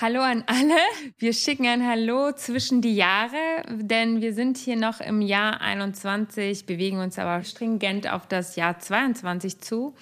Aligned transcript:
Hallo 0.00 0.20
an 0.20 0.44
alle. 0.46 0.76
Wir 1.18 1.32
schicken 1.32 1.66
ein 1.66 1.84
Hallo 1.84 2.30
zwischen 2.30 2.80
die 2.80 2.94
Jahre, 2.94 3.64
denn 3.68 4.20
wir 4.20 4.32
sind 4.32 4.56
hier 4.56 4.76
noch 4.76 5.00
im 5.00 5.20
Jahr 5.20 5.60
21, 5.60 6.66
bewegen 6.66 7.00
uns 7.00 7.18
aber 7.18 7.42
stringent 7.42 8.08
auf 8.08 8.28
das 8.28 8.54
Jahr 8.54 8.78
22 8.78 9.58
zu. 9.58 9.96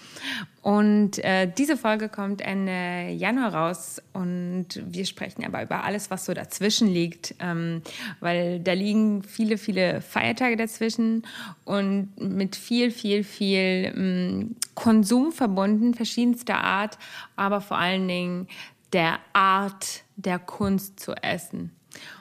Und 0.61 1.25
äh, 1.25 1.51
diese 1.51 1.79
Folge 1.79 2.11
kommt 2.11 2.43
Ende 2.43 3.11
Januar 3.15 3.55
raus 3.55 4.03
und 4.13 4.67
wir 4.85 5.07
sprechen 5.07 5.47
aber 5.47 5.63
über 5.63 5.85
alles, 5.85 6.11
was 6.11 6.27
so 6.27 6.35
dazwischen 6.35 6.89
liegt, 6.89 7.35
ähm, 7.39 7.81
weil 8.21 8.61
da 8.61 8.75
liegen 8.75 9.23
viele, 9.23 9.57
viele 9.57 10.03
Feiertage 10.03 10.57
dazwischen 10.57 11.23
und 11.65 12.11
mit 12.19 12.55
viel, 12.55 12.91
viel, 12.91 13.25
viel 13.25 13.95
ähm, 13.97 14.57
Konsum 14.75 15.33
verbunden, 15.33 15.95
verschiedenster 15.95 16.59
Art, 16.59 16.99
aber 17.37 17.63
vor 17.63 17.79
allen 17.79 18.07
Dingen 18.07 18.49
der 18.97 19.19
Art 19.35 20.05
der 20.17 20.39
Kunst 20.39 21.01
zu 21.01 21.13
essen. 21.13 21.71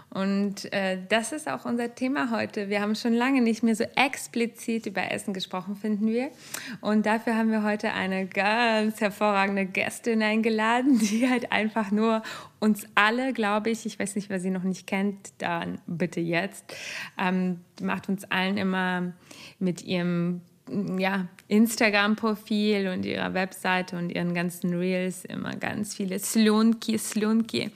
Und 0.10 0.72
äh, 0.74 0.98
das 1.08 1.32
ist 1.32 1.50
auch 1.50 1.64
unser 1.64 1.96
Thema 1.96 2.32
heute. 2.32 2.68
Wir 2.68 2.82
haben 2.82 2.96
schon 2.96 3.14
lange 3.14 3.40
nicht 3.42 3.64
mehr 3.64 3.78
so 3.78 3.86
explizit 3.96 4.86
über 4.86 5.10
Essen 5.10 5.34
gesprochen, 5.34 5.78
finden 5.78 6.08
wir. 6.08 6.32
Und 6.82 7.06
dafür 7.06 7.38
haben 7.38 7.50
wir 7.50 7.64
heute 7.64 7.94
eine 7.94 8.28
ganz 8.28 9.00
hervorragende 9.00 9.66
Gästin 9.66 10.22
eingeladen, 10.22 11.00
die 11.02 11.30
halt 11.30 11.54
einfach 11.54 11.92
nur 11.92 12.24
uns 12.60 12.86
alle, 12.94 13.32
glaube 13.32 13.70
ich, 13.70 13.86
ich 13.86 13.98
weiß 13.98 14.16
nicht, 14.16 14.30
wer 14.30 14.42
sie 14.42 14.50
noch 14.50 14.64
nicht 14.64 14.86
kennt, 14.86 15.32
dann 15.38 15.80
bitte 15.88 16.20
jetzt, 16.20 16.76
ähm, 17.18 17.62
macht 17.82 18.10
uns 18.10 18.26
allen 18.26 18.58
immer 18.58 19.14
mit 19.60 19.82
ihrem 19.82 20.42
ja, 20.98 21.28
Instagram-Profil 21.48 22.88
und 22.88 23.06
ihrer 23.06 23.34
Webseite 23.34 23.98
und 23.98 24.10
ihren 24.10 24.34
ganzen 24.34 24.74
Reels 24.74 25.24
immer 25.26 25.56
ganz 25.56 25.96
viele 25.96 26.18
Slunki, 26.18 26.98
Slunki. 26.98 27.70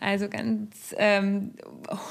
Also 0.00 0.28
ganz 0.28 0.94
ähm, 0.98 1.52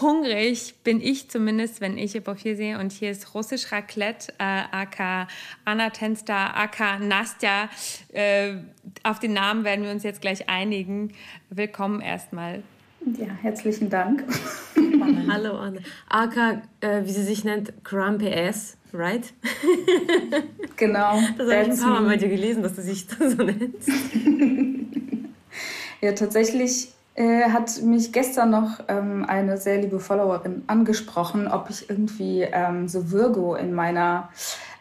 hungrig 0.01 0.75
bin 0.83 0.99
ich 0.99 1.29
zumindest, 1.29 1.79
wenn 1.79 1.97
ich 1.97 2.15
ihr 2.15 2.21
Profil 2.21 2.55
sehe. 2.55 2.79
Und 2.79 2.91
hier 2.91 3.11
ist 3.11 3.35
russisch 3.35 3.71
Raclette, 3.71 4.33
äh, 4.39 4.63
aka 4.71 5.27
Anna 5.63 5.91
Tenster, 5.91 6.57
aka 6.57 6.97
Nastja. 6.97 7.69
Äh, 8.11 8.55
auf 9.03 9.19
den 9.19 9.33
Namen 9.33 9.63
werden 9.63 9.85
wir 9.85 9.91
uns 9.91 10.03
jetzt 10.03 10.21
gleich 10.21 10.49
einigen. 10.49 11.13
Willkommen 11.49 12.01
erstmal. 12.01 12.63
Ja, 13.19 13.27
herzlichen 13.41 13.91
Dank. 13.91 14.23
Hallo 15.29 15.59
Anne. 15.59 15.81
Aka, 16.09 16.63
äh, 16.81 17.03
wie 17.03 17.11
sie 17.11 17.23
sich 17.23 17.43
nennt, 17.43 17.83
Grumpy 17.83 18.33
Ass 18.33 18.77
right? 18.95 19.33
Genau. 20.77 21.21
Das 21.37 21.49
habe 21.49 21.61
ich 21.61 21.69
ein 21.69 21.79
paar 21.79 22.01
Mal 22.01 22.09
bei 22.09 22.17
dir 22.17 22.27
gelesen, 22.27 22.61
dass 22.61 22.75
du 22.75 22.81
dich 22.81 23.07
so 23.07 23.43
nennst. 23.43 23.87
ja, 26.01 26.11
tatsächlich 26.11 26.89
äh, 27.15 27.43
hat 27.43 27.81
mich 27.81 28.11
gestern 28.11 28.49
noch 28.49 28.81
ähm, 28.89 29.23
eine 29.25 29.57
sehr 29.57 29.79
liebe 29.79 30.01
Followerin 30.01 30.63
angesprochen, 30.67 31.47
ob 31.47 31.69
ich 31.69 31.89
irgendwie 31.89 32.41
ähm, 32.41 32.89
so 32.89 33.09
Virgo 33.09 33.55
in 33.55 33.73
meiner 33.73 34.27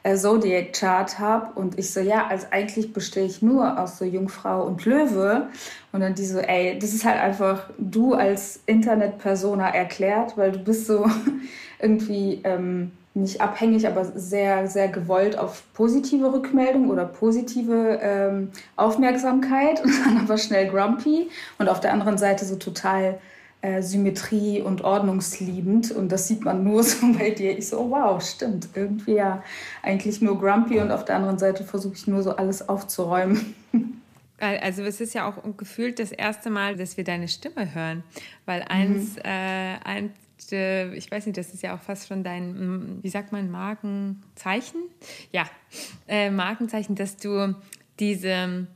äh, 0.03 0.17
Zodiac 0.17 0.73
Chart 0.73 1.17
habe. 1.21 1.53
Und 1.55 1.79
ich 1.79 1.93
so, 1.93 2.01
ja, 2.01 2.27
also 2.27 2.49
eigentlich 2.51 2.93
bestehe 2.93 3.25
ich 3.25 3.41
nur 3.41 3.79
aus 3.79 3.99
so 3.99 4.05
Jungfrau 4.05 4.65
und 4.65 4.85
Löwe. 4.85 5.47
Und 5.93 6.01
dann 6.01 6.17
die 6.17 6.27
so, 6.27 6.41
ey, 6.41 6.77
das 6.77 6.93
ist 6.93 7.05
halt 7.05 7.21
einfach 7.21 7.71
du 7.79 8.15
als 8.15 8.59
Internetpersona 8.67 9.69
erklärt, 9.69 10.37
weil 10.37 10.51
du 10.51 10.59
bist 10.59 10.89
so 10.89 11.09
irgendwie... 11.79 12.41
Ähm, 12.43 12.91
nicht 13.15 13.41
abhängig, 13.41 13.87
aber 13.87 14.05
sehr, 14.05 14.67
sehr 14.67 14.89
gewollt 14.89 15.39
auf 15.39 15.63
positive 15.73 16.33
Rückmeldung 16.33 16.91
oder 16.91 17.05
positive 17.05 18.01
ähm, 18.03 18.51
Aufmerksamkeit 18.75 19.83
und 19.85 19.93
dann 20.05 20.19
aber 20.19 20.37
schnell 20.37 20.69
grumpy 20.69 21.29
und 21.59 21.69
auf 21.69 21.81
der 21.81 21.93
anderen 21.93 22.19
Seite 22.19 22.45
so 22.45 22.57
total 22.57 23.19
äh, 23.63 23.83
Symmetrie 23.83 24.61
und 24.61 24.83
ordnungsliebend 24.83 25.93
und 25.93 26.11
das 26.11 26.27
sieht 26.27 26.45
man 26.45 26.65
nur 26.65 26.83
so 26.83 27.13
bei 27.13 27.31
dir. 27.31 27.57
Ich 27.57 27.69
so, 27.69 27.79
oh, 27.79 27.91
wow, 27.91 28.23
stimmt, 28.23 28.69
irgendwie 28.75 29.15
ja 29.15 29.43
eigentlich 29.83 30.21
nur 30.21 30.39
grumpy 30.39 30.81
und 30.81 30.91
auf 30.91 31.05
der 31.05 31.17
anderen 31.17 31.39
Seite 31.39 31.63
versuche 31.63 31.95
ich 31.95 32.07
nur 32.09 32.23
so 32.23 32.35
alles 32.35 32.69
aufzuräumen. 32.69 33.55
Also 34.41 34.83
es 34.83 35.01
ist 35.01 35.15
ja 35.15 35.29
auch 35.29 35.37
gefühlt 35.57 35.99
das 36.01 36.11
erste 36.11 36.51
Mal, 36.51 36.77
dass 36.77 36.97
wir 36.97 37.05
deine 37.05 37.29
Stimme 37.29 37.75
hören, 37.75 38.03
weil 38.45 38.63
eins, 38.69 39.15
mhm. 39.15 39.23
äh, 39.25 39.77
eins 39.85 40.11
äh, 40.11 40.24
ich 40.53 41.11
weiß 41.11 41.27
nicht, 41.27 41.39
das 41.39 41.55
ist 41.55 41.63
ja 41.63 41.75
auch 41.75 41.81
fast 41.81 42.09
schon 42.09 42.25
dein, 42.25 43.03
wie 43.03 43.09
sagt 43.09 43.33
man, 43.33 43.51
Markenzeichen? 43.51 44.83
Ja, 45.33 45.45
äh, 46.09 46.31
Markenzeichen, 46.31 46.95
dass 46.95 47.17
du 47.17 47.55
diese 47.99 48.67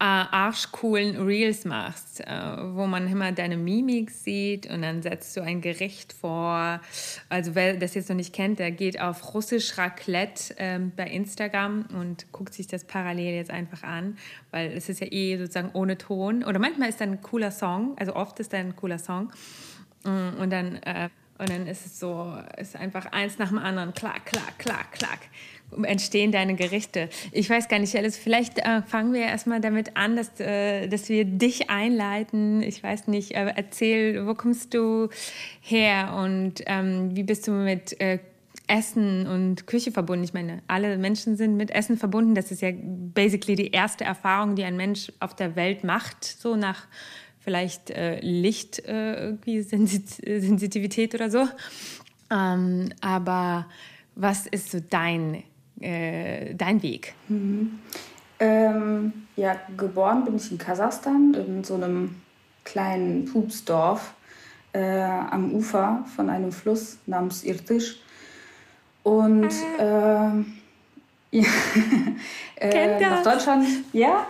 äh, 0.00 0.04
arschcoolen 0.04 1.20
Reels 1.20 1.66
machst, 1.66 2.20
äh, 2.20 2.26
wo 2.74 2.86
man 2.86 3.06
immer 3.06 3.32
deine 3.32 3.58
Mimik 3.58 4.10
sieht 4.10 4.68
und 4.70 4.80
dann 4.80 5.02
setzt 5.02 5.36
du 5.36 5.42
ein 5.42 5.60
Gericht 5.60 6.14
vor. 6.14 6.80
Also 7.28 7.54
wer 7.54 7.76
das 7.76 7.94
jetzt 7.94 8.08
noch 8.08 8.16
nicht 8.16 8.32
kennt, 8.32 8.58
der 8.58 8.70
geht 8.70 8.98
auf 8.98 9.34
russisch 9.34 9.76
Raclette 9.76 10.58
äh, 10.58 10.78
bei 10.78 11.06
Instagram 11.06 11.84
und 11.92 12.32
guckt 12.32 12.54
sich 12.54 12.66
das 12.66 12.84
parallel 12.84 13.34
jetzt 13.34 13.50
einfach 13.50 13.82
an, 13.82 14.16
weil 14.50 14.72
es 14.72 14.88
ist 14.88 15.00
ja 15.00 15.06
eh 15.10 15.36
sozusagen 15.36 15.70
ohne 15.74 15.98
Ton. 15.98 16.44
Oder 16.44 16.58
manchmal 16.58 16.88
ist 16.88 17.00
da 17.00 17.04
ein 17.04 17.20
cooler 17.20 17.50
Song, 17.50 17.94
also 17.98 18.16
oft 18.16 18.40
ist 18.40 18.54
da 18.54 18.56
ein 18.56 18.74
cooler 18.76 18.98
Song. 18.98 19.30
Mm, 20.04 20.40
und 20.40 20.50
dann, 20.50 20.76
äh, 20.82 21.08
und 21.38 21.48
dann 21.48 21.66
ist 21.66 21.86
es 21.86 21.98
so, 21.98 22.34
ist 22.58 22.76
einfach 22.76 23.06
eins 23.06 23.38
nach 23.38 23.48
dem 23.48 23.58
anderen, 23.58 23.94
klack, 23.94 24.26
klack, 24.26 24.58
klack, 24.58 24.92
klack, 24.92 25.18
entstehen 25.84 26.32
deine 26.32 26.54
Gerichte. 26.54 27.08
Ich 27.32 27.48
weiß 27.48 27.68
gar 27.68 27.78
nicht, 27.78 27.96
Alice, 27.96 28.18
vielleicht 28.18 28.58
äh, 28.58 28.82
fangen 28.82 29.12
wir 29.12 29.22
erstmal 29.22 29.60
damit 29.60 29.96
an, 29.96 30.16
dass, 30.16 30.38
äh, 30.40 30.88
dass 30.88 31.08
wir 31.08 31.24
dich 31.24 31.70
einleiten. 31.70 32.62
Ich 32.62 32.82
weiß 32.82 33.08
nicht, 33.08 33.32
äh, 33.32 33.52
erzähl, 33.56 34.26
wo 34.26 34.34
kommst 34.34 34.74
du 34.74 35.08
her 35.60 36.14
und 36.22 36.62
ähm, 36.66 37.16
wie 37.16 37.22
bist 37.22 37.46
du 37.46 37.52
mit 37.52 37.98
äh, 38.00 38.18
Essen 38.70 39.26
und 39.26 39.66
Küche 39.66 39.90
verbunden. 39.90 40.22
Ich 40.22 40.32
meine, 40.32 40.62
alle 40.68 40.96
Menschen 40.96 41.36
sind 41.36 41.56
mit 41.56 41.72
Essen 41.72 41.96
verbunden. 41.98 42.36
Das 42.36 42.52
ist 42.52 42.62
ja 42.62 42.70
basically 42.72 43.56
die 43.56 43.72
erste 43.72 44.04
Erfahrung, 44.04 44.54
die 44.54 44.62
ein 44.62 44.76
Mensch 44.76 45.10
auf 45.18 45.34
der 45.34 45.56
Welt 45.56 45.82
macht, 45.82 46.24
so 46.24 46.54
nach 46.54 46.86
vielleicht 47.40 47.90
äh, 47.90 48.20
Licht 48.20 48.86
äh, 48.86 49.14
irgendwie 49.24 49.62
Sensitivität 49.62 51.14
oder 51.14 51.30
so. 51.30 51.48
Ähm, 52.30 52.90
aber 53.00 53.66
was 54.14 54.46
ist 54.46 54.70
so 54.70 54.78
dein, 54.80 55.42
äh, 55.80 56.54
dein 56.54 56.82
Weg? 56.82 57.14
Mhm. 57.28 57.80
Ähm, 58.38 59.12
ja, 59.36 59.56
geboren 59.76 60.24
bin 60.24 60.36
ich 60.36 60.50
in 60.50 60.58
Kasachstan, 60.58 61.34
in 61.34 61.64
so 61.64 61.74
einem 61.74 62.16
kleinen 62.64 63.26
Pupsdorf 63.26 64.14
äh, 64.72 65.02
am 65.02 65.52
Ufer 65.52 66.04
von 66.16 66.30
einem 66.30 66.52
Fluss 66.52 66.98
namens 67.06 67.44
Irtisch. 67.44 68.00
Und 69.02 69.52
ah. 69.78 70.32
äh, 71.32 71.38
ja, 71.38 71.44
äh, 72.56 73.00
nach 73.00 73.22
Deutschland, 73.22 73.66
ja, 73.92 74.26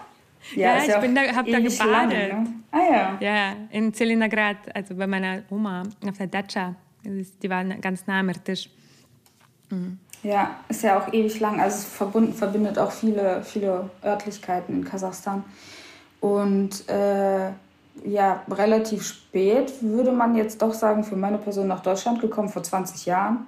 ja, 0.54 0.76
ja 0.76 0.96
ich 0.96 1.00
bin 1.00 1.14
da, 1.14 1.22
habe 1.34 1.50
da 1.50 1.58
gebadet. 1.60 2.32
Ne? 2.32 2.46
Ah 2.70 2.78
ja. 2.78 3.18
Ja, 3.20 3.56
in 3.70 3.92
Zelinograd, 3.92 4.56
also 4.74 4.94
bei 4.94 5.06
meiner 5.06 5.42
Oma 5.50 5.82
auf 6.08 6.18
der 6.18 6.26
Datscha. 6.26 6.74
Die 7.04 7.50
war 7.50 7.64
ganz 7.64 8.06
nah 8.06 8.20
am 8.20 8.32
Tisch. 8.44 8.68
Mhm. 9.70 9.98
Ja, 10.22 10.56
ist 10.68 10.82
ja 10.82 10.98
auch 10.98 11.12
ewig 11.12 11.40
lang. 11.40 11.60
Also 11.60 11.78
es 11.78 11.84
verbunden, 11.84 12.34
verbindet 12.34 12.78
auch 12.78 12.92
viele, 12.92 13.42
viele 13.42 13.90
Örtlichkeiten 14.04 14.74
in 14.74 14.84
Kasachstan. 14.84 15.44
Und 16.20 16.86
äh, 16.88 17.50
ja, 18.04 18.42
relativ 18.50 19.02
spät 19.02 19.72
würde 19.80 20.12
man 20.12 20.36
jetzt 20.36 20.60
doch 20.60 20.74
sagen, 20.74 21.04
für 21.04 21.16
meine 21.16 21.38
Person 21.38 21.68
nach 21.68 21.80
Deutschland 21.80 22.20
gekommen, 22.20 22.50
vor 22.50 22.62
20 22.62 23.06
Jahren 23.06 23.46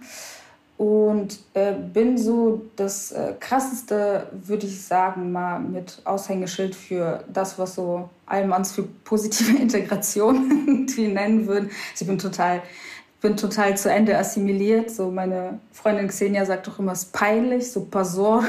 und 0.83 1.39
äh, 1.55 1.75
bin 1.75 2.19
so 2.19 2.63
das 2.75 3.13
äh, 3.13 3.35
krasseste, 3.39 4.27
würde 4.33 4.67
ich 4.67 4.83
sagen, 4.83 5.31
mal 5.31 5.61
mit 5.61 6.03
Aushängeschild 6.03 6.75
für 6.75 7.23
das, 7.33 7.57
was 7.57 7.77
so 7.77 8.11
Allmanns 8.27 8.73
für 8.73 8.83
positive 9.05 9.57
Integration 9.63 10.67
irgendwie 10.67 11.07
nennen 11.07 11.47
würden. 11.47 11.71
Also 11.93 12.03
ich 12.03 12.07
bin 12.09 12.19
total, 12.19 12.63
bin 13.21 13.37
total 13.37 13.77
zu 13.77 13.93
Ende 13.93 14.19
assimiliert. 14.19 14.91
So 14.91 15.13
meine 15.13 15.61
Freundin 15.71 16.09
Xenia 16.09 16.45
sagt 16.45 16.67
doch 16.67 16.81
immer, 16.81 16.91
es 16.91 17.05
ist 17.05 17.13
peinlich, 17.13 17.71
so 17.71 17.85
Pasor. 17.85 18.45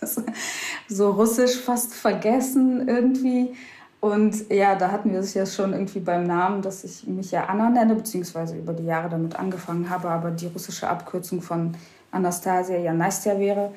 so 0.88 1.10
russisch 1.10 1.56
fast 1.56 1.94
vergessen 1.94 2.86
irgendwie. 2.86 3.56
Und 4.00 4.50
ja, 4.50 4.76
da 4.76 4.90
hatten 4.90 5.12
wir 5.12 5.20
es 5.20 5.34
ja 5.34 5.44
schon 5.44 5.72
irgendwie 5.72 6.00
beim 6.00 6.26
Namen, 6.26 6.62
dass 6.62 6.84
ich 6.84 7.06
mich 7.06 7.30
ja 7.32 7.44
Anna 7.44 7.68
nenne, 7.68 7.94
beziehungsweise 7.94 8.56
über 8.56 8.72
die 8.72 8.86
Jahre 8.86 9.10
damit 9.10 9.38
angefangen 9.38 9.90
habe, 9.90 10.08
aber 10.08 10.30
die 10.30 10.46
russische 10.46 10.88
Abkürzung 10.88 11.42
von 11.42 11.74
Anastasia 12.10 12.78
ja 12.78 12.94
Nastja 12.94 13.38
wäre. 13.38 13.72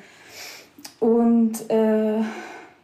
Und 0.98 1.70
äh, 1.70 2.20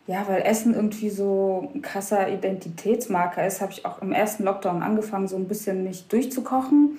ja, 0.06 0.26
weil 0.26 0.42
Essen 0.42 0.74
irgendwie 0.74 1.08
so 1.08 1.70
ein 1.74 1.82
krasser 1.82 2.28
Identitätsmarker 2.28 3.46
ist, 3.46 3.62
habe 3.62 3.72
ich 3.72 3.86
auch 3.86 4.02
im 4.02 4.12
ersten 4.12 4.44
Lockdown 4.44 4.82
angefangen, 4.82 5.28
so 5.28 5.36
ein 5.36 5.48
bisschen 5.48 5.84
mich 5.84 6.08
durchzukochen 6.08 6.98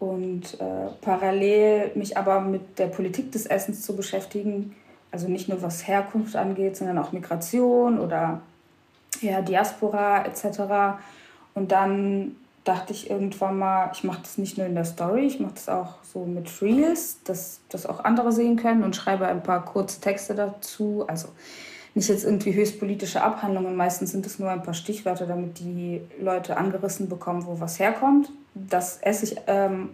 und 0.00 0.58
äh, 0.60 0.88
parallel 1.00 1.92
mich 1.94 2.16
aber 2.16 2.40
mit 2.40 2.78
der 2.78 2.86
Politik 2.86 3.30
des 3.30 3.46
Essens 3.46 3.82
zu 3.82 3.94
beschäftigen. 3.94 4.74
Also 5.12 5.28
nicht 5.28 5.48
nur 5.48 5.62
was 5.62 5.86
Herkunft 5.86 6.34
angeht, 6.34 6.76
sondern 6.76 6.98
auch 6.98 7.12
Migration 7.12 8.00
oder 8.00 8.40
ja, 9.20 9.42
Diaspora 9.42 10.24
etc. 10.24 11.00
Und 11.54 11.72
dann 11.72 12.36
dachte 12.64 12.92
ich 12.92 13.10
irgendwann 13.10 13.58
mal, 13.58 13.90
ich 13.92 14.04
mache 14.04 14.20
das 14.22 14.38
nicht 14.38 14.58
nur 14.58 14.66
in 14.66 14.74
der 14.74 14.84
Story, 14.84 15.26
ich 15.26 15.40
mache 15.40 15.54
das 15.54 15.68
auch 15.68 16.02
so 16.02 16.24
mit 16.24 16.50
Reels, 16.60 17.22
dass 17.24 17.60
das 17.70 17.86
auch 17.86 18.04
andere 18.04 18.32
sehen 18.32 18.56
können 18.56 18.84
und 18.84 18.94
schreibe 18.94 19.26
ein 19.26 19.42
paar 19.42 19.64
kurze 19.64 20.00
Texte 20.00 20.34
dazu. 20.34 21.04
Also 21.08 21.28
nicht 21.94 22.08
jetzt 22.08 22.24
irgendwie 22.24 22.54
höchst 22.54 22.78
politische 22.78 23.22
Abhandlungen, 23.22 23.74
meistens 23.74 24.12
sind 24.12 24.26
es 24.26 24.38
nur 24.38 24.50
ein 24.50 24.62
paar 24.62 24.74
Stichwörter, 24.74 25.26
damit 25.26 25.58
die 25.58 26.02
Leute 26.20 26.56
angerissen 26.56 27.08
bekommen, 27.08 27.46
wo 27.46 27.58
was 27.60 27.78
herkommt. 27.78 28.30
Das 28.54 28.98
esse 28.98 29.24
ich, 29.24 29.36
ähm, 29.46 29.90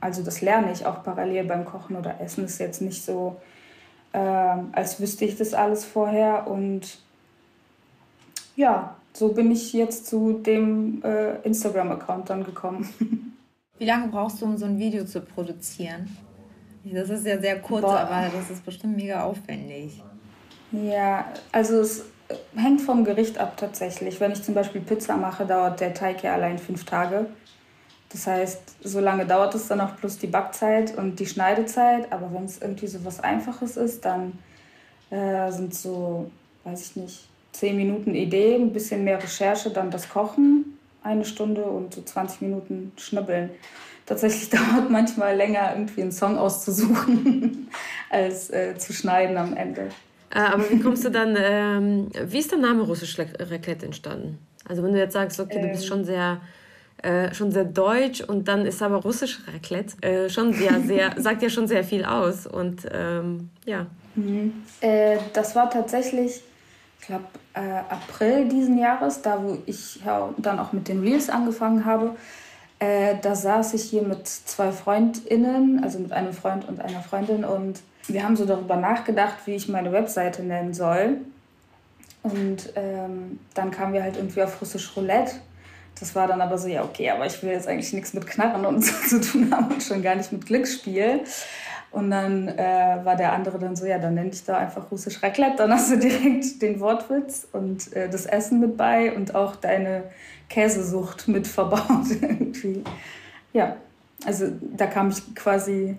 also 0.00 0.22
das 0.22 0.40
lerne 0.40 0.72
ich 0.72 0.84
auch 0.86 1.02
parallel 1.02 1.44
beim 1.44 1.64
Kochen 1.64 1.96
oder 1.96 2.20
Essen. 2.20 2.44
Ist 2.44 2.58
jetzt 2.58 2.82
nicht 2.82 3.04
so, 3.04 3.36
ähm, 4.12 4.68
als 4.72 5.00
wüsste 5.00 5.24
ich 5.24 5.36
das 5.36 5.54
alles 5.54 5.84
vorher 5.84 6.46
und 6.48 6.98
ja, 8.58 8.96
so 9.12 9.28
bin 9.28 9.52
ich 9.52 9.72
jetzt 9.72 10.06
zu 10.06 10.32
dem 10.32 11.00
äh, 11.04 11.36
Instagram-Account 11.42 12.28
dann 12.28 12.42
gekommen. 12.42 13.36
Wie 13.78 13.84
lange 13.84 14.08
brauchst 14.08 14.42
du, 14.42 14.46
um 14.46 14.56
so 14.56 14.66
ein 14.66 14.78
Video 14.78 15.04
zu 15.04 15.20
produzieren? 15.20 16.08
Das 16.82 17.08
ist 17.08 17.24
ja 17.24 17.38
sehr 17.38 17.60
kurz, 17.60 17.82
Boah. 17.82 18.00
aber 18.00 18.28
das 18.36 18.50
ist 18.50 18.64
bestimmt 18.64 18.96
mega 18.96 19.22
aufwendig. 19.22 20.02
Ja, 20.72 21.26
also 21.52 21.80
es 21.80 22.04
hängt 22.56 22.80
vom 22.80 23.04
Gericht 23.04 23.38
ab 23.38 23.56
tatsächlich. 23.56 24.18
Wenn 24.18 24.32
ich 24.32 24.42
zum 24.42 24.54
Beispiel 24.54 24.80
Pizza 24.80 25.16
mache, 25.16 25.46
dauert 25.46 25.78
der 25.78 25.94
Teig 25.94 26.24
ja 26.24 26.34
allein 26.34 26.58
fünf 26.58 26.84
Tage. 26.84 27.26
Das 28.08 28.26
heißt, 28.26 28.76
so 28.82 28.98
lange 28.98 29.24
dauert 29.24 29.54
es 29.54 29.68
dann 29.68 29.80
auch 29.80 29.96
plus 29.96 30.18
die 30.18 30.26
Backzeit 30.26 30.98
und 30.98 31.20
die 31.20 31.26
Schneidezeit. 31.26 32.10
Aber 32.10 32.32
wenn 32.32 32.44
es 32.44 32.60
irgendwie 32.60 32.88
so 32.88 33.04
was 33.04 33.20
Einfaches 33.20 33.76
ist, 33.76 34.04
dann 34.04 34.38
äh, 35.10 35.52
sind 35.52 35.74
so, 35.74 36.30
weiß 36.64 36.90
ich 36.90 36.96
nicht, 36.96 37.28
zehn 37.58 37.76
Minuten 37.76 38.14
Idee, 38.14 38.54
ein 38.54 38.72
bisschen 38.72 39.04
mehr 39.04 39.22
Recherche, 39.22 39.70
dann 39.70 39.90
das 39.90 40.08
Kochen, 40.08 40.78
eine 41.02 41.24
Stunde 41.24 41.62
und 41.62 41.94
so 41.94 42.02
20 42.02 42.42
Minuten 42.42 42.92
Schnibbeln. 42.96 43.50
Tatsächlich 44.06 44.48
dauert 44.50 44.90
manchmal 44.90 45.36
länger, 45.36 45.72
irgendwie 45.74 46.02
einen 46.02 46.12
Song 46.12 46.38
auszusuchen, 46.38 47.68
als 48.10 48.50
äh, 48.50 48.76
zu 48.78 48.92
schneiden 48.92 49.36
am 49.36 49.56
Ende. 49.56 49.88
Äh, 50.30 50.40
aber 50.40 50.70
wie 50.70 50.78
kommst 50.78 51.04
du 51.04 51.10
dann, 51.10 51.36
ähm, 51.38 52.08
wie 52.26 52.38
ist 52.38 52.52
der 52.52 52.58
Name 52.58 52.82
russisch 52.82 53.18
Raclette 53.18 53.86
entstanden? 53.86 54.38
Also 54.68 54.82
wenn 54.82 54.92
du 54.92 54.98
jetzt 54.98 55.14
sagst, 55.14 55.40
okay, 55.40 55.60
du 55.60 55.68
bist 55.68 55.84
ähm. 55.84 55.88
schon 55.88 56.04
sehr, 56.04 56.40
äh, 57.02 57.34
schon 57.34 57.50
sehr 57.50 57.64
deutsch 57.64 58.20
und 58.20 58.46
dann 58.46 58.66
ist 58.66 58.82
aber 58.82 58.96
russisch 58.96 59.40
Raclette 59.52 60.00
äh, 60.02 60.28
schon 60.28 60.52
sehr, 60.52 60.80
sehr, 60.80 61.14
sagt 61.16 61.42
ja 61.42 61.48
schon 61.48 61.66
sehr 61.66 61.82
viel 61.82 62.04
aus 62.04 62.46
und 62.46 62.82
ähm, 62.92 63.50
ja. 63.64 63.86
Mhm. 64.14 64.52
Äh, 64.80 65.16
das 65.32 65.56
war 65.56 65.70
tatsächlich 65.70 66.42
ich 67.00 67.06
glaube, 67.06 67.24
äh, 67.54 67.60
April 67.88 68.48
diesen 68.48 68.78
Jahres, 68.78 69.22
da 69.22 69.42
wo 69.42 69.58
ich 69.66 70.00
dann 70.36 70.58
auch 70.58 70.72
mit 70.72 70.88
den 70.88 71.00
Reels 71.00 71.30
angefangen 71.30 71.84
habe. 71.84 72.16
Äh, 72.80 73.16
da 73.22 73.34
saß 73.34 73.74
ich 73.74 73.82
hier 73.84 74.02
mit 74.02 74.26
zwei 74.26 74.70
FreundInnen, 74.70 75.82
also 75.82 75.98
mit 75.98 76.12
einem 76.12 76.32
Freund 76.32 76.68
und 76.68 76.80
einer 76.80 77.00
Freundin 77.00 77.44
und 77.44 77.80
wir 78.06 78.24
haben 78.24 78.36
so 78.36 78.46
darüber 78.46 78.76
nachgedacht, 78.76 79.36
wie 79.44 79.54
ich 79.54 79.68
meine 79.68 79.92
Webseite 79.92 80.42
nennen 80.42 80.72
soll. 80.72 81.18
Und 82.22 82.72
ähm, 82.74 83.38
dann 83.54 83.70
kamen 83.70 83.92
wir 83.92 84.02
halt 84.02 84.16
irgendwie 84.16 84.42
auf 84.42 84.60
Russisch 84.60 84.96
Roulette. 84.96 85.32
Das 85.98 86.14
war 86.14 86.26
dann 86.26 86.40
aber 86.40 86.58
so, 86.58 86.68
ja, 86.68 86.84
okay, 86.84 87.10
aber 87.10 87.26
ich 87.26 87.42
will 87.42 87.50
jetzt 87.50 87.68
eigentlich 87.68 87.92
nichts 87.92 88.14
mit 88.14 88.26
Knarren 88.26 88.64
und 88.64 88.84
so 88.84 88.92
zu 89.08 89.20
tun 89.20 89.52
haben 89.52 89.72
und 89.72 89.82
schon 89.82 90.02
gar 90.02 90.14
nicht 90.14 90.32
mit 90.32 90.46
Glücksspiel. 90.46 91.20
Und 91.90 92.10
dann 92.10 92.48
äh, 92.48 93.00
war 93.02 93.16
der 93.16 93.32
andere 93.32 93.58
dann 93.58 93.74
so, 93.74 93.86
ja, 93.86 93.98
dann 93.98 94.14
nenne 94.14 94.30
ich 94.30 94.44
da 94.44 94.58
einfach 94.58 94.90
russisch 94.90 95.22
Raclette. 95.22 95.56
Dann 95.56 95.72
hast 95.72 95.90
du 95.90 95.98
direkt 95.98 96.60
den 96.60 96.80
Wortwitz 96.80 97.48
und 97.52 97.92
äh, 97.94 98.08
das 98.10 98.26
Essen 98.26 98.60
mit 98.60 98.76
bei 98.76 99.14
und 99.14 99.34
auch 99.34 99.56
deine 99.56 100.04
Käsesucht 100.48 101.28
mit 101.28 101.46
verbaut 101.46 102.10
irgendwie. 102.20 102.84
Ja, 103.52 103.76
also 104.26 104.46
da 104.76 104.86
kam 104.86 105.08
ich 105.08 105.34
quasi, 105.34 105.96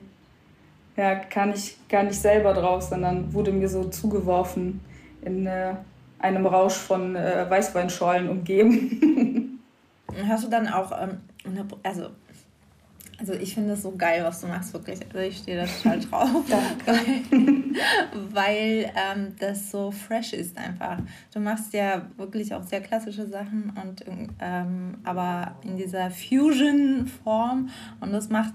ja, 0.95 1.15
kann 1.15 1.53
ich 1.53 1.77
gar 1.89 2.03
nicht 2.03 2.19
selber 2.19 2.53
drauf, 2.53 2.83
sondern 2.83 3.33
wurde 3.33 3.51
mir 3.51 3.69
so 3.69 3.85
zugeworfen 3.85 4.81
in 5.23 5.47
äh, 5.47 5.73
einem 6.19 6.45
Rausch 6.45 6.75
von 6.75 7.15
äh, 7.15 7.49
Weißweinschorlen 7.49 8.29
umgeben. 8.29 9.59
Hast 10.27 10.43
du 10.43 10.49
dann 10.49 10.67
auch, 10.67 10.91
ähm, 10.91 11.17
also 11.83 12.09
also 13.19 13.33
ich 13.33 13.53
finde 13.53 13.73
es 13.73 13.81
so 13.81 13.91
geil, 13.95 14.23
was 14.23 14.41
du 14.41 14.47
machst, 14.47 14.73
wirklich. 14.73 14.99
Also 15.13 15.19
ich 15.19 15.37
stehe 15.37 15.57
da 15.57 15.65
total 15.65 15.99
drauf. 16.09 16.43
weil 16.85 17.21
weil 18.33 18.91
ähm, 18.95 19.35
das 19.39 19.71
so 19.71 19.91
fresh 19.91 20.33
ist 20.33 20.57
einfach. 20.57 20.99
Du 21.33 21.39
machst 21.39 21.73
ja 21.73 22.07
wirklich 22.17 22.53
auch 22.53 22.63
sehr 22.63 22.81
klassische 22.81 23.27
Sachen 23.27 23.73
und 23.83 24.03
ähm, 24.39 24.97
aber 25.03 25.55
in 25.63 25.77
dieser 25.77 26.09
Fusion-Form 26.11 27.69
und 27.99 28.11
das 28.13 28.29
macht 28.29 28.53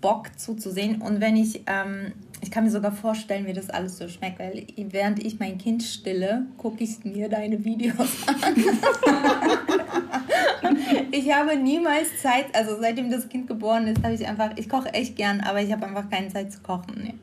Bock 0.00 0.38
zuzusehen. 0.38 1.00
Und 1.00 1.22
wenn 1.22 1.34
ich, 1.34 1.62
ähm, 1.66 2.12
ich 2.42 2.50
kann 2.50 2.64
mir 2.64 2.70
sogar 2.70 2.92
vorstellen, 2.92 3.46
wie 3.46 3.54
das 3.54 3.70
alles 3.70 3.96
so 3.96 4.06
schmeckt, 4.06 4.38
weil 4.38 4.66
während 4.76 5.24
ich 5.24 5.40
mein 5.40 5.56
Kind 5.56 5.82
stille, 5.82 6.44
gucke 6.58 6.84
ich 6.84 7.02
mir 7.04 7.30
deine 7.30 7.64
Videos 7.64 8.10
an. 8.26 8.54
ich 11.10 11.32
habe 11.32 11.56
niemals 11.56 12.20
Zeit, 12.20 12.46
also 12.54 12.76
seitdem 12.80 13.10
das 13.10 13.28
Kind 13.28 13.46
geboren 13.46 13.86
ist, 13.86 14.02
habe 14.02 14.14
ich 14.14 14.26
einfach, 14.26 14.50
ich 14.56 14.68
koche 14.68 14.92
echt 14.94 15.16
gern, 15.16 15.40
aber 15.40 15.60
ich 15.60 15.72
habe 15.72 15.86
einfach 15.86 16.08
keine 16.10 16.28
Zeit 16.28 16.52
zu 16.52 16.60
kochen. 16.60 17.00
Nee. 17.02 17.14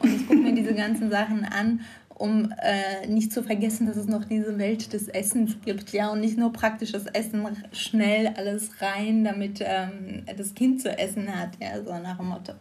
Und 0.00 0.14
ich 0.14 0.26
gucke 0.26 0.40
mir 0.40 0.54
diese 0.54 0.74
ganzen 0.74 1.10
Sachen 1.10 1.44
an, 1.44 1.80
um 2.18 2.52
äh, 2.60 3.06
nicht 3.06 3.32
zu 3.32 3.42
vergessen, 3.42 3.86
dass 3.86 3.96
es 3.96 4.06
noch 4.06 4.24
diese 4.24 4.58
Welt 4.58 4.92
des 4.92 5.08
Essens 5.08 5.56
gibt. 5.64 5.92
Ja, 5.92 6.10
und 6.10 6.20
nicht 6.20 6.36
nur 6.36 6.52
praktisches 6.52 7.06
Essen, 7.06 7.46
schnell 7.72 8.32
alles 8.36 8.82
rein, 8.82 9.24
damit 9.24 9.60
ähm, 9.60 10.24
das 10.36 10.54
Kind 10.54 10.82
zu 10.82 10.96
essen 10.98 11.34
hat. 11.34 11.50
Ja, 11.62 11.82
so 11.82 11.92
nach 12.02 12.18
dem 12.18 12.26
Motto. 12.28 12.54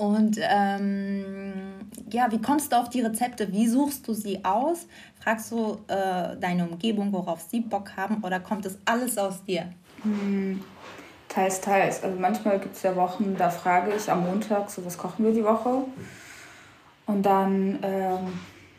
Und 0.00 0.38
ähm, 0.40 1.52
ja, 2.10 2.32
wie 2.32 2.40
kommst 2.40 2.72
du 2.72 2.76
auf 2.76 2.88
die 2.88 3.02
Rezepte? 3.02 3.52
Wie 3.52 3.68
suchst 3.68 4.08
du 4.08 4.14
sie 4.14 4.42
aus? 4.42 4.86
Fragst 5.22 5.52
du 5.52 5.76
äh, 5.88 6.36
deine 6.40 6.66
Umgebung, 6.66 7.12
worauf 7.12 7.42
sie 7.42 7.60
Bock 7.60 7.92
haben, 7.98 8.24
oder 8.24 8.40
kommt 8.40 8.64
das 8.64 8.78
alles 8.86 9.18
aus 9.18 9.44
dir? 9.44 9.66
Hm, 10.02 10.64
teils, 11.28 11.60
teils. 11.60 12.02
Also 12.02 12.18
manchmal 12.18 12.58
gibt 12.60 12.76
es 12.76 12.82
ja 12.82 12.96
Wochen, 12.96 13.36
da 13.36 13.50
frage 13.50 13.92
ich 13.94 14.10
am 14.10 14.24
Montag, 14.24 14.70
so 14.70 14.82
was 14.86 14.96
kochen 14.96 15.22
wir 15.22 15.34
die 15.34 15.44
Woche. 15.44 15.82
Und 17.04 17.26
dann 17.26 17.78
ähm, 17.82 18.32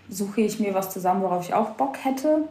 suche 0.10 0.42
ich 0.42 0.60
mir 0.60 0.74
was 0.74 0.90
zusammen, 0.90 1.22
worauf 1.22 1.48
ich 1.48 1.54
auch 1.54 1.70
Bock 1.72 2.04
hätte. 2.04 2.48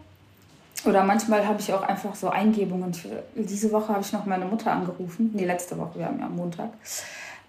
Oder 0.84 1.02
manchmal 1.02 1.44
habe 1.44 1.58
ich 1.58 1.72
auch 1.72 1.82
einfach 1.82 2.14
so 2.14 2.28
Eingebungen. 2.28 2.92
Diese 3.34 3.72
Woche 3.72 3.88
habe 3.88 4.02
ich 4.02 4.12
noch 4.12 4.26
meine 4.26 4.44
Mutter 4.44 4.70
angerufen. 4.70 5.30
Nee, 5.34 5.44
letzte 5.44 5.76
Woche, 5.76 5.98
wir 5.98 6.06
haben 6.06 6.20
ja 6.20 6.26
am 6.26 6.36
Montag. 6.36 6.70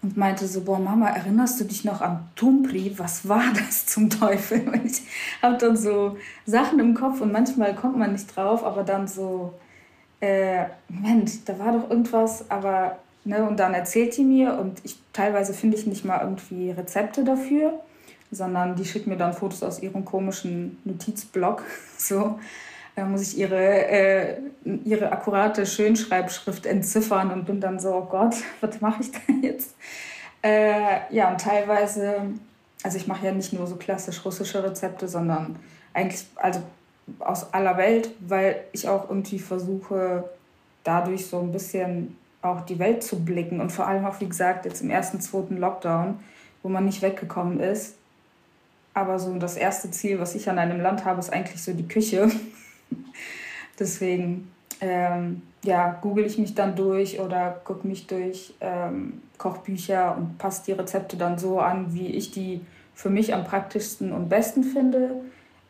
Und 0.04 0.18
meinte 0.18 0.48
so, 0.48 0.62
boah, 0.62 0.80
Mama, 0.80 1.10
erinnerst 1.10 1.60
du 1.60 1.66
dich 1.66 1.86
noch 1.86 2.02
an 2.02 2.28
Tumpri? 2.36 2.94
Was 2.98 3.28
war 3.28 3.44
das 3.54 3.86
zum 3.86 4.10
Teufel? 4.10 4.68
Und 4.68 4.86
ich 4.86 5.04
habe 5.42 5.58
dann 5.58 5.78
so 5.78 6.18
Sachen 6.46 6.80
im 6.80 6.94
Kopf 6.94 7.22
und 7.22 7.32
manchmal 7.32 7.76
kommt 7.76 7.98
man 7.98 8.14
nicht 8.14 8.36
drauf, 8.36 8.64
aber 8.64 8.84
dann 8.84 9.08
so, 9.08 9.54
äh, 10.20 10.66
Mensch, 10.90 11.44
da 11.46 11.58
war 11.60 11.74
doch 11.74 11.90
irgendwas, 11.90 12.50
aber, 12.50 12.98
ne, 13.26 13.48
und 13.48 13.60
dann 13.60 13.74
erzählt 13.74 14.18
die 14.18 14.24
mir 14.24 14.58
und 14.58 14.80
ich, 14.84 14.98
teilweise 15.14 15.54
finde 15.54 15.78
ich 15.78 15.86
nicht 15.86 16.06
mal 16.06 16.22
irgendwie 16.22 16.72
Rezepte 16.72 17.24
dafür 17.24 17.80
sondern 18.32 18.76
die 18.76 18.86
schickt 18.86 19.08
mir 19.08 19.18
dann 19.18 19.34
Fotos 19.34 19.62
aus 19.62 19.84
ihrem 19.84 20.06
komischen 20.06 20.80
Notizblock. 20.86 21.64
So 21.98 22.40
da 22.96 23.06
muss 23.06 23.22
ich 23.22 23.38
ihre, 23.38 23.88
äh, 23.88 24.38
ihre 24.84 25.12
akkurate 25.12 25.66
Schönschreibschrift 25.66 26.66
entziffern 26.66 27.32
und 27.32 27.46
bin 27.46 27.62
dann 27.62 27.80
so, 27.80 27.96
oh 27.96 28.06
Gott, 28.06 28.36
was 28.62 28.82
mache 28.82 29.02
ich 29.02 29.12
denn 29.12 29.44
jetzt? 29.44 29.76
Äh, 30.44 31.14
ja, 31.14 31.32
und 31.32 31.40
teilweise, 31.40 32.22
also 32.84 32.98
ich 32.98 33.08
mache 33.08 33.26
ja 33.26 33.32
nicht 33.32 33.54
nur 33.54 33.68
so 33.68 33.76
klassisch 33.76 34.24
russische 34.26 34.64
Rezepte, 34.64 35.08
sondern 35.08 35.58
eigentlich 35.94 36.26
also 36.36 36.62
aus 37.20 37.54
aller 37.54 37.78
Welt, 37.78 38.10
weil 38.20 38.64
ich 38.72 38.88
auch 38.88 39.10
irgendwie 39.10 39.40
versuche, 39.40 40.30
dadurch 40.84 41.28
so 41.28 41.40
ein 41.40 41.52
bisschen 41.52 42.18
auch 42.42 42.62
die 42.62 42.80
Welt 42.80 43.04
zu 43.04 43.24
blicken 43.24 43.62
und 43.62 43.72
vor 43.72 43.88
allem 43.88 44.06
auch, 44.06 44.20
wie 44.20 44.28
gesagt, 44.28 44.66
jetzt 44.66 44.82
im 44.82 44.90
ersten, 44.90 45.22
zweiten 45.22 45.58
Lockdown, 45.58 46.20
wo 46.64 46.70
man 46.70 46.86
nicht 46.86 47.02
weggekommen 47.02 47.60
ist, 47.60 47.96
aber 48.94 49.20
so 49.20 49.38
das 49.38 49.58
erste 49.58 49.92
Ziel, 49.92 50.20
was 50.20 50.36
ich 50.36 50.50
an 50.50 50.60
einem 50.60 50.82
Land 50.82 51.06
habe, 51.06 51.20
ist 51.20 51.32
eigentlich 51.32 51.64
so 51.64 51.74
die 51.74 51.88
Küche. 51.88 52.30
Deswegen, 53.80 54.52
ähm, 54.80 55.42
ja, 55.64 55.98
google 56.02 56.26
ich 56.26 56.38
mich 56.38 56.56
dann 56.56 56.76
durch 56.76 57.20
oder 57.20 57.62
gucke 57.64 57.88
mich 57.88 58.08
durch 58.08 58.54
ähm, 58.62 59.22
Kochbücher 59.38 60.16
und 60.18 60.38
passe 60.38 60.64
die 60.66 60.72
Rezepte 60.74 61.18
dann 61.18 61.38
so 61.38 61.60
an, 61.60 61.94
wie 61.94 62.08
ich 62.08 62.32
die 62.32 62.62
für 62.94 63.10
mich 63.10 63.34
am 63.34 63.44
praktischsten 63.44 64.12
und 64.12 64.30
besten 64.30 64.64
finde. 64.64 65.16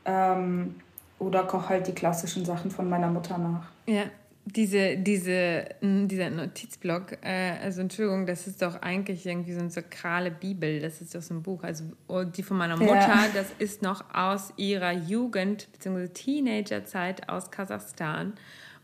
Ähm, 0.06 0.76
oder 1.20 1.44
koche 1.44 1.70
halt 1.70 1.88
die 1.88 1.94
klassischen 1.94 2.46
Sachen 2.46 2.72
von 2.72 2.90
meiner 2.90 3.10
Mutter 3.10 3.38
nach. 3.38 3.70
Ja, 3.86 4.04
diese, 4.46 4.98
diese, 4.98 5.66
dieser 5.82 6.30
Notizblock, 6.30 7.18
äh, 7.24 7.58
also 7.62 7.82
Entschuldigung, 7.82 8.26
das 8.26 8.48
ist 8.48 8.62
doch 8.62 8.82
eigentlich 8.82 9.26
irgendwie 9.26 9.54
so 9.54 9.60
eine 9.60 9.70
sakrale 9.70 10.32
Bibel, 10.32 10.80
das 10.80 11.02
ist 11.02 11.14
doch 11.14 11.22
so 11.22 11.36
ein 11.36 11.44
Buch. 11.44 11.64
Also 11.64 11.84
oh, 12.08 12.24
die 12.24 12.42
von 12.42 12.58
meiner 12.58 12.76
Mutter, 12.76 12.96
ja. 12.96 13.28
das 13.34 13.48
ist 13.60 13.82
noch 13.82 14.04
aus 14.14 14.54
ihrer 14.58 14.94
Jugend 14.94 15.68
bzw. 15.74 16.08
Teenagerzeit 16.08 17.30
aus 17.30 17.52
Kasachstan 17.52 18.34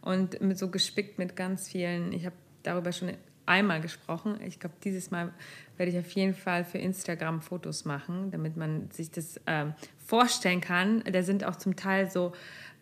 und 0.02 0.40
mit 0.42 0.58
so 0.58 0.70
gespickt 0.70 1.18
mit 1.18 1.36
ganz 1.36 1.70
vielen, 1.70 2.14
ich 2.14 2.26
habe 2.26 2.36
darüber 2.64 2.92
schon 2.92 3.12
einmal 3.48 3.82
gesprochen. 3.82 4.40
Ich 4.46 4.60
glaube, 4.60 4.76
dieses 4.84 5.10
Mal 5.10 5.34
werde 5.78 5.92
ich 5.92 5.98
auf 5.98 6.12
jeden 6.12 6.36
Fall 6.36 6.66
für 6.66 6.78
Instagram 6.78 7.42
Fotos 7.42 7.86
machen, 7.86 8.30
damit 8.30 8.58
man 8.58 8.92
sich 8.92 9.10
das 9.10 9.40
ähm, 9.48 9.74
vorstellen 10.06 10.62
kann. 10.62 11.04
Da 11.12 11.24
sind 11.24 11.44
auch 11.44 11.56
zum 11.56 11.76
Teil 11.76 12.10
so 12.12 12.34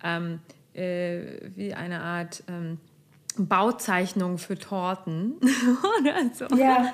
ähm, 0.04 0.40
äh, 0.76 1.50
wie 1.56 1.74
eine 1.74 2.02
Art 2.02 2.44
ähm, 2.48 2.80
Bauzeichnung 3.38 4.38
für 4.38 4.58
Torten 4.58 5.36
oder 6.00 6.16
so. 6.34 6.46
Ja. 6.56 6.94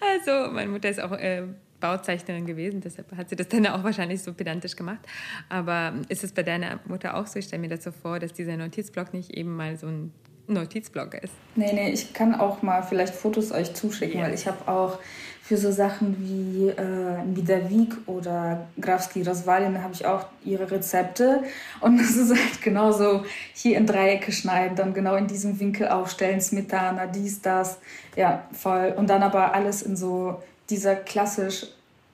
Also, 0.00 0.52
meine 0.52 0.70
Mutter 0.70 0.88
ist 0.88 1.00
auch 1.00 1.12
äh, 1.12 1.44
Bauzeichnerin 1.80 2.46
gewesen, 2.46 2.80
deshalb 2.80 3.14
hat 3.16 3.28
sie 3.28 3.36
das 3.36 3.48
dann 3.48 3.66
auch 3.66 3.82
wahrscheinlich 3.82 4.22
so 4.22 4.32
pedantisch 4.32 4.76
gemacht. 4.76 5.00
Aber 5.48 5.94
ist 6.08 6.24
es 6.24 6.32
bei 6.32 6.42
deiner 6.42 6.80
Mutter 6.86 7.16
auch 7.16 7.26
so? 7.26 7.38
Ich 7.38 7.46
stelle 7.46 7.60
mir 7.60 7.68
das 7.68 7.84
so 7.84 7.92
vor, 7.92 8.18
dass 8.18 8.32
dieser 8.32 8.56
Notizblock 8.56 9.12
nicht 9.12 9.30
eben 9.30 9.56
mal 9.56 9.76
so 9.76 9.88
ein 9.88 10.12
Notizblock 10.46 11.14
ist. 11.14 11.32
Nee, 11.54 11.72
nee, 11.72 11.90
ich 11.90 12.12
kann 12.12 12.34
auch 12.34 12.62
mal 12.62 12.82
vielleicht 12.82 13.14
Fotos 13.14 13.52
euch 13.52 13.74
zuschicken, 13.74 14.20
ja. 14.20 14.26
weil 14.26 14.34
ich 14.34 14.46
habe 14.46 14.68
auch 14.70 14.98
für 15.42 15.56
so 15.56 15.72
Sachen 15.72 16.16
wie 16.20 16.68
äh, 16.68 17.24
Midavik 17.24 17.96
oder 18.06 18.68
Grafski 18.80 19.22
Rasvalin 19.22 19.82
habe 19.82 19.92
ich 19.92 20.06
auch 20.06 20.26
ihre 20.44 20.70
Rezepte. 20.70 21.42
Und 21.80 21.98
das 21.98 22.16
ist 22.16 22.30
halt 22.30 22.62
genauso 22.62 23.24
hier 23.52 23.76
in 23.76 23.86
Dreiecke 23.86 24.32
schneiden, 24.32 24.76
dann 24.76 24.94
genau 24.94 25.16
in 25.16 25.26
diesem 25.26 25.58
Winkel 25.58 25.88
aufstellen, 25.88 26.40
Smetana, 26.40 27.06
dies, 27.06 27.42
das. 27.42 27.78
Ja, 28.16 28.44
voll. 28.52 28.94
Und 28.96 29.10
dann 29.10 29.22
aber 29.22 29.52
alles 29.52 29.82
in 29.82 29.96
so 29.96 30.40
dieser 30.70 30.94
klassisch 30.94 31.66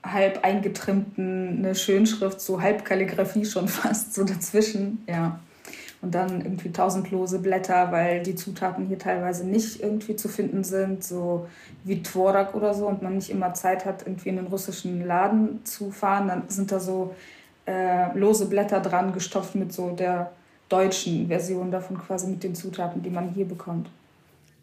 halb 0.02 0.42
eingetrimmten 0.42 1.58
eine 1.58 1.74
Schönschrift, 1.74 2.40
so 2.40 2.62
halb 2.62 2.84
Kalligrafie 2.84 3.44
schon 3.44 3.68
fast, 3.68 4.14
so 4.14 4.24
dazwischen. 4.24 5.04
Ja 5.06 5.38
und 6.00 6.14
dann 6.14 6.40
irgendwie 6.40 6.70
tausend 6.70 7.10
lose 7.10 7.38
Blätter, 7.40 7.90
weil 7.90 8.22
die 8.22 8.34
Zutaten 8.34 8.86
hier 8.86 8.98
teilweise 8.98 9.46
nicht 9.46 9.82
irgendwie 9.82 10.16
zu 10.16 10.28
finden 10.28 10.62
sind, 10.62 11.02
so 11.02 11.48
wie 11.84 12.02
Tworak 12.02 12.54
oder 12.54 12.72
so 12.74 12.86
und 12.86 13.02
man 13.02 13.16
nicht 13.16 13.30
immer 13.30 13.54
Zeit 13.54 13.84
hat, 13.84 14.06
irgendwie 14.06 14.28
in 14.28 14.36
den 14.36 14.46
russischen 14.46 15.06
Laden 15.06 15.64
zu 15.64 15.90
fahren, 15.90 16.28
dann 16.28 16.42
sind 16.48 16.70
da 16.70 16.78
so 16.78 17.14
äh, 17.66 18.16
lose 18.16 18.46
Blätter 18.46 18.80
dran 18.80 19.12
gestopft 19.12 19.54
mit 19.54 19.72
so 19.72 19.90
der 19.90 20.30
deutschen 20.68 21.28
Version 21.28 21.70
davon 21.70 21.98
quasi 21.98 22.28
mit 22.28 22.42
den 22.42 22.54
Zutaten, 22.54 23.02
die 23.02 23.10
man 23.10 23.30
hier 23.30 23.46
bekommt. 23.46 23.90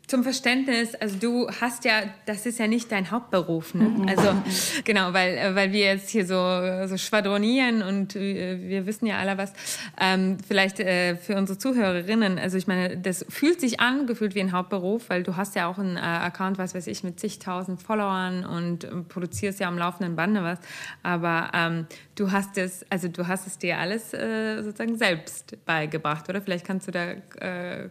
Zum 0.07 0.23
Verständnis, 0.23 0.93
also 0.93 1.17
du 1.17 1.49
hast 1.49 1.83
ja, 1.83 2.03
das 2.27 2.45
ist 2.45 2.59
ja 2.59 2.67
nicht 2.67 2.91
dein 2.91 3.09
Hauptberuf, 3.09 3.73
ne? 3.73 3.85
Mhm. 3.85 4.07
Also 4.07 4.35
genau, 4.83 5.13
weil 5.13 5.35
äh, 5.35 5.55
weil 5.55 5.71
wir 5.71 5.85
jetzt 5.85 6.09
hier 6.09 6.27
so 6.27 6.87
so 6.87 6.97
schwadronieren 6.97 7.81
und 7.81 8.15
äh, 8.15 8.59
wir 8.61 8.85
wissen 8.85 9.07
ja 9.07 9.17
alle 9.17 9.37
was. 9.37 9.53
Ähm, 9.99 10.37
vielleicht 10.47 10.79
äh, 10.79 11.15
für 11.15 11.35
unsere 11.35 11.57
Zuhörerinnen, 11.57 12.37
also 12.37 12.57
ich 12.57 12.67
meine, 12.67 12.97
das 12.97 13.25
fühlt 13.29 13.59
sich 13.59 13.79
an, 13.79 14.05
gefühlt 14.05 14.35
wie 14.35 14.41
ein 14.41 14.51
Hauptberuf, 14.51 15.09
weil 15.09 15.23
du 15.23 15.35
hast 15.35 15.55
ja 15.55 15.67
auch 15.67 15.79
einen 15.79 15.97
äh, 15.97 16.01
Account, 16.01 16.59
was 16.59 16.75
weiß 16.75 16.85
ich, 16.85 17.03
mit 17.03 17.19
zigtausend 17.19 17.81
Followern 17.81 18.45
und 18.45 18.83
äh, 18.83 18.89
produzierst 19.09 19.59
ja 19.59 19.67
am 19.67 19.77
laufenden 19.77 20.15
Bande 20.15 20.43
was. 20.43 20.59
Aber 21.01 21.49
ähm, 21.53 21.87
du 22.13 22.31
hast 22.31 22.59
es, 22.59 22.85
also 22.91 23.07
du 23.07 23.27
hast 23.27 23.47
es 23.47 23.57
dir 23.57 23.79
alles 23.79 24.13
äh, 24.13 24.61
sozusagen 24.61 24.97
selbst 24.97 25.57
beigebracht, 25.65 26.29
oder? 26.29 26.41
Vielleicht 26.41 26.65
kannst 26.65 26.87
du 26.87 26.91
da 26.91 27.15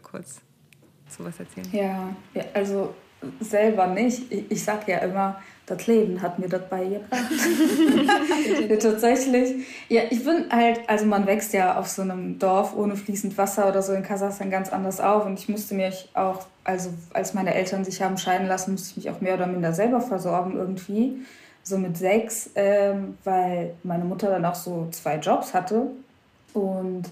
kurz 0.02 0.40
sowas 1.16 1.34
erzählen? 1.38 1.68
Ja, 1.72 2.08
ja 2.34 2.44
also 2.54 2.94
selber 3.40 3.86
nicht. 3.86 4.30
Ich, 4.30 4.50
ich 4.50 4.64
sage 4.64 4.92
ja 4.92 4.98
immer, 4.98 5.40
das 5.66 5.86
Leben 5.86 6.20
hat 6.20 6.38
mir 6.38 6.48
das 6.48 6.68
beigebracht. 6.68 7.10
Tatsächlich. 8.80 9.66
Ja, 9.88 10.02
ich 10.10 10.22
bin 10.24 10.46
halt, 10.50 10.80
also 10.86 11.06
man 11.06 11.26
wächst 11.26 11.54
ja 11.54 11.78
auf 11.78 11.88
so 11.88 12.02
einem 12.02 12.38
Dorf 12.38 12.76
ohne 12.76 12.96
fließend 12.96 13.36
Wasser 13.38 13.68
oder 13.68 13.80
so 13.80 13.94
in 13.94 14.02
Kasachstan 14.02 14.50
ganz 14.50 14.70
anders 14.70 15.00
auf 15.00 15.24
und 15.24 15.38
ich 15.38 15.48
musste 15.48 15.74
mich 15.74 16.10
auch, 16.12 16.46
also 16.64 16.90
als 17.14 17.32
meine 17.32 17.54
Eltern 17.54 17.84
sich 17.84 18.02
haben 18.02 18.18
scheiden 18.18 18.46
lassen, 18.46 18.72
musste 18.72 18.90
ich 18.90 19.04
mich 19.04 19.10
auch 19.14 19.20
mehr 19.22 19.34
oder 19.34 19.46
minder 19.46 19.72
selber 19.72 20.00
versorgen 20.00 20.56
irgendwie. 20.56 21.22
So 21.62 21.78
mit 21.78 21.96
sechs, 21.96 22.50
ähm, 22.56 23.16
weil 23.24 23.72
meine 23.84 24.04
Mutter 24.04 24.28
dann 24.28 24.44
auch 24.44 24.54
so 24.54 24.88
zwei 24.90 25.16
Jobs 25.16 25.54
hatte 25.54 25.86
und 26.52 27.04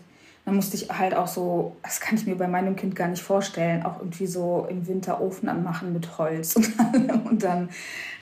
dann 0.44 0.56
musste 0.56 0.76
ich 0.76 0.90
halt 0.90 1.14
auch 1.14 1.28
so, 1.28 1.76
das 1.82 2.00
kann 2.00 2.16
ich 2.16 2.26
mir 2.26 2.34
bei 2.34 2.49
meinem 2.49 2.75
Kind 2.75 2.96
gar 2.96 3.06
nicht 3.08 3.22
vorstellen, 3.22 3.84
auch 3.84 3.99
irgendwie 4.00 4.26
so 4.26 4.66
im 4.68 4.87
Winter 4.88 5.20
Ofen 5.20 5.49
anmachen 5.49 5.92
mit 5.92 6.18
Holz 6.18 6.56
und, 6.56 6.68
und 7.30 7.42
dann 7.44 7.68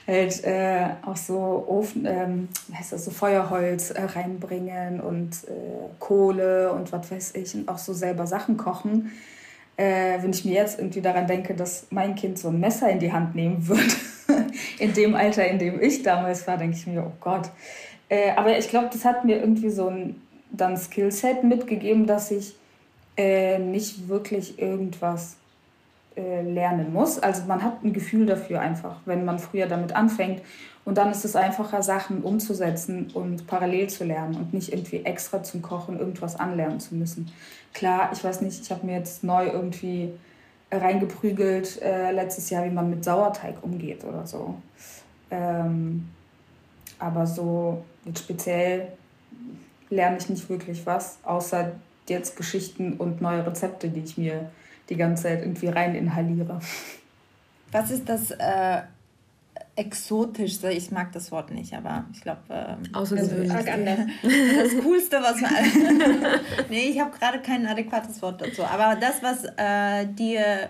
halt 0.07 0.43
äh, 0.43 0.85
auch 1.03 1.15
so 1.15 1.65
Ofen, 1.67 2.05
ähm, 2.05 2.49
heißt 2.73 2.91
das, 2.91 3.05
so 3.05 3.11
Feuerholz 3.11 3.91
äh, 3.91 4.03
reinbringen 4.03 4.99
und 4.99 5.31
äh, 5.47 5.89
Kohle 5.99 6.71
und 6.73 6.91
was 6.91 7.11
weiß 7.11 7.35
ich 7.35 7.55
und 7.55 7.67
auch 7.67 7.77
so 7.79 7.93
selber 7.93 8.27
Sachen 8.27 8.57
kochen. 8.57 9.11
Äh, 9.77 10.21
wenn 10.21 10.31
ich 10.31 10.45
mir 10.45 10.53
jetzt 10.53 10.77
irgendwie 10.77 11.01
daran 11.01 11.25
denke, 11.25 11.55
dass 11.55 11.87
mein 11.89 12.13
Kind 12.13 12.37
so 12.37 12.49
ein 12.49 12.59
Messer 12.59 12.89
in 12.89 12.99
die 12.99 13.11
Hand 13.11 13.33
nehmen 13.33 13.67
würde, 13.67 13.95
in 14.79 14.93
dem 14.93 15.15
Alter, 15.15 15.47
in 15.47 15.57
dem 15.57 15.81
ich 15.81 16.03
damals 16.03 16.45
war, 16.45 16.57
denke 16.57 16.77
ich 16.77 16.85
mir, 16.85 17.03
oh 17.03 17.13
Gott. 17.19 17.49
Äh, 18.09 18.31
aber 18.35 18.57
ich 18.59 18.67
glaube, 18.67 18.89
das 18.91 19.05
hat 19.05 19.25
mir 19.25 19.39
irgendwie 19.39 19.69
so 19.69 19.87
ein 19.87 20.21
dann 20.51 20.77
Skillset 20.77 21.43
mitgegeben, 21.43 22.05
dass 22.05 22.31
ich 22.31 22.55
äh, 23.17 23.59
nicht 23.59 24.07
wirklich 24.07 24.59
irgendwas 24.59 25.37
äh, 26.15 26.41
lernen 26.41 26.91
muss. 26.93 27.19
Also 27.19 27.43
man 27.45 27.63
hat 27.63 27.83
ein 27.83 27.93
Gefühl 27.93 28.25
dafür 28.25 28.59
einfach, 28.59 28.97
wenn 29.05 29.25
man 29.25 29.39
früher 29.39 29.67
damit 29.67 29.93
anfängt. 29.93 30.41
Und 30.83 30.97
dann 30.97 31.11
ist 31.11 31.23
es 31.25 31.35
einfacher, 31.35 31.83
Sachen 31.83 32.23
umzusetzen 32.23 33.11
und 33.13 33.47
parallel 33.47 33.87
zu 33.89 34.03
lernen 34.03 34.35
und 34.35 34.53
nicht 34.53 34.73
irgendwie 34.73 35.05
extra 35.05 35.43
zum 35.43 35.61
Kochen 35.61 35.99
irgendwas 35.99 36.35
anlernen 36.39 36.79
zu 36.79 36.95
müssen. 36.95 37.31
Klar, 37.73 38.09
ich 38.13 38.23
weiß 38.23 38.41
nicht, 38.41 38.61
ich 38.61 38.71
habe 38.71 38.85
mir 38.85 38.97
jetzt 38.97 39.23
neu 39.23 39.47
irgendwie 39.47 40.11
reingeprügelt 40.71 41.81
äh, 41.81 42.11
letztes 42.11 42.49
Jahr, 42.49 42.65
wie 42.65 42.69
man 42.71 42.89
mit 42.89 43.03
Sauerteig 43.03 43.55
umgeht 43.61 44.03
oder 44.03 44.25
so. 44.25 44.55
Ähm, 45.29 46.09
aber 46.97 47.25
so 47.27 47.83
jetzt 48.05 48.19
speziell 48.19 48.87
lerne 49.91 50.17
ich 50.17 50.29
nicht 50.29 50.49
wirklich 50.49 50.85
was, 50.85 51.19
außer 51.23 51.73
jetzt 52.07 52.35
Geschichten 52.35 52.93
und 52.93 53.21
neue 53.21 53.45
Rezepte, 53.45 53.89
die 53.89 54.01
ich 54.01 54.17
mir 54.17 54.49
die 54.89 54.95
ganze 54.95 55.23
Zeit 55.23 55.41
irgendwie 55.41 55.67
rein 55.67 55.95
inhaliere. 55.95 56.59
Was 57.71 57.91
ist 57.91 58.09
das 58.09 58.31
äh, 58.31 58.81
Exotischste? 59.75 60.71
Ich 60.71 60.91
mag 60.91 61.11
das 61.13 61.31
Wort 61.31 61.51
nicht, 61.51 61.73
aber 61.73 62.05
ich 62.13 62.21
glaube, 62.21 62.41
äh, 62.49 62.75
Außergewöhnlich. 62.93 63.51
Das, 63.51 63.65
das 64.73 64.83
Coolste, 64.83 65.21
was 65.21 65.39
man. 65.39 65.53
nee, 66.69 66.89
ich 66.89 66.99
habe 66.99 67.17
gerade 67.17 67.39
kein 67.39 67.65
adäquates 67.65 68.21
Wort 68.21 68.41
dazu. 68.41 68.63
Aber 68.63 68.99
das, 68.99 69.21
was 69.21 69.45
äh, 69.57 70.07
dir 70.13 70.69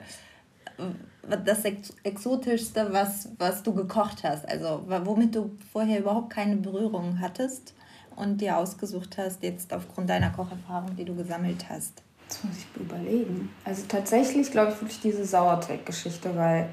das 1.43 1.63
Exotischste, 2.03 2.91
was, 2.91 3.29
was 3.37 3.63
du 3.63 3.73
gekocht 3.73 4.23
hast, 4.23 4.47
also 4.47 4.83
womit 4.87 5.35
du 5.35 5.57
vorher 5.71 5.99
überhaupt 5.99 6.31
keine 6.31 6.57
Berührung 6.57 7.19
hattest 7.19 7.73
und 8.21 8.39
dir 8.39 8.57
ausgesucht 8.57 9.17
hast, 9.17 9.41
jetzt 9.41 9.73
aufgrund 9.73 10.09
deiner 10.09 10.29
Kocherfahrung, 10.29 10.95
die 10.95 11.05
du 11.05 11.15
gesammelt 11.15 11.65
hast? 11.69 12.03
Das 12.27 12.43
muss 12.43 12.55
ich 12.57 12.81
überlegen. 12.81 13.49
Also 13.65 13.83
tatsächlich 13.87 14.51
glaube 14.51 14.71
ich 14.71 14.81
wirklich 14.81 15.01
diese 15.01 15.25
Sauerteig-Geschichte, 15.25 16.35
weil 16.35 16.69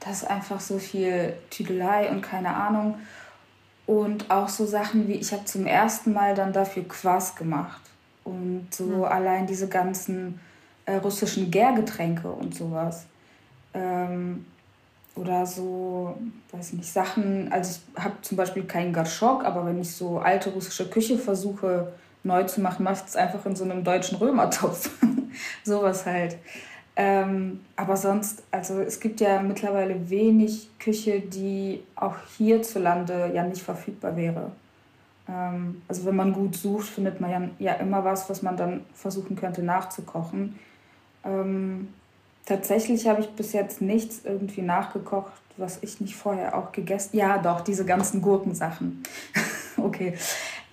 das 0.00 0.22
ist 0.22 0.30
einfach 0.30 0.60
so 0.60 0.78
viel 0.78 1.34
Tüdelei 1.50 2.10
und 2.10 2.20
keine 2.20 2.54
Ahnung. 2.54 2.96
Und 3.86 4.30
auch 4.30 4.48
so 4.48 4.66
Sachen 4.66 5.08
wie, 5.08 5.14
ich 5.14 5.32
habe 5.32 5.44
zum 5.46 5.66
ersten 5.66 6.12
Mal 6.12 6.34
dann 6.34 6.52
dafür 6.52 6.86
Quass 6.86 7.34
gemacht. 7.34 7.80
Und 8.22 8.68
so 8.70 8.84
mhm. 8.84 9.04
allein 9.04 9.46
diese 9.46 9.68
ganzen 9.68 10.38
äh, 10.86 10.96
russischen 10.96 11.50
Gärgetränke 11.50 12.28
und 12.28 12.54
sowas. 12.54 13.06
Ähm, 13.72 14.44
oder 15.16 15.46
so, 15.46 16.16
weiß 16.52 16.72
nicht, 16.74 16.92
Sachen. 16.92 17.52
Also 17.52 17.80
ich 17.96 18.02
habe 18.02 18.14
zum 18.22 18.36
Beispiel 18.36 18.64
keinen 18.64 18.92
Garschok, 18.92 19.44
aber 19.44 19.64
wenn 19.66 19.80
ich 19.80 19.94
so 19.94 20.18
alte 20.18 20.50
russische 20.50 20.88
Küche 20.88 21.18
versuche 21.18 21.92
neu 22.24 22.42
zu 22.44 22.60
machen, 22.60 22.84
mache 22.84 22.94
ich 22.94 23.10
es 23.10 23.16
einfach 23.16 23.44
in 23.46 23.54
so 23.54 23.64
einem 23.64 23.84
deutschen 23.84 24.18
Römertopf. 24.18 24.90
Sowas 25.64 26.06
halt. 26.06 26.36
Ähm, 26.96 27.60
aber 27.76 27.96
sonst, 27.96 28.44
also 28.50 28.80
es 28.80 29.00
gibt 29.00 29.20
ja 29.20 29.42
mittlerweile 29.42 30.08
wenig 30.10 30.70
Küche, 30.78 31.20
die 31.20 31.82
auch 31.96 32.14
hierzulande 32.36 33.32
ja 33.34 33.42
nicht 33.44 33.62
verfügbar 33.62 34.16
wäre. 34.16 34.52
Ähm, 35.28 35.82
also 35.88 36.04
wenn 36.04 36.16
man 36.16 36.32
gut 36.32 36.54
sucht, 36.54 36.86
findet 36.86 37.20
man 37.20 37.30
ja, 37.30 37.42
ja 37.58 37.72
immer 37.74 38.04
was, 38.04 38.30
was 38.30 38.42
man 38.42 38.56
dann 38.56 38.84
versuchen 38.94 39.34
könnte 39.36 39.62
nachzukochen. 39.62 40.58
Ähm, 41.24 41.88
tatsächlich 42.46 43.06
habe 43.06 43.22
ich 43.22 43.28
bis 43.30 43.52
jetzt 43.52 43.80
nichts 43.80 44.20
irgendwie 44.24 44.62
nachgekocht, 44.62 45.32
was 45.56 45.78
ich 45.82 46.00
nicht 46.00 46.16
vorher 46.16 46.56
auch 46.56 46.72
gegessen 46.72 47.16
Ja, 47.16 47.38
doch, 47.38 47.60
diese 47.60 47.84
ganzen 47.84 48.20
Gurkensachen. 48.22 49.02
okay. 49.76 50.14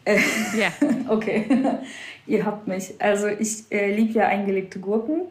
Ja. 0.06 0.14
Yeah. 0.56 0.72
okay. 1.10 1.46
Ihr 2.28 2.46
habt 2.46 2.68
mich. 2.68 2.96
Also 3.00 3.28
ich 3.28 3.72
äh, 3.72 3.94
liebe 3.94 4.14
ja 4.14 4.28
eingelegte 4.28 4.80
Gurken. 4.80 5.24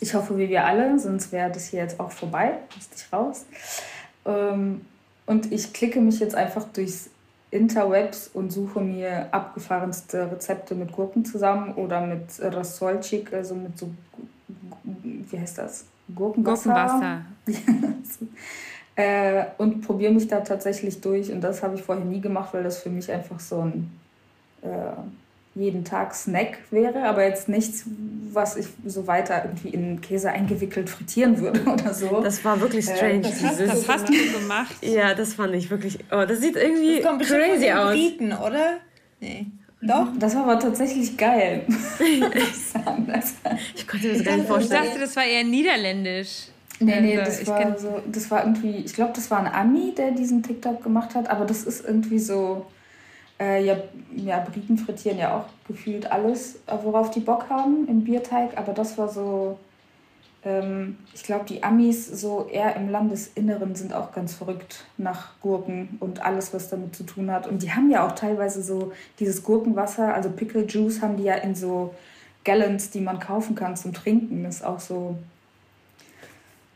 Ich 0.00 0.14
hoffe, 0.14 0.38
wie 0.38 0.48
wir 0.48 0.64
alle, 0.64 0.98
sonst 0.98 1.32
wäre 1.32 1.50
das 1.50 1.68
hier 1.68 1.80
jetzt 1.80 1.98
auch 1.98 2.12
vorbei. 2.12 2.58
Müsste 2.74 2.96
ich 2.96 3.12
raus. 3.12 3.46
Ähm, 4.26 4.82
und 5.26 5.52
ich 5.52 5.72
klicke 5.72 6.00
mich 6.00 6.20
jetzt 6.20 6.34
einfach 6.34 6.64
durchs 6.64 7.10
Interwebs 7.50 8.28
und 8.32 8.52
suche 8.52 8.80
mir 8.80 9.28
abgefahrenste 9.32 10.30
Rezepte 10.30 10.74
mit 10.74 10.92
Gurken 10.92 11.24
zusammen 11.24 11.74
oder 11.74 12.02
mit 12.02 12.24
Rasolchik, 12.40 13.32
also 13.32 13.54
mit 13.54 13.78
so, 13.78 13.90
wie 14.84 15.38
heißt 15.38 15.58
das? 15.58 15.84
Gurkenwasser. 16.14 17.22
Gurkenwasser. 17.46 18.26
äh, 18.96 19.44
und 19.58 19.82
probiere 19.82 20.12
mich 20.12 20.28
da 20.28 20.40
tatsächlich 20.40 21.00
durch. 21.00 21.30
Und 21.30 21.40
das 21.40 21.62
habe 21.62 21.74
ich 21.74 21.82
vorher 21.82 22.04
nie 22.04 22.20
gemacht, 22.20 22.52
weil 22.52 22.62
das 22.62 22.78
für 22.78 22.90
mich 22.90 23.10
einfach 23.10 23.40
so 23.40 23.62
ein 23.62 23.90
äh, 24.62 24.68
jeden 25.54 25.84
Tag 25.84 26.14
Snack 26.14 26.58
wäre, 26.70 27.04
aber 27.04 27.24
jetzt 27.24 27.48
nichts, 27.48 27.84
was 28.32 28.56
ich 28.56 28.66
so 28.86 29.06
weiter 29.06 29.44
irgendwie 29.44 29.68
in 29.70 30.00
Käse 30.00 30.30
eingewickelt 30.30 30.88
frittieren 30.88 31.38
würde 31.40 31.60
oder 31.66 31.92
so. 31.92 32.20
Das 32.22 32.44
war 32.44 32.60
wirklich 32.60 32.88
äh, 32.88 32.96
strange. 32.96 33.20
das, 33.22 33.42
hast, 33.42 33.60
das 33.60 33.88
hast, 33.88 34.08
du 34.08 34.40
gemacht. 34.40 34.76
Ja, 34.82 35.14
das 35.14 35.34
fand 35.34 35.54
ich 35.54 35.70
wirklich. 35.70 35.98
Oh, 36.10 36.24
das 36.26 36.40
sieht 36.40 36.56
irgendwie 36.56 37.00
das 37.02 37.28
crazy 37.28 37.70
aus. 37.70 37.92
Briten, 37.92 38.32
oder? 38.32 38.78
Nee. 39.20 39.46
Doch. 39.80 40.08
Das 40.18 40.34
war 40.34 40.42
aber 40.42 40.58
tatsächlich 40.58 41.16
geil. 41.16 41.64
ich 41.98 43.86
konnte 43.86 44.08
mir 44.08 44.14
das 44.14 44.24
gar 44.24 44.36
nicht 44.36 44.48
vorstellen. 44.48 44.82
Ich 44.82 44.88
dachte, 44.88 45.00
das 45.00 45.14
war 45.16 45.24
eher 45.24 45.44
niederländisch. 45.44 46.48
Nee, 46.80 47.00
nee, 47.00 47.18
also, 47.18 47.38
das 47.38 47.46
war 47.48 47.78
so, 47.78 48.02
das 48.06 48.30
war 48.30 48.44
irgendwie, 48.44 48.76
ich 48.76 48.94
glaube, 48.94 49.12
das 49.14 49.30
war 49.30 49.40
ein 49.40 49.52
Ami, 49.52 49.94
der 49.96 50.12
diesen 50.12 50.42
TikTok 50.42 50.82
gemacht 50.82 51.14
hat, 51.14 51.28
aber 51.28 51.44
das 51.44 51.64
ist 51.64 51.84
irgendwie 51.84 52.20
so, 52.20 52.66
äh, 53.40 53.64
ja, 53.64 53.76
ja, 54.14 54.38
Briten 54.40 54.78
frittieren 54.78 55.18
ja 55.18 55.36
auch 55.36 55.46
gefühlt 55.66 56.10
alles, 56.10 56.60
worauf 56.66 57.10
die 57.10 57.20
Bock 57.20 57.50
haben 57.50 57.88
im 57.88 58.04
Bierteig, 58.04 58.56
aber 58.56 58.72
das 58.72 58.96
war 58.96 59.08
so, 59.08 59.58
ich 61.14 61.22
glaube, 61.24 61.44
die 61.46 61.62
Amis 61.62 62.06
so 62.06 62.48
eher 62.50 62.76
im 62.76 62.88
Landesinneren 62.90 63.74
sind 63.74 63.92
auch 63.92 64.12
ganz 64.12 64.34
verrückt 64.34 64.84
nach 64.96 65.38
Gurken 65.40 65.96
und 66.00 66.24
alles, 66.24 66.54
was 66.54 66.68
damit 66.68 66.94
zu 66.94 67.04
tun 67.04 67.30
hat. 67.30 67.46
Und 67.46 67.62
die 67.62 67.72
haben 67.72 67.90
ja 67.90 68.06
auch 68.06 68.12
teilweise 68.12 68.62
so 68.62 68.92
dieses 69.18 69.42
Gurkenwasser, 69.42 70.14
also 70.14 70.30
Pickle 70.30 70.64
Juice 70.64 71.02
haben 71.02 71.16
die 71.16 71.24
ja 71.24 71.34
in 71.34 71.54
so 71.54 71.94
Gallons, 72.44 72.90
die 72.90 73.00
man 73.00 73.18
kaufen 73.18 73.54
kann 73.54 73.76
zum 73.76 73.92
Trinken. 73.92 74.44
Das 74.44 74.56
ist 74.56 74.64
auch 74.64 74.80
so, 74.80 75.18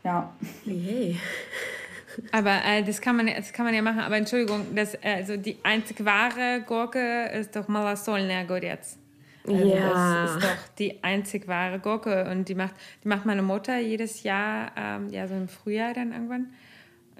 ja. 0.03 0.33
Hey. 0.65 1.17
Aber 2.31 2.63
äh, 2.65 2.83
das, 2.83 3.01
kann 3.01 3.15
man, 3.15 3.27
das 3.27 3.53
kann 3.53 3.65
man 3.65 3.73
ja 3.73 3.81
machen. 3.81 3.99
Aber 3.99 4.17
Entschuldigung, 4.17 4.75
das, 4.75 4.93
äh, 4.95 5.15
also 5.15 5.37
die 5.37 5.57
einzig 5.63 6.05
wahre 6.05 6.61
Gurke 6.67 7.31
ist 7.33 7.55
doch 7.55 7.67
Malasolner 7.67 8.45
Gorets. 8.45 8.97
Also 9.47 9.75
ja. 9.75 10.23
Das 10.23 10.35
ist 10.35 10.43
doch 10.43 10.75
die 10.79 11.03
einzig 11.03 11.47
wahre 11.47 11.79
Gurke. 11.79 12.29
Und 12.29 12.49
die 12.49 12.55
macht, 12.55 12.75
die 13.03 13.07
macht 13.07 13.25
meine 13.25 13.41
Mutter 13.41 13.77
jedes 13.79 14.23
Jahr, 14.23 14.71
ähm, 14.77 15.09
ja, 15.09 15.27
so 15.27 15.35
im 15.35 15.47
Frühjahr 15.47 15.93
dann 15.93 16.11
irgendwann. 16.11 16.53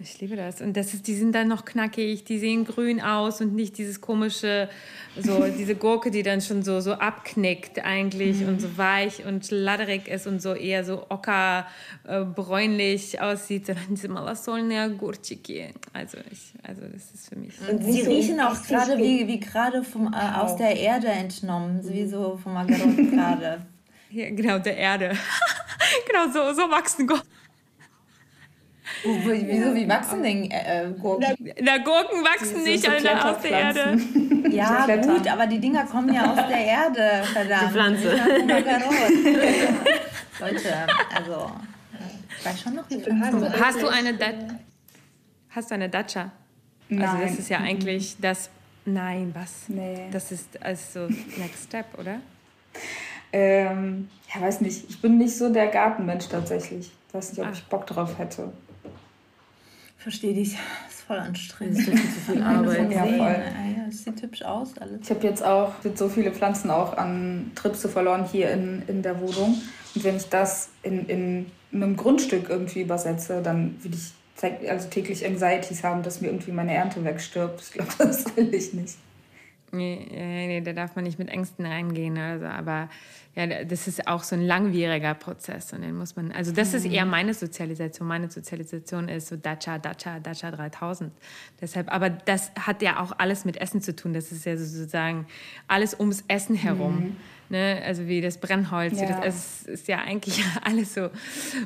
Ich 0.01 0.19
liebe 0.19 0.35
das. 0.35 0.59
Und 0.59 0.75
das 0.75 0.93
ist, 0.93 1.07
die 1.07 1.13
sind 1.13 1.33
dann 1.33 1.47
noch 1.47 1.65
knackig, 1.65 2.23
die 2.23 2.39
sehen 2.39 2.65
grün 2.65 2.99
aus 2.99 3.41
und 3.41 3.53
nicht 3.53 3.77
dieses 3.77 4.01
komische, 4.01 4.67
so 5.19 5.45
diese 5.57 5.75
Gurke, 5.75 6.09
die 6.09 6.23
dann 6.23 6.41
schon 6.41 6.63
so, 6.63 6.79
so 6.79 6.93
abknickt 6.93 7.83
eigentlich 7.83 8.41
mhm. 8.41 8.49
und 8.49 8.61
so 8.61 8.77
weich 8.77 9.25
und 9.25 9.51
ladderig 9.51 10.07
ist 10.07 10.25
und 10.25 10.41
so 10.41 10.53
eher 10.53 10.83
so 10.83 11.05
ocker, 11.09 11.67
äh, 12.07 12.23
bräunlich 12.23 13.21
aussieht, 13.21 13.67
sondern 13.67 13.85
diese 13.89 14.09
Malasolnia 14.09 14.87
Gurchiki. 14.87 15.69
Also 15.93 16.17
ich, 16.31 16.53
also 16.63 16.81
das 16.91 17.13
ist 17.13 17.29
für 17.29 17.35
mich. 17.37 17.53
Und 17.69 17.83
sie 17.83 18.01
riechen 18.01 18.39
auch 18.39 18.61
gerade 18.63 18.97
wie, 18.97 19.27
wie 19.27 19.39
gerade 19.39 19.83
vom, 19.83 20.11
äh, 20.11 20.37
aus 20.37 20.55
der 20.57 20.75
Erde 20.75 21.07
entnommen, 21.07 21.81
wie 21.87 22.07
so 22.07 22.39
vom 22.41 22.57
Agarot 22.57 22.97
gerade. 23.11 23.61
Ja, 24.15 24.29
genau, 24.29 24.59
der 24.59 24.77
Erde. 24.77 25.17
genau, 26.07 26.27
so, 26.31 26.53
so 26.53 26.69
wachsen 26.69 27.07
Gurken. 27.07 27.32
Wieso, 29.03 29.75
wie 29.75 29.87
wachsen 29.87 30.23
denn 30.23 30.49
äh, 30.49 30.89
Gurken? 30.99 31.53
Na, 31.61 31.77
Gurken 31.79 32.23
wachsen 32.23 32.59
so, 32.59 32.63
nicht 32.63 32.85
so 32.85 32.91
alle 32.91 33.25
aus 33.25 33.41
der 33.41 33.51
Erde. 33.51 33.99
Ja, 34.53 34.85
gut, 34.97 35.27
aber 35.27 35.47
die 35.47 35.57
Dinger 35.57 35.83
kommen 35.85 36.13
ja 36.13 36.31
aus 36.31 36.47
der 36.47 36.63
Erde, 36.63 37.23
verdammt. 37.25 37.63
Die 37.63 37.73
Pflanze. 37.73 38.09
Leute, 40.39 40.87
also, 41.15 41.51
ich 42.37 42.45
weiß 42.45 42.61
schon 42.61 42.75
noch, 42.75 42.87
wie 42.87 43.03
hast, 43.03 43.59
hast 43.59 43.81
du 43.81 43.87
eine 43.87 44.13
Hast 45.49 45.69
du 45.69 45.75
eine 45.75 45.89
Dacia? 45.89 46.31
Nein. 46.89 47.07
Also 47.07 47.23
das 47.23 47.39
ist 47.39 47.49
ja 47.49 47.59
eigentlich 47.59 48.15
das... 48.19 48.49
Nein, 48.85 49.31
was? 49.33 49.69
Nee. 49.69 50.09
Das 50.11 50.31
ist 50.31 50.61
also 50.61 51.07
Next 51.37 51.65
Step, 51.65 51.85
oder? 51.97 52.19
Ähm, 53.31 54.09
ja, 54.33 54.41
weiß 54.41 54.61
nicht. 54.61 54.89
Ich 54.89 55.01
bin 55.01 55.17
nicht 55.17 55.37
so 55.37 55.51
der 55.51 55.67
Gartenmensch 55.67 56.27
tatsächlich. 56.27 56.91
Ich 57.07 57.13
weiß 57.13 57.29
nicht, 57.31 57.39
ob 57.39 57.47
ah. 57.47 57.51
ich 57.53 57.63
Bock 57.65 57.87
drauf 57.87 58.17
hätte. 58.17 58.51
Verstehe 60.03 60.33
dich. 60.33 60.57
Das 60.85 60.95
ist 60.95 61.01
voll 61.03 61.17
anstrengend. 61.17 61.77
Das 61.77 61.87
ist 61.87 62.13
zu 62.25 62.31
viel 62.33 62.43
Arbeit. 62.43 62.91
Ja, 62.91 63.05
voll. 63.05 63.17
Ja, 63.17 63.85
das 63.85 64.03
sieht 64.03 64.21
hübsch 64.21 64.41
aus 64.41 64.77
alles. 64.77 64.99
Ich 65.01 65.09
habe 65.09 65.25
jetzt 65.25 65.43
auch 65.43 65.71
so 65.95 66.09
viele 66.09 66.31
Pflanzen 66.33 66.69
auch 66.69 66.97
an 66.97 67.51
Tripse 67.55 67.87
verloren 67.87 68.25
hier 68.29 68.51
in, 68.51 68.83
in 68.87 69.01
der 69.01 69.21
Wohnung. 69.21 69.61
Und 69.95 70.03
wenn 70.03 70.17
ich 70.17 70.27
das 70.27 70.69
in, 70.81 71.07
in 71.07 71.45
einem 71.71 71.95
Grundstück 71.95 72.49
irgendwie 72.49 72.81
übersetze, 72.81 73.41
dann 73.41 73.81
will 73.81 73.93
ich 73.93 74.69
also 74.69 74.89
täglich 74.89 75.25
Anxieties 75.25 75.85
haben, 75.85 76.03
dass 76.03 76.19
mir 76.19 76.27
irgendwie 76.27 76.51
meine 76.51 76.73
Ernte 76.73 77.01
wegstirbt. 77.05 77.61
Ich 77.61 77.71
glaube, 77.71 77.91
das 77.97 78.25
will 78.35 78.53
ich 78.53 78.73
nicht. 78.73 78.97
Nee, 79.71 80.05
nee, 80.11 80.61
da 80.61 80.73
darf 80.73 80.95
man 80.95 81.05
nicht 81.05 81.17
mit 81.17 81.29
Ängsten 81.29 81.65
reingehen. 81.65 82.17
Also, 82.17 82.45
aber 82.45 82.89
ja, 83.35 83.63
das 83.63 83.87
ist 83.87 84.07
auch 84.07 84.23
so 84.23 84.35
ein 84.35 84.43
langwieriger 84.43 85.15
Prozess. 85.15 85.73
Und 85.73 85.81
den 85.81 85.97
muss 85.97 86.15
man, 86.15 86.31
also 86.31 86.51
das 86.51 86.75
ist 86.75 86.85
eher 86.85 87.05
mhm. 87.05 87.11
meine 87.11 87.33
Sozialisation. 87.33 88.07
Meine 88.07 88.29
Sozialisation 88.29 89.09
ist 89.09 89.27
so 89.27 89.37
Dacia, 89.37 89.79
Dacia, 89.79 90.19
Dacia 90.19 90.51
3000. 90.51 91.11
Deshalb, 91.59 91.91
aber 91.91 92.11
das 92.11 92.51
hat 92.59 92.83
ja 92.83 92.99
auch 92.99 93.11
alles 93.17 93.43
mit 93.43 93.57
Essen 93.57 93.81
zu 93.81 93.95
tun. 93.95 94.13
Das 94.13 94.31
ist 94.31 94.45
ja 94.45 94.55
sozusagen 94.55 95.25
alles 95.67 95.99
ums 95.99 96.23
Essen 96.27 96.55
herum. 96.55 96.95
Mhm. 96.95 97.17
Ne? 97.49 97.81
Also 97.83 98.07
wie 98.07 98.21
das 98.21 98.37
Brennholz. 98.37 98.99
Ja. 98.99 99.07
Das, 99.07 99.25
es 99.25 99.63
ist 99.63 99.87
ja 99.87 99.97
eigentlich 99.99 100.43
alles 100.63 100.93
so 100.93 101.09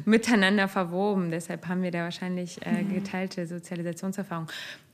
miteinander 0.06 0.70
verwoben. 0.70 1.32
Deshalb 1.32 1.68
haben 1.68 1.82
wir 1.82 1.92
da 1.92 2.04
wahrscheinlich 2.04 2.66
äh, 2.66 2.84
mhm. 2.84 2.94
geteilte 2.94 3.46
Sozialisationserfahrung. 3.46 4.48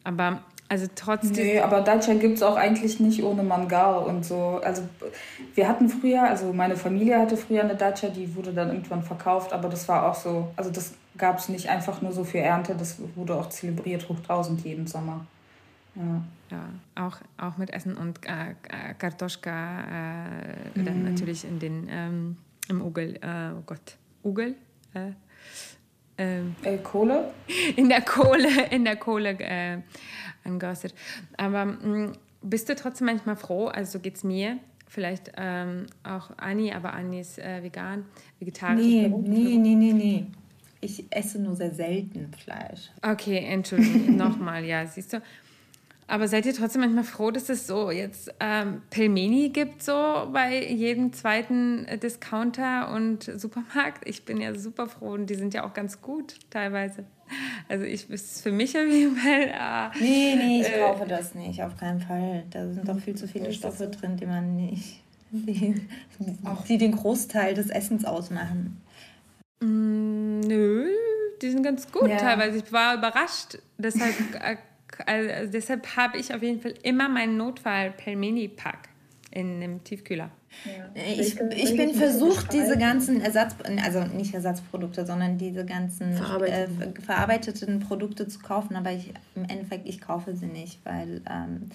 Aber 0.04 0.44
also 0.74 0.88
trotzdem. 0.96 1.34
Nee, 1.34 1.60
aber 1.60 1.82
Dacia 1.82 2.16
gibt 2.16 2.38
es 2.38 2.42
auch 2.42 2.56
eigentlich 2.56 3.00
nicht 3.00 3.24
ohne 3.24 3.44
Mangal 3.44 4.06
und 4.06 4.26
so. 4.26 4.60
Also 4.64 4.82
wir 5.54 5.68
hatten 5.68 5.88
früher, 5.88 6.24
also 6.24 6.52
meine 6.52 6.76
Familie 6.76 7.20
hatte 7.20 7.38
früher 7.38 7.62
eine 7.62 7.76
Dacia, 7.76 8.10
die 8.10 8.36
wurde 8.36 8.54
dann 8.54 8.70
irgendwann 8.70 9.04
verkauft, 9.04 9.54
aber 9.54 9.70
das 9.70 9.88
war 9.88 10.10
auch 10.10 10.16
so, 10.16 10.52
also 10.56 10.72
das 10.72 10.94
gab 11.16 11.38
es 11.38 11.48
nicht 11.48 11.70
einfach 11.70 12.02
nur 12.02 12.12
so 12.12 12.24
für 12.24 12.40
Ernte, 12.40 12.74
das 12.74 12.98
wurde 13.14 13.36
auch 13.36 13.50
zelebriert 13.50 14.10
hoch 14.10 14.18
1000 14.18 14.66
jeden 14.66 14.88
Sommer. 14.88 15.28
Ja. 15.94 16.24
ja, 16.50 17.06
auch, 17.06 17.18
auch 17.38 17.58
mit 17.58 17.72
Essen 17.72 17.96
und 17.96 18.26
äh, 18.26 18.50
äh 18.50 18.96
Kartoschka, 18.98 19.82
äh, 19.82 20.80
mhm. 20.80 20.86
dann 20.86 21.04
natürlich 21.04 21.46
in 21.46 21.60
den, 21.60 21.88
ähm, 21.88 22.38
im 22.68 22.82
Ugel, 22.82 23.18
äh, 23.22 23.52
oh 23.56 23.62
Gott, 23.68 23.98
Ugel? 24.24 24.56
Äh, 24.96 25.12
ähm, 26.18 26.56
äh, 26.64 26.78
Kohle? 26.78 27.32
In 27.76 27.90
der 27.90 28.02
Kohle, 28.02 28.68
in 28.72 28.86
der 28.86 28.96
Kohle 28.96 29.32
äh, 29.40 29.78
angeäußert. 30.44 30.94
Aber 31.38 31.66
mh, 31.66 31.88
mm, 31.88 32.14
bist 32.42 32.70
du 32.70 32.76
trotzdem 32.76 33.08
manchmal 33.08 33.36
froh, 33.36 33.68
also 33.68 33.94
so 33.94 34.00
geht 34.00 34.16
es 34.16 34.24
mir, 34.24 34.60
vielleicht 34.88 35.32
ähm, 35.38 35.88
auch 36.04 36.32
Anni, 36.38 36.72
aber 36.72 36.94
Anni 36.94 37.22
ist 37.22 37.40
äh, 37.40 37.64
vegan, 37.64 38.06
vegetarisch. 38.40 38.86
Nee, 38.86 39.08
nee, 39.08 39.58
nee, 39.58 39.76
nee, 39.76 39.94
nee. 39.94 40.26
Ich 40.82 41.06
esse 41.10 41.42
nur 41.42 41.56
sehr 41.56 41.74
selten 41.74 42.32
Fleisch. 42.34 42.92
Okay, 43.02 43.38
Entschuldigung, 43.38 44.16
nochmal, 44.18 44.66
ja, 44.66 44.86
siehst 44.86 45.14
du. 45.14 45.22
Aber 46.08 46.28
seid 46.28 46.46
ihr 46.46 46.54
trotzdem 46.54 46.82
manchmal 46.82 47.04
froh, 47.04 47.32
dass 47.32 47.50
es 47.50 47.66
so 47.66 47.90
jetzt 47.92 48.34
ähm, 48.40 48.82
Pelmeni 48.90 49.50
gibt, 49.50 49.84
so 49.84 49.94
bei 50.32 50.66
jedem 50.66 51.14
zweiten 51.14 51.88
Discounter 52.02 52.94
und 52.94 53.32
Supermarkt? 53.40 54.08
Ich 54.08 54.26
bin 54.26 54.40
ja 54.42 54.54
super 54.56 54.88
froh 54.88 55.14
und 55.14 55.30
die 55.30 55.36
sind 55.36 55.54
ja 55.54 55.64
auch 55.66 55.74
ganz 55.74 56.02
gut 56.02 56.36
teilweise. 56.50 57.06
Also 57.70 57.86
ich 57.86 58.10
ist 58.10 58.44
für 58.44 58.52
mich 58.52 58.78
auf 58.78 58.86
jeden 58.86 59.16
Fall. 59.16 59.48
Äh, 59.48 59.90
nee, 60.00 60.36
nee, 60.36 60.62
ich 60.62 60.68
äh, 60.68 60.80
kaufe 60.80 61.06
das 61.08 61.36
nicht, 61.36 61.64
auf 61.64 61.78
keinen 61.78 62.02
Fall. 62.02 62.44
Da 62.50 62.72
sind 62.72 62.88
doch 62.88 63.00
viel 63.00 63.16
zu 63.16 63.28
viele 63.28 63.54
Stoffe 63.54 63.88
drin, 63.88 64.18
die 64.18 64.26
man 64.26 64.56
nicht. 64.56 65.02
Die, 65.36 65.82
die 66.70 66.78
den 66.78 66.92
Großteil 66.92 67.56
des 67.56 67.72
Essens 67.72 68.06
ausmachen. 68.06 68.80
Mm, 69.62 70.42
nö, 70.42 70.88
die 71.42 71.50
sind 71.50 71.64
ganz 71.64 71.92
gut 71.92 72.08
ja. 72.08 72.18
teilweise. 72.18 72.60
Ich 72.60 72.72
war 72.72 72.96
überrascht. 72.96 73.58
Deshalb 73.80 74.14
Also 75.06 75.52
deshalb 75.52 75.96
habe 75.96 76.18
ich 76.18 76.34
auf 76.34 76.42
jeden 76.42 76.62
Fall 76.62 76.74
immer 76.84 77.10
meinen 77.10 77.38
Notfall-Pelmeni-Pack 77.38 78.90
in 79.32 79.62
dem 79.62 79.84
Tiefkühler. 79.84 80.30
Ja. 80.66 80.90
Ich, 80.94 81.40
ich 81.40 81.76
bin 81.76 81.94
versucht, 81.96 82.54
diese 82.54 82.78
ganzen 82.78 83.22
Ersatz, 83.22 83.56
also 83.84 84.04
nicht 84.04 84.34
Ersatzprodukte, 84.34 85.06
sondern 85.06 85.38
diese 85.38 85.66
ganzen 85.66 86.14
Verarbeiteten. 86.14 86.82
Äh, 86.82 87.02
verarbeiteten 87.02 87.80
Produkte 87.80 88.28
zu 88.28 88.40
kaufen, 88.40 88.76
aber 88.76 88.92
ich, 88.92 89.12
im 89.36 89.46
Endeffekt, 89.46 89.90
ich 89.90 90.00
kaufe 90.00 90.36
sie 90.36 90.46
nicht, 90.46 90.80
weil 90.86 91.22
ähm, 91.30 91.70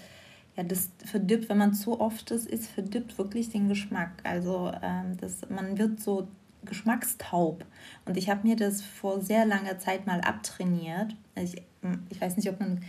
ja, 0.56 0.62
das 0.62 0.90
verdirbt, 1.04 1.48
wenn 1.48 1.58
man 1.58 1.74
zu 1.74 2.00
oft 2.00 2.30
das 2.30 2.46
isst, 2.46 2.70
verdirbt 2.70 3.18
wirklich 3.18 3.50
den 3.50 3.68
Geschmack. 3.68 4.12
Also 4.22 4.72
ähm, 4.82 5.16
das, 5.20 5.48
man 5.48 5.78
wird 5.78 6.00
so 6.00 6.28
geschmackstaub. 6.64 7.64
Und 8.04 8.16
ich 8.16 8.28
habe 8.28 8.46
mir 8.46 8.56
das 8.56 8.82
vor 8.82 9.20
sehr 9.20 9.46
langer 9.46 9.78
Zeit 9.78 10.06
mal 10.06 10.20
abtrainiert. 10.20 11.14
Ich, 11.36 11.62
ich 12.10 12.20
weiß 12.20 12.36
nicht, 12.36 12.48
ob 12.48 12.60
man 12.60 12.80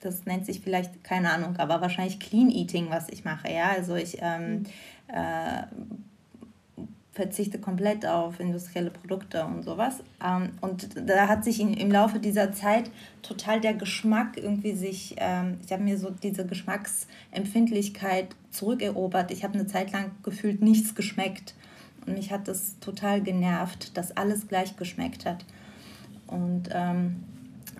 das 0.00 0.24
nennt 0.26 0.46
sich 0.46 0.60
vielleicht, 0.60 1.04
keine 1.04 1.30
Ahnung, 1.30 1.56
aber 1.58 1.80
wahrscheinlich 1.80 2.18
Clean 2.18 2.50
Eating, 2.50 2.90
was 2.90 3.08
ich 3.08 3.24
mache. 3.24 3.52
Ja, 3.52 3.70
also 3.70 3.94
ich 3.96 4.18
ähm, 4.20 4.60
mhm. 4.60 4.64
äh, 5.08 5.62
verzichte 7.12 7.58
komplett 7.58 8.06
auf 8.06 8.40
industrielle 8.40 8.90
Produkte 8.90 9.44
und 9.44 9.62
sowas. 9.62 9.96
Ähm, 10.24 10.52
und 10.62 10.88
da 11.08 11.28
hat 11.28 11.44
sich 11.44 11.60
in, 11.60 11.74
im 11.74 11.90
Laufe 11.90 12.18
dieser 12.18 12.52
Zeit 12.52 12.90
total 13.22 13.60
der 13.60 13.74
Geschmack 13.74 14.36
irgendwie 14.36 14.72
sich, 14.72 15.16
ähm, 15.18 15.58
ich 15.64 15.72
habe 15.72 15.82
mir 15.82 15.98
so 15.98 16.10
diese 16.10 16.46
Geschmacksempfindlichkeit 16.46 18.28
zurückerobert. 18.50 19.30
Ich 19.32 19.44
habe 19.44 19.54
eine 19.54 19.66
Zeit 19.66 19.92
lang 19.92 20.12
gefühlt 20.22 20.62
nichts 20.62 20.94
geschmeckt. 20.94 21.54
Und 22.06 22.14
mich 22.14 22.32
hat 22.32 22.48
das 22.48 22.78
total 22.80 23.20
genervt, 23.20 23.96
dass 23.98 24.16
alles 24.16 24.48
gleich 24.48 24.76
geschmeckt 24.76 25.26
hat. 25.26 25.44
Und 26.26 26.70
ähm, 26.72 27.24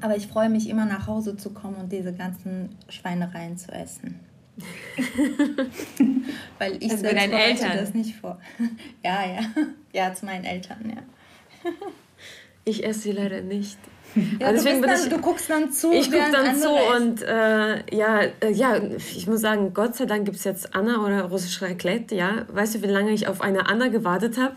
aber 0.00 0.16
ich 0.16 0.26
freue 0.26 0.48
mich 0.48 0.68
immer 0.68 0.86
nach 0.86 1.06
Hause 1.06 1.36
zu 1.36 1.50
kommen 1.50 1.76
und 1.76 1.92
diese 1.92 2.12
ganzen 2.12 2.76
Schweinereien 2.88 3.56
zu 3.56 3.70
essen. 3.72 4.18
Weil 6.58 6.82
ich 6.82 6.90
also 6.90 7.02
selbst 7.02 7.32
Eltern. 7.32 7.76
das 7.76 7.94
nicht 7.94 8.16
vor. 8.16 8.40
ja, 9.04 9.24
ja. 9.24 9.40
Ja, 9.92 10.14
zu 10.14 10.26
meinen 10.26 10.44
Eltern, 10.44 10.90
ja. 10.90 11.70
ich 12.64 12.84
esse 12.84 13.00
sie 13.00 13.12
leider 13.12 13.40
nicht. 13.40 13.78
Ja, 14.40 14.48
also 14.48 14.68
du, 14.68 14.80
dann, 14.80 14.94
ich, 14.94 15.08
du, 15.08 15.18
guckst 15.18 15.48
dann 15.50 15.72
zu. 15.72 15.92
Ich 15.92 16.10
gucke 16.10 16.30
dann 16.32 16.56
zu 16.56 16.68
und 16.68 17.22
äh, 17.22 17.94
ja, 17.94 18.20
äh, 18.40 18.52
ja, 18.52 18.76
ich 18.96 19.26
muss 19.26 19.40
sagen, 19.40 19.72
Gott 19.74 19.94
sei 19.94 20.06
Dank 20.06 20.24
gibt 20.24 20.36
es 20.36 20.44
jetzt 20.44 20.74
Anna 20.74 21.04
oder 21.04 21.24
russische 21.24 21.64
Raclette. 21.64 22.14
Ja, 22.14 22.46
weißt 22.48 22.76
du, 22.76 22.82
wie 22.82 22.86
lange 22.86 23.12
ich 23.12 23.28
auf 23.28 23.40
eine 23.40 23.68
Anna 23.68 23.88
gewartet 23.88 24.38
habe, 24.38 24.56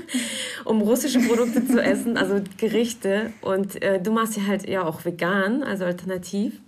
um 0.64 0.82
russische 0.82 1.20
Produkte 1.20 1.66
zu 1.66 1.82
essen, 1.82 2.16
also 2.16 2.40
Gerichte. 2.56 3.32
Und 3.40 3.82
äh, 3.82 4.00
du 4.00 4.12
machst 4.12 4.34
sie 4.34 4.46
halt 4.46 4.68
ja 4.68 4.84
auch 4.84 5.04
vegan, 5.04 5.62
also 5.62 5.84
alternativ. 5.84 6.60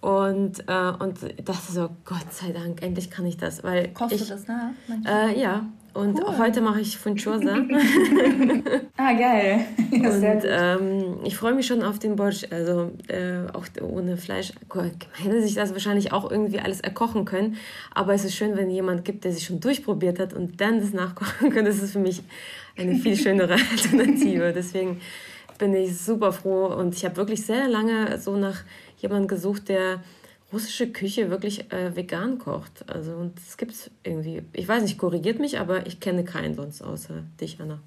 Und, 0.00 0.68
äh, 0.68 0.92
und 0.98 1.18
dachte 1.48 1.72
so, 1.72 1.88
Gott 2.04 2.30
sei 2.30 2.52
Dank, 2.52 2.82
endlich 2.82 3.10
kann 3.10 3.24
ich 3.24 3.38
das. 3.38 3.64
Weil 3.64 3.88
Kochst 3.88 4.12
ich, 4.12 4.22
du 4.22 4.28
das 4.28 4.46
nach? 4.46 4.70
Äh, 5.06 5.40
ja, 5.40 5.64
und 5.94 6.20
cool. 6.20 6.38
heute 6.38 6.60
mache 6.60 6.80
ich 6.80 6.98
Funchosa. 6.98 7.56
ah, 8.96 9.12
geil. 9.12 9.60
Ja, 9.94 10.10
und 10.10 10.44
ähm, 10.44 11.18
ich 11.24 11.36
freue 11.36 11.54
mich 11.54 11.66
schon 11.66 11.82
auf 11.82 12.00
den 12.00 12.16
Borsch. 12.16 12.44
Also 12.50 12.90
äh, 13.06 13.48
auch 13.52 13.64
ohne 13.80 14.16
Fleisch. 14.16 14.52
Hätte 15.22 15.40
sich 15.40 15.54
das 15.54 15.72
wahrscheinlich 15.72 16.12
auch 16.12 16.28
irgendwie 16.28 16.58
alles 16.58 16.80
erkochen 16.80 17.24
können. 17.24 17.56
Aber 17.94 18.12
es 18.12 18.24
ist 18.24 18.34
schön, 18.34 18.56
wenn 18.56 18.70
jemand 18.70 19.04
gibt, 19.04 19.24
der 19.24 19.32
sich 19.32 19.44
schon 19.44 19.60
durchprobiert 19.60 20.18
hat 20.18 20.32
und 20.34 20.60
dann 20.60 20.80
das 20.80 20.92
nachkochen 20.92 21.50
kann. 21.50 21.64
Das 21.64 21.80
ist 21.80 21.92
für 21.92 22.00
mich 22.00 22.22
eine 22.76 22.96
viel 22.96 23.16
schönere 23.16 23.52
Alternative. 23.70 24.52
Deswegen 24.52 25.00
bin 25.58 25.74
ich 25.74 25.96
super 25.96 26.32
froh. 26.32 26.66
Und 26.66 26.96
ich 26.96 27.04
habe 27.04 27.16
wirklich 27.16 27.46
sehr 27.46 27.68
lange 27.68 28.18
so 28.18 28.36
nach 28.36 28.64
jemandem 28.98 29.28
gesucht, 29.28 29.68
der 29.68 30.00
russische 30.54 30.90
Küche 30.90 31.30
wirklich 31.30 31.70
äh, 31.72 31.94
vegan 31.94 32.38
kocht. 32.38 32.84
Also 32.88 33.12
und 33.12 33.38
es 33.38 33.56
gibt 33.56 33.72
es 33.72 33.90
irgendwie. 34.02 34.42
Ich 34.52 34.66
weiß 34.66 34.82
nicht, 34.82 34.96
korrigiert 34.96 35.38
mich, 35.38 35.58
aber 35.58 35.86
ich 35.86 36.00
kenne 36.00 36.24
keinen 36.24 36.54
sonst 36.54 36.80
außer 36.82 37.24
dich, 37.40 37.60
Anna. 37.60 37.80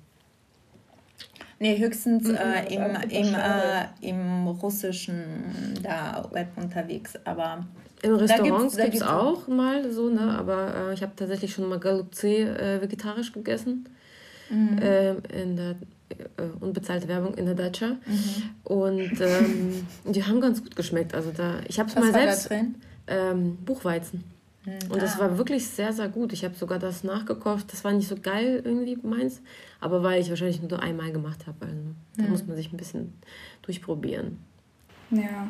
Nee, 1.59 1.79
höchstens 1.79 2.29
äh, 2.29 2.71
im, 2.71 2.83
im, 3.09 3.33
äh, 3.33 3.85
im 4.01 4.47
russischen 4.47 5.73
da 5.81 6.27
Web 6.31 6.49
unterwegs, 6.55 7.13
aber 7.23 7.65
im 8.03 8.15
Restaurant 8.15 8.77
gibt 8.77 8.93
es 8.93 9.01
auch 9.01 9.47
mal 9.47 9.91
so, 9.91 10.09
ne? 10.09 10.37
Aber 10.37 10.75
äh, 10.75 10.93
ich 10.93 11.01
habe 11.01 11.13
tatsächlich 11.15 11.51
schon 11.53 11.67
mal 11.67 11.79
Galupze 11.79 12.27
äh, 12.27 12.79
vegetarisch 12.79 13.33
gegessen. 13.33 13.89
Mhm. 14.49 14.77
Äh, 14.79 15.11
in 15.41 15.55
der 15.55 15.75
äh, 16.09 16.43
unbezahlte 16.59 17.07
Werbung 17.07 17.33
in 17.35 17.45
der 17.45 17.55
Dacia. 17.55 17.89
Mhm. 18.05 18.49
Und 18.63 19.21
ähm, 19.21 19.87
die 20.05 20.23
haben 20.23 20.41
ganz 20.41 20.63
gut 20.63 20.75
geschmeckt. 20.75 21.13
Also 21.13 21.31
da, 21.31 21.59
ich 21.67 21.79
habe 21.79 21.89
es 21.89 21.95
mal 21.95 22.11
selbst. 22.11 22.49
Ähm, 23.09 23.57
Buchweizen. 23.65 24.23
Mhm. 24.65 24.91
Und 24.91 25.01
das 25.01 25.15
ah. 25.15 25.19
war 25.19 25.37
wirklich 25.37 25.67
sehr, 25.67 25.93
sehr 25.93 26.09
gut. 26.09 26.33
Ich 26.33 26.43
habe 26.43 26.55
sogar 26.55 26.79
das 26.79 27.03
nachgekocht. 27.03 27.71
Das 27.71 27.83
war 27.83 27.93
nicht 27.93 28.07
so 28.07 28.15
geil 28.21 28.61
irgendwie 28.63 28.97
meins, 29.01 29.41
aber 29.79 30.03
weil 30.03 30.21
ich 30.21 30.29
wahrscheinlich 30.29 30.61
nur 30.61 30.81
einmal 30.81 31.11
gemacht 31.11 31.47
habe. 31.47 31.65
Also 31.65 31.77
da 32.17 32.23
mhm. 32.23 32.29
muss 32.29 32.45
man 32.45 32.55
sich 32.55 32.71
ein 32.71 32.77
bisschen 32.77 33.13
durchprobieren. 33.61 34.39
Ja, 35.09 35.47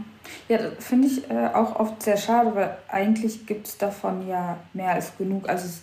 ja 0.47 0.57
das 0.57 0.85
finde 0.85 1.07
ich 1.07 1.29
äh, 1.29 1.47
auch 1.47 1.79
oft 1.79 2.03
sehr 2.03 2.17
schade, 2.17 2.53
weil 2.53 2.77
eigentlich 2.87 3.45
gibt 3.47 3.67
es 3.67 3.77
davon 3.77 4.27
ja 4.27 4.59
mehr 4.73 4.91
als 4.91 5.17
genug. 5.17 5.49
Also, 5.49 5.67
ich 5.67 5.81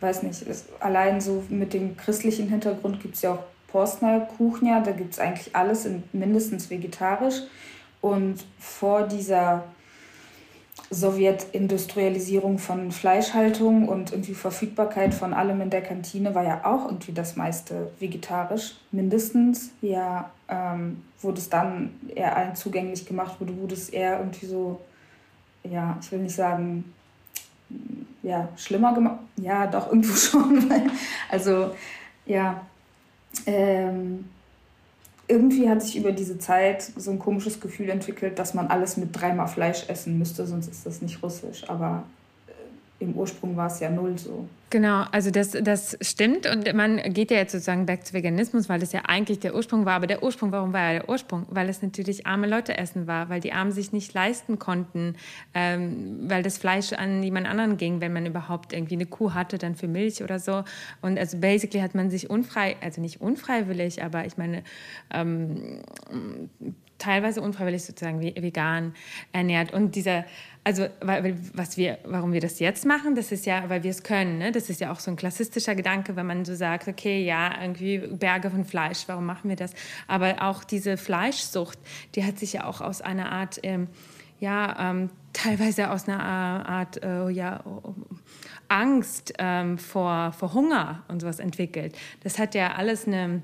weiß 0.00 0.22
nicht, 0.22 0.42
es, 0.42 0.66
allein 0.80 1.20
so 1.20 1.44
mit 1.48 1.72
dem 1.72 1.96
christlichen 1.96 2.48
Hintergrund 2.48 3.00
gibt 3.00 3.14
es 3.14 3.22
ja 3.22 3.34
auch 3.34 3.44
Porstner 3.68 4.20
Kuchen, 4.20 4.68
ja, 4.68 4.80
da 4.80 4.92
gibt 4.92 5.12
es 5.12 5.18
eigentlich 5.18 5.54
alles 5.54 5.84
in, 5.84 6.02
mindestens 6.12 6.70
vegetarisch. 6.70 7.42
Und 8.00 8.44
vor 8.58 9.02
dieser 9.02 9.64
Sowjetindustrialisierung 10.90 12.58
von 12.58 12.92
Fleischhaltung 12.92 13.88
und 13.88 14.12
irgendwie 14.12 14.34
Verfügbarkeit 14.34 15.14
von 15.14 15.34
allem 15.34 15.60
in 15.60 15.70
der 15.70 15.82
Kantine 15.82 16.34
war 16.34 16.44
ja 16.44 16.64
auch 16.64 16.86
irgendwie 16.86 17.12
das 17.12 17.34
meiste 17.36 17.90
vegetarisch. 17.98 18.76
Mindestens, 18.92 19.72
ja, 19.80 20.30
ähm, 20.48 21.02
wurde 21.20 21.38
es 21.38 21.48
dann 21.48 21.98
eher 22.14 22.36
allen 22.36 22.54
zugänglich 22.54 23.04
gemacht, 23.06 23.40
wurde, 23.40 23.56
wurde 23.56 23.74
es 23.74 23.88
eher 23.88 24.18
irgendwie 24.20 24.46
so, 24.46 24.80
ja, 25.64 25.98
ich 26.00 26.12
will 26.12 26.20
nicht 26.20 26.36
sagen, 26.36 26.94
ja, 28.22 28.48
schlimmer 28.56 28.94
gemacht. 28.94 29.20
Ja, 29.36 29.66
doch, 29.66 29.88
irgendwo 29.88 30.14
schon. 30.16 30.64
also, 31.30 31.74
ja, 32.26 32.60
ähm, 33.46 34.26
irgendwie 35.28 35.68
hat 35.68 35.82
sich 35.82 35.96
über 35.96 36.12
diese 36.12 36.38
Zeit 36.38 36.82
so 36.82 37.10
ein 37.10 37.18
komisches 37.18 37.60
Gefühl 37.60 37.88
entwickelt, 37.88 38.38
dass 38.38 38.54
man 38.54 38.68
alles 38.68 38.96
mit 38.96 39.20
dreimal 39.20 39.48
Fleisch 39.48 39.88
essen 39.88 40.18
müsste, 40.18 40.46
sonst 40.46 40.68
ist 40.68 40.86
das 40.86 41.02
nicht 41.02 41.22
russisch. 41.22 41.68
Aber 41.68 42.04
im 42.98 43.14
Ursprung 43.14 43.56
war 43.56 43.66
es 43.66 43.80
ja 43.80 43.90
null 43.90 44.16
so. 44.18 44.48
Genau, 44.70 45.04
also 45.12 45.30
das, 45.30 45.52
das 45.52 45.96
stimmt 46.00 46.50
und 46.50 46.72
man 46.74 46.96
geht 47.12 47.30
ja 47.30 47.36
jetzt 47.36 47.52
sozusagen 47.52 47.86
back 47.86 48.04
zu 48.04 48.14
Veganismus, 48.14 48.68
weil 48.68 48.80
das 48.80 48.92
ja 48.92 49.02
eigentlich 49.06 49.38
der 49.38 49.54
Ursprung 49.54 49.84
war. 49.84 49.94
Aber 49.94 50.08
der 50.08 50.22
Ursprung, 50.22 50.50
warum 50.50 50.72
war 50.72 50.92
ja 50.92 50.98
der 51.00 51.08
Ursprung? 51.08 51.46
Weil 51.50 51.68
es 51.68 51.82
natürlich 51.82 52.26
arme 52.26 52.48
Leute 52.48 52.76
essen 52.76 53.06
war, 53.06 53.28
weil 53.28 53.40
die 53.40 53.52
Armen 53.52 53.70
sich 53.70 53.92
nicht 53.92 54.12
leisten 54.12 54.58
konnten, 54.58 55.14
ähm, 55.54 56.28
weil 56.28 56.42
das 56.42 56.58
Fleisch 56.58 56.92
an 56.94 57.22
jemand 57.22 57.46
anderen 57.46 57.76
ging, 57.76 58.00
wenn 58.00 58.12
man 58.12 58.26
überhaupt 58.26 58.72
irgendwie 58.72 58.94
eine 58.94 59.06
Kuh 59.06 59.34
hatte, 59.34 59.58
dann 59.58 59.76
für 59.76 59.88
Milch 59.88 60.22
oder 60.22 60.40
so. 60.40 60.64
Und 61.00 61.16
also 61.16 61.38
basically 61.38 61.80
hat 61.80 61.94
man 61.94 62.10
sich 62.10 62.28
unfrei, 62.28 62.76
also 62.80 63.00
nicht 63.00 63.20
unfreiwillig, 63.20 64.02
aber 64.02 64.26
ich 64.26 64.36
meine, 64.36 64.64
ähm, 65.12 65.80
teilweise 66.98 67.40
unfreiwillig 67.40 67.84
sozusagen 67.84 68.20
vegan 68.20 68.94
ernährt. 69.32 69.72
Und 69.72 69.94
dieser 69.94 70.24
also 70.66 70.88
weil, 71.00 71.36
was 71.54 71.76
wir, 71.76 71.98
warum 72.04 72.32
wir 72.32 72.40
das 72.40 72.58
jetzt 72.58 72.84
machen, 72.86 73.14
das 73.14 73.30
ist 73.30 73.46
ja, 73.46 73.68
weil 73.68 73.84
wir 73.84 73.92
es 73.92 74.02
können. 74.02 74.38
Ne? 74.38 74.50
Das 74.50 74.68
ist 74.68 74.80
ja 74.80 74.90
auch 74.90 74.98
so 74.98 75.12
ein 75.12 75.16
klassistischer 75.16 75.76
Gedanke, 75.76 76.16
wenn 76.16 76.26
man 76.26 76.44
so 76.44 76.56
sagt, 76.56 76.88
okay, 76.88 77.24
ja, 77.24 77.52
irgendwie 77.62 77.98
Berge 77.98 78.50
von 78.50 78.64
Fleisch, 78.64 79.04
warum 79.06 79.26
machen 79.26 79.48
wir 79.48 79.54
das? 79.54 79.70
Aber 80.08 80.42
auch 80.42 80.64
diese 80.64 80.96
Fleischsucht, 80.96 81.78
die 82.16 82.24
hat 82.24 82.40
sich 82.40 82.54
ja 82.54 82.64
auch 82.64 82.80
aus 82.80 83.00
einer 83.00 83.30
Art, 83.30 83.60
ähm, 83.62 83.86
ja, 84.40 84.90
ähm, 84.90 85.10
teilweise 85.32 85.88
aus 85.88 86.08
einer 86.08 86.24
Art, 86.24 87.00
äh, 87.00 87.28
ja, 87.28 87.62
Angst 88.66 89.34
ähm, 89.38 89.78
vor, 89.78 90.32
vor 90.32 90.52
Hunger 90.52 91.04
und 91.06 91.20
sowas 91.20 91.38
entwickelt. 91.38 91.96
Das 92.24 92.40
hat 92.40 92.56
ja 92.56 92.74
alles 92.74 93.06
eine 93.06 93.40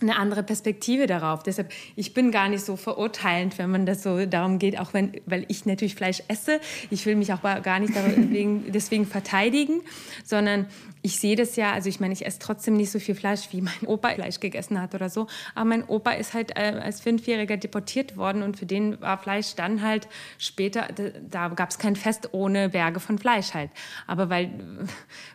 eine 0.00 0.16
andere 0.16 0.42
Perspektive 0.42 1.06
darauf. 1.06 1.42
Deshalb, 1.42 1.72
ich 1.94 2.14
bin 2.14 2.30
gar 2.30 2.48
nicht 2.48 2.64
so 2.64 2.76
verurteilend, 2.76 3.58
wenn 3.58 3.70
man 3.70 3.86
das 3.86 4.02
so 4.02 4.26
darum 4.26 4.58
geht, 4.58 4.78
auch 4.78 4.92
wenn, 4.94 5.12
weil 5.26 5.44
ich 5.48 5.66
natürlich 5.66 5.94
Fleisch 5.94 6.22
esse. 6.28 6.60
Ich 6.90 7.06
will 7.06 7.16
mich 7.16 7.32
auch 7.32 7.42
gar 7.42 7.78
nicht 7.78 7.94
deswegen, 7.94 8.64
deswegen 8.72 9.06
verteidigen, 9.06 9.80
sondern 10.24 10.66
ich 11.06 11.20
sehe 11.20 11.36
das 11.36 11.54
ja, 11.54 11.72
also 11.72 11.88
ich 11.88 12.00
meine, 12.00 12.12
ich 12.12 12.26
esse 12.26 12.40
trotzdem 12.40 12.76
nicht 12.76 12.90
so 12.90 12.98
viel 12.98 13.14
Fleisch, 13.14 13.48
wie 13.52 13.60
mein 13.60 13.86
Opa 13.86 14.10
Fleisch 14.10 14.40
gegessen 14.40 14.80
hat 14.80 14.92
oder 14.92 15.08
so. 15.08 15.28
Aber 15.54 15.64
mein 15.64 15.84
Opa 15.84 16.10
ist 16.10 16.34
halt 16.34 16.56
äh, 16.56 16.80
als 16.82 17.00
Fünfjähriger 17.00 17.56
deportiert 17.56 18.16
worden 18.16 18.42
und 18.42 18.58
für 18.58 18.66
den 18.66 19.00
war 19.00 19.16
Fleisch 19.16 19.54
dann 19.54 19.82
halt 19.82 20.08
später, 20.38 20.88
da, 20.94 21.04
da 21.30 21.48
gab 21.54 21.70
es 21.70 21.78
kein 21.78 21.94
Fest 21.94 22.30
ohne 22.32 22.70
Berge 22.70 22.98
von 22.98 23.18
Fleisch 23.18 23.54
halt. 23.54 23.70
Aber 24.08 24.30
weil, 24.30 24.50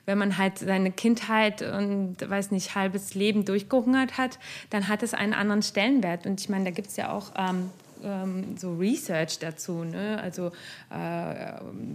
wenn 0.06 0.18
man 0.18 0.38
halt 0.38 0.60
seine 0.60 0.92
Kindheit 0.92 1.62
und, 1.62 2.18
weiß 2.20 2.52
nicht, 2.52 2.76
halbes 2.76 3.16
Leben 3.16 3.46
durchgehungert 3.46 4.18
hat, 4.18 4.40
dann 4.70 4.88
hat 4.88 5.04
es 5.04 5.14
einen 5.14 5.34
anderen 5.34 5.62
Stellenwert. 5.62 6.26
Und 6.26 6.40
ich 6.42 6.50
meine, 6.50 6.66
da 6.66 6.72
gibt 6.72 6.90
es 6.90 6.98
ja 6.98 7.12
auch 7.12 7.32
ähm, 7.38 7.70
ähm, 8.04 8.58
so 8.58 8.76
Research 8.76 9.40
dazu. 9.40 9.84
Ne? 9.84 10.20
Also 10.22 10.52
äh, 10.92 11.54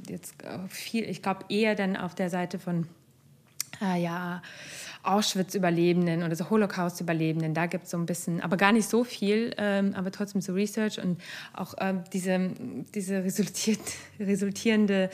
jetzt 0.09 0.35
viel, 0.69 1.05
ich 1.09 1.23
glaube 1.23 1.45
eher 1.49 1.75
dann 1.75 1.97
auf 1.97 2.15
der 2.15 2.31
Seite 2.31 2.59
von 2.59 2.87
äh, 3.83 4.01
ja, 4.01 4.43
Auschwitz-Überlebenden 5.03 6.23
oder 6.23 6.35
so 6.35 6.51
Holocaust-Überlebenden. 6.51 7.55
Da 7.55 7.67
gibt 7.67 7.85
es 7.85 7.91
so 7.91 7.97
ein 7.97 8.07
bisschen, 8.07 8.41
aber 8.41 8.57
gar 8.57 8.73
nicht 8.73 8.89
so 8.89 9.05
viel, 9.05 9.55
ähm, 9.57 9.95
aber 9.95 10.11
trotzdem 10.11 10.41
so 10.41 10.53
Research 10.53 11.01
und 11.01 11.21
auch 11.53 11.75
ähm, 11.79 12.03
diese, 12.13 12.51
diese 12.95 13.23
resultiert, 13.23 13.81
resultierende 14.21 15.11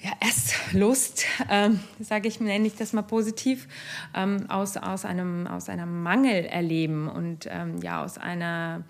ja, 0.00 0.12
Esslust, 0.20 1.24
ähm, 1.50 1.80
sage 1.98 2.28
ich, 2.28 2.40
nenne 2.40 2.66
ich 2.66 2.76
das 2.76 2.92
mal 2.92 3.02
positiv, 3.02 3.66
ähm, 4.14 4.48
aus, 4.48 4.76
aus, 4.76 5.04
einem, 5.04 5.46
aus 5.46 5.68
einem 5.68 6.02
Mangel 6.02 6.44
erleben 6.44 7.08
und 7.08 7.48
ähm, 7.50 7.78
ja, 7.82 8.04
aus 8.04 8.16
einer 8.16 8.84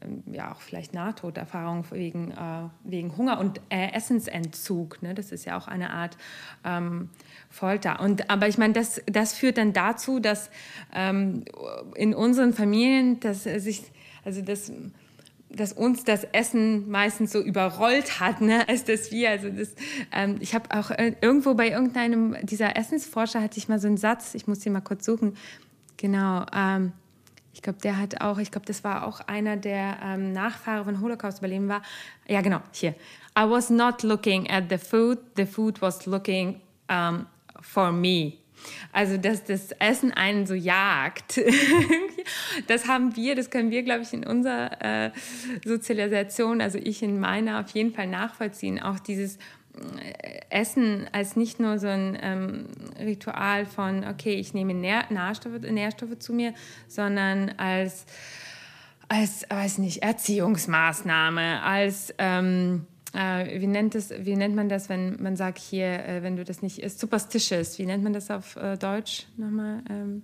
ähm, 0.00 0.22
ja 0.32 0.52
auch 0.52 0.60
vielleicht 0.60 0.94
Nahtoderfahrung 0.94 1.84
wegen, 1.90 2.30
äh, 2.30 2.68
wegen 2.84 3.16
Hunger 3.16 3.40
und 3.40 3.60
äh, 3.68 3.92
Essensentzug. 3.92 5.02
Ne? 5.02 5.14
Das 5.14 5.32
ist 5.32 5.44
ja 5.44 5.56
auch 5.56 5.66
eine 5.66 5.90
Art 5.90 6.16
ähm, 6.64 7.10
Folter. 7.50 8.00
Und, 8.00 8.30
aber 8.30 8.48
ich 8.48 8.58
meine, 8.58 8.74
das, 8.74 9.02
das 9.06 9.34
führt 9.34 9.58
dann 9.58 9.72
dazu, 9.72 10.20
dass 10.20 10.50
ähm, 10.92 11.44
in 11.94 12.14
unseren 12.14 12.52
Familien, 12.52 13.20
dass 13.20 13.44
sich, 13.44 13.82
also 14.24 14.40
das 14.40 14.70
dass 15.56 15.72
uns 15.72 16.04
das 16.04 16.24
Essen 16.32 16.90
meistens 16.90 17.32
so 17.32 17.40
überrollt 17.40 18.20
hat, 18.20 18.40
ne, 18.40 18.68
als 18.68 18.84
dass 18.84 19.10
wir, 19.10 19.30
also 19.30 19.48
das, 19.50 19.74
ähm, 20.12 20.36
ich 20.40 20.54
habe 20.54 20.70
auch 20.76 20.90
äh, 20.90 21.14
irgendwo 21.20 21.54
bei 21.54 21.70
irgendeinem 21.70 22.36
dieser 22.42 22.76
Essensforscher 22.76 23.40
hatte 23.40 23.58
ich 23.58 23.68
mal 23.68 23.78
so 23.78 23.86
einen 23.86 23.96
Satz, 23.96 24.34
ich 24.34 24.46
muss 24.46 24.60
den 24.60 24.72
mal 24.72 24.80
kurz 24.80 25.04
suchen, 25.04 25.36
genau, 25.96 26.46
ähm, 26.54 26.92
ich 27.52 27.62
glaube, 27.62 27.78
der 27.80 27.98
hat 27.98 28.20
auch, 28.20 28.38
ich 28.38 28.50
glaube, 28.50 28.66
das 28.66 28.82
war 28.82 29.06
auch 29.06 29.20
einer 29.20 29.56
der 29.56 29.96
ähm, 30.02 30.32
Nachfahre 30.32 30.84
von 30.84 31.00
Holocaust-Überleben 31.00 31.68
war, 31.68 31.82
ja 32.26 32.40
genau, 32.40 32.60
hier, 32.72 32.94
I 33.38 33.48
was 33.48 33.70
not 33.70 34.02
looking 34.02 34.50
at 34.50 34.64
the 34.70 34.78
food, 34.78 35.18
the 35.36 35.46
food 35.46 35.80
was 35.80 36.06
looking 36.06 36.60
um, 36.90 37.26
for 37.60 37.92
me. 37.92 38.43
Also, 38.92 39.16
dass 39.16 39.44
das 39.44 39.72
Essen 39.72 40.12
einen 40.12 40.46
so 40.46 40.54
jagt. 40.54 41.40
das 42.66 42.86
haben 42.88 43.16
wir, 43.16 43.34
das 43.34 43.50
können 43.50 43.70
wir, 43.70 43.82
glaube 43.82 44.02
ich, 44.02 44.12
in 44.12 44.26
unserer 44.26 45.06
äh, 45.06 45.10
Sozialisation, 45.64 46.60
also 46.60 46.78
ich 46.78 47.02
in 47.02 47.18
meiner, 47.18 47.60
auf 47.60 47.70
jeden 47.70 47.92
Fall 47.92 48.06
nachvollziehen. 48.06 48.80
Auch 48.80 48.98
dieses 48.98 49.36
äh, 49.36 50.40
Essen 50.50 51.06
als 51.12 51.36
nicht 51.36 51.58
nur 51.58 51.78
so 51.78 51.88
ein 51.88 52.16
ähm, 52.20 52.66
Ritual 53.00 53.66
von, 53.66 54.04
okay, 54.04 54.34
ich 54.34 54.54
nehme 54.54 54.74
Nähr 54.74 55.04
Nährstoffe, 55.10 55.60
Nährstoffe 55.60 56.18
zu 56.18 56.32
mir, 56.32 56.54
sondern 56.86 57.50
als, 57.56 58.06
als 59.08 59.46
weiß 59.48 59.78
nicht, 59.78 60.02
Erziehungsmaßnahme, 60.02 61.62
als 61.62 62.14
ähm, 62.18 62.86
äh, 63.14 63.60
wie, 63.60 63.66
nennt 63.66 63.94
es, 63.94 64.12
wie 64.18 64.36
nennt 64.36 64.54
man 64.54 64.68
das, 64.68 64.88
wenn 64.88 65.22
man 65.22 65.36
sagt 65.36 65.58
hier, 65.58 66.06
äh, 66.06 66.22
wenn 66.22 66.36
du 66.36 66.44
das 66.44 66.62
nicht 66.62 66.82
isst, 66.82 66.98
superstitious, 66.98 67.78
wie 67.78 67.86
nennt 67.86 68.02
man 68.02 68.12
das 68.12 68.30
auf 68.30 68.56
äh, 68.56 68.76
Deutsch 68.76 69.26
nochmal? 69.36 69.82
Ähm, 69.88 70.22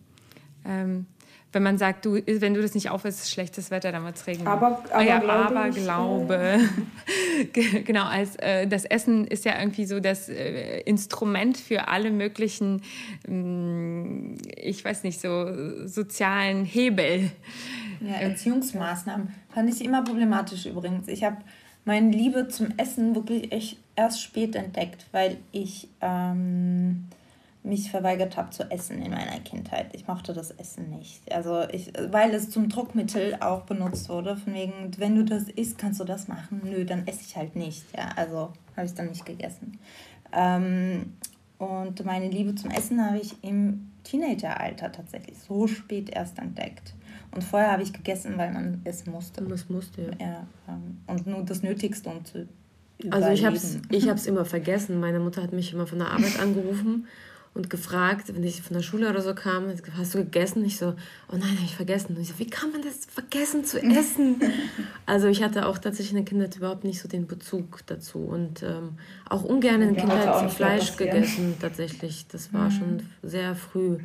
ähm, 0.64 1.06
wenn 1.52 1.64
man 1.64 1.78
sagt, 1.78 2.04
du, 2.04 2.14
wenn 2.26 2.54
du 2.54 2.62
das 2.62 2.74
nicht 2.74 2.90
aufisst, 2.90 3.22
ist 3.22 3.30
schlechtes 3.32 3.72
Wetter, 3.72 3.90
dann 3.90 4.04
wird 4.04 4.16
es 4.16 4.26
regnen. 4.26 4.46
Aber, 4.46 4.66
aber, 4.66 4.94
ah, 4.94 5.02
ja, 5.02 5.22
aber 5.22 5.68
ich, 5.68 5.74
Glaube. 5.74 6.60
genau, 7.84 8.04
als 8.04 8.36
äh, 8.36 8.68
das 8.68 8.84
Essen 8.84 9.26
ist 9.26 9.44
ja 9.44 9.58
irgendwie 9.58 9.84
so 9.84 9.98
das 9.98 10.28
äh, 10.28 10.80
Instrument 10.82 11.56
für 11.56 11.88
alle 11.88 12.12
möglichen, 12.12 12.82
mh, 13.26 13.34
mm, 13.34 14.38
ich 14.56 14.84
weiß 14.84 15.02
nicht, 15.02 15.20
so 15.20 15.86
sozialen 15.86 16.64
Hebel. 16.64 17.30
Ja, 18.00 18.14
Erziehungsmaßnahmen 18.14 19.34
fand 19.52 19.74
ich 19.74 19.84
immer 19.84 20.04
problematisch 20.04 20.66
übrigens. 20.66 21.08
Ich 21.08 21.24
habe 21.24 21.38
meine 21.90 22.12
Liebe 22.12 22.46
zum 22.46 22.68
Essen 22.76 23.16
wirklich 23.16 23.50
echt 23.50 23.76
erst 23.96 24.22
spät 24.22 24.54
entdeckt, 24.54 25.06
weil 25.10 25.38
ich 25.50 25.88
ähm, 26.00 27.08
mich 27.64 27.90
verweigert 27.90 28.36
habe 28.36 28.50
zu 28.50 28.70
essen 28.70 29.02
in 29.02 29.10
meiner 29.10 29.40
Kindheit. 29.40 29.88
Ich 29.92 30.06
mochte 30.06 30.32
das 30.32 30.52
Essen 30.52 30.88
nicht. 30.90 31.20
Also 31.32 31.68
ich, 31.68 31.92
weil 32.12 32.32
es 32.32 32.48
zum 32.48 32.68
Druckmittel 32.68 33.38
auch 33.40 33.62
benutzt 33.62 34.08
wurde, 34.08 34.36
von 34.36 34.54
wegen, 34.54 34.92
wenn 34.98 35.16
du 35.16 35.24
das 35.24 35.48
isst, 35.48 35.78
kannst 35.78 35.98
du 35.98 36.04
das 36.04 36.28
machen. 36.28 36.60
Nö, 36.62 36.84
dann 36.84 37.08
esse 37.08 37.22
ich 37.26 37.36
halt 37.36 37.56
nicht. 37.56 37.82
Ja, 37.96 38.10
also 38.14 38.52
habe 38.76 38.86
ich 38.86 38.94
dann 38.94 39.08
nicht 39.08 39.26
gegessen. 39.26 39.80
Ähm, 40.32 41.14
und 41.58 42.04
meine 42.04 42.28
Liebe 42.28 42.54
zum 42.54 42.70
Essen 42.70 43.04
habe 43.04 43.18
ich 43.18 43.34
im 43.42 43.90
Teenageralter 44.04 44.92
tatsächlich 44.92 45.38
so 45.40 45.66
spät 45.66 46.08
erst 46.10 46.38
entdeckt. 46.38 46.94
Und 47.32 47.44
vorher 47.44 47.72
habe 47.72 47.82
ich 47.82 47.92
gegessen, 47.92 48.36
weil 48.36 48.52
man 48.52 48.80
es 48.84 49.06
musste. 49.06 49.42
Man 49.42 49.52
es 49.52 49.68
musste, 49.68 50.02
ja. 50.02 50.26
ja 50.26 50.46
ähm, 50.68 50.98
und 51.06 51.26
nur 51.26 51.42
das 51.44 51.62
Nötigste, 51.62 52.10
um 52.10 52.24
zu 52.24 52.48
überleben. 52.98 53.12
Also 53.12 53.28
ich 53.30 53.44
habe 53.44 53.56
es 53.56 53.78
ich 53.90 54.08
hab's 54.08 54.26
immer 54.28 54.44
vergessen. 54.44 55.00
Meine 55.00 55.20
Mutter 55.20 55.42
hat 55.42 55.52
mich 55.52 55.72
immer 55.72 55.86
von 55.86 55.98
der 55.98 56.08
Arbeit 56.08 56.40
angerufen 56.40 57.06
und 57.52 57.68
gefragt, 57.68 58.32
wenn 58.34 58.44
ich 58.44 58.62
von 58.62 58.74
der 58.74 58.82
Schule 58.82 59.10
oder 59.10 59.22
so 59.22 59.34
kam, 59.34 59.72
hast 59.96 60.14
du 60.14 60.18
gegessen? 60.18 60.64
Ich 60.64 60.76
so, 60.76 60.94
oh 61.32 61.36
nein, 61.36 61.56
habe 61.56 61.64
ich 61.64 61.74
vergessen. 61.74 62.14
Und 62.16 62.22
ich 62.22 62.28
so, 62.28 62.38
wie 62.38 62.46
kann 62.46 62.70
man 62.70 62.82
das 62.82 63.06
vergessen 63.06 63.64
zu 63.64 63.82
essen? 63.82 64.40
also 65.06 65.26
ich 65.26 65.42
hatte 65.42 65.66
auch 65.66 65.78
tatsächlich 65.78 66.12
in 66.12 66.16
der 66.18 66.24
Kindheit 66.24 66.56
überhaupt 66.56 66.84
nicht 66.84 67.00
so 67.00 67.08
den 67.08 67.26
Bezug 67.26 67.80
dazu 67.86 68.18
und 68.18 68.62
ähm, 68.62 68.98
auch 69.28 69.42
ungern 69.42 69.82
in 69.82 69.94
der 69.94 70.04
Kindheit 70.04 70.50
Fleisch 70.52 70.96
gegessen 70.96 71.56
tatsächlich. 71.60 72.26
Das 72.28 72.52
war 72.52 72.70
mhm. 72.70 72.72
schon 72.72 73.02
sehr 73.22 73.56
früh. 73.56 73.98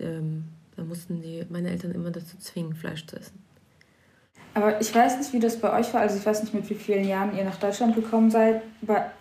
Ähm, 0.00 0.44
da 0.78 0.84
mussten 0.84 1.20
die, 1.20 1.44
meine 1.50 1.70
Eltern 1.70 1.90
immer 1.90 2.12
dazu 2.12 2.38
zwingen, 2.38 2.76
Fleisch 2.76 3.04
zu 3.04 3.16
essen. 3.16 3.42
Aber 4.54 4.80
ich 4.80 4.94
weiß 4.94 5.18
nicht, 5.18 5.32
wie 5.32 5.40
das 5.40 5.56
bei 5.56 5.76
euch 5.76 5.92
war. 5.92 6.02
Also 6.02 6.16
ich 6.16 6.24
weiß 6.24 6.42
nicht, 6.42 6.54
mit 6.54 6.70
wie 6.70 6.74
vielen 6.74 7.04
Jahren 7.04 7.36
ihr 7.36 7.44
nach 7.44 7.56
Deutschland 7.56 7.96
gekommen 7.96 8.30
seid. 8.30 8.62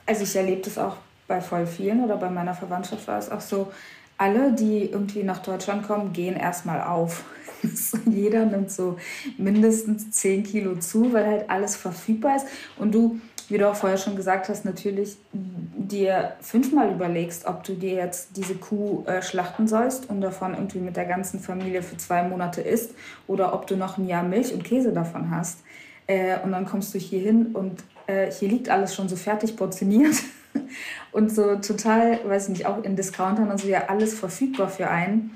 Also 0.06 0.24
ich 0.24 0.36
erlebe 0.36 0.62
das 0.62 0.78
auch 0.78 0.98
bei 1.28 1.42
voll 1.42 1.66
vielen 1.66 2.04
oder 2.04 2.16
bei 2.18 2.30
meiner 2.30 2.54
Verwandtschaft 2.54 3.08
war 3.08 3.18
es 3.18 3.30
auch 3.30 3.42
so, 3.42 3.72
alle, 4.20 4.54
die 4.54 4.86
irgendwie 4.86 5.24
nach 5.24 5.40
Deutschland 5.40 5.86
kommen, 5.86 6.14
gehen 6.14 6.36
erstmal 6.36 6.82
auf. 6.82 7.26
Jeder 8.06 8.46
nimmt 8.46 8.72
so 8.72 8.98
mindestens 9.38 10.12
10 10.12 10.44
Kilo 10.44 10.76
zu, 10.76 11.12
weil 11.12 11.26
halt 11.26 11.50
alles 11.50 11.76
verfügbar 11.76 12.36
ist. 12.36 12.46
Und 12.78 12.94
du 12.94 13.20
wie 13.50 13.58
du 13.58 13.70
auch 13.70 13.76
vorher 13.76 13.98
schon 13.98 14.16
gesagt 14.16 14.50
hast, 14.50 14.66
natürlich 14.66 15.18
dir 15.32 16.34
fünfmal 16.42 16.92
überlegst, 16.92 17.46
ob 17.46 17.64
du 17.64 17.74
dir 17.74 17.94
jetzt 17.94 18.36
diese 18.36 18.56
Kuh 18.56 19.04
äh, 19.06 19.22
schlachten 19.22 19.68
sollst 19.68 20.10
und 20.10 20.22
davon 20.22 20.54
irgendwie 20.54 20.80
mit 20.80 20.98
der 20.98 21.06
ganzen 21.06 21.40
Familie 21.40 21.82
für 21.82 21.98
zwei 21.98 22.24
Monate 22.24 22.62
isst 22.62 22.94
oder 23.26 23.54
ob 23.54 23.68
du 23.68 23.78
noch 23.78 23.98
ein 23.98 24.08
Jahr 24.08 24.24
Milch 24.24 24.54
und 24.54 24.64
Käse 24.64 24.92
davon 24.92 25.32
hast. 25.32 25.60
Äh, 26.08 26.40
und 26.44 26.52
dann 26.52 26.66
kommst 26.66 26.94
du 26.94 27.00
hier 27.00 27.22
hin 27.22 27.48
und 27.54 27.84
äh, 28.08 28.32
hier 28.32 28.50
liegt 28.50 28.70
alles 28.70 28.96
schon 28.96 29.08
so 29.08 29.16
fertig 29.16 29.56
portioniert 29.56 30.16
und 31.12 31.34
so 31.34 31.56
total, 31.56 32.20
weiß 32.26 32.44
ich 32.44 32.50
nicht, 32.50 32.66
auch 32.66 32.84
in 32.84 32.96
Discountern 32.96 33.50
und 33.50 33.60
so 33.60 33.68
ja 33.68 33.88
alles 33.88 34.14
verfügbar 34.14 34.70
für 34.70 34.90
einen. 34.90 35.32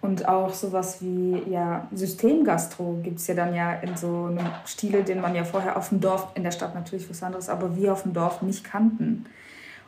Und 0.00 0.28
auch 0.28 0.54
sowas 0.54 0.98
wie 1.00 1.42
ja, 1.50 1.88
Systemgastro 1.92 3.00
gibt 3.02 3.18
es 3.18 3.26
ja 3.26 3.34
dann 3.34 3.54
ja 3.54 3.74
in 3.74 3.96
so 3.96 4.26
einem 4.26 4.46
Stile, 4.64 5.02
den 5.02 5.20
man 5.20 5.34
ja 5.34 5.44
vorher 5.44 5.76
auf 5.76 5.88
dem 5.88 6.00
Dorf, 6.00 6.28
in 6.34 6.44
der 6.44 6.52
Stadt 6.52 6.74
natürlich 6.74 7.10
was 7.10 7.22
anderes, 7.22 7.48
aber 7.48 7.76
wir 7.76 7.92
auf 7.92 8.04
dem 8.04 8.12
Dorf 8.12 8.42
nicht 8.42 8.62
kannten. 8.62 9.26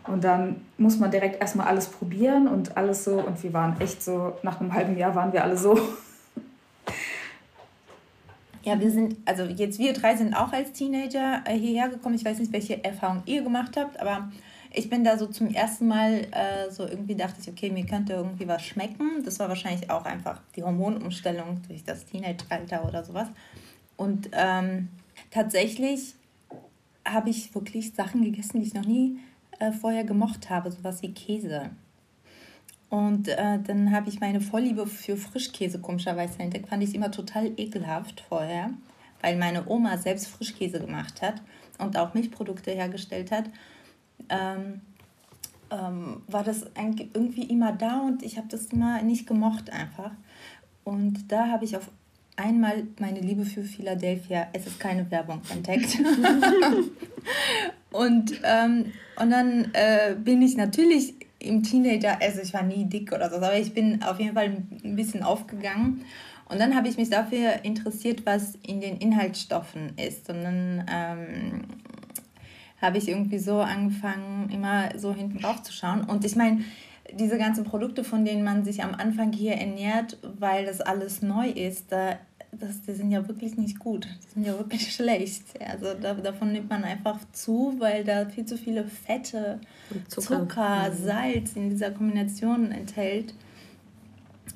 Und 0.06 0.24
dann 0.24 0.62
muss 0.78 0.98
man 0.98 1.10
direkt 1.10 1.40
erstmal 1.40 1.68
alles 1.68 1.86
probieren 1.86 2.48
und 2.48 2.76
alles 2.76 3.04
so. 3.04 3.20
Und 3.20 3.42
wir 3.42 3.52
waren 3.52 3.80
echt 3.80 4.02
so, 4.02 4.36
nach 4.42 4.60
einem 4.60 4.74
halben 4.74 4.96
Jahr 4.96 5.14
waren 5.14 5.32
wir 5.32 5.44
alle 5.44 5.56
so. 5.56 5.78
Ja, 8.62 8.78
wir 8.78 8.90
sind, 8.90 9.16
also 9.24 9.44
jetzt 9.44 9.78
wir 9.78 9.94
drei 9.94 10.16
sind 10.16 10.34
auch 10.34 10.52
als 10.52 10.72
Teenager 10.72 11.42
äh, 11.46 11.56
hierher 11.56 11.88
gekommen. 11.88 12.14
Ich 12.14 12.26
weiß 12.26 12.38
nicht, 12.38 12.52
welche 12.52 12.84
Erfahrung 12.84 13.22
ihr 13.24 13.40
gemacht 13.40 13.74
habt, 13.78 13.98
aber 13.98 14.30
ich 14.72 14.88
bin 14.88 15.02
da 15.02 15.18
so 15.18 15.26
zum 15.26 15.48
ersten 15.48 15.88
Mal 15.88 16.26
äh, 16.30 16.70
so 16.70 16.86
irgendwie 16.86 17.16
dachte 17.16 17.40
ich, 17.40 17.48
okay, 17.48 17.70
mir 17.70 17.86
könnte 17.86 18.12
irgendwie 18.12 18.46
was 18.46 18.62
schmecken. 18.62 19.22
Das 19.24 19.38
war 19.38 19.48
wahrscheinlich 19.48 19.90
auch 19.90 20.04
einfach 20.04 20.40
die 20.54 20.62
Hormonumstellung 20.62 21.60
durch 21.66 21.82
das 21.84 22.06
Teenage-Alter 22.06 22.86
oder 22.86 23.04
sowas. 23.04 23.28
Und 23.96 24.30
ähm, 24.32 24.88
tatsächlich 25.30 26.14
habe 27.04 27.30
ich 27.30 27.54
wirklich 27.54 27.94
Sachen 27.94 28.22
gegessen, 28.22 28.60
die 28.60 28.66
ich 28.66 28.74
noch 28.74 28.86
nie 28.86 29.18
äh, 29.58 29.72
vorher 29.72 30.04
gemocht 30.04 30.50
habe, 30.50 30.70
sowas 30.70 31.02
wie 31.02 31.12
Käse. 31.12 31.70
Und 32.88 33.28
äh, 33.28 33.58
dann 33.58 33.92
habe 33.92 34.08
ich 34.08 34.20
meine 34.20 34.40
Vorliebe 34.40 34.86
für 34.86 35.16
Frischkäse 35.16 35.80
komischerweise 35.80 36.38
entdeckt. 36.40 36.68
Fand 36.68 36.82
ich 36.82 36.94
immer 36.94 37.10
total 37.10 37.52
ekelhaft 37.56 38.20
vorher, 38.28 38.70
weil 39.20 39.36
meine 39.36 39.68
Oma 39.68 39.96
selbst 39.98 40.28
Frischkäse 40.28 40.80
gemacht 40.80 41.22
hat 41.22 41.42
und 41.78 41.96
auch 41.96 42.14
Milchprodukte 42.14 42.70
hergestellt 42.70 43.32
hat 43.32 43.44
ähm, 44.30 44.80
ähm, 45.70 46.22
war 46.26 46.44
das 46.44 46.66
irgendwie 46.74 47.44
immer 47.44 47.72
da 47.72 48.00
und 48.00 48.22
ich 48.22 48.36
habe 48.36 48.48
das 48.48 48.66
immer 48.66 49.02
nicht 49.02 49.26
gemocht 49.26 49.70
einfach. 49.70 50.12
Und 50.84 51.30
da 51.30 51.48
habe 51.48 51.64
ich 51.64 51.76
auf 51.76 51.90
einmal 52.36 52.84
meine 52.98 53.20
Liebe 53.20 53.44
für 53.44 53.62
Philadelphia, 53.62 54.48
es 54.52 54.66
ist 54.66 54.80
keine 54.80 55.10
Werbung, 55.10 55.42
entdeckt. 55.52 55.98
und, 57.92 58.40
ähm, 58.42 58.86
und 59.20 59.30
dann 59.30 59.70
äh, 59.74 60.16
bin 60.16 60.42
ich 60.42 60.56
natürlich 60.56 61.14
im 61.38 61.62
Teenager, 61.62 62.20
also 62.20 62.40
ich 62.40 62.52
war 62.52 62.62
nie 62.62 62.84
dick 62.84 63.12
oder 63.12 63.30
so, 63.30 63.36
aber 63.36 63.58
ich 63.58 63.72
bin 63.72 64.02
auf 64.02 64.18
jeden 64.18 64.34
Fall 64.34 64.62
ein 64.84 64.96
bisschen 64.96 65.22
aufgegangen. 65.22 66.04
Und 66.48 66.58
dann 66.58 66.74
habe 66.74 66.88
ich 66.88 66.96
mich 66.96 67.10
dafür 67.10 67.64
interessiert, 67.64 68.26
was 68.26 68.56
in 68.66 68.80
den 68.80 68.96
Inhaltsstoffen 68.98 69.92
ist. 69.96 70.28
Und 70.28 70.42
dann 70.42 70.84
ähm, 70.90 71.62
habe 72.80 72.98
ich 72.98 73.08
irgendwie 73.08 73.38
so 73.38 73.60
angefangen, 73.60 74.48
immer 74.50 74.98
so 74.98 75.14
hinten 75.14 75.38
drauf 75.38 75.62
zu 75.62 75.72
schauen. 75.72 76.04
Und 76.04 76.24
ich 76.24 76.36
meine, 76.36 76.64
diese 77.12 77.38
ganzen 77.38 77.64
Produkte, 77.64 78.04
von 78.04 78.24
denen 78.24 78.44
man 78.44 78.64
sich 78.64 78.82
am 78.82 78.94
Anfang 78.94 79.32
hier 79.32 79.54
ernährt, 79.54 80.18
weil 80.38 80.66
das 80.66 80.80
alles 80.80 81.22
neu 81.22 81.48
ist, 81.48 81.92
da, 81.92 82.18
das, 82.52 82.82
die 82.82 82.92
sind 82.92 83.10
ja 83.10 83.26
wirklich 83.28 83.56
nicht 83.56 83.78
gut. 83.78 84.06
Die 84.06 84.34
sind 84.34 84.46
ja 84.46 84.56
wirklich 84.56 84.92
schlecht. 84.94 85.42
Also 85.60 85.94
da, 86.00 86.14
davon 86.14 86.52
nimmt 86.52 86.70
man 86.70 86.84
einfach 86.84 87.18
zu, 87.32 87.74
weil 87.78 88.04
da 88.04 88.26
viel 88.26 88.46
zu 88.46 88.56
viele 88.56 88.84
Fette, 88.84 89.60
Zucker, 90.08 90.40
Zucker 90.40 90.90
mhm. 90.90 91.04
Salz 91.04 91.56
in 91.56 91.70
dieser 91.70 91.90
Kombination 91.90 92.72
enthält, 92.72 93.34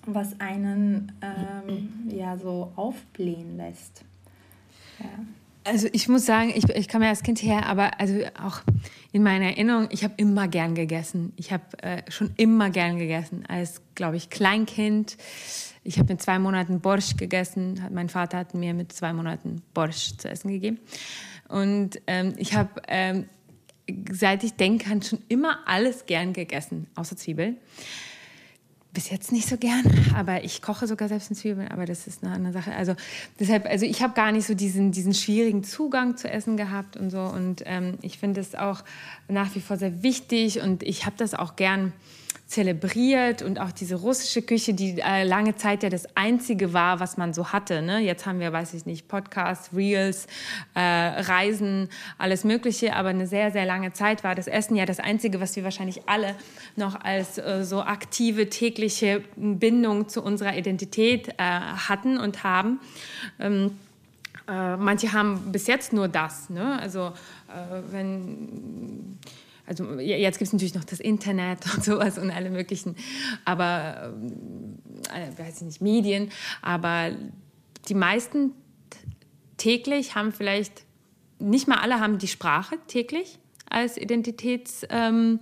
was 0.07 0.39
einen 0.41 1.13
ähm, 1.23 2.11
ja 2.11 2.37
so 2.37 2.73
aufblähen 2.77 3.57
lässt. 3.57 4.05
Ja. 5.01 5.25
Also 5.65 5.89
ich 5.93 6.09
muss 6.09 6.27
sagen, 6.27 6.53
ich, 6.55 6.69
ich 6.69 6.89
komme 6.89 7.07
ja 7.07 7.11
als 7.11 7.23
Kind 7.23 7.43
her, 7.43 7.67
aber 7.67 7.99
also 7.99 8.21
auch 8.43 8.61
in 9.13 9.23
meiner 9.23 9.47
Erinnerung, 9.47 9.89
ich 9.91 10.05
habe 10.05 10.13
immer 10.19 10.47
gern 10.47 10.75
gegessen. 10.75 11.33
Ich 11.37 11.53
habe 11.53 11.65
äh, 11.83 12.03
schon 12.11 12.33
immer 12.37 12.69
gern 12.69 12.99
gegessen. 12.99 13.45
Als, 13.49 13.81
glaube 13.95 14.17
ich, 14.17 14.29
Kleinkind. 14.29 15.17
Ich 15.83 15.99
habe 15.99 16.13
mit 16.13 16.21
zwei 16.21 16.39
Monaten 16.39 16.81
Borsch 16.81 17.17
gegessen. 17.17 17.81
Mein 17.91 18.11
Vater 18.11 18.39
hat 18.39 18.55
mir 18.55 18.75
mit 18.75 18.93
zwei 18.93 19.15
Monaten 19.15 19.63
Borsch 19.73 20.17
zu 20.19 20.29
essen 20.29 20.51
gegeben. 20.51 20.79
Und 21.49 22.01
ähm, 22.07 22.35
ich 22.37 22.55
habe, 22.55 22.83
ähm, 22.89 23.29
seit 24.13 24.45
ich 24.45 24.55
denken 24.55 24.79
kann, 24.79 25.03
schon 25.03 25.21
immer 25.29 25.61
alles 25.67 26.05
gern 26.05 26.35
gegessen, 26.35 26.89
außer 26.95 27.17
Zwiebeln 27.17 27.57
bis 28.95 29.11
jetzt 29.11 29.33
nicht 29.33 29.49
so 29.49 29.57
gern, 29.57 29.83
aber 30.17 30.45
ich 30.45 30.63
koche 30.63 30.87
sogar 30.87 31.09
selbst 31.09 31.29
in 31.29 31.37
Zwiebeln, 31.37 31.69
aber 31.69 31.85
das 31.85 32.07
ist 32.07 32.25
eine 32.25 32.33
andere 32.33 32.53
Sache. 32.53 32.75
Also 32.75 32.95
deshalb, 33.39 33.67
also 33.67 33.85
ich 33.85 34.03
habe 34.03 34.15
gar 34.15 34.33
nicht 34.33 34.47
so 34.47 34.55
diesen, 34.55 34.93
diesen 34.93 35.13
schwierigen 35.13 35.65
Zugang 35.65 36.17
zu 36.17 36.31
Essen 36.31 36.57
gehabt 36.57 36.97
und 36.97 37.11
so. 37.11 37.21
Und 37.21 37.63
ähm, 37.67 37.99
ich 38.01 38.19
finde 38.19 38.41
es 38.41 38.55
auch 38.55 38.85
nach 39.29 39.55
wie 39.55 39.61
vor 39.61 39.77
sehr 39.77 40.03
wichtig 40.03 40.61
und 40.61 40.83
ich 40.83 41.05
habe 41.05 41.17
das 41.19 41.35
auch 41.35 41.57
gern 41.57 41.93
zelebriert 42.55 43.43
und 43.43 43.59
auch 43.59 43.73
diese 43.73 43.97
russische 43.97 44.41
Küche, 44.41 44.75
die 44.75 45.01
äh, 45.01 45.25
lange 45.25 45.57
Zeit 45.57 45.83
ja 45.83 45.91
das 45.91 46.07
einzige 46.17 46.73
war, 46.73 47.01
was 47.01 47.17
man 47.17 47.35
so 47.35 47.53
hatte. 47.53 47.83
Ne? 47.83 47.99
Jetzt 47.99 48.27
haben 48.27 48.39
wir, 48.39 48.53
weiß 48.53 48.75
ich 48.75 48.87
nicht, 48.87 49.09
Podcasts, 49.09 49.71
Reels, 49.75 50.29
äh, 50.75 50.81
Reisen, 50.81 51.89
alles 52.17 52.45
Mögliche, 52.45 52.95
aber 52.95 53.09
eine 53.09 53.27
sehr, 53.27 53.51
sehr 53.51 53.67
lange 53.67 53.93
Zeit 53.93 54.23
war 54.23 54.37
das 54.37 54.47
Essen 54.47 54.77
ja 54.77 54.87
das 54.87 55.01
einzige, 55.01 55.41
was 55.41 55.57
wir 55.57 55.65
wahrscheinlich 55.65 56.09
alle 56.09 56.37
noch 56.77 57.01
als 57.01 57.39
äh, 57.39 57.65
so 57.65 57.83
aktive 57.83 58.49
tägliche 58.49 59.25
Bindung 59.35 60.09
zu 60.09 60.23
unserer 60.23 60.57
Identität 60.57 61.31
äh, 61.31 61.33
hatten 61.39 62.19
und 62.19 62.45
haben. 62.45 62.79
Ähm, 63.41 63.73
äh, 64.47 64.77
manche 64.77 65.13
haben 65.13 65.51
bis 65.51 65.67
jetzt 65.67 65.93
nur 65.93 66.07
das. 66.07 66.51
Ne? 66.51 66.79
Also 66.81 67.15
äh, 67.49 67.81
wenn 67.91 69.19
also 69.67 69.99
jetzt 69.99 70.39
gibt 70.39 70.49
es 70.49 70.53
natürlich 70.53 70.75
noch 70.75 70.85
das 70.85 71.01
Internet 71.01 71.61
und 71.75 71.85
sowas 71.85 72.19
und 72.19 72.31
alle 72.31 72.51
möglichen, 72.51 72.97
aber 73.45 74.15
äh, 75.13 75.39
weiß 75.39 75.57
ich 75.57 75.63
nicht, 75.63 75.81
Medien, 75.81 76.31
aber 76.63 77.13
die 77.89 77.95
meisten 77.95 78.53
täglich 79.57 80.15
haben 80.15 80.33
vielleicht, 80.33 80.85
nicht 81.39 81.69
mal 81.69 81.79
alle 81.79 82.01
haben 82.01 82.19
die 82.19 82.29
Sprache 82.29 82.77
täglich 82.87 83.39
als 83.69 83.97
Identitätsanker, 83.97 84.91
ähm, 84.91 85.41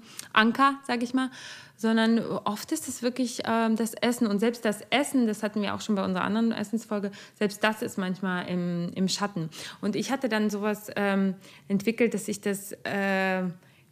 sage 0.87 1.05
ich 1.05 1.15
mal, 1.15 1.31
sondern 1.77 2.21
oft 2.21 2.71
ist 2.71 2.89
es 2.89 3.03
wirklich 3.03 3.41
ähm, 3.45 3.77
das 3.77 3.95
Essen. 3.95 4.29
Und 4.29 4.39
selbst 4.39 4.65
das 4.65 4.83
Essen, 4.91 5.27
das 5.27 5.43
hatten 5.43 5.61
wir 5.61 5.75
auch 5.75 5.81
schon 5.81 5.97
bei 5.97 6.05
unserer 6.05 6.25
anderen 6.25 6.53
Essensfolge, 6.53 7.11
selbst 7.35 7.63
das 7.65 7.83
ist 7.83 7.99
manchmal 7.99 8.49
im, 8.49 8.93
im 8.95 9.09
Schatten. 9.09 9.51
Und 9.81 9.97
ich 9.97 10.13
hatte 10.13 10.29
dann 10.29 10.49
sowas 10.49 10.91
ähm, 10.97 11.35
entwickelt, 11.69 12.15
dass 12.15 12.29
ich 12.29 12.41
das... 12.41 12.73
Äh, 12.85 13.45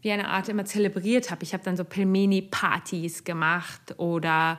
wie 0.02 0.10
eine 0.10 0.28
Art 0.28 0.48
immer 0.48 0.64
zelebriert 0.64 1.30
habe. 1.30 1.42
Ich 1.42 1.52
habe 1.52 1.62
dann 1.64 1.76
so 1.76 1.84
Pelmeni-Partys 1.84 3.24
gemacht 3.24 3.94
oder 3.98 4.58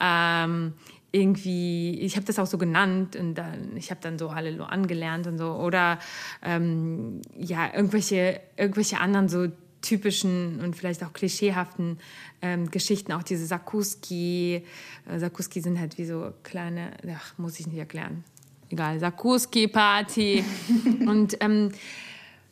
ähm, 0.00 0.74
irgendwie, 1.12 2.00
ich 2.00 2.16
habe 2.16 2.26
das 2.26 2.38
auch 2.38 2.46
so 2.46 2.58
genannt 2.58 3.16
und 3.16 3.34
dann, 3.34 3.76
ich 3.76 3.90
habe 3.90 4.00
dann 4.00 4.18
so 4.18 4.34
Halleluja 4.34 4.66
angelernt 4.66 5.26
und 5.26 5.38
so 5.38 5.52
oder 5.54 5.98
ähm, 6.42 7.20
ja, 7.36 7.72
irgendwelche, 7.74 8.40
irgendwelche 8.56 9.00
anderen 9.00 9.28
so 9.28 9.48
typischen 9.82 10.60
und 10.60 10.76
vielleicht 10.76 11.02
auch 11.02 11.12
klischeehaften 11.12 11.98
ähm, 12.42 12.70
Geschichten, 12.70 13.12
auch 13.12 13.22
diese 13.22 13.46
Sakuski. 13.46 14.64
Äh, 15.08 15.18
Sakuski 15.18 15.60
sind 15.60 15.80
halt 15.80 15.98
wie 15.98 16.04
so 16.04 16.32
kleine, 16.42 16.92
ach, 17.14 17.38
muss 17.38 17.58
ich 17.58 17.66
nicht 17.66 17.78
erklären. 17.78 18.24
Egal, 18.68 19.00
Sakuski-Party. 19.00 20.44
und 21.06 21.36
ähm, 21.40 21.70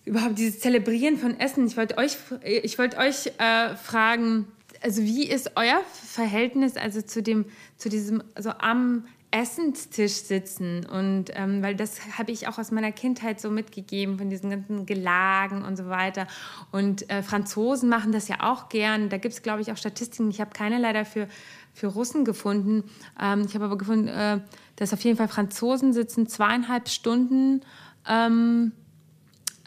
überhaupt 0.09 0.38
dieses 0.38 0.61
Zelebrieren 0.61 1.16
von 1.16 1.38
Essen. 1.38 1.66
Ich 1.66 1.77
wollte 1.77 1.99
euch, 1.99 2.16
ich 2.44 2.79
wollte 2.79 2.99
euch 2.99 3.33
äh, 3.38 3.77
fragen, 3.77 4.47
also 4.83 5.03
wie 5.03 5.29
ist 5.29 5.53
euer 5.57 5.81
Verhältnis 5.92 6.77
also 6.77 7.03
zu 7.03 7.23
dem, 7.23 7.47
zu 7.77 7.88
diesem 7.88 8.23
so 8.38 8.51
am 8.51 9.05
Essenstisch 9.31 10.14
sitzen? 10.14 10.87
Und 10.87 11.27
ähm, 11.35 11.62
weil 11.62 11.75
das 11.75 12.16
habe 12.16 12.33
ich 12.33 12.49
auch 12.49 12.59
aus 12.59 12.71
meiner 12.71 12.92
Kindheit 12.92 13.40
so 13.40 13.51
mitgegeben 13.51 14.18
von 14.18 14.31
diesen 14.31 14.51
ganzen 14.51 14.87
Gelagen 14.87 15.64
und 15.64 15.77
so 15.77 15.88
weiter. 15.88 16.27
Und 16.73 17.11
äh, 17.11 17.23
Franzosen 17.23 17.88
machen 17.88 18.12
das 18.12 18.29
ja 18.29 18.37
auch 18.40 18.68
gern. 18.68 19.09
Da 19.09 19.18
gibt 19.18 19.35
es 19.35 19.42
glaube 19.42 19.61
ich 19.61 19.71
auch 19.71 19.77
Statistiken. 19.77 20.31
Ich 20.31 20.40
habe 20.40 20.51
keine 20.51 20.79
leider 20.79 21.05
für, 21.05 21.29
für 21.75 21.88
Russen 21.88 22.25
gefunden. 22.25 22.85
Ähm, 23.21 23.44
ich 23.47 23.55
habe 23.55 23.66
aber 23.66 23.79
gefunden 23.79 24.09
äh, 24.09 24.40
dass 24.77 24.92
auf 24.92 25.01
jeden 25.01 25.16
Fall 25.16 25.29
Franzosen 25.29 25.92
sitzen 25.92 26.29
zweieinhalb 26.29 26.88
Stunden 26.88 27.62
ähm, 28.09 28.73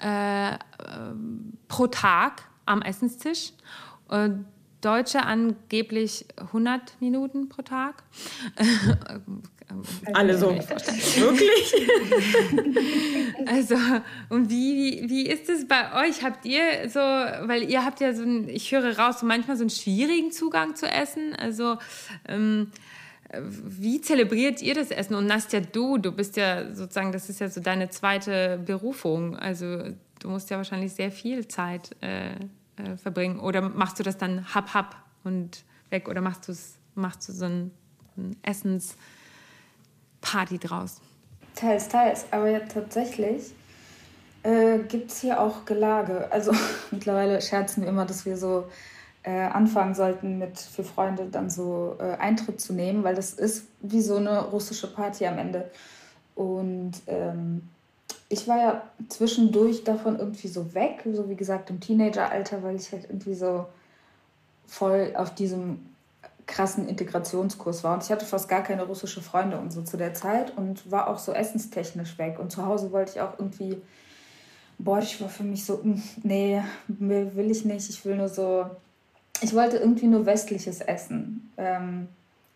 äh, 0.02 0.58
pro 1.68 1.88
Tag 1.88 2.44
am 2.66 2.82
Essenstisch. 2.82 3.54
Deutsche 4.82 5.24
angeblich 5.24 6.26
100 6.38 7.00
Minuten 7.00 7.50
pro 7.50 7.62
Tag. 7.62 8.04
Alle 10.14 10.38
so. 10.38 10.50
Wirklich? 10.50 11.74
also, 13.48 13.76
und 14.30 14.50
wie, 14.50 15.04
wie, 15.04 15.10
wie 15.10 15.28
ist 15.28 15.50
es 15.50 15.68
bei 15.68 16.06
euch? 16.06 16.24
Habt 16.24 16.46
ihr 16.46 16.90
so, 16.90 17.00
weil 17.00 17.70
ihr 17.70 17.86
habt 17.86 18.02
ja 18.02 18.14
so 18.14 18.24
ein, 18.24 18.50
ich 18.50 18.72
höre 18.72 18.98
raus, 18.98 19.22
so 19.22 19.26
manchmal 19.26 19.56
so 19.56 19.64
einen 19.64 19.70
schwierigen 19.70 20.32
Zugang 20.32 20.76
zu 20.76 20.88
Essen. 20.88 21.36
Also, 21.36 21.78
ähm, 22.28 22.72
wie 23.40 24.02
zelebriert 24.02 24.62
ihr 24.62 24.76
das 24.76 24.92
Essen? 24.92 25.16
Und 25.16 25.26
Nastja, 25.26 25.62
du, 25.62 25.98
du 25.98 26.12
bist 26.12 26.36
ja 26.38 26.74
sozusagen, 26.74 27.12
das 27.12 27.30
ist 27.30 27.40
ja 27.40 27.50
so 27.50 27.62
deine 27.62 27.90
zweite 27.90 28.60
Berufung. 28.66 29.38
Also 29.38 29.84
du 30.20 30.30
musst 30.30 30.50
ja 30.50 30.58
wahrscheinlich 30.58 30.94
sehr 30.94 31.12
viel 31.12 31.48
Zeit 31.48 31.96
äh, 32.02 32.32
äh, 32.32 32.98
verbringen. 33.02 33.40
Oder 33.40 33.62
machst 33.62 34.00
du 34.00 34.04
das 34.04 34.18
dann 34.18 34.54
hab 34.54 34.74
hab 34.74 34.98
und 35.24 35.64
weg? 35.90 36.10
Oder 36.10 36.22
machst, 36.22 36.48
du's, 36.48 36.78
machst 36.96 37.30
du 37.30 37.34
so 37.34 37.46
ein, 37.46 37.72
ein 38.18 38.36
Essensparty 38.44 38.98
draus? 40.60 41.00
Teils, 41.56 41.88
teils. 41.88 42.26
Aber 42.32 42.50
ja, 42.50 42.60
tatsächlich 42.60 43.54
äh, 44.44 44.80
gibt 44.80 45.12
es 45.12 45.22
hier 45.22 45.40
auch 45.40 45.64
Gelage. 45.66 46.30
Also 46.32 46.52
mittlerweile 46.92 47.42
scherzen 47.42 47.84
wir 47.84 47.90
immer, 47.90 48.06
dass 48.06 48.26
wir 48.26 48.36
so 48.36 48.68
äh, 49.24 49.32
anfangen 49.32 49.94
sollten, 49.94 50.40
mit 50.40 50.60
für 50.60 50.84
Freunde 50.84 51.28
dann 51.32 51.50
so 51.50 51.96
äh, 52.00 52.18
Eintritt 52.18 52.60
zu 52.60 52.74
nehmen, 52.74 53.04
weil 53.04 53.16
das 53.16 53.34
ist 53.34 53.68
wie 53.82 54.02
so 54.02 54.16
eine 54.16 54.46
russische 54.46 54.92
Party 54.92 55.26
am 55.28 55.38
Ende. 55.38 55.70
Und 56.36 56.94
ähm, 57.08 57.70
ich 58.30 58.48
war 58.48 58.58
ja 58.58 58.82
zwischendurch 59.10 59.84
davon 59.84 60.18
irgendwie 60.18 60.48
so 60.48 60.74
weg, 60.74 61.04
so 61.12 61.30
wie 61.30 61.36
gesagt 61.36 61.70
im 61.70 61.80
Teenageralter, 61.80 62.64
weil 62.64 62.78
ich 62.78 62.92
halt 62.92 63.04
irgendwie 63.06 63.36
so 63.36 63.66
voll 64.66 65.14
auf 65.16 65.36
diesem 65.36 65.86
krassen 66.48 66.88
Integrationskurs 66.88 67.84
war. 67.84 67.94
Und 67.94 68.04
ich 68.04 68.12
hatte 68.12 68.26
fast 68.26 68.50
gar 68.50 68.64
keine 68.64 68.84
russische 68.84 69.22
Freunde 69.22 69.58
und 69.58 69.72
so 69.72 69.82
zu 69.84 69.98
der 69.98 70.14
Zeit 70.14 70.58
und 70.58 70.90
war 70.90 71.08
auch 71.08 71.20
so 71.20 71.34
essenstechnisch 71.34 72.18
weg. 72.18 72.40
Und 72.40 72.52
zu 72.52 72.66
Hause 72.66 72.92
wollte 72.92 73.12
ich 73.16 73.22
auch 73.22 73.38
irgendwie, 73.38 73.82
boah, 74.80 75.00
ich 75.00 75.22
war 75.22 75.30
für 75.30 75.44
mich 75.44 75.66
so, 75.66 75.82
hm, 75.84 76.02
nee, 76.24 76.62
will 76.88 77.52
ich 77.52 77.66
nicht. 77.66 77.90
Ich 77.90 78.04
will 78.06 78.16
nur 78.16 78.30
so 78.30 78.66
ich 79.42 79.56
wollte 79.56 79.78
irgendwie 79.78 80.08
nur 80.08 80.26
westliches 80.26 80.82
Essen, 80.82 81.52
ähm, 81.58 82.08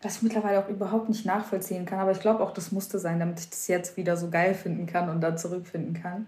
was 0.02 0.16
ich 0.16 0.22
mittlerweile 0.22 0.60
auch 0.62 0.68
überhaupt 0.68 1.08
nicht 1.08 1.24
nachvollziehen 1.24 1.86
kann. 1.86 1.98
Aber 1.98 2.12
ich 2.12 2.20
glaube 2.20 2.42
auch, 2.42 2.52
das 2.52 2.70
musste 2.70 2.98
sein, 2.98 3.18
damit 3.18 3.40
ich 3.40 3.50
das 3.50 3.66
jetzt 3.68 3.96
wieder 3.96 4.16
so 4.16 4.28
geil 4.30 4.54
finden 4.54 4.86
kann 4.86 5.08
und 5.08 5.20
da 5.20 5.36
zurückfinden 5.36 5.94
kann. 5.94 6.26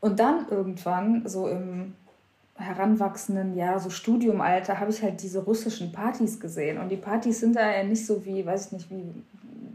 Und 0.00 0.20
dann 0.20 0.46
irgendwann, 0.50 1.26
so 1.26 1.48
im 1.48 1.94
heranwachsenden 2.56 3.56
Jahr, 3.56 3.80
so 3.80 3.90
Studiumalter, 3.90 4.78
habe 4.78 4.90
ich 4.90 5.02
halt 5.02 5.22
diese 5.22 5.42
russischen 5.44 5.92
Partys 5.92 6.38
gesehen. 6.38 6.78
Und 6.78 6.90
die 6.90 6.96
Partys 6.96 7.40
sind 7.40 7.56
da 7.56 7.68
ja 7.68 7.82
nicht 7.82 8.06
so 8.06 8.24
wie, 8.24 8.44
weiß 8.46 8.66
ich 8.66 8.72
nicht, 8.72 8.90
wie 8.90 9.02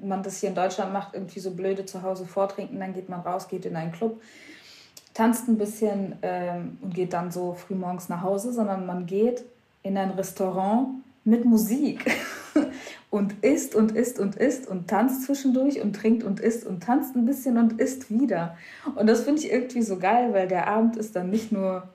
man 0.02 0.24
das 0.24 0.40
hier 0.40 0.50
in 0.50 0.56
Deutschland 0.56 0.94
macht, 0.94 1.14
irgendwie 1.14 1.40
so 1.40 1.52
blöde 1.52 1.86
zu 1.86 2.04
Hause 2.04 2.26
vortrinken, 2.26 2.80
dann 2.80 2.94
geht 2.94 3.10
man 3.10 3.20
raus, 3.22 3.48
geht 3.48 3.66
in 3.66 3.76
einen 3.76 3.92
Club, 3.92 4.22
tanzt 5.14 5.48
ein 5.50 5.58
bisschen 5.58 6.16
ähm, 6.22 6.78
und 6.82 6.94
geht 6.94 7.12
dann 7.12 7.32
so 7.32 7.54
früh 7.54 7.76
morgens 7.76 8.08
nach 8.08 8.22
Hause, 8.22 8.54
sondern 8.54 8.86
man 8.86 9.06
geht 9.06 9.44
in 9.84 9.98
ein 9.98 10.12
Restaurant 10.12 11.04
mit 11.24 11.46
Musik 11.46 12.06
und 13.10 13.44
isst 13.44 13.76
und 13.76 13.96
isst 13.96 14.20
und 14.20 14.36
isst 14.36 14.68
und 14.68 14.88
tanzt 14.88 15.24
zwischendurch 15.24 15.82
und 15.82 15.96
trinkt 15.96 16.24
und 16.24 16.40
isst 16.40 16.66
und 16.66 16.84
tanzt 16.84 17.16
ein 17.16 17.26
bisschen 17.26 17.58
und 17.58 17.80
isst 17.80 18.10
wieder. 18.10 18.58
Und 18.96 19.08
das 19.08 19.22
finde 19.22 19.42
ich 19.42 19.52
irgendwie 19.52 19.82
so 19.82 19.98
geil, 19.98 20.34
weil 20.34 20.48
der 20.48 20.68
Abend 20.68 20.96
ist 20.98 21.16
dann 21.16 21.30
nicht 21.30 21.52
nur 21.52 21.88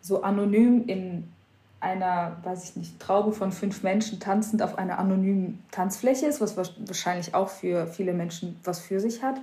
so 0.00 0.22
anonym 0.22 0.84
in 0.86 1.28
einer, 1.80 2.36
weiß 2.44 2.64
ich 2.64 2.76
nicht, 2.76 3.00
Traube 3.00 3.32
von 3.32 3.50
fünf 3.50 3.82
Menschen 3.82 4.20
tanzend 4.20 4.62
auf 4.62 4.78
einer 4.78 4.98
anonymen 4.98 5.62
Tanzfläche 5.72 6.26
ist, 6.26 6.40
was 6.40 6.56
wahrscheinlich 6.56 7.34
auch 7.34 7.48
für 7.48 7.86
viele 7.86 8.12
Menschen 8.12 8.56
was 8.62 8.80
für 8.80 9.00
sich 9.00 9.22
hat. 9.22 9.36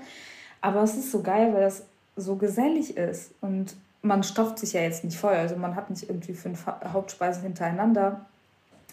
Aber 0.62 0.84
es 0.84 0.96
ist 0.96 1.12
so 1.12 1.22
geil, 1.22 1.54
weil 1.54 1.62
das 1.62 1.84
so 2.16 2.36
gesellig 2.36 2.98
ist 2.98 3.32
und 3.42 3.76
man 4.02 4.24
stopft 4.24 4.60
sich 4.60 4.74
ja 4.74 4.82
jetzt 4.82 5.04
nicht 5.04 5.18
voll. 5.18 5.34
Also 5.34 5.56
man 5.56 5.76
hat 5.76 5.90
nicht 5.90 6.10
irgendwie 6.10 6.34
fünf 6.34 6.66
Hauptspeisen 6.66 7.44
hintereinander, 7.44 8.26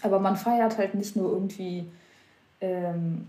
aber 0.03 0.19
man 0.19 0.37
feiert 0.37 0.79
halt 0.79 0.95
nicht 0.95 1.17
nur 1.17 1.31
irgendwie 1.33 1.87
ähm, 2.61 3.27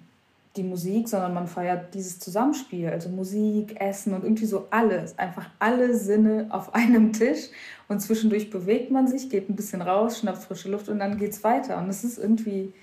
die 0.56 0.64
Musik, 0.64 1.08
sondern 1.08 1.34
man 1.34 1.48
feiert 1.48 1.94
dieses 1.94 2.20
Zusammenspiel, 2.20 2.90
also 2.90 3.10
Musik, 3.10 3.80
Essen 3.80 4.14
und 4.14 4.24
irgendwie 4.24 4.48
so 4.48 4.68
alles, 4.72 5.18
einfach 5.20 5.50
alle 5.60 5.96
Sinne 5.96 6.48
auf 6.50 6.74
einem 6.74 7.14
Tisch 7.14 7.50
und 7.88 8.02
zwischendurch 8.02 8.50
bewegt 8.50 8.92
man 8.92 9.08
sich, 9.08 9.30
geht 9.30 9.50
ein 9.50 9.56
bisschen 9.56 9.82
raus, 9.82 10.20
schnappt 10.20 10.40
frische 10.40 10.70
Luft 10.70 10.90
und 10.90 11.00
dann 11.00 11.18
geht's 11.18 11.44
weiter 11.44 11.78
und 11.78 11.90
es 11.90 12.04
ist 12.04 12.18
irgendwie, 12.18 12.74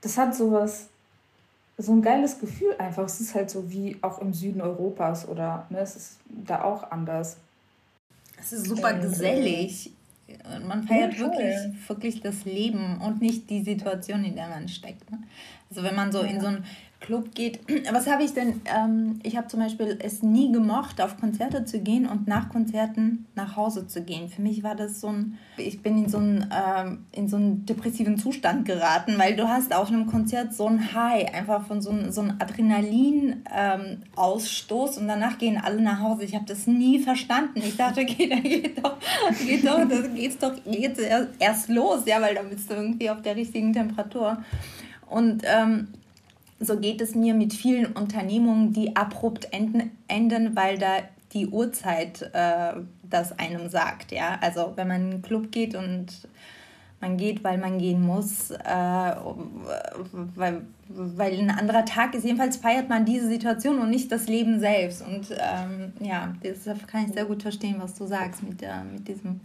das 0.00 0.16
hat 0.16 0.34
sowas, 0.34 0.88
so 1.78 1.92
ein 1.92 2.02
geiles 2.02 2.38
Gefühl 2.38 2.74
einfach. 2.78 3.04
Es 3.04 3.20
ist 3.20 3.34
halt 3.34 3.50
so 3.50 3.70
wie 3.70 3.96
auch 4.02 4.20
im 4.20 4.32
Süden 4.34 4.60
Europas 4.60 5.26
oder 5.26 5.66
ne, 5.70 5.80
es 5.80 5.96
ist 5.96 6.18
da 6.26 6.62
auch 6.62 6.90
anders. 6.90 7.38
Es 8.42 8.52
ist 8.52 8.66
super 8.66 8.94
gesellig. 8.94 9.92
Man 10.66 10.82
feiert 10.82 11.14
ja, 11.14 11.20
wirklich, 11.20 11.56
wirklich 11.88 12.20
das 12.20 12.44
Leben 12.44 13.00
und 13.00 13.20
nicht 13.20 13.48
die 13.48 13.62
Situation, 13.62 14.24
in 14.24 14.34
der 14.34 14.48
man 14.48 14.68
steckt. 14.68 15.08
Ne? 15.10 15.18
Also 15.70 15.84
wenn 15.84 15.94
man 15.94 16.10
so 16.10 16.20
in 16.20 16.40
so 16.40 16.48
ein 16.48 16.64
Club 17.02 17.34
geht. 17.34 17.60
Was 17.92 18.06
habe 18.06 18.22
ich 18.22 18.32
denn? 18.32 18.62
Ähm, 18.64 19.18
ich 19.22 19.36
habe 19.36 19.48
zum 19.48 19.60
Beispiel 19.60 19.98
es 20.00 20.22
nie 20.22 20.50
gemocht, 20.50 21.02
auf 21.02 21.18
Konzerte 21.18 21.66
zu 21.66 21.80
gehen 21.80 22.06
und 22.06 22.26
nach 22.26 22.48
Konzerten 22.48 23.26
nach 23.34 23.56
Hause 23.56 23.86
zu 23.86 24.02
gehen. 24.02 24.28
Für 24.28 24.40
mich 24.40 24.62
war 24.62 24.74
das 24.74 24.98
so 25.00 25.08
ein, 25.08 25.36
ich 25.56 25.82
bin 25.82 26.04
in 26.04 26.08
so 26.08 26.16
einen, 26.18 26.48
ähm, 26.50 27.04
in 27.12 27.28
so 27.28 27.36
einen 27.36 27.66
depressiven 27.66 28.16
Zustand 28.16 28.64
geraten, 28.64 29.18
weil 29.18 29.36
du 29.36 29.48
hast 29.48 29.74
auf 29.74 29.88
einem 29.88 30.06
Konzert 30.06 30.54
so 30.54 30.66
ein 30.66 30.94
High, 30.94 31.34
einfach 31.34 31.66
von 31.66 31.82
so 31.82 31.90
einem 31.90 32.10
so 32.10 32.22
Adrenalin-Ausstoß 32.22 34.96
ähm, 34.96 35.02
und 35.02 35.08
danach 35.08 35.36
gehen 35.38 35.60
alle 35.62 35.82
nach 35.82 36.00
Hause. 36.00 36.24
Ich 36.24 36.34
habe 36.34 36.46
das 36.46 36.66
nie 36.66 37.00
verstanden. 37.00 37.58
Ich 37.58 37.76
dachte, 37.76 38.00
okay, 38.02 38.28
da 38.28 38.36
geht 38.36 38.82
doch, 38.82 38.96
geht 39.44 39.66
doch, 39.66 39.86
das 39.88 40.14
geht's 40.14 40.38
doch 40.38 40.54
jetzt 40.64 41.02
erst 41.38 41.68
los, 41.68 42.04
ja, 42.06 42.22
weil 42.22 42.34
da 42.34 42.42
bist 42.42 42.70
du 42.70 42.74
irgendwie 42.74 43.10
auf 43.10 43.20
der 43.22 43.36
richtigen 43.36 43.72
Temperatur. 43.72 44.42
Und 45.08 45.42
ähm, 45.44 45.88
so 46.64 46.78
geht 46.78 47.00
es 47.00 47.14
mir 47.14 47.34
mit 47.34 47.52
vielen 47.52 47.86
Unternehmungen, 47.86 48.72
die 48.72 48.96
abrupt 48.96 49.48
enden, 49.52 49.90
enden 50.08 50.56
weil 50.56 50.78
da 50.78 50.98
die 51.32 51.48
Uhrzeit 51.48 52.22
äh, 52.32 52.74
das 53.02 53.38
einem 53.38 53.68
sagt. 53.68 54.12
Ja? 54.12 54.38
Also 54.40 54.72
wenn 54.76 54.88
man 54.88 55.02
in 55.02 55.12
einen 55.12 55.22
Club 55.22 55.50
geht 55.50 55.74
und 55.74 56.28
man 57.02 57.16
geht, 57.16 57.42
weil 57.42 57.58
man 57.58 57.78
gehen 57.78 58.00
muss, 58.00 58.52
äh, 58.52 58.64
weil, 58.64 60.62
weil 60.88 61.38
ein 61.38 61.50
anderer 61.50 61.84
Tag 61.84 62.14
ist. 62.14 62.24
Jedenfalls 62.24 62.56
feiert 62.56 62.88
man 62.88 63.04
diese 63.04 63.26
Situation 63.26 63.80
und 63.80 63.90
nicht 63.90 64.12
das 64.12 64.28
Leben 64.28 64.60
selbst. 64.60 65.04
Und 65.04 65.30
ähm, 65.30 65.92
ja, 66.00 66.32
deshalb 66.42 66.86
kann 66.86 67.06
ich 67.06 67.12
sehr 67.12 67.24
gut 67.24 67.42
verstehen, 67.42 67.76
was 67.78 67.94
du 67.94 68.06
sagst 68.06 68.44
mit, 68.44 68.60
der, 68.60 68.84
mit 68.84 69.08
diesem 69.08 69.40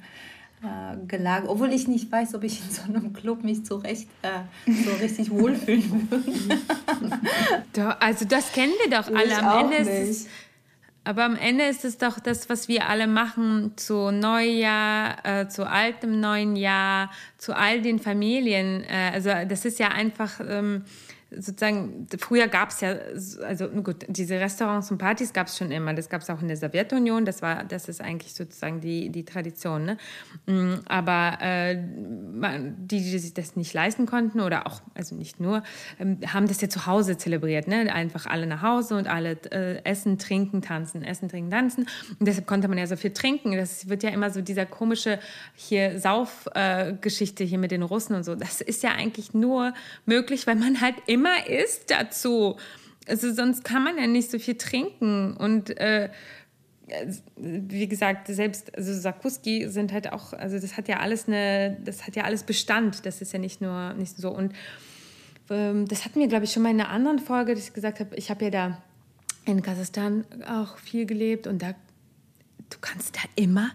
äh, 0.63 1.05
gelagert, 1.07 1.49
obwohl 1.49 1.71
ich 1.71 1.87
nicht 1.87 2.11
weiß, 2.11 2.33
ob 2.35 2.43
ich 2.43 2.61
in 2.61 2.71
so 2.71 2.81
einem 2.83 3.13
Club 3.13 3.43
mich 3.43 3.63
zurecht 3.65 4.07
äh, 4.23 4.39
so 4.65 4.91
richtig 5.01 5.29
wohlfühlen 5.29 6.09
würde. 6.09 8.01
also 8.01 8.25
das 8.25 8.51
kennen 8.51 8.73
wir 8.83 8.97
doch 8.97 9.07
alle. 9.07 9.37
Am 9.37 9.71
Ende 9.71 9.77
ist 9.77 10.09
es, 10.09 10.27
aber 11.03 11.23
am 11.23 11.35
Ende 11.35 11.63
ist 11.65 11.85
es 11.85 11.97
doch 11.97 12.19
das, 12.19 12.49
was 12.49 12.67
wir 12.67 12.89
alle 12.89 13.07
machen 13.07 13.73
zu 13.77 14.11
Neujahr, 14.11 15.25
äh, 15.25 15.47
zu 15.47 15.65
altem 15.65 16.19
neuen 16.19 16.55
Jahr, 16.55 17.11
zu 17.37 17.55
all 17.55 17.81
den 17.81 17.99
Familien. 17.99 18.83
Äh, 18.83 19.11
also 19.13 19.29
das 19.47 19.63
ist 19.63 19.79
ja 19.79 19.87
einfach 19.87 20.41
ähm, 20.45 20.83
sozusagen, 21.29 22.07
früher 22.19 22.47
gab 22.47 22.69
es 22.69 22.81
ja, 22.81 22.95
also 23.45 23.67
gut, 23.67 24.05
diese 24.07 24.39
Restaurants 24.39 24.89
und 24.91 24.97
Partys 24.97 25.33
gab 25.33 25.47
es 25.47 25.57
schon 25.57 25.71
immer. 25.71 25.93
Das 25.93 26.09
gab 26.09 26.21
es 26.21 26.29
auch 26.29 26.41
in 26.41 26.47
der 26.47 26.55
Sowjetunion. 26.55 27.25
Das 27.25 27.41
war, 27.41 27.65
das 27.65 27.89
ist 27.89 28.01
eigentlich 28.01 28.33
sozusagen 28.33 28.79
die, 28.79 29.09
die 29.09 29.25
Tradition. 29.25 29.85
Ne? 29.85 29.97
Mm, 30.45 30.75
aber 30.87 31.37
äh, 31.41 31.75
die, 31.75 33.01
die 33.01 33.19
sich 33.19 33.33
das 33.33 33.55
nicht 33.55 33.73
leisten 33.73 34.05
konnten 34.05 34.39
oder 34.39 34.67
auch, 34.67 34.81
also 34.93 35.15
nicht 35.15 35.39
nur, 35.39 35.63
ähm, 35.99 36.19
haben 36.25 36.47
das 36.47 36.61
ja 36.61 36.69
zu 36.69 36.85
Hause 36.85 37.17
zelebriert. 37.17 37.67
Ne? 37.67 37.93
Einfach 37.93 38.25
alle 38.25 38.47
nach 38.47 38.61
Hause 38.61 38.95
und 38.95 39.07
alle 39.07 39.31
äh, 39.51 39.83
essen, 39.83 40.17
trinken, 40.17 40.61
tanzen, 40.61 41.03
essen, 41.03 41.27
trinken, 41.27 41.51
tanzen. 41.51 41.87
Und 42.19 42.25
deshalb 42.27 42.47
konnte 42.47 42.69
man 42.69 42.77
ja 42.77 42.87
so 42.87 42.95
viel 42.95 43.11
trinken. 43.11 43.57
Das 43.57 43.89
wird 43.89 44.03
ja 44.03 44.11
immer 44.11 44.29
so 44.29 44.41
dieser 44.41 44.65
komische 44.65 45.19
hier 45.55 45.99
Saufgeschichte 45.99 47.43
äh, 47.43 47.47
hier 47.47 47.57
mit 47.57 47.71
den 47.71 47.83
Russen 47.83 48.15
und 48.15 48.23
so. 48.23 48.35
Das 48.35 48.61
ist 48.61 48.81
ja 48.83 48.91
eigentlich 48.91 49.33
nur 49.33 49.73
möglich, 50.05 50.47
weil 50.47 50.55
man 50.55 50.79
halt 50.79 50.95
immer 51.05 51.16
immer 51.17 51.47
isst 51.47 51.89
dazu. 51.89 52.57
Also 53.07 53.33
sonst 53.33 53.63
kann 53.63 53.83
man 53.83 53.97
ja 53.97 54.07
nicht 54.07 54.29
so 54.29 54.39
viel 54.39 54.55
trinken. 54.55 55.35
Und 55.35 55.77
äh, 55.77 56.09
wie 57.35 57.87
gesagt, 57.87 58.27
selbst 58.27 58.75
also 58.75 58.93
Sakuski 58.93 59.67
sind 59.69 59.91
halt 59.91 60.11
auch, 60.13 60.33
also 60.33 60.59
das 60.59 60.77
hat 60.77 60.87
ja 60.87 60.99
alles 60.99 61.27
eine, 61.27 61.77
das 61.83 62.05
hat 62.05 62.15
ja 62.15 62.23
alles 62.23 62.43
Bestand. 62.43 63.05
Das 63.05 63.21
ist 63.21 63.33
ja 63.33 63.39
nicht 63.39 63.61
nur 63.61 63.93
nicht 63.93 64.17
so. 64.17 64.29
Und 64.29 64.53
ähm, 65.49 65.87
das 65.87 66.05
hatten 66.05 66.19
wir, 66.19 66.27
glaube 66.27 66.45
ich, 66.45 66.51
schon 66.51 66.63
mal 66.63 66.69
in 66.69 66.79
einer 66.79 66.89
anderen 66.89 67.19
Folge, 67.19 67.55
dass 67.55 67.67
ich 67.67 67.73
gesagt 67.73 67.99
habe, 67.99 68.15
ich 68.15 68.29
habe 68.29 68.45
ja 68.45 68.51
da 68.51 68.83
in 69.45 69.61
Kasachstan 69.61 70.25
auch 70.45 70.77
viel 70.77 71.05
gelebt 71.05 71.47
und 71.47 71.61
da 71.61 71.73
du 72.69 72.77
kannst 72.81 73.15
da 73.15 73.21
immer 73.35 73.71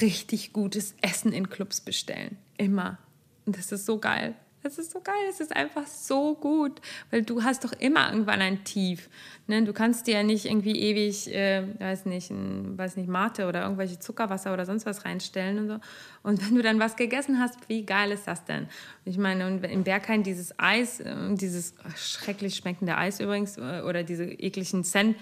richtig 0.00 0.52
gutes 0.52 0.94
Essen 1.02 1.32
in 1.32 1.50
Clubs 1.50 1.80
bestellen. 1.80 2.38
Immer. 2.56 2.98
Und 3.46 3.58
das 3.58 3.72
ist 3.72 3.86
so 3.86 3.98
geil. 3.98 4.34
Das 4.62 4.76
ist 4.76 4.92
so 4.92 5.00
geil, 5.00 5.14
es 5.30 5.40
ist 5.40 5.56
einfach 5.56 5.86
so 5.86 6.34
gut, 6.34 6.82
weil 7.10 7.22
du 7.22 7.42
hast 7.42 7.64
doch 7.64 7.72
immer 7.72 8.12
irgendwann 8.12 8.42
ein 8.42 8.62
Tief. 8.62 9.08
Ne? 9.46 9.64
Du 9.64 9.72
kannst 9.72 10.06
dir 10.06 10.16
ja 10.16 10.22
nicht 10.22 10.44
irgendwie 10.44 10.78
ewig, 10.78 11.32
äh, 11.32 11.62
weiß 11.78 12.04
nicht, 12.04 12.30
ein, 12.30 12.76
weiß 12.76 12.96
nicht, 12.96 13.08
Mate 13.08 13.48
oder 13.48 13.62
irgendwelche 13.62 13.98
Zuckerwasser 13.98 14.52
oder 14.52 14.66
sonst 14.66 14.84
was 14.84 15.06
reinstellen 15.06 15.60
und 15.60 15.68
so. 15.68 15.78
Und 16.22 16.46
wenn 16.46 16.54
du 16.54 16.60
dann 16.60 16.78
was 16.78 16.96
gegessen 16.96 17.40
hast, 17.40 17.56
wie 17.68 17.86
geil 17.86 18.12
ist 18.12 18.26
das 18.26 18.44
denn? 18.44 18.68
Ich 19.06 19.16
meine, 19.16 19.46
und 19.46 19.64
in 19.64 19.82
Berghain 19.82 20.22
dieses 20.22 20.58
Eis, 20.58 21.00
äh, 21.00 21.14
dieses 21.30 21.74
schrecklich 21.96 22.56
schmeckende 22.56 22.98
Eis 22.98 23.18
übrigens, 23.18 23.56
äh, 23.56 23.80
oder 23.80 24.02
diese 24.02 24.24
ekligen 24.24 24.84
Zen, 24.84 25.14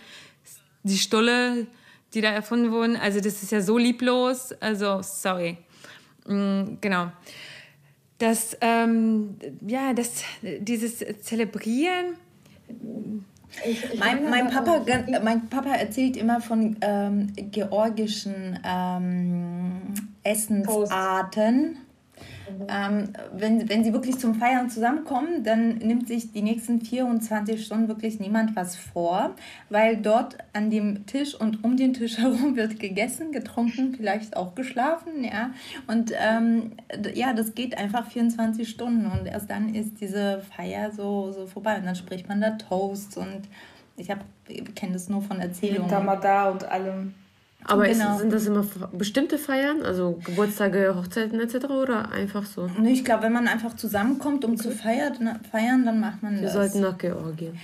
die 0.82 0.98
Stulle, 0.98 1.68
die 2.12 2.22
da 2.22 2.30
erfunden 2.30 2.72
wurden, 2.72 2.96
also 2.96 3.20
das 3.20 3.40
ist 3.44 3.52
ja 3.52 3.60
so 3.60 3.78
lieblos, 3.78 4.52
also 4.60 5.00
sorry. 5.02 5.58
Mhm, 6.26 6.78
genau 6.80 7.12
dass 8.18 8.56
ähm, 8.60 9.36
ja, 9.66 9.92
das, 9.92 10.22
dieses 10.42 11.04
Zelebrieren. 11.22 12.16
Mein, 13.98 14.28
mein, 14.28 14.50
Papa, 14.50 14.84
mein 15.22 15.48
Papa 15.48 15.70
erzählt 15.70 16.16
immer 16.16 16.40
von 16.40 16.76
ähm, 16.80 17.32
georgischen 17.50 18.58
ähm, 18.64 19.94
Essensarten. 20.22 21.78
Ähm, 22.68 23.10
wenn, 23.32 23.68
wenn 23.68 23.84
sie 23.84 23.92
wirklich 23.92 24.18
zum 24.18 24.34
Feiern 24.34 24.70
zusammenkommen, 24.70 25.44
dann 25.44 25.78
nimmt 25.78 26.08
sich 26.08 26.32
die 26.32 26.42
nächsten 26.42 26.80
24 26.80 27.64
Stunden 27.64 27.88
wirklich 27.88 28.20
niemand 28.20 28.56
was 28.56 28.76
vor, 28.76 29.34
weil 29.70 29.96
dort 29.96 30.38
an 30.52 30.70
dem 30.70 31.06
Tisch 31.06 31.34
und 31.34 31.64
um 31.64 31.76
den 31.76 31.94
Tisch 31.94 32.18
herum 32.18 32.56
wird 32.56 32.78
gegessen, 32.78 33.32
getrunken, 33.32 33.94
vielleicht 33.94 34.36
auch 34.36 34.54
geschlafen, 34.54 35.24
ja. 35.24 35.50
Und 35.86 36.12
ähm, 36.18 36.72
ja, 37.14 37.32
das 37.32 37.54
geht 37.54 37.76
einfach 37.76 38.06
24 38.10 38.68
Stunden 38.68 39.06
und 39.06 39.26
erst 39.26 39.50
dann 39.50 39.74
ist 39.74 40.00
diese 40.00 40.42
Feier 40.56 40.90
so, 40.92 41.32
so 41.32 41.46
vorbei 41.46 41.76
und 41.76 41.86
dann 41.86 41.96
spricht 41.96 42.28
man 42.28 42.40
da 42.40 42.50
Toast 42.50 43.16
und 43.16 43.42
ich 43.96 44.08
kenne 44.74 44.92
das 44.92 45.08
nur 45.08 45.22
von 45.22 45.40
Erzählungen. 45.40 45.82
Mit 45.82 45.90
Tamada 45.90 46.50
und 46.50 46.64
allem. 46.64 47.14
Aber 47.64 47.86
genau. 47.86 48.14
ist, 48.14 48.20
sind 48.20 48.32
das 48.32 48.46
immer 48.46 48.64
bestimmte 48.92 49.36
Feiern, 49.36 49.82
also 49.82 50.18
Geburtstage, 50.24 50.94
Hochzeiten 50.96 51.40
etc. 51.40 51.66
oder 51.66 52.10
einfach 52.12 52.46
so? 52.46 52.70
Nee, 52.78 52.92
ich 52.92 53.04
glaube, 53.04 53.24
wenn 53.24 53.32
man 53.32 53.48
einfach 53.48 53.74
zusammenkommt, 53.74 54.44
um 54.44 54.52
okay. 54.52 54.62
zu 54.62 54.70
feiern, 54.70 55.40
feiern, 55.50 55.84
dann 55.84 56.00
macht 56.00 56.22
man 56.22 56.36
Wir 56.36 56.42
das. 56.42 56.54
Wir 56.54 56.60
sollten 56.60 56.80
nach 56.80 56.98
Georgien. 56.98 57.58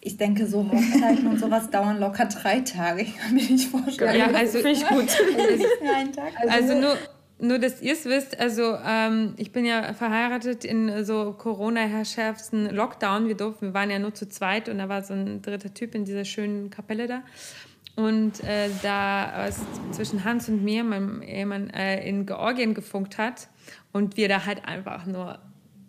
Ich 0.00 0.16
denke, 0.16 0.46
so 0.46 0.70
Hochzeiten 0.70 1.26
und 1.26 1.38
sowas 1.38 1.70
dauern 1.70 1.98
locker 1.98 2.26
drei 2.26 2.60
Tage. 2.60 3.02
Ich 3.02 3.16
kann 3.16 3.34
mir 3.34 3.42
nicht 3.42 3.68
vorstellen. 3.68 4.18
Ja, 4.18 4.26
also 4.26 4.58
finde 4.58 4.72
ich 4.72 4.86
gut. 4.86 5.08
also, 6.40 6.54
also 6.54 6.80
nur, 6.80 6.96
nur, 7.40 7.58
dass 7.58 7.80
ihr 7.80 7.92
es 7.92 8.04
wisst, 8.04 8.38
also 8.40 8.76
ähm, 8.84 9.34
ich 9.36 9.52
bin 9.52 9.64
ja 9.64 9.92
verheiratet 9.94 10.64
in 10.64 11.04
so 11.04 11.32
Corona-herrschärfsten 11.32 12.74
Lockdown. 12.74 13.28
Wir 13.28 13.36
durften, 13.36 13.66
wir 13.66 13.74
waren 13.74 13.90
ja 13.90 14.00
nur 14.00 14.14
zu 14.14 14.28
zweit 14.28 14.68
und 14.68 14.78
da 14.78 14.88
war 14.88 15.02
so 15.02 15.14
ein 15.14 15.42
dritter 15.42 15.72
Typ 15.72 15.94
in 15.94 16.04
dieser 16.04 16.24
schönen 16.24 16.70
Kapelle 16.70 17.06
da. 17.06 17.22
Und 17.98 18.44
äh, 18.44 18.70
da 18.80 19.48
es 19.48 19.58
zwischen 19.90 20.22
Hans 20.22 20.48
und 20.48 20.62
mir, 20.62 20.84
meinem 20.84 21.20
Ehemann, 21.20 21.68
äh, 21.70 22.08
in 22.08 22.26
Georgien 22.26 22.72
gefunkt 22.72 23.18
hat, 23.18 23.48
und 23.90 24.16
wir 24.16 24.28
da 24.28 24.46
halt 24.46 24.64
einfach 24.68 25.04
nur 25.04 25.40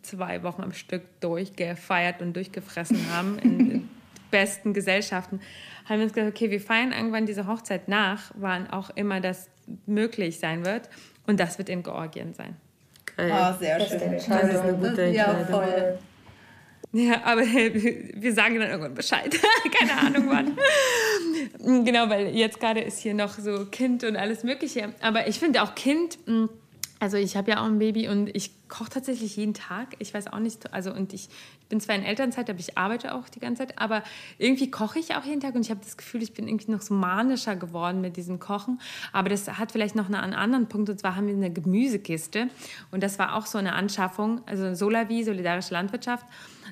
zwei 0.01 0.41
Wochen 0.41 0.63
am 0.63 0.73
Stück 0.73 1.03
durchgefeiert 1.19 2.23
und 2.23 2.33
durchgefressen 2.35 3.13
haben 3.13 3.37
in 3.37 3.89
besten 4.31 4.73
Gesellschaften, 4.73 5.39
haben 5.85 5.99
wir 5.99 6.05
uns 6.05 6.13
gesagt, 6.13 6.35
okay, 6.35 6.49
wir 6.49 6.59
feiern 6.59 6.93
irgendwann 6.93 7.27
diese 7.27 7.45
Hochzeit 7.45 7.87
nach, 7.87 8.31
wann 8.33 8.67
auch 8.71 8.89
immer 8.89 9.21
das 9.21 9.47
möglich 9.85 10.39
sein 10.39 10.65
wird. 10.65 10.89
Und 11.27 11.39
das 11.39 11.59
wird 11.59 11.69
in 11.69 11.83
Georgien 11.83 12.33
sein. 12.33 12.55
Oh, 13.19 13.53
sehr 13.59 13.79
schön. 13.81 13.99
Das 14.13 14.25
ist 14.25 14.61
eine 14.61 14.73
gute 14.73 15.03
Entscheidung. 15.03 15.13
Ja, 15.13 15.45
voll. 15.45 15.99
Ja, 16.91 17.23
aber 17.23 17.41
wir 17.43 18.33
sagen 18.33 18.59
dann 18.59 18.69
irgendwann 18.69 18.95
Bescheid. 18.95 19.35
Keine 19.79 19.99
Ahnung 19.99 20.29
wann. 20.29 21.85
genau, 21.85 22.09
weil 22.09 22.35
jetzt 22.35 22.59
gerade 22.59 22.81
ist 22.81 22.99
hier 22.99 23.13
noch 23.13 23.33
so 23.37 23.65
Kind 23.65 24.03
und 24.03 24.15
alles 24.15 24.43
Mögliche. 24.43 24.93
Aber 25.01 25.27
ich 25.27 25.39
finde 25.39 25.61
auch 25.61 25.75
Kind, 25.75 26.17
hm, 26.25 26.49
also 26.99 27.17
ich 27.17 27.37
habe 27.37 27.51
ja 27.51 27.61
auch 27.61 27.65
ein 27.65 27.79
Baby 27.79 28.07
und 28.07 28.35
ich 28.35 28.51
koche 28.67 28.89
tatsächlich 28.89 29.35
jeden 29.35 29.53
Tag. 29.53 29.95
Ich 29.99 30.13
weiß 30.13 30.27
auch 30.33 30.39
nicht, 30.39 30.73
also 30.73 30.91
und 30.91 31.13
ich, 31.13 31.29
bin 31.69 31.79
zwar 31.79 31.95
in 31.95 32.03
Elternzeit, 32.03 32.49
aber 32.49 32.59
ich 32.59 32.77
arbeite 32.77 33.13
auch 33.13 33.29
die 33.29 33.39
ganze 33.39 33.65
Zeit, 33.65 33.79
aber 33.79 34.03
irgendwie 34.39 34.69
koche 34.71 34.99
ich 34.99 35.15
auch 35.15 35.23
jeden 35.23 35.39
Tag 35.39 35.55
und 35.55 35.61
ich 35.61 35.69
habe 35.69 35.79
das 35.83 35.97
Gefühl, 35.97 36.23
ich 36.23 36.33
bin 36.33 36.47
irgendwie 36.47 36.71
noch 36.71 36.81
so 36.81 36.95
manischer 36.95 37.55
geworden 37.55 38.01
mit 38.01 38.17
diesem 38.17 38.39
Kochen. 38.39 38.81
Aber 39.13 39.29
das 39.29 39.47
hat 39.47 39.71
vielleicht 39.71 39.95
noch 39.95 40.07
einen 40.07 40.33
anderen 40.33 40.67
Punkt 40.67 40.89
und 40.89 40.99
zwar 40.99 41.15
haben 41.15 41.27
wir 41.27 41.35
eine 41.35 41.53
Gemüsekiste 41.53 42.49
und 42.91 43.03
das 43.03 43.19
war 43.19 43.35
auch 43.35 43.45
so 43.45 43.59
eine 43.59 43.73
Anschaffung, 43.73 44.41
also 44.47 44.73
Solavi, 44.73 45.23
solidarische 45.23 45.73
Landwirtschaft. 45.73 46.25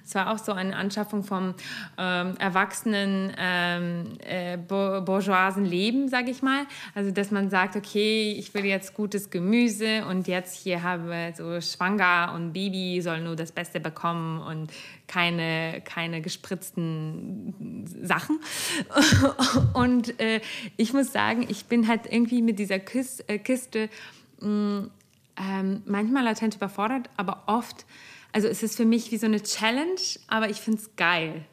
Es 0.08 0.16
war 0.16 0.32
auch 0.32 0.38
so 0.38 0.53
eine 0.53 0.74
Anschaffung 0.74 1.22
vom 1.22 1.53
ähm, 1.97 2.36
erwachsenen 2.39 3.34
ähm, 3.38 4.18
äh, 4.26 4.55
bourgeoisen 4.55 5.66
Leben, 5.66 6.08
sage 6.08 6.32
ich 6.32 6.41
mal. 6.41 6.66
Also 6.95 7.12
dass 7.12 7.30
man 7.30 7.49
sagt, 7.49 7.76
okay, 7.76 8.32
ich 8.32 8.53
will 8.53 8.64
jetzt 8.64 8.93
gutes 8.93 9.32
Gemüse 9.32 10.05
und 10.05 10.30
jetzt 10.30 10.55
hier 10.55 10.82
habe 10.82 11.34
so 11.36 11.60
schwanger 11.60 12.32
und 12.34 12.53
Baby 12.53 13.01
soll 13.01 13.20
nur 13.20 13.36
das 13.36 13.51
Beste 13.51 13.82
bekommen 13.82 14.39
und 14.39 14.72
keine, 15.08 15.82
keine 15.84 16.22
gespritzten 16.22 17.86
Sachen. 18.01 18.39
Und 19.74 20.20
äh, 20.20 20.41
ich 20.76 20.93
muss 20.93 21.14
sagen, 21.14 21.45
ich 21.47 21.66
bin 21.66 21.88
halt 21.88 22.12
irgendwie 22.12 22.41
mit 22.41 22.60
dieser 22.60 22.80
Kiste, 22.80 23.28
äh, 23.30 23.39
Kiste 23.39 23.89
mh, 24.41 24.49
mm, 24.49 24.91
ähm, 25.39 25.84
manchmal 25.86 26.24
latent 26.24 26.55
überfordert, 26.55 27.10
aber 27.16 27.43
oft 27.45 27.86
also 28.38 28.47
es 28.49 28.61
ist 28.61 28.77
für 28.77 28.85
mich 28.85 29.11
wie 29.11 29.17
so 29.17 29.25
eine 29.25 29.41
Challenge, 29.41 29.99
aber 30.27 30.51
ich 30.51 30.57
finde 30.57 30.79
es 30.79 30.95
geil. 30.95 31.43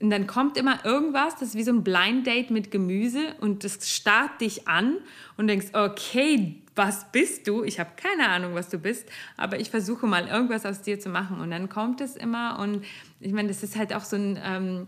Und 0.00 0.08
dann 0.08 0.26
kommt 0.26 0.56
immer 0.56 0.82
irgendwas, 0.82 1.34
das 1.34 1.50
ist 1.50 1.56
wie 1.56 1.62
so 1.62 1.72
ein 1.72 1.84
Blind 1.84 2.26
Date 2.26 2.50
mit 2.50 2.70
Gemüse 2.70 3.34
und 3.42 3.64
das 3.64 3.90
starrt 3.90 4.40
dich 4.40 4.66
an 4.66 4.96
und 5.36 5.48
denkst, 5.48 5.66
okay, 5.74 6.62
was 6.74 7.12
bist 7.12 7.48
du? 7.48 7.64
Ich 7.64 7.78
habe 7.78 7.90
keine 7.96 8.30
Ahnung, 8.30 8.54
was 8.54 8.70
du 8.70 8.78
bist, 8.78 9.06
aber 9.36 9.60
ich 9.60 9.68
versuche 9.68 10.06
mal 10.06 10.26
irgendwas 10.26 10.64
aus 10.64 10.80
dir 10.80 10.98
zu 10.98 11.10
machen. 11.10 11.38
Und 11.38 11.50
dann 11.50 11.68
kommt 11.68 12.00
es 12.00 12.16
immer 12.16 12.58
und 12.58 12.82
ich 13.20 13.34
meine, 13.34 13.48
das 13.48 13.62
ist 13.62 13.76
halt 13.76 13.92
auch 13.92 14.04
so 14.04 14.16
ein, 14.16 14.40
ähm, 14.42 14.86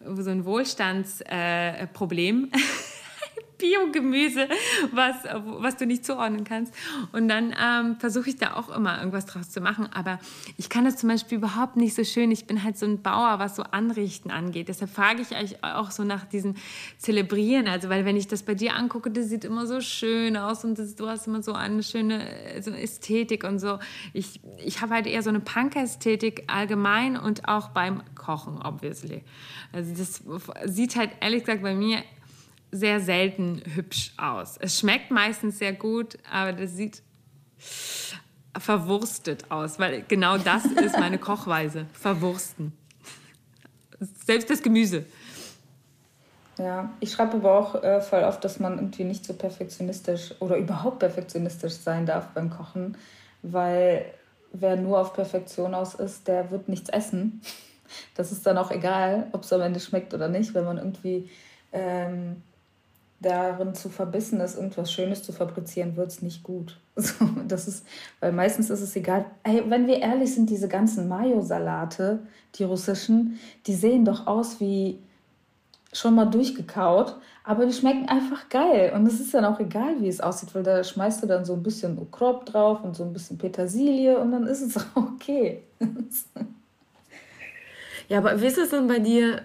so 0.00 0.30
ein 0.30 0.46
Wohlstandsproblem. 0.46 2.48
Äh, 2.52 2.58
Biogemüse, 3.58 4.48
was, 4.92 5.16
was 5.44 5.76
du 5.76 5.86
nicht 5.86 6.04
zuordnen 6.04 6.44
kannst. 6.44 6.74
Und 7.12 7.28
dann 7.28 7.54
ähm, 7.60 7.96
versuche 7.98 8.30
ich 8.30 8.36
da 8.36 8.54
auch 8.54 8.68
immer 8.74 8.98
irgendwas 8.98 9.26
draus 9.26 9.50
zu 9.50 9.60
machen. 9.60 9.88
Aber 9.92 10.18
ich 10.56 10.68
kann 10.68 10.84
das 10.84 10.96
zum 10.96 11.08
Beispiel 11.08 11.38
überhaupt 11.38 11.76
nicht 11.76 11.94
so 11.94 12.04
schön. 12.04 12.30
Ich 12.30 12.46
bin 12.46 12.62
halt 12.62 12.78
so 12.78 12.86
ein 12.86 13.02
Bauer, 13.02 13.38
was 13.38 13.56
so 13.56 13.62
Anrichten 13.62 14.30
angeht. 14.30 14.68
Deshalb 14.68 14.90
frage 14.90 15.22
ich 15.22 15.36
euch 15.36 15.62
auch 15.62 15.90
so 15.90 16.04
nach 16.04 16.24
diesem 16.24 16.54
Zelebrieren. 16.98 17.68
Also, 17.68 17.88
weil 17.88 18.04
wenn 18.04 18.16
ich 18.16 18.28
das 18.28 18.42
bei 18.42 18.54
dir 18.54 18.74
angucke, 18.74 19.10
das 19.10 19.28
sieht 19.28 19.44
immer 19.44 19.66
so 19.66 19.80
schön 19.80 20.36
aus 20.36 20.64
und 20.64 20.78
das, 20.78 20.94
du 20.96 21.08
hast 21.08 21.26
immer 21.26 21.42
so 21.42 21.52
eine 21.52 21.82
schöne 21.82 22.26
so 22.60 22.70
Ästhetik 22.70 23.44
und 23.44 23.58
so. 23.58 23.78
Ich, 24.12 24.40
ich 24.64 24.80
habe 24.80 24.94
halt 24.94 25.06
eher 25.06 25.22
so 25.22 25.30
eine 25.30 25.40
Punk-Ästhetik 25.40 26.44
allgemein 26.46 27.16
und 27.16 27.48
auch 27.48 27.68
beim 27.68 28.02
Kochen, 28.14 28.60
obviously. 28.62 29.24
Also 29.72 29.94
das 29.94 30.22
sieht 30.64 30.96
halt 30.96 31.10
ehrlich 31.20 31.44
gesagt 31.44 31.62
bei 31.62 31.74
mir 31.74 32.02
sehr 32.76 33.00
selten 33.00 33.62
hübsch 33.74 34.12
aus. 34.16 34.56
Es 34.60 34.78
schmeckt 34.78 35.10
meistens 35.10 35.58
sehr 35.58 35.72
gut, 35.72 36.18
aber 36.30 36.52
das 36.52 36.76
sieht 36.76 37.02
verwurstet 38.58 39.50
aus, 39.50 39.78
weil 39.78 40.02
genau 40.08 40.38
das 40.38 40.64
ist 40.64 40.98
meine 40.98 41.18
Kochweise. 41.18 41.86
Verwursten. 41.92 42.72
Selbst 44.00 44.50
das 44.50 44.62
Gemüse. 44.62 45.04
Ja, 46.58 46.90
ich 47.00 47.12
schreibe 47.12 47.36
aber 47.36 47.58
auch 47.58 47.82
äh, 47.82 48.00
voll 48.00 48.24
oft, 48.24 48.42
dass 48.44 48.58
man 48.60 48.78
irgendwie 48.78 49.04
nicht 49.04 49.26
so 49.26 49.34
perfektionistisch 49.34 50.34
oder 50.40 50.56
überhaupt 50.56 51.00
perfektionistisch 51.00 51.74
sein 51.74 52.06
darf 52.06 52.28
beim 52.28 52.48
Kochen, 52.48 52.96
weil 53.42 54.06
wer 54.52 54.76
nur 54.76 55.00
auf 55.00 55.12
Perfektion 55.12 55.74
aus 55.74 55.94
ist, 55.94 56.28
der 56.28 56.50
wird 56.50 56.68
nichts 56.68 56.88
essen. 56.88 57.42
Das 58.14 58.32
ist 58.32 58.46
dann 58.46 58.58
auch 58.58 58.70
egal, 58.70 59.28
ob 59.32 59.44
es 59.44 59.52
am 59.52 59.60
Ende 59.60 59.80
schmeckt 59.80 60.14
oder 60.14 60.28
nicht, 60.28 60.54
wenn 60.54 60.64
man 60.64 60.78
irgendwie 60.78 61.30
ähm, 61.72 62.42
darin 63.20 63.74
zu 63.74 63.88
verbissen 63.88 64.40
ist, 64.40 64.56
irgendwas 64.56 64.92
Schönes 64.92 65.22
zu 65.22 65.32
fabrizieren, 65.32 65.96
wird 65.96 66.08
es 66.08 66.22
nicht 66.22 66.42
gut. 66.42 66.78
So, 66.98 67.26
das 67.46 67.68
ist, 67.68 67.84
weil 68.20 68.32
meistens 68.32 68.70
ist 68.70 68.80
es 68.80 68.96
egal. 68.96 69.26
Ey, 69.42 69.62
wenn 69.68 69.86
wir 69.86 70.00
ehrlich 70.00 70.34
sind, 70.34 70.48
diese 70.48 70.66
ganzen 70.66 71.08
Mayo-Salate, 71.08 72.20
die 72.54 72.64
russischen, 72.64 73.38
die 73.66 73.74
sehen 73.74 74.06
doch 74.06 74.26
aus 74.26 74.60
wie 74.60 74.98
schon 75.92 76.14
mal 76.14 76.24
durchgekaut, 76.24 77.16
aber 77.44 77.66
die 77.66 77.72
schmecken 77.74 78.08
einfach 78.08 78.48
geil. 78.48 78.92
Und 78.94 79.06
es 79.06 79.20
ist 79.20 79.34
dann 79.34 79.44
auch 79.44 79.60
egal, 79.60 80.00
wie 80.00 80.08
es 80.08 80.20
aussieht, 80.20 80.54
weil 80.54 80.62
da 80.62 80.82
schmeißt 80.82 81.22
du 81.22 81.26
dann 81.26 81.44
so 81.44 81.52
ein 81.52 81.62
bisschen 81.62 81.98
Ukrop 81.98 82.46
drauf 82.46 82.82
und 82.82 82.96
so 82.96 83.04
ein 83.04 83.12
bisschen 83.12 83.36
Petersilie 83.38 84.18
und 84.18 84.32
dann 84.32 84.46
ist 84.46 84.62
es 84.62 84.76
auch 84.76 84.96
okay. 84.96 85.62
ja, 88.08 88.18
aber 88.18 88.40
wie 88.40 88.46
ist 88.46 88.58
es 88.58 88.70
denn 88.70 88.86
bei 88.86 88.98
dir? 88.98 89.42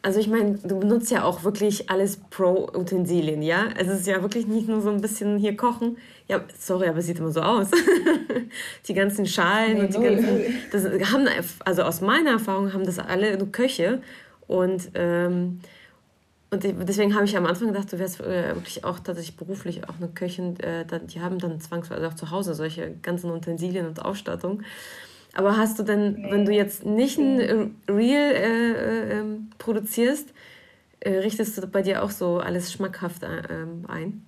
Also 0.00 0.20
ich 0.20 0.28
meine, 0.28 0.58
du 0.58 0.78
benutzt 0.78 1.10
ja 1.10 1.24
auch 1.24 1.42
wirklich 1.42 1.90
alles 1.90 2.18
Pro-Utensilien, 2.30 3.42
ja? 3.42 3.64
Es 3.76 3.88
ist 3.88 4.06
ja 4.06 4.22
wirklich 4.22 4.46
nicht 4.46 4.68
nur 4.68 4.80
so 4.80 4.90
ein 4.90 5.00
bisschen 5.00 5.38
hier 5.38 5.56
kochen. 5.56 5.98
Ja, 6.28 6.40
sorry, 6.56 6.86
aber 6.86 6.98
es 6.98 7.06
sieht 7.06 7.18
immer 7.18 7.32
so 7.32 7.40
aus. 7.40 7.68
die 8.88 8.94
ganzen 8.94 9.26
Schalen 9.26 9.74
nee, 9.74 9.80
und 9.80 9.94
die 9.94 10.00
ganzen... 10.00 10.40
Das 10.70 10.84
haben, 11.12 11.26
also 11.64 11.82
aus 11.82 12.00
meiner 12.00 12.30
Erfahrung 12.30 12.72
haben 12.72 12.84
das 12.84 13.00
alle 13.00 13.36
nur 13.38 13.50
Köche. 13.50 14.00
Und, 14.46 14.90
ähm, 14.94 15.60
und 16.50 16.62
deswegen 16.62 17.14
habe 17.14 17.24
ich 17.24 17.36
am 17.36 17.46
Anfang 17.46 17.68
gedacht, 17.68 17.92
du 17.92 17.98
wärst 17.98 18.20
äh, 18.20 18.54
wirklich 18.54 18.84
auch 18.84 19.00
tatsächlich 19.00 19.36
beruflich 19.36 19.88
auch 19.88 19.96
eine 19.98 20.08
Köchin. 20.08 20.60
Äh, 20.60 20.84
die 21.06 21.20
haben 21.20 21.40
dann 21.40 21.60
zwangsweise 21.60 22.06
auch 22.06 22.14
zu 22.14 22.30
Hause 22.30 22.54
solche 22.54 22.92
ganzen 23.02 23.30
Utensilien 23.30 23.86
und 23.86 24.04
Ausstattung. 24.04 24.62
Aber 25.34 25.56
hast 25.56 25.78
du 25.78 25.82
denn, 25.82 26.14
nee. 26.14 26.30
wenn 26.30 26.44
du 26.44 26.52
jetzt 26.52 26.84
nicht 26.84 27.18
ein 27.18 27.76
Real 27.88 28.32
äh, 28.32 28.72
äh, 28.72 29.18
ähm, 29.18 29.50
produzierst, 29.58 30.32
äh, 31.00 31.18
richtest 31.18 31.58
du 31.58 31.66
bei 31.66 31.82
dir 31.82 32.02
auch 32.02 32.10
so 32.10 32.38
alles 32.38 32.72
schmackhaft 32.72 33.22
äh, 33.22 33.42
ähm, 33.50 33.84
ein? 33.88 34.26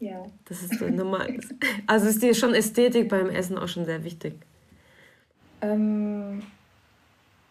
Ja. 0.00 0.24
Das 0.46 0.62
ist 0.62 0.78
so 0.78 0.86
normal. 0.88 1.38
Also 1.86 2.06
ist 2.06 2.22
dir 2.22 2.34
schon 2.34 2.54
Ästhetik 2.54 3.08
beim 3.08 3.28
Essen 3.28 3.58
auch 3.58 3.68
schon 3.68 3.84
sehr 3.84 4.04
wichtig? 4.04 4.34
Ähm, 5.62 6.42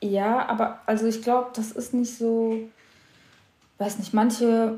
ja, 0.01 0.47
aber 0.47 0.79
also 0.85 1.07
ich 1.07 1.21
glaube, 1.21 1.49
das 1.55 1.71
ist 1.71 1.93
nicht 1.93 2.15
so, 2.15 2.59
weiß 3.77 3.99
nicht, 3.99 4.13
manche, 4.13 4.77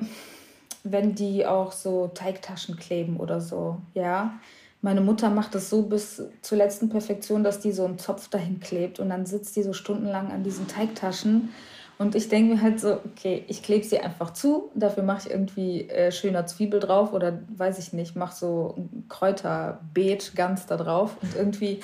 wenn 0.83 1.15
die 1.15 1.45
auch 1.45 1.71
so 1.71 2.07
Teigtaschen 2.13 2.77
kleben 2.77 3.17
oder 3.17 3.41
so, 3.41 3.81
ja, 3.93 4.39
meine 4.81 5.01
Mutter 5.01 5.29
macht 5.29 5.55
das 5.55 5.69
so 5.69 5.83
bis 5.83 6.21
zur 6.41 6.57
letzten 6.57 6.89
Perfektion, 6.89 7.43
dass 7.43 7.59
die 7.59 7.71
so 7.71 7.85
einen 7.85 7.97
Zopf 7.97 8.29
dahin 8.29 8.59
klebt 8.59 8.99
und 8.99 9.09
dann 9.09 9.25
sitzt 9.25 9.55
die 9.55 9.63
so 9.63 9.73
stundenlang 9.73 10.31
an 10.31 10.43
diesen 10.43 10.67
Teigtaschen. 10.67 11.49
Und 11.97 12.13
ich 12.13 12.29
denke 12.29 12.53
mir 12.53 12.61
halt 12.61 12.79
so, 12.79 12.99
okay, 13.05 13.43
ich 13.47 13.63
klebe 13.63 13.83
sie 13.83 13.99
einfach 13.99 14.31
zu, 14.31 14.69
dafür 14.75 15.01
mache 15.01 15.27
ich 15.27 15.33
irgendwie 15.33 15.89
äh, 15.89 16.11
schöner 16.11 16.45
Zwiebel 16.45 16.79
drauf 16.79 17.11
oder 17.11 17.39
weiß 17.55 17.79
ich 17.79 17.91
nicht, 17.91 18.15
mache 18.15 18.35
so 18.35 18.75
ein 18.77 19.05
Kräuterbeet 19.09 20.35
ganz 20.35 20.67
da 20.67 20.77
drauf 20.77 21.17
und 21.23 21.35
irgendwie 21.35 21.79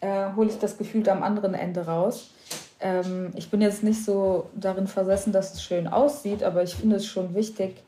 äh, 0.00 0.34
hole 0.36 0.50
ich 0.50 0.58
das 0.58 0.76
Gefühl 0.76 1.08
am 1.08 1.22
anderen 1.22 1.54
Ende 1.54 1.86
raus. 1.86 2.30
Ähm, 2.80 3.32
ich 3.36 3.50
bin 3.50 3.62
jetzt 3.62 3.82
nicht 3.82 4.04
so 4.04 4.50
darin 4.54 4.86
versessen, 4.86 5.32
dass 5.32 5.54
es 5.54 5.62
schön 5.62 5.88
aussieht, 5.88 6.42
aber 6.42 6.62
ich 6.62 6.74
finde 6.74 6.96
es 6.96 7.06
schon 7.06 7.34
wichtig, 7.34 7.82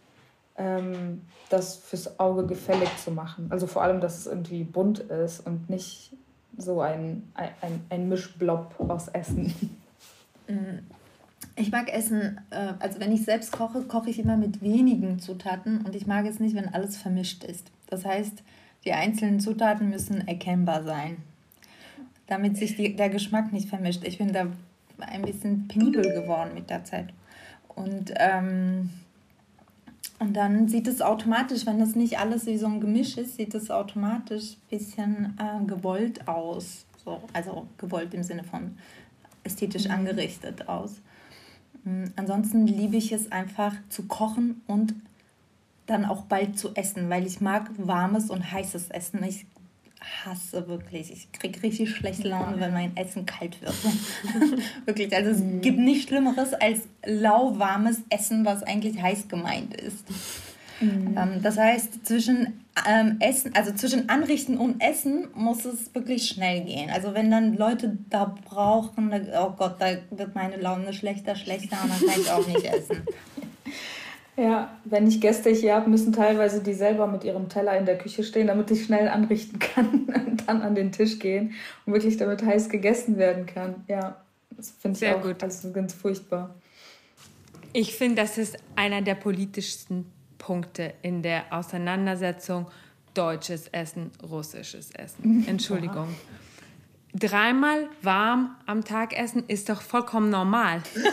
ähm, 0.60 1.22
das 1.48 1.76
fürs 1.76 2.20
Auge 2.20 2.46
gefällig 2.46 2.88
zu 3.02 3.10
machen. 3.10 3.46
Also 3.48 3.66
vor 3.66 3.82
allem, 3.82 4.00
dass 4.00 4.18
es 4.18 4.26
irgendwie 4.26 4.62
bunt 4.62 4.98
ist 4.98 5.46
und 5.46 5.70
nicht 5.70 6.12
so 6.56 6.82
ein, 6.82 7.32
ein, 7.34 7.80
ein 7.88 8.08
Mischblob 8.08 8.74
aus 8.78 9.08
Essen. 9.08 9.54
Mm. 10.48 10.80
Ich 11.56 11.72
mag 11.72 11.92
Essen, 11.92 12.40
äh, 12.50 12.74
also 12.78 13.00
wenn 13.00 13.12
ich 13.12 13.24
selbst 13.24 13.52
koche, 13.52 13.82
koche 13.82 14.10
ich 14.10 14.18
immer 14.18 14.36
mit 14.36 14.62
wenigen 14.62 15.18
Zutaten 15.18 15.82
und 15.86 15.94
ich 15.96 16.06
mag 16.06 16.26
es 16.26 16.40
nicht, 16.40 16.54
wenn 16.54 16.72
alles 16.72 16.96
vermischt 16.96 17.44
ist. 17.44 17.70
Das 17.88 18.04
heißt, 18.04 18.42
die 18.84 18.92
einzelnen 18.92 19.40
Zutaten 19.40 19.88
müssen 19.88 20.26
erkennbar 20.26 20.82
sein, 20.82 21.18
damit 22.26 22.56
sich 22.56 22.76
die, 22.76 22.94
der 22.94 23.08
Geschmack 23.08 23.52
nicht 23.52 23.68
vermischt. 23.68 24.04
Ich 24.04 24.18
bin 24.18 24.32
da 24.32 24.46
ein 25.00 25.22
bisschen 25.22 25.68
penibel 25.68 26.02
geworden 26.02 26.50
mit 26.54 26.68
der 26.68 26.84
Zeit. 26.84 27.08
Und 27.68 28.12
ähm, 28.16 28.90
Und 30.20 30.34
dann 30.34 30.68
sieht 30.68 30.86
es 30.86 31.00
automatisch, 31.00 31.64
wenn 31.64 31.78
das 31.78 31.96
nicht 31.96 32.18
alles 32.18 32.44
wie 32.44 32.58
so 32.58 32.66
ein 32.66 32.80
Gemisch 32.80 33.16
ist, 33.16 33.36
sieht 33.36 33.54
es 33.54 33.70
automatisch 33.70 34.52
ein 34.52 34.78
bisschen 34.78 35.38
äh, 35.38 35.64
gewollt 35.64 36.28
aus. 36.28 36.84
So, 37.02 37.22
also 37.32 37.66
gewollt 37.78 38.12
im 38.12 38.22
Sinne 38.22 38.44
von 38.44 38.76
ästhetisch 39.44 39.86
mhm. 39.86 39.92
angerichtet 39.92 40.68
aus. 40.68 41.00
Mhm. 41.84 42.12
Ansonsten 42.16 42.66
liebe 42.66 42.98
ich 42.98 43.12
es 43.12 43.32
einfach 43.32 43.74
zu 43.88 44.02
kochen 44.02 44.60
und 44.66 44.94
dann 45.86 46.04
auch 46.04 46.22
bald 46.24 46.58
zu 46.58 46.74
essen, 46.74 47.08
weil 47.08 47.26
ich 47.26 47.40
mag 47.40 47.70
warmes 47.78 48.28
und 48.28 48.52
heißes 48.52 48.90
Essen. 48.90 49.24
Ich 49.24 49.46
hasse 50.00 50.66
wirklich. 50.66 51.12
Ich 51.12 51.32
kriege 51.32 51.62
richtig 51.62 51.90
schlechte 51.94 52.28
Laune, 52.28 52.58
wenn 52.58 52.72
mein 52.72 52.96
Essen 52.96 53.26
kalt 53.26 53.60
wird. 53.60 53.74
wirklich. 54.86 55.14
Also 55.14 55.30
es 55.30 55.38
mhm. 55.38 55.60
gibt 55.60 55.78
nichts 55.78 56.08
Schlimmeres 56.08 56.54
als 56.54 56.80
lauwarmes 57.04 58.02
Essen, 58.08 58.44
was 58.44 58.62
eigentlich 58.62 59.00
heiß 59.00 59.28
gemeint 59.28 59.74
ist. 59.74 60.04
Mhm. 60.80 61.16
Ähm, 61.16 61.42
das 61.42 61.58
heißt, 61.58 62.06
zwischen 62.06 62.64
ähm, 62.88 63.16
Essen, 63.20 63.54
also 63.54 63.72
zwischen 63.72 64.08
Anrichten 64.08 64.56
und 64.56 64.80
Essen 64.80 65.28
muss 65.34 65.64
es 65.64 65.94
wirklich 65.94 66.28
schnell 66.28 66.62
gehen. 66.62 66.90
Also 66.90 67.14
wenn 67.14 67.30
dann 67.30 67.56
Leute 67.56 67.98
da 68.08 68.34
brauchen, 68.48 69.12
oh 69.38 69.50
Gott, 69.50 69.76
da 69.78 69.96
wird 70.10 70.34
meine 70.34 70.56
Laune 70.56 70.92
schlechter, 70.92 71.36
schlechter 71.36 71.76
und 71.82 71.90
dann 71.90 72.08
kann 72.08 72.20
ich 72.20 72.30
auch 72.30 72.46
nicht 72.46 72.64
essen. 72.64 73.02
Ja, 74.40 74.74
wenn 74.86 75.06
ich 75.06 75.20
Gäste 75.20 75.50
hier 75.50 75.74
habe, 75.74 75.90
müssen 75.90 76.14
teilweise 76.14 76.62
die 76.62 76.72
selber 76.72 77.06
mit 77.06 77.24
ihrem 77.24 77.50
Teller 77.50 77.76
in 77.76 77.84
der 77.84 77.98
Küche 77.98 78.24
stehen, 78.24 78.46
damit 78.46 78.70
ich 78.70 78.86
schnell 78.86 79.06
anrichten 79.06 79.58
kann 79.58 80.04
und 80.26 80.48
dann 80.48 80.62
an 80.62 80.74
den 80.74 80.92
Tisch 80.92 81.18
gehen 81.18 81.52
und 81.84 81.92
wirklich 81.92 82.16
damit 82.16 82.42
heiß 82.42 82.70
gegessen 82.70 83.18
werden 83.18 83.44
kann. 83.44 83.84
Ja, 83.86 84.16
das 84.56 84.70
finde 84.70 84.94
ich 84.94 85.00
Sehr 85.00 85.16
auch 85.16 85.22
gut. 85.22 85.42
Also 85.42 85.70
ganz 85.72 85.92
furchtbar. 85.92 86.54
Ich 87.74 87.94
finde, 87.94 88.22
das 88.22 88.38
ist 88.38 88.56
einer 88.76 89.02
der 89.02 89.14
politischsten 89.14 90.06
Punkte 90.38 90.94
in 91.02 91.20
der 91.20 91.44
Auseinandersetzung 91.50 92.66
deutsches 93.12 93.68
Essen, 93.68 94.10
russisches 94.22 94.90
Essen. 94.92 95.44
Entschuldigung. 95.48 96.08
Dreimal 97.12 97.88
warm 98.02 98.54
am 98.66 98.84
Tag 98.84 99.12
essen 99.16 99.42
ist 99.48 99.68
doch 99.68 99.82
vollkommen 99.82 100.30
normal. 100.30 100.82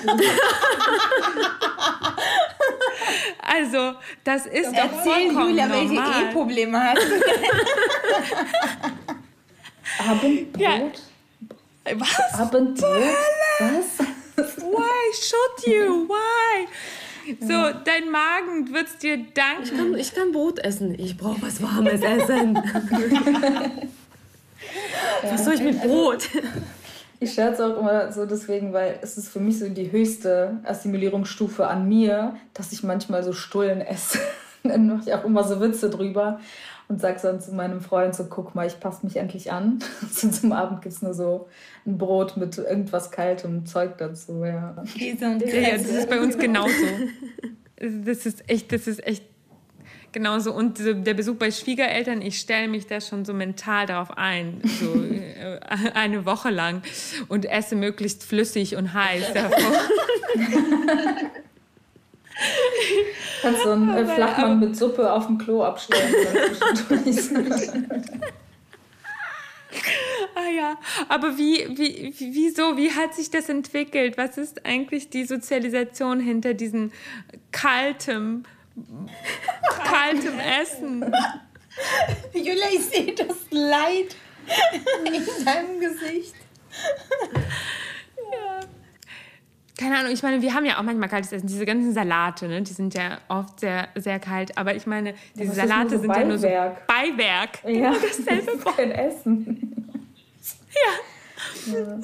Also, 3.49 3.93
das 4.23 4.45
ist 4.45 4.67
doch 4.67 4.73
Erzähl 4.77 5.31
vollkommen 5.31 5.49
Julia, 5.49 5.65
normal. 5.67 5.89
welche 5.89 6.29
E-Probleme 6.29 6.79
hast. 6.83 6.99
Abendbrot? 10.09 10.61
Ja. 10.61 10.79
Was? 11.95 12.39
Abendbrot? 12.39 13.03
Was? 13.59 13.99
Why 14.57 15.13
should 15.13 15.65
you? 15.65 16.07
Why? 16.07 16.67
So, 17.39 17.71
dein 17.83 18.09
Magen 18.11 18.73
wird 18.73 18.87
es 18.87 18.97
dir 18.97 19.17
danken. 19.33 19.63
Ich 19.63 19.71
kann, 19.77 19.95
ich 19.95 20.15
kann 20.15 20.31
Brot 20.31 20.59
essen. 20.59 20.97
Ich 20.99 21.17
brauche 21.17 21.41
was 21.41 21.61
Warmes 21.61 22.01
essen. 22.01 22.57
was 25.23 25.45
soll 25.45 25.53
ich 25.53 25.63
mit 25.63 25.81
Brot? 25.81 26.29
Ich 27.19 27.33
scherze 27.33 27.65
auch 27.65 27.79
immer 27.79 28.11
so 28.11 28.27
deswegen, 28.27 28.73
weil 28.73 28.99
es 29.01 29.17
ist 29.17 29.29
für 29.29 29.39
mich 29.39 29.57
so 29.57 29.67
die 29.67 29.91
höchste 29.91 30.59
Assimilierungsstufe 30.63 31.65
an 31.65 31.87
mir, 31.87 32.35
dass 32.53 32.71
ich 32.71 32.83
manchmal 32.83 33.23
so 33.23 33.33
Stullen 33.33 33.81
esse. 33.81 34.19
Dann 34.63 34.87
mache 34.87 35.01
ich 35.07 35.13
auch 35.13 35.23
immer 35.23 35.43
so 35.43 35.59
Witze 35.59 35.89
drüber 35.89 36.39
und 36.89 37.01
sage 37.01 37.19
dann 37.21 37.41
zu 37.41 37.53
meinem 37.53 37.81
Freund 37.81 38.15
so, 38.15 38.25
guck 38.25 38.55
mal, 38.55 38.65
ich 38.65 38.79
passe 38.79 39.05
mich 39.05 39.17
endlich 39.17 39.51
an. 39.51 39.79
So 40.11 40.29
zum 40.29 40.51
Abend 40.51 40.81
gibt 40.81 40.93
es 40.93 41.01
nur 41.01 41.13
so 41.13 41.47
ein 41.85 41.97
Brot 41.97 42.37
mit 42.37 42.57
irgendwas 42.57 43.11
kaltem 43.11 43.65
Zeug 43.65 43.97
dazu. 43.97 44.43
Ja. 44.45 44.75
Käse 44.97 45.25
und 45.25 45.41
Ja, 45.41 45.71
das 45.71 45.85
ist 45.85 46.09
bei 46.09 46.19
uns 46.19 46.37
genauso. 46.37 46.71
Das 47.79 48.25
ist 48.25 48.49
echt, 48.49 48.71
das 48.71 48.87
ist 48.87 49.05
echt 49.05 49.23
Genauso. 50.11 50.53
Und 50.53 50.79
der 50.79 51.13
Besuch 51.13 51.35
bei 51.35 51.51
Schwiegereltern, 51.51 52.21
ich 52.21 52.39
stelle 52.39 52.67
mich 52.67 52.87
da 52.87 53.01
schon 53.01 53.25
so 53.25 53.33
mental 53.33 53.85
darauf 53.85 54.17
ein, 54.17 54.61
so 54.79 54.95
äh, 55.03 55.59
eine 55.93 56.25
Woche 56.25 56.49
lang 56.49 56.81
und 57.27 57.45
esse 57.45 57.75
möglichst 57.75 58.23
flüssig 58.23 58.75
und 58.75 58.93
heiß. 58.93 59.25
Kannst 63.41 63.63
so 63.63 63.71
einen 63.71 63.89
äh, 63.89 64.05
Flachmann 64.05 64.59
mit 64.59 64.75
Suppe 64.75 65.11
auf 65.11 65.25
dem 65.27 65.37
Klo 65.37 65.63
abstellen. 65.63 66.13
ah 70.35 70.49
ja, 70.55 70.77
aber 71.09 71.37
wie, 71.37 71.67
wie, 71.77 72.13
wieso, 72.19 72.77
wie 72.77 72.91
hat 72.91 73.15
sich 73.15 73.29
das 73.31 73.49
entwickelt? 73.49 74.17
Was 74.17 74.37
ist 74.37 74.65
eigentlich 74.65 75.09
die 75.09 75.25
Sozialisation 75.25 76.19
hinter 76.19 76.53
diesem 76.53 76.91
kaltem, 77.51 78.43
kaltem 79.83 80.39
Essen. 80.39 81.13
Julia, 82.33 82.67
ich 82.73 82.85
sehe 82.85 83.13
das 83.13 83.35
Leid 83.51 84.15
in 85.05 85.45
deinem 85.45 85.79
Gesicht. 85.79 86.35
ja. 88.31 88.59
Keine 89.79 89.99
Ahnung, 89.99 90.11
ich 90.11 90.23
meine, 90.23 90.41
wir 90.41 90.55
haben 90.55 90.65
ja 90.65 90.79
auch 90.79 90.83
manchmal 90.83 91.07
kaltes 91.07 91.31
Essen. 91.31 91.47
Diese 91.47 91.65
ganzen 91.65 91.93
Salate, 91.93 92.47
ne, 92.47 92.61
die 92.63 92.73
sind 92.73 92.95
ja 92.95 93.19
oft 93.27 93.59
sehr, 93.59 93.89
sehr 93.95 94.19
kalt. 94.19 94.57
Aber 94.57 94.75
ich 94.75 94.87
meine, 94.87 95.13
diese 95.35 95.55
ja, 95.55 95.67
Salate 95.67 95.91
so 95.91 96.01
sind 96.01 96.07
Beiwerk? 96.07 96.21
ja 96.21 96.27
nur 96.27 96.37
so 96.37 96.47
Beiwerk. 96.87 97.63
Ja, 97.63 97.69
genau 97.69 97.93
dasselbe 97.93 98.45
das 98.45 98.55
ist 98.55 98.75
kein 98.75 98.91
Essen. 98.91 100.03
ja. 101.67 101.73
ja. 101.73 101.99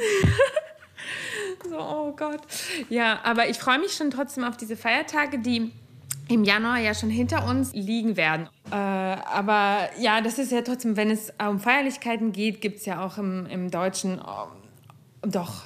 so, 1.69 1.79
oh 1.79 2.13
Gott. 2.15 2.41
Ja, 2.89 3.19
aber 3.23 3.49
ich 3.49 3.57
freue 3.57 3.79
mich 3.79 3.93
schon 3.93 4.11
trotzdem 4.11 4.43
auf 4.43 4.55
diese 4.55 4.77
Feiertage, 4.77 5.39
die 5.39 5.71
im 6.29 6.43
Januar 6.43 6.79
ja 6.79 6.93
schon 6.93 7.09
hinter 7.09 7.47
uns 7.47 7.73
liegen 7.73 8.15
werden. 8.17 8.47
Äh, 8.71 8.75
aber 8.75 9.89
ja, 9.99 10.21
das 10.21 10.39
ist 10.39 10.51
ja 10.51 10.61
trotzdem, 10.61 10.95
wenn 10.95 11.11
es 11.11 11.33
um 11.39 11.59
Feierlichkeiten 11.59 12.31
geht, 12.31 12.61
gibt 12.61 12.79
es 12.79 12.85
ja 12.85 13.05
auch 13.05 13.17
im, 13.17 13.45
im 13.47 13.71
Deutschen 13.71 14.19
oh, 14.19 14.47
doch 15.21 15.63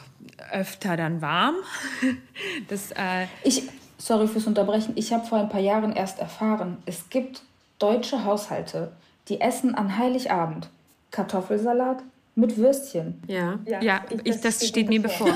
öfter 0.51 0.97
dann 0.97 1.21
warm. 1.21 1.55
das, 2.67 2.91
äh 2.91 3.27
ich, 3.43 3.63
sorry 3.97 4.27
fürs 4.27 4.47
Unterbrechen, 4.47 4.93
ich 4.95 5.13
habe 5.13 5.25
vor 5.25 5.39
ein 5.39 5.49
paar 5.49 5.61
Jahren 5.61 5.93
erst 5.93 6.19
erfahren, 6.19 6.77
es 6.85 7.09
gibt 7.09 7.43
deutsche 7.79 8.23
Haushalte, 8.23 8.91
die 9.27 9.41
essen 9.41 9.75
an 9.75 9.97
Heiligabend 9.97 10.69
Kartoffelsalat 11.11 12.03
mit 12.35 12.57
Würstchen. 12.57 13.21
Ja, 13.27 13.59
ja, 13.65 13.81
ja 13.81 14.01
ich, 14.23 14.39
das, 14.41 14.57
steht, 14.57 14.69
steht 14.69 14.89
mir 14.89 15.01
bevor. 15.01 15.29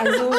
Also, 0.00 0.30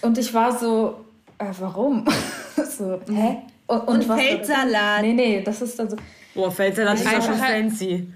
und 0.02 0.18
ich 0.18 0.32
war 0.32 0.56
so, 0.56 1.04
äh, 1.50 1.54
warum? 1.60 2.04
so, 2.56 3.00
hä? 3.08 3.38
Und, 3.66 3.80
und, 3.88 4.10
und 4.10 4.18
Feldsalat. 4.18 5.02
Nee, 5.02 5.12
nee, 5.12 5.42
das 5.42 5.62
ist 5.62 5.78
dann 5.78 5.90
so. 5.90 5.96
Boah, 6.34 6.50
Feldsalat 6.50 6.98
ist 6.98 7.06
auch 7.06 7.22
schon 7.22 7.36
fancy. 7.36 8.12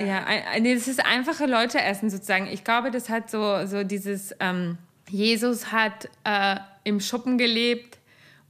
ja, 0.00 0.06
ja 0.06 0.60
nee, 0.60 0.74
das 0.74 0.88
ist 0.88 1.04
einfache 1.04 1.46
Leute 1.46 1.80
essen 1.80 2.10
sozusagen. 2.10 2.46
Ich 2.46 2.64
glaube, 2.64 2.90
das 2.90 3.08
hat 3.08 3.30
so, 3.30 3.66
so 3.66 3.84
dieses, 3.84 4.34
ähm, 4.40 4.78
Jesus 5.08 5.72
hat 5.72 6.08
äh, 6.24 6.56
im 6.84 7.00
Schuppen 7.00 7.38
gelebt 7.38 7.98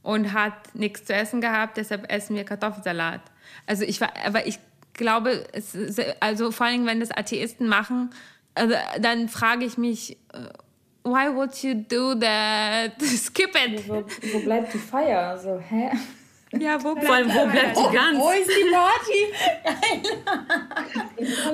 und 0.01 0.33
hat 0.33 0.75
nichts 0.75 1.05
zu 1.05 1.13
essen 1.13 1.41
gehabt, 1.41 1.77
deshalb 1.77 2.11
essen 2.11 2.35
wir 2.35 2.43
Kartoffelsalat. 2.43 3.21
Also 3.65 3.83
ich 3.83 4.01
war, 4.01 4.13
aber 4.25 4.45
ich 4.45 4.59
glaube, 4.93 5.45
es, 5.53 5.75
also 6.19 6.51
vor 6.51 6.67
allem, 6.67 6.85
wenn 6.85 6.99
das 6.99 7.11
Atheisten 7.11 7.67
machen, 7.67 8.09
also 8.55 8.75
dann 8.99 9.29
frage 9.29 9.65
ich 9.65 9.77
mich, 9.77 10.17
äh, 10.33 10.49
why 11.03 11.29
would 11.29 11.63
you 11.63 11.75
do 11.75 12.15
that? 12.15 13.01
Skip 13.01 13.55
it. 13.55 13.87
Wo, 13.87 14.03
wo 14.33 14.39
bleibt 14.39 14.73
die 14.73 14.79
Feier? 14.79 15.37
So, 15.37 15.59
hä? 15.59 15.91
Ja, 16.59 16.81
wo, 16.83 16.95
Vor 16.95 17.15
allem, 17.15 17.29
wo 17.29 17.47
bleibt 17.47 17.77
die 17.77 17.95
Gans? 17.95 18.19
Wo 18.19 18.29
ist 18.29 18.47
die 18.47 18.69
Party? 18.71 19.33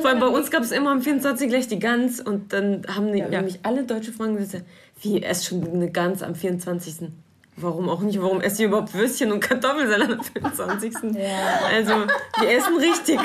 Vor 0.02 0.10
allem 0.10 0.20
bei 0.20 0.28
uns 0.28 0.52
gab 0.52 0.64
es 0.64 0.72
immer 0.72 0.92
am 0.92 1.02
24. 1.02 1.48
gleich 1.48 1.70
die 1.70 1.80
Gans 1.80 2.20
und 2.20 2.52
dann 2.52 2.86
haben 2.94 3.14
die, 3.14 3.20
ja. 3.20 3.30
nämlich 3.30 3.60
alle 3.64 3.84
deutsche 3.84 4.12
Freunde 4.12 4.40
gesagt, 4.40 4.66
wie, 5.02 5.24
esst 5.24 5.46
schon 5.46 5.66
eine 5.72 5.90
Gans 5.90 6.22
am 6.22 6.36
24. 6.36 7.10
Warum 7.56 7.88
auch 7.88 8.02
nicht? 8.02 8.22
Warum 8.22 8.42
esst 8.42 8.60
ihr 8.60 8.68
überhaupt 8.68 8.94
Würstchen 8.94 9.32
und 9.32 9.40
Kartoffelsalat 9.40 10.12
am 10.12 10.24
25.? 10.24 10.94
Ja. 11.14 11.60
Also, 11.72 11.94
wir 12.40 12.50
essen 12.50 12.78
richtig. 12.78 13.20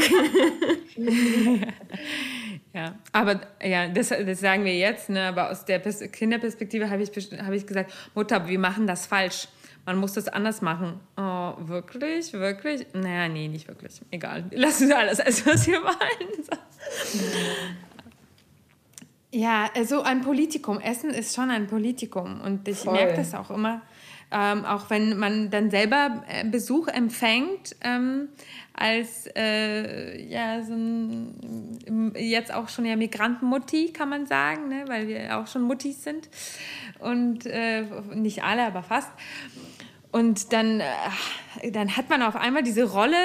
Ja, 2.74 2.96
aber 3.12 3.40
ja, 3.62 3.88
das, 3.88 4.08
das 4.08 4.40
sagen 4.40 4.64
wir 4.64 4.76
jetzt, 4.76 5.08
ne? 5.08 5.28
aber 5.28 5.50
aus 5.50 5.64
der 5.64 5.78
Pers 5.78 6.00
Kinderperspektive 6.10 6.90
habe 6.90 7.02
ich, 7.02 7.10
hab 7.10 7.52
ich 7.52 7.66
gesagt, 7.66 7.94
Mutter, 8.14 8.48
wir 8.48 8.58
machen 8.58 8.88
das 8.88 9.06
falsch. 9.06 9.46
Man 9.86 9.98
muss 9.98 10.14
das 10.14 10.28
anders 10.28 10.60
machen. 10.60 10.98
Oh, 11.16 11.54
wirklich? 11.68 12.32
Wirklich? 12.32 12.86
Naja, 12.94 13.28
nee, 13.28 13.48
nicht 13.48 13.68
wirklich. 13.68 14.00
Egal. 14.10 14.44
Lassen 14.50 14.88
Sie 14.88 14.94
alles 14.94 15.20
essen, 15.20 15.46
was 15.46 15.66
wir 15.66 15.82
wollen. 15.82 15.94
Ja, 19.34 19.68
so 19.74 19.80
also 19.80 20.02
ein 20.02 20.20
Politikum. 20.20 20.78
Essen 20.78 21.10
ist 21.10 21.34
schon 21.34 21.50
ein 21.50 21.66
Politikum 21.66 22.40
und 22.40 22.68
ich 22.68 22.84
merke 22.84 23.16
das 23.16 23.34
auch 23.34 23.50
immer. 23.50 23.82
Ähm, 24.30 24.64
auch 24.64 24.90
wenn 24.90 25.18
man 25.18 25.50
dann 25.50 25.70
selber 25.70 26.22
äh, 26.28 26.44
Besuch 26.44 26.86
empfängt, 26.86 27.74
ähm, 27.80 28.28
als 28.74 29.28
äh, 29.36 30.20
ja, 30.26 30.62
so 30.62 30.74
ein, 30.74 32.12
jetzt 32.16 32.52
auch 32.52 32.68
schon 32.68 32.84
ja 32.84 32.96
Migrantenmutti, 32.96 33.92
kann 33.92 34.08
man 34.08 34.26
sagen, 34.26 34.68
ne? 34.68 34.84
weil 34.88 35.06
wir 35.06 35.38
auch 35.38 35.46
schon 35.46 35.62
Muttis 35.62 36.02
sind. 36.02 36.28
Und 36.98 37.46
äh, 37.46 37.84
nicht 38.14 38.42
alle, 38.42 38.62
aber 38.66 38.82
fast. 38.82 39.10
Und 40.10 40.52
dann, 40.52 40.80
äh, 40.80 41.70
dann 41.70 41.96
hat 41.96 42.10
man 42.10 42.22
auf 42.22 42.36
einmal 42.36 42.62
diese 42.62 42.84
Rolle 42.84 43.16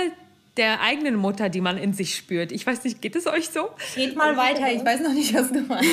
der 0.57 0.81
eigenen 0.81 1.15
Mutter, 1.15 1.49
die 1.49 1.61
man 1.61 1.77
in 1.77 1.93
sich 1.93 2.15
spürt. 2.15 2.51
Ich 2.51 2.67
weiß 2.67 2.83
nicht, 2.83 3.01
geht 3.01 3.15
es 3.15 3.27
euch 3.27 3.49
so? 3.49 3.69
Geht 3.95 4.15
mal 4.15 4.35
weiter, 4.35 4.71
ich 4.71 4.83
weiß 4.83 5.01
noch 5.01 5.13
nicht, 5.13 5.33
was 5.33 5.51
du 5.51 5.61
meinst. 5.61 5.89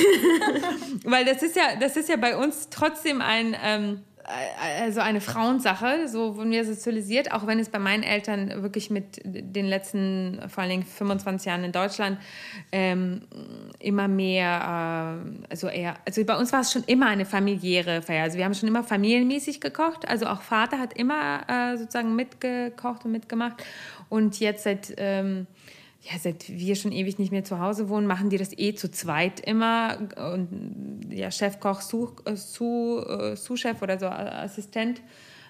Weil 1.03 1.23
das 1.25 1.41
ist 1.41 1.55
ja, 1.55 1.77
das 1.79 1.95
ist 1.95 2.09
ja 2.09 2.17
bei 2.17 2.35
uns 2.35 2.67
trotzdem 2.69 3.21
ein, 3.21 3.55
ähm, 3.63 4.03
also 4.27 4.99
eine 4.99 5.21
Frauensache, 5.21 6.07
so 6.07 6.35
wurden 6.35 6.51
wir 6.51 6.65
sozialisiert, 6.65 7.31
auch 7.31 7.47
wenn 7.47 7.59
es 7.59 7.69
bei 7.69 7.79
meinen 7.79 8.03
Eltern 8.03 8.61
wirklich 8.61 8.89
mit 8.89 9.21
den 9.23 9.65
letzten, 9.65 10.41
vor 10.49 10.63
allen 10.63 10.71
Dingen 10.71 10.83
25 10.83 11.45
Jahren 11.45 11.63
in 11.63 11.71
Deutschland, 11.71 12.19
ähm, 12.73 13.21
immer 13.79 14.09
mehr, 14.09 15.21
äh, 15.23 15.49
also 15.49 15.67
eher, 15.67 15.95
also 16.05 16.23
bei 16.25 16.35
uns 16.35 16.51
war 16.51 16.59
es 16.59 16.71
schon 16.73 16.83
immer 16.87 17.07
eine 17.07 17.25
familiäre 17.25 18.01
Feier. 18.01 18.23
Also 18.23 18.37
wir 18.37 18.43
haben 18.43 18.53
schon 18.53 18.67
immer 18.67 18.83
familienmäßig 18.83 19.61
gekocht, 19.61 20.07
also 20.07 20.25
auch 20.27 20.41
Vater 20.41 20.77
hat 20.77 20.93
immer 20.93 21.41
äh, 21.47 21.77
sozusagen 21.77 22.15
mitgekocht 22.15 23.05
und 23.05 23.11
mitgemacht. 23.13 23.63
Und 24.09 24.39
jetzt 24.39 24.63
seit 24.63 24.93
ähm, 24.97 25.47
ja, 26.09 26.17
seit 26.19 26.47
wir 26.49 26.75
schon 26.75 26.91
ewig 26.91 27.19
nicht 27.19 27.31
mehr 27.31 27.43
zu 27.43 27.59
Hause 27.59 27.89
wohnen, 27.89 28.07
machen 28.07 28.29
die 28.29 28.37
das 28.37 28.57
eh 28.57 28.75
zu 28.75 28.89
zweit 28.89 29.39
immer. 29.41 29.97
Und 30.31 31.07
ja, 31.09 31.31
Chefkoch, 31.31 31.81
äh, 32.25 32.31
äh, 32.31 32.35
Sous-Chef 33.35 33.81
oder 33.81 33.99
so 33.99 34.05
äh, 34.05 34.09
Assistent 34.09 35.01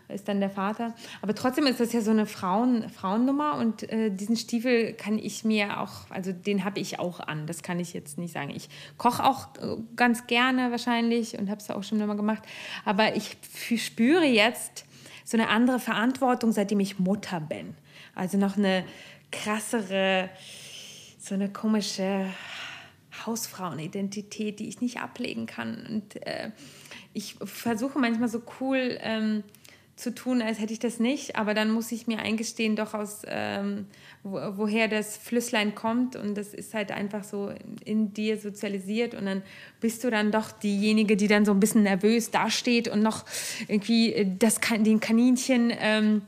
ist 0.08 0.28
dann 0.30 0.40
der 0.40 0.50
Vater. 0.50 0.96
Aber 1.22 1.36
trotzdem 1.36 1.66
ist 1.66 1.82
das 1.82 1.92
ja 1.92 2.02
so 2.02 2.12
eine 2.12 2.26
Frauen, 2.26 2.90
Frauennummer 2.90 3.58
und 3.58 3.92
äh, 3.92 4.10
diesen 4.10 4.38
Stiefel 4.38 4.94
kann 4.94 5.20
ich 5.20 5.44
mir 5.44 5.82
auch, 5.82 6.10
also 6.10 6.32
den 6.32 6.64
habe 6.64 6.80
ich 6.80 6.98
auch 6.98 7.20
an. 7.20 7.46
Das 7.46 7.62
kann 7.62 7.80
ich 7.80 7.94
jetzt 7.94 8.18
nicht 8.18 8.34
sagen. 8.34 8.52
Ich 8.56 8.70
koche 8.98 9.26
auch 9.26 9.50
ganz 9.96 10.26
gerne 10.26 10.72
wahrscheinlich 10.72 11.38
und 11.38 11.50
habe 11.50 11.60
es 11.60 11.70
auch 11.70 11.84
schon 11.84 12.00
immer 12.00 12.16
gemacht. 12.16 12.44
Aber 12.86 13.16
ich 13.16 13.38
spüre 13.78 14.26
jetzt 14.26 14.86
so 15.26 15.38
eine 15.38 15.50
andere 15.50 15.80
Verantwortung, 15.80 16.54
seitdem 16.54 16.80
ich 16.80 17.00
Mutter 17.00 17.42
bin. 17.42 17.76
Also 18.16 18.38
noch 18.38 18.58
eine 18.58 18.86
krassere, 19.32 20.30
so 21.20 21.36
eine 21.36 21.50
komische 21.50 22.28
Hausfrauenidentität, 23.26 24.60
die 24.60 24.70
ich 24.70 24.82
nicht 24.82 25.00
ablegen 25.00 25.46
kann. 25.46 25.86
Und 25.88 26.26
äh, 26.26 26.52
ich 27.14 27.36
versuche 27.44 28.00
manchmal 28.00 28.30
so 28.30 28.42
cool 28.60 28.98
ähm, 29.02 29.44
zu 29.98 30.14
tun, 30.14 30.44
als 30.44 30.60
hätte 30.60 30.74
ich 30.74 30.80
das 30.80 31.00
nicht, 31.00 31.36
aber 31.36 31.56
dann 31.56 31.72
muss 31.72 31.92
ich 31.92 32.06
mir 32.06 32.20
eingestehen, 32.20 32.76
doch 32.76 32.94
aus 32.94 33.24
ähm, 33.26 33.88
wo, 34.22 34.40
woher 34.56 34.88
das 34.88 35.18
Flüsslein 35.18 35.74
kommt 35.74 36.16
und 36.16 36.38
das 36.38 36.54
ist 36.54 36.76
halt 36.76 36.92
einfach 36.92 37.24
so 37.24 37.52
in 37.84 38.14
dir 38.14 38.38
sozialisiert 38.38 39.16
und 39.16 39.26
dann 39.26 39.42
bist 39.82 40.04
du 40.04 40.12
dann 40.12 40.32
doch 40.32 40.52
diejenige, 40.52 41.18
die 41.18 41.28
dann 41.28 41.46
so 41.46 41.52
ein 41.52 41.60
bisschen 41.60 41.82
nervös 41.82 42.30
dasteht 42.30 42.88
und 42.88 43.02
noch 43.02 43.26
irgendwie 43.68 44.14
äh, 44.14 44.28
das, 44.38 44.60
den 44.62 45.00
Kaninchen 45.00 45.74
ähm, 45.80 46.22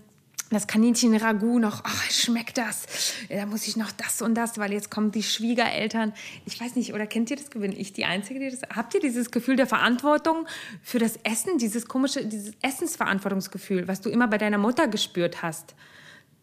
das 0.50 0.66
Kaninchen-Ragout 0.66 1.60
noch, 1.60 1.82
ach, 1.84 2.10
schmeckt 2.10 2.58
das? 2.58 3.14
Da 3.30 3.46
muss 3.46 3.68
ich 3.68 3.78
noch 3.78 3.92
das 3.92 4.22
und 4.22 4.36
das, 4.36 4.58
weil 4.58 4.74
jetzt 4.74 4.90
kommen 4.90 5.12
die 5.12 5.22
Schwiegereltern. 5.22 6.14
Ich 6.46 6.60
weiß 6.60 6.76
nicht, 6.76 6.94
oder 6.94 7.06
kennt 7.06 7.30
ihr 7.30 7.38
das? 7.38 7.50
Bin 7.50 7.72
ich 7.72 7.94
die 7.94 8.06
Einzige, 8.06 8.40
die 8.40 8.50
das... 8.50 8.62
Habt 8.76 8.96
ihr 8.96 9.00
dieses 9.00 9.30
Gefühl 9.30 9.56
der 9.56 9.68
Verantwortung 9.68 10.48
für 10.82 10.98
das 10.98 11.18
Essen, 11.18 11.60
dieses 11.60 11.88
komische, 11.88 12.26
dieses 12.26 12.54
Essensverantwortungsgefühl, 12.62 13.88
was 13.88 14.02
du 14.02 14.10
immer 14.10 14.28
bei 14.28 14.40
deiner 14.40 14.58
Mutter 14.58 14.88
gespürt 14.88 15.44
hast? 15.44 15.76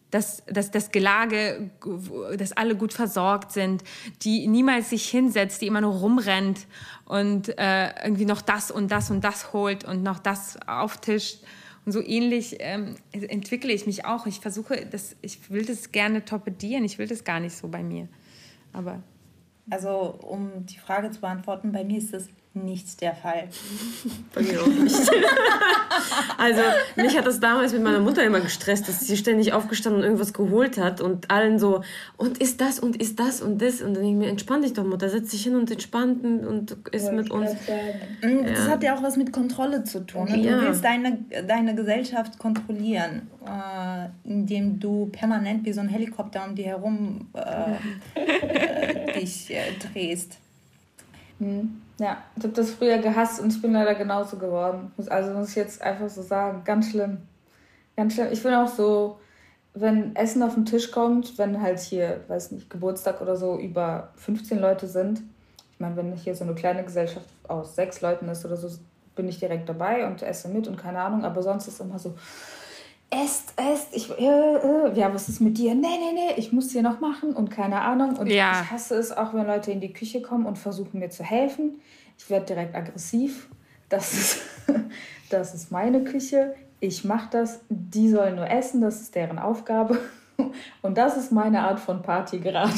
Dass, 0.09 0.41
dass 0.45 0.71
das 0.71 0.91
Gelage, 0.91 1.69
dass 2.37 2.53
alle 2.53 2.77
gut 2.77 2.93
versorgt 2.93 3.51
sind, 3.51 3.83
die 4.21 4.47
niemals 4.47 4.91
sich 4.91 5.09
hinsetzt, 5.09 5.61
die 5.61 5.67
immer 5.67 5.81
nur 5.81 5.95
rumrennt 5.95 6.59
und 7.03 7.49
äh, 7.59 7.89
irgendwie 8.05 8.23
noch 8.23 8.41
das 8.41 8.71
und 8.71 8.89
das 8.89 9.11
und 9.11 9.25
das 9.25 9.51
holt 9.51 9.83
und 9.83 10.03
noch 10.03 10.19
das 10.19 10.57
auftischt. 10.65 11.39
Und 11.87 11.93
so 11.93 12.01
ähnlich 12.01 12.57
ähm, 12.59 12.95
entwickle 13.13 13.71
ich 13.71 13.85
mich 13.85 14.03
auch. 14.03 14.25
Ich 14.25 14.41
versuche, 14.41 14.85
das, 14.85 15.15
ich 15.21 15.49
will 15.49 15.63
das 15.63 15.93
gerne 15.93 16.25
torpedieren. 16.25 16.83
Ich 16.83 16.97
will 16.97 17.07
das 17.07 17.23
gar 17.23 17.39
nicht 17.39 17.55
so 17.55 17.69
bei 17.69 17.81
mir. 17.81 18.09
Aber. 18.73 19.01
Also, 19.69 20.19
um 20.21 20.65
die 20.65 20.79
Frage 20.79 21.11
zu 21.11 21.21
beantworten, 21.21 21.71
bei 21.71 21.85
mir 21.85 21.99
ist 21.99 22.13
das 22.13 22.27
nicht 22.65 23.01
der 23.01 23.13
Fall. 23.15 23.47
Bei 24.33 24.41
mir 24.41 24.61
auch 24.61 24.67
nicht. 24.67 24.95
also 26.37 26.61
mich 26.95 27.17
hat 27.17 27.25
das 27.25 27.39
damals 27.39 27.73
mit 27.73 27.83
meiner 27.83 27.99
Mutter 27.99 28.23
immer 28.23 28.39
gestresst, 28.39 28.87
dass 28.87 29.01
sie 29.01 29.17
ständig 29.17 29.53
aufgestanden 29.53 30.01
und 30.01 30.05
irgendwas 30.05 30.33
geholt 30.33 30.77
hat 30.77 31.01
und 31.01 31.31
allen 31.31 31.59
so, 31.59 31.81
und 32.17 32.39
ist 32.39 32.61
das 32.61 32.79
und 32.79 32.95
ist 32.97 33.19
das 33.19 33.41
und 33.41 33.61
das. 33.61 33.81
Und 33.81 33.93
dann 33.93 34.03
denke 34.03 34.09
ich 34.09 34.15
mir, 34.15 34.29
entspann 34.29 34.61
dich 34.61 34.73
doch, 34.73 34.83
Mutter, 34.83 35.09
setz 35.09 35.31
dich 35.31 35.43
hin 35.43 35.55
und 35.55 35.71
entspannt 35.71 36.23
und 36.23 36.77
ist 36.91 37.05
ja, 37.05 37.11
mit 37.11 37.31
uns. 37.31 37.51
Das 38.21 38.65
ja. 38.65 38.67
hat 38.67 38.83
ja 38.83 38.95
auch 38.95 39.03
was 39.03 39.17
mit 39.17 39.31
Kontrolle 39.31 39.83
zu 39.83 40.05
tun. 40.05 40.25
Ne? 40.25 40.37
Du 40.37 40.49
ja. 40.49 40.61
willst 40.61 40.83
deine, 40.83 41.17
deine 41.47 41.75
Gesellschaft 41.75 42.37
kontrollieren, 42.37 43.29
äh, 43.45 44.07
indem 44.29 44.79
du 44.79 45.07
permanent 45.07 45.65
wie 45.65 45.73
so 45.73 45.81
ein 45.81 45.89
Helikopter 45.89 46.45
um 46.47 46.55
die 46.55 46.65
herum 46.65 47.27
äh, 47.33 49.13
dich 49.19 49.53
äh, 49.53 49.71
drehst. 49.93 50.37
Hm. 51.39 51.81
Ja, 51.99 52.17
ich 52.35 52.43
habe 52.43 52.53
das 52.53 52.71
früher 52.71 52.99
gehasst 52.99 53.39
und 53.41 53.51
ich 53.51 53.61
bin 53.61 53.73
leider 53.73 53.95
genauso 53.95 54.37
geworden. 54.37 54.91
Also 55.09 55.33
muss 55.33 55.49
ich 55.49 55.55
jetzt 55.55 55.81
einfach 55.81 56.09
so 56.09 56.21
sagen, 56.21 56.61
ganz 56.63 56.91
schlimm. 56.91 57.19
Ganz 57.95 58.13
schlimm. 58.13 58.27
Ich 58.31 58.43
bin 58.43 58.53
auch 58.53 58.67
so, 58.67 59.19
wenn 59.73 60.15
Essen 60.15 60.43
auf 60.43 60.53
den 60.53 60.65
Tisch 60.65 60.91
kommt, 60.91 61.37
wenn 61.39 61.61
halt 61.61 61.79
hier, 61.79 62.23
weiß 62.27 62.51
nicht, 62.51 62.69
Geburtstag 62.69 63.21
oder 63.21 63.35
so 63.35 63.57
über 63.57 64.09
15 64.17 64.59
Leute 64.59 64.87
sind. 64.87 65.23
Ich 65.73 65.79
meine, 65.79 65.95
wenn 65.95 66.13
hier 66.13 66.35
so 66.35 66.43
eine 66.43 66.53
kleine 66.53 66.83
Gesellschaft 66.83 67.27
aus 67.47 67.75
sechs 67.75 68.01
Leuten 68.01 68.27
ist 68.29 68.45
oder 68.45 68.57
so, 68.57 68.69
bin 69.15 69.27
ich 69.27 69.39
direkt 69.39 69.67
dabei 69.67 70.05
und 70.05 70.21
esse 70.21 70.49
mit 70.49 70.67
und 70.67 70.77
keine 70.77 71.01
Ahnung. 71.01 71.25
Aber 71.25 71.41
sonst 71.41 71.67
ist 71.67 71.75
es 71.75 71.79
immer 71.79 71.97
so, 71.97 72.15
esst, 73.09 73.53
esst, 73.55 73.95
ich, 73.95 74.09
äh, 74.17 74.23
äh, 74.23 74.93
ja, 74.99 75.13
was 75.13 75.29
ist 75.29 75.39
mit 75.39 75.57
dir? 75.57 75.75
Nee, 75.75 75.87
nee, 75.99 76.13
nee, 76.13 76.33
ich 76.37 76.51
muss 76.51 76.71
hier 76.71 76.81
noch 76.81 76.99
machen 76.99 77.33
und 77.33 77.49
keine 77.49 77.81
Ahnung. 77.81 78.17
Und 78.17 78.27
ja. 78.27 78.61
ich 78.61 78.71
hasse 78.71 78.95
es 78.95 79.11
auch, 79.11 79.33
wenn 79.33 79.47
Leute 79.47 79.71
in 79.71 79.79
die 79.79 79.93
Küche 79.93 80.21
kommen 80.21 80.45
und 80.45 80.57
versuchen 80.57 80.99
mir 80.99 81.09
zu 81.09 81.23
helfen. 81.23 81.79
Ich 82.17 82.29
werde 82.29 82.45
direkt 82.45 82.75
aggressiv. 82.75 83.47
Das 83.89 84.13
ist, 84.13 84.41
das 85.29 85.53
ist 85.53 85.71
meine 85.71 86.03
Küche. 86.03 86.55
Ich 86.79 87.05
mache 87.05 87.29
das. 87.31 87.61
Die 87.69 88.09
sollen 88.09 88.35
nur 88.35 88.49
essen. 88.49 88.81
Das 88.81 89.01
ist 89.01 89.15
deren 89.15 89.39
Aufgabe. 89.39 89.99
Und 90.81 90.97
das 90.97 91.17
ist 91.17 91.31
meine 91.31 91.61
Art 91.61 91.79
von 91.79 92.01
Party 92.01 92.39
gerade. 92.39 92.73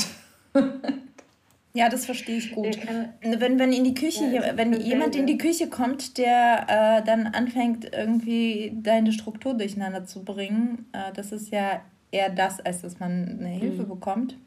Ja, 1.74 1.88
das 1.88 2.06
verstehe 2.06 2.38
ich 2.38 2.52
gut. 2.52 2.80
Wenn, 3.22 3.60
wenn 3.60 3.72
in 3.72 3.84
die 3.84 3.94
Küche, 3.94 4.26
ja, 4.26 4.58
wenn 4.58 4.74
jemand 4.82 5.16
in 5.16 5.28
die 5.28 5.38
Küche 5.38 5.70
kommt, 5.70 6.18
der 6.18 6.66
äh, 6.68 7.06
dann 7.06 7.28
anfängt, 7.28 7.94
irgendwie 7.94 8.74
deine 8.76 9.12
Struktur 9.12 9.54
durcheinander 9.54 10.04
zu 10.06 10.24
bringen, 10.24 10.88
äh, 10.94 11.14
das 11.14 11.32
ist 11.32 11.52
ja 11.52 11.82
eher 12.12 12.30
das, 12.30 12.60
als 12.60 12.82
dass 12.82 13.00
man 13.00 13.38
eine 13.40 13.50
Hilfe 13.50 13.84
mhm. 13.84 13.90
bekommt, 13.90 14.38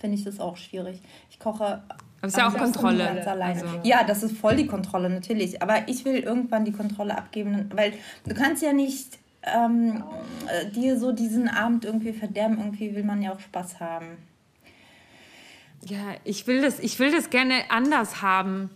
finde 0.00 0.16
ich 0.16 0.24
das 0.24 0.38
auch 0.38 0.56
schwierig. 0.56 1.00
Ich 1.28 1.40
koche. 1.40 1.64
Aber 1.64 1.96
es 2.22 2.34
ist 2.34 2.36
ja 2.36 2.48
auch 2.48 2.56
Kontrolle. 2.56 3.26
Also. 3.26 3.66
Ja, 3.82 4.04
das 4.04 4.22
ist 4.22 4.36
voll 4.36 4.54
die 4.54 4.66
Kontrolle, 4.66 5.10
natürlich. 5.10 5.60
Aber 5.60 5.88
ich 5.88 6.04
will 6.04 6.20
irgendwann 6.20 6.64
die 6.64 6.72
Kontrolle 6.72 7.18
abgeben, 7.18 7.68
weil 7.74 7.94
du 8.28 8.34
kannst 8.34 8.62
ja 8.62 8.72
nicht 8.72 9.18
ähm, 9.42 10.04
äh, 10.46 10.70
dir 10.70 10.96
so 10.98 11.10
diesen 11.10 11.48
Abend 11.48 11.84
irgendwie 11.84 12.12
verderben. 12.12 12.58
Irgendwie 12.58 12.94
will 12.94 13.02
man 13.02 13.22
ja 13.22 13.32
auch 13.32 13.40
Spaß 13.40 13.80
haben. 13.80 14.18
Ja, 15.84 16.14
ich 16.24 16.46
will 16.46 16.62
das, 16.62 16.78
ich 16.78 16.98
will 16.98 17.10
das 17.10 17.30
gerne 17.30 17.70
anders 17.70 18.22
haben. 18.22 18.70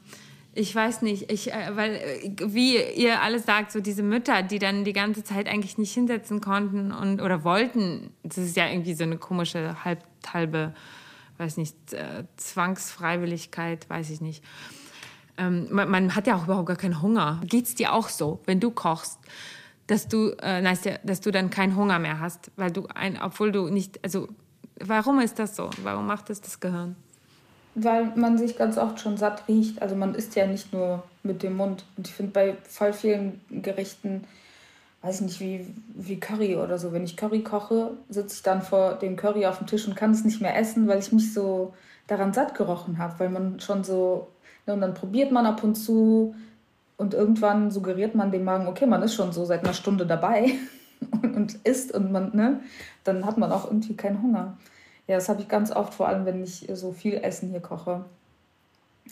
Ich 0.54 0.74
weiß 0.74 1.02
nicht, 1.02 1.30
ich, 1.30 1.52
äh, 1.52 1.76
weil, 1.76 1.96
äh, 1.96 2.34
wie 2.46 2.78
ihr 2.78 3.20
alles 3.20 3.44
sagt, 3.44 3.72
so 3.72 3.80
diese 3.80 4.02
Mütter, 4.02 4.42
die 4.42 4.58
dann 4.58 4.84
die 4.84 4.92
ganze 4.92 5.22
Zeit 5.22 5.48
eigentlich 5.48 5.78
nicht 5.78 5.92
hinsetzen 5.92 6.40
konnten 6.40 6.92
und 6.92 7.20
oder 7.20 7.44
wollten, 7.44 8.10
das 8.22 8.38
ist 8.38 8.56
ja 8.56 8.66
irgendwie 8.66 8.94
so 8.94 9.04
eine 9.04 9.18
komische, 9.18 9.84
halb, 9.84 10.02
halbe, 10.32 10.74
weiß 11.38 11.58
nicht, 11.58 11.76
äh, 11.92 12.24
Zwangsfreiwilligkeit, 12.36 13.88
weiß 13.88 14.10
ich 14.10 14.20
nicht. 14.20 14.42
Ähm, 15.36 15.68
man, 15.70 15.90
man, 15.90 16.16
hat 16.16 16.26
ja 16.26 16.36
auch 16.36 16.44
überhaupt 16.44 16.66
gar 16.66 16.76
keinen 16.76 17.02
Hunger. 17.02 17.40
Geht 17.44 17.66
es 17.66 17.74
dir 17.74 17.92
auch 17.92 18.08
so, 18.08 18.40
wenn 18.46 18.58
du 18.58 18.70
kochst? 18.70 19.18
Dass 19.86 20.08
du, 20.08 20.30
äh, 20.40 20.62
dass 21.04 21.20
du 21.20 21.30
dann 21.30 21.50
keinen 21.50 21.76
Hunger 21.76 21.98
mehr 21.98 22.18
hast, 22.18 22.50
weil 22.56 22.72
du 22.72 22.86
ein, 22.92 23.20
obwohl 23.20 23.52
du 23.52 23.68
nicht, 23.68 24.02
also 24.02 24.26
Warum 24.80 25.20
ist 25.20 25.38
das 25.38 25.56
so? 25.56 25.70
Warum 25.82 26.06
macht 26.06 26.30
es 26.30 26.40
das 26.40 26.60
Gehirn? 26.60 26.96
Weil 27.74 28.06
man 28.16 28.38
sich 28.38 28.56
ganz 28.56 28.78
oft 28.78 29.00
schon 29.00 29.16
satt 29.16 29.48
riecht. 29.48 29.82
Also 29.82 29.96
man 29.96 30.14
isst 30.14 30.34
ja 30.34 30.46
nicht 30.46 30.72
nur 30.72 31.02
mit 31.22 31.42
dem 31.42 31.56
Mund. 31.56 31.84
Und 31.96 32.08
ich 32.08 32.14
finde 32.14 32.32
bei 32.32 32.56
voll 32.68 32.92
vielen 32.92 33.40
Gerichten, 33.50 34.24
weiß 35.02 35.16
ich 35.16 35.26
nicht, 35.26 35.40
wie, 35.40 35.66
wie 35.94 36.20
Curry 36.20 36.56
oder 36.56 36.78
so. 36.78 36.92
Wenn 36.92 37.04
ich 37.04 37.16
Curry 37.16 37.42
koche, 37.42 37.92
sitze 38.08 38.36
ich 38.36 38.42
dann 38.42 38.62
vor 38.62 38.94
dem 38.94 39.16
Curry 39.16 39.46
auf 39.46 39.58
dem 39.58 39.66
Tisch 39.66 39.86
und 39.86 39.96
kann 39.96 40.12
es 40.12 40.24
nicht 40.24 40.40
mehr 40.40 40.56
essen, 40.56 40.88
weil 40.88 40.98
ich 40.98 41.12
mich 41.12 41.32
so 41.32 41.74
daran 42.06 42.32
satt 42.32 42.54
gerochen 42.54 42.98
habe. 42.98 43.18
Weil 43.18 43.28
man 43.30 43.60
schon 43.60 43.84
so 43.84 44.28
Und 44.66 44.80
dann 44.80 44.94
probiert 44.94 45.32
man 45.32 45.46
ab 45.46 45.62
und 45.62 45.74
zu 45.74 46.34
und 46.96 47.12
irgendwann 47.14 47.70
suggeriert 47.70 48.14
man 48.14 48.30
dem 48.30 48.44
Magen, 48.44 48.68
okay, 48.68 48.86
man 48.86 49.02
ist 49.02 49.14
schon 49.14 49.32
so 49.32 49.44
seit 49.44 49.64
einer 49.64 49.74
Stunde 49.74 50.06
dabei 50.06 50.54
und, 51.00 51.24
und 51.36 51.54
isst 51.64 51.92
und 51.92 52.12
man, 52.12 52.34
ne, 52.34 52.60
dann 53.04 53.24
hat 53.24 53.38
man 53.38 53.52
auch 53.52 53.66
irgendwie 53.66 53.96
keinen 53.96 54.22
Hunger. 54.22 54.56
Ja, 55.06 55.16
das 55.16 55.28
habe 55.28 55.40
ich 55.40 55.48
ganz 55.48 55.70
oft, 55.70 55.94
vor 55.94 56.08
allem 56.08 56.26
wenn 56.26 56.42
ich 56.42 56.68
so 56.72 56.92
viel 56.92 57.14
Essen 57.14 57.50
hier 57.50 57.60
koche. 57.60 58.04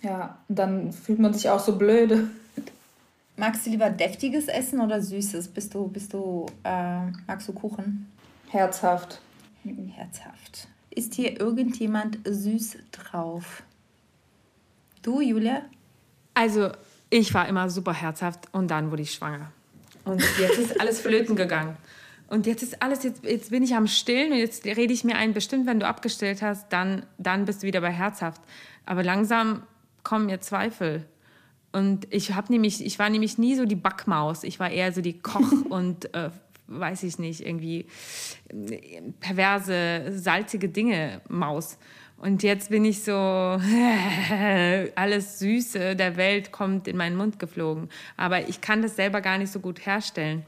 Ja, 0.03 0.39
dann 0.49 0.93
fühlt 0.93 1.20
man 1.20 1.32
sich 1.32 1.49
auch 1.51 1.61
so 1.61 1.76
blöde. 1.76 2.28
Magst 3.37 3.66
du 3.66 3.70
lieber 3.70 3.91
deftiges 3.91 4.47
Essen 4.47 4.80
oder 4.80 5.01
süßes? 5.01 5.49
Bist 5.49 5.74
du, 5.74 5.89
bist 5.89 6.12
du, 6.12 6.47
äh, 6.62 7.07
magst 7.26 7.49
du 7.49 7.53
Kuchen? 7.53 8.07
Herzhaft. 8.49 9.20
Herzhaft. 9.64 10.68
Ist 10.91 11.14
hier 11.14 11.41
irgendjemand 11.41 12.18
süß 12.24 12.76
drauf? 12.93 13.64
Du, 15.03 15.20
Julia? 15.20 15.62
Also, 16.35 16.70
ich 17.11 17.35
war 17.35 17.49
immer 17.49 17.68
super 17.68 17.93
herzhaft 17.93 18.49
und 18.53 18.68
dann 18.68 18.91
wurde 18.93 19.03
ich 19.03 19.12
schwanger. 19.12 19.51
Und 20.05 20.22
jetzt 20.38 20.59
ist 20.59 20.80
alles 20.80 21.00
flöten 21.00 21.36
gegangen. 21.36 21.76
Und 22.28 22.46
jetzt 22.46 22.62
ist 22.62 22.82
alles, 22.82 23.02
jetzt, 23.05 23.24
jetzt 23.24 23.50
bin 23.50 23.62
ich 23.62 23.74
am 23.74 23.86
Stillen 23.86 24.32
und 24.32 24.38
jetzt 24.38 24.64
rede 24.64 24.92
ich 24.92 25.05
mir 25.05 25.16
ein, 25.16 25.34
bestimmt, 25.34 25.66
wenn 25.66 25.80
du 25.80 25.86
abgestillt 25.86 26.42
hast, 26.42 26.72
dann, 26.72 27.05
dann 27.18 27.44
bist 27.44 27.62
du 27.62 27.66
wieder 27.66 27.80
bei 27.80 27.90
herzhaft. 27.90 28.42
Aber 28.86 29.02
langsam 29.02 29.62
kommen 30.02 30.26
mir 30.26 30.40
Zweifel. 30.40 31.05
Und 31.72 32.07
ich 32.11 32.34
habe 32.34 32.52
nämlich, 32.52 32.84
ich 32.84 32.98
war 32.98 33.11
nämlich 33.11 33.36
nie 33.36 33.57
so 33.57 33.66
die 33.66 33.74
Backmaus. 33.74 34.44
Ich 34.44 34.61
war 34.61 34.70
eher 34.70 34.92
so 34.92 35.00
die 35.00 35.18
Koch 35.18 35.52
und 35.68 36.14
äh, 36.14 36.30
weiß 36.66 37.02
ich 37.02 37.18
nicht, 37.18 37.46
irgendwie 37.46 37.86
äh, 38.48 39.02
perverse, 39.20 40.12
salzige 40.16 40.68
Dinge 40.68 41.20
Maus. 41.28 41.78
Und 42.24 42.42
jetzt 42.42 42.70
bin 42.70 42.86
ich 42.86 43.04
so, 43.04 43.12
alles 44.94 45.38
Süße 45.40 45.94
der 45.94 46.16
Welt 46.16 46.52
kommt 46.52 46.88
in 46.88 46.96
meinen 46.96 47.16
Mund 47.18 47.38
geflogen. 47.38 47.90
Aber 48.16 48.48
ich 48.48 48.62
kann 48.62 48.80
das 48.80 48.96
selber 48.96 49.20
gar 49.20 49.36
nicht 49.36 49.52
so 49.52 49.60
gut 49.60 49.84
herstellen. 49.84 50.42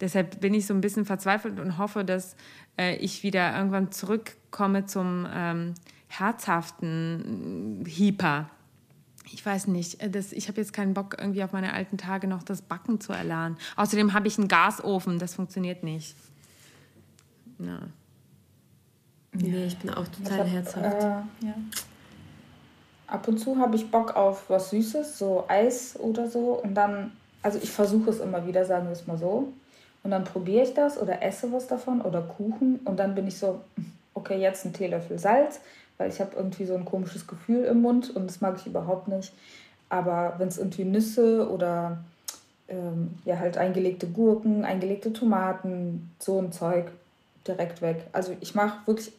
Deshalb 0.00 0.40
bin 0.40 0.54
ich 0.54 0.64
so 0.64 0.72
ein 0.72 0.80
bisschen 0.80 1.04
verzweifelt 1.04 1.60
und 1.60 1.76
hoffe, 1.76 2.02
dass 2.02 2.34
äh, 2.78 2.96
ich 2.96 3.24
wieder 3.24 3.54
irgendwann 3.54 3.92
zurückkomme 3.92 4.86
zum 4.86 5.28
ähm, 5.30 5.74
herzhaften 6.06 7.84
Hieper. 7.86 8.48
Ich 9.30 9.44
weiß 9.44 9.66
nicht, 9.66 10.00
äh, 10.00 10.08
das, 10.08 10.32
ich 10.32 10.48
habe 10.48 10.58
jetzt 10.62 10.72
keinen 10.72 10.94
Bock, 10.94 11.16
irgendwie 11.18 11.44
auf 11.44 11.52
meine 11.52 11.74
alten 11.74 11.98
Tage 11.98 12.26
noch 12.26 12.42
das 12.42 12.62
Backen 12.62 13.02
zu 13.02 13.12
erlernen. 13.12 13.58
Außerdem 13.76 14.14
habe 14.14 14.28
ich 14.28 14.38
einen 14.38 14.48
Gasofen, 14.48 15.18
das 15.18 15.34
funktioniert 15.34 15.82
nicht. 15.82 16.16
Ja. 17.58 17.80
Nee, 19.32 19.66
ich 19.66 19.78
bin 19.78 19.90
auch 19.90 20.06
total 20.08 20.40
hab, 20.40 20.46
herzhaft. 20.46 21.02
Äh, 21.02 21.46
ja. 21.46 21.54
Ab 23.06 23.28
und 23.28 23.38
zu 23.38 23.58
habe 23.58 23.76
ich 23.76 23.90
Bock 23.90 24.16
auf 24.16 24.48
was 24.48 24.70
Süßes, 24.70 25.18
so 25.18 25.44
Eis 25.48 25.98
oder 25.98 26.28
so. 26.28 26.60
Und 26.62 26.74
dann, 26.74 27.12
also 27.42 27.58
ich 27.62 27.70
versuche 27.70 28.10
es 28.10 28.20
immer 28.20 28.46
wieder, 28.46 28.64
sagen 28.64 28.86
wir 28.86 28.92
es 28.92 29.06
mal 29.06 29.18
so. 29.18 29.52
Und 30.02 30.10
dann 30.10 30.24
probiere 30.24 30.64
ich 30.64 30.74
das 30.74 30.98
oder 30.98 31.22
esse 31.22 31.52
was 31.52 31.66
davon 31.66 32.00
oder 32.00 32.22
Kuchen. 32.22 32.80
Und 32.84 32.98
dann 32.98 33.14
bin 33.14 33.26
ich 33.26 33.38
so, 33.38 33.60
okay, 34.14 34.40
jetzt 34.40 34.64
ein 34.64 34.72
Teelöffel 34.72 35.18
Salz, 35.18 35.60
weil 35.96 36.10
ich 36.10 36.20
habe 36.20 36.36
irgendwie 36.36 36.66
so 36.66 36.74
ein 36.74 36.84
komisches 36.84 37.26
Gefühl 37.26 37.64
im 37.64 37.82
Mund 37.82 38.14
und 38.14 38.26
das 38.26 38.40
mag 38.40 38.56
ich 38.58 38.66
überhaupt 38.66 39.08
nicht. 39.08 39.32
Aber 39.88 40.34
wenn 40.38 40.48
es 40.48 40.58
irgendwie 40.58 40.84
Nüsse 40.84 41.48
oder 41.50 41.98
ähm, 42.68 43.14
ja 43.24 43.38
halt 43.38 43.56
eingelegte 43.56 44.06
Gurken, 44.06 44.64
eingelegte 44.64 45.12
Tomaten, 45.12 46.10
so 46.18 46.38
ein 46.38 46.52
Zeug, 46.52 46.90
direkt 47.46 47.82
weg. 47.82 48.06
Also 48.12 48.36
ich 48.40 48.54
mache 48.54 48.86
wirklich, 48.86 49.12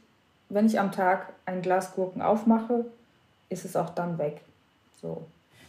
wenn 0.50 0.66
ich 0.66 0.80
am 0.80 0.92
Tag 0.92 1.34
ein 1.46 1.62
Glas 1.62 1.94
Gurken 1.94 2.22
aufmache, 2.22 2.86
ist 3.50 3.66
es 3.66 3.76
auch 3.76 3.90
dann 3.90 4.18
weg. 4.18 4.42
So. 5.02 5.26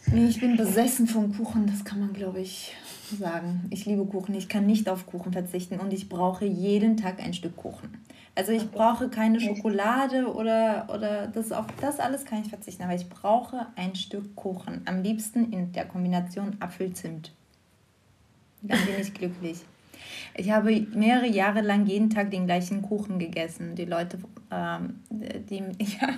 Nee, 0.06 0.26
ich 0.26 0.40
bin 0.40 0.56
besessen 0.56 1.06
vom 1.06 1.36
Kuchen, 1.36 1.66
das 1.66 1.84
kann 1.84 2.00
man, 2.00 2.12
glaube 2.12 2.40
ich, 2.40 2.74
sagen. 3.18 3.66
Ich 3.70 3.86
liebe 3.86 4.04
Kuchen, 4.06 4.34
ich 4.34 4.48
kann 4.48 4.66
nicht 4.66 4.88
auf 4.88 5.06
Kuchen 5.06 5.32
verzichten 5.32 5.78
und 5.78 5.92
ich 5.92 6.08
brauche 6.08 6.44
jeden 6.44 6.96
Tag 6.96 7.20
ein 7.20 7.34
Stück 7.34 7.56
Kuchen. 7.56 8.02
Also 8.34 8.52
ich 8.52 8.70
brauche 8.70 9.08
keine 9.08 9.40
Schokolade 9.40 10.32
oder, 10.32 10.88
oder 10.94 11.26
das 11.26 11.52
auf 11.52 11.66
das 11.80 11.98
alles 11.98 12.24
kann 12.24 12.40
ich 12.42 12.48
verzichten, 12.48 12.84
aber 12.84 12.94
ich 12.94 13.08
brauche 13.08 13.66
ein 13.76 13.94
Stück 13.94 14.34
Kuchen. 14.36 14.82
Am 14.86 15.02
liebsten 15.02 15.52
in 15.52 15.72
der 15.72 15.84
Kombination 15.84 16.56
Apfelzimt. 16.60 17.32
Dann 18.62 18.78
bin 18.86 19.00
ich 19.00 19.12
glücklich. 19.12 19.58
Ich 20.34 20.50
habe 20.50 20.86
mehrere 20.94 21.26
Jahre 21.26 21.60
lang 21.60 21.86
jeden 21.86 22.10
Tag 22.10 22.30
den 22.30 22.46
gleichen 22.46 22.82
Kuchen 22.82 23.18
gegessen. 23.18 23.74
Die 23.74 23.84
Leute, 23.84 24.18
ähm, 24.50 25.00
die, 25.10 25.58
ja, 25.78 26.08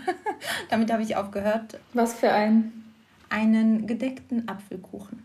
damit 0.71 0.93
habe 0.93 1.03
ich 1.03 1.17
aufgehört. 1.17 1.79
Was 1.95 2.15
für 2.15 2.31
einen? 2.31 2.85
Einen 3.29 3.87
gedeckten 3.87 4.49
Apfelkuchen. 4.49 5.23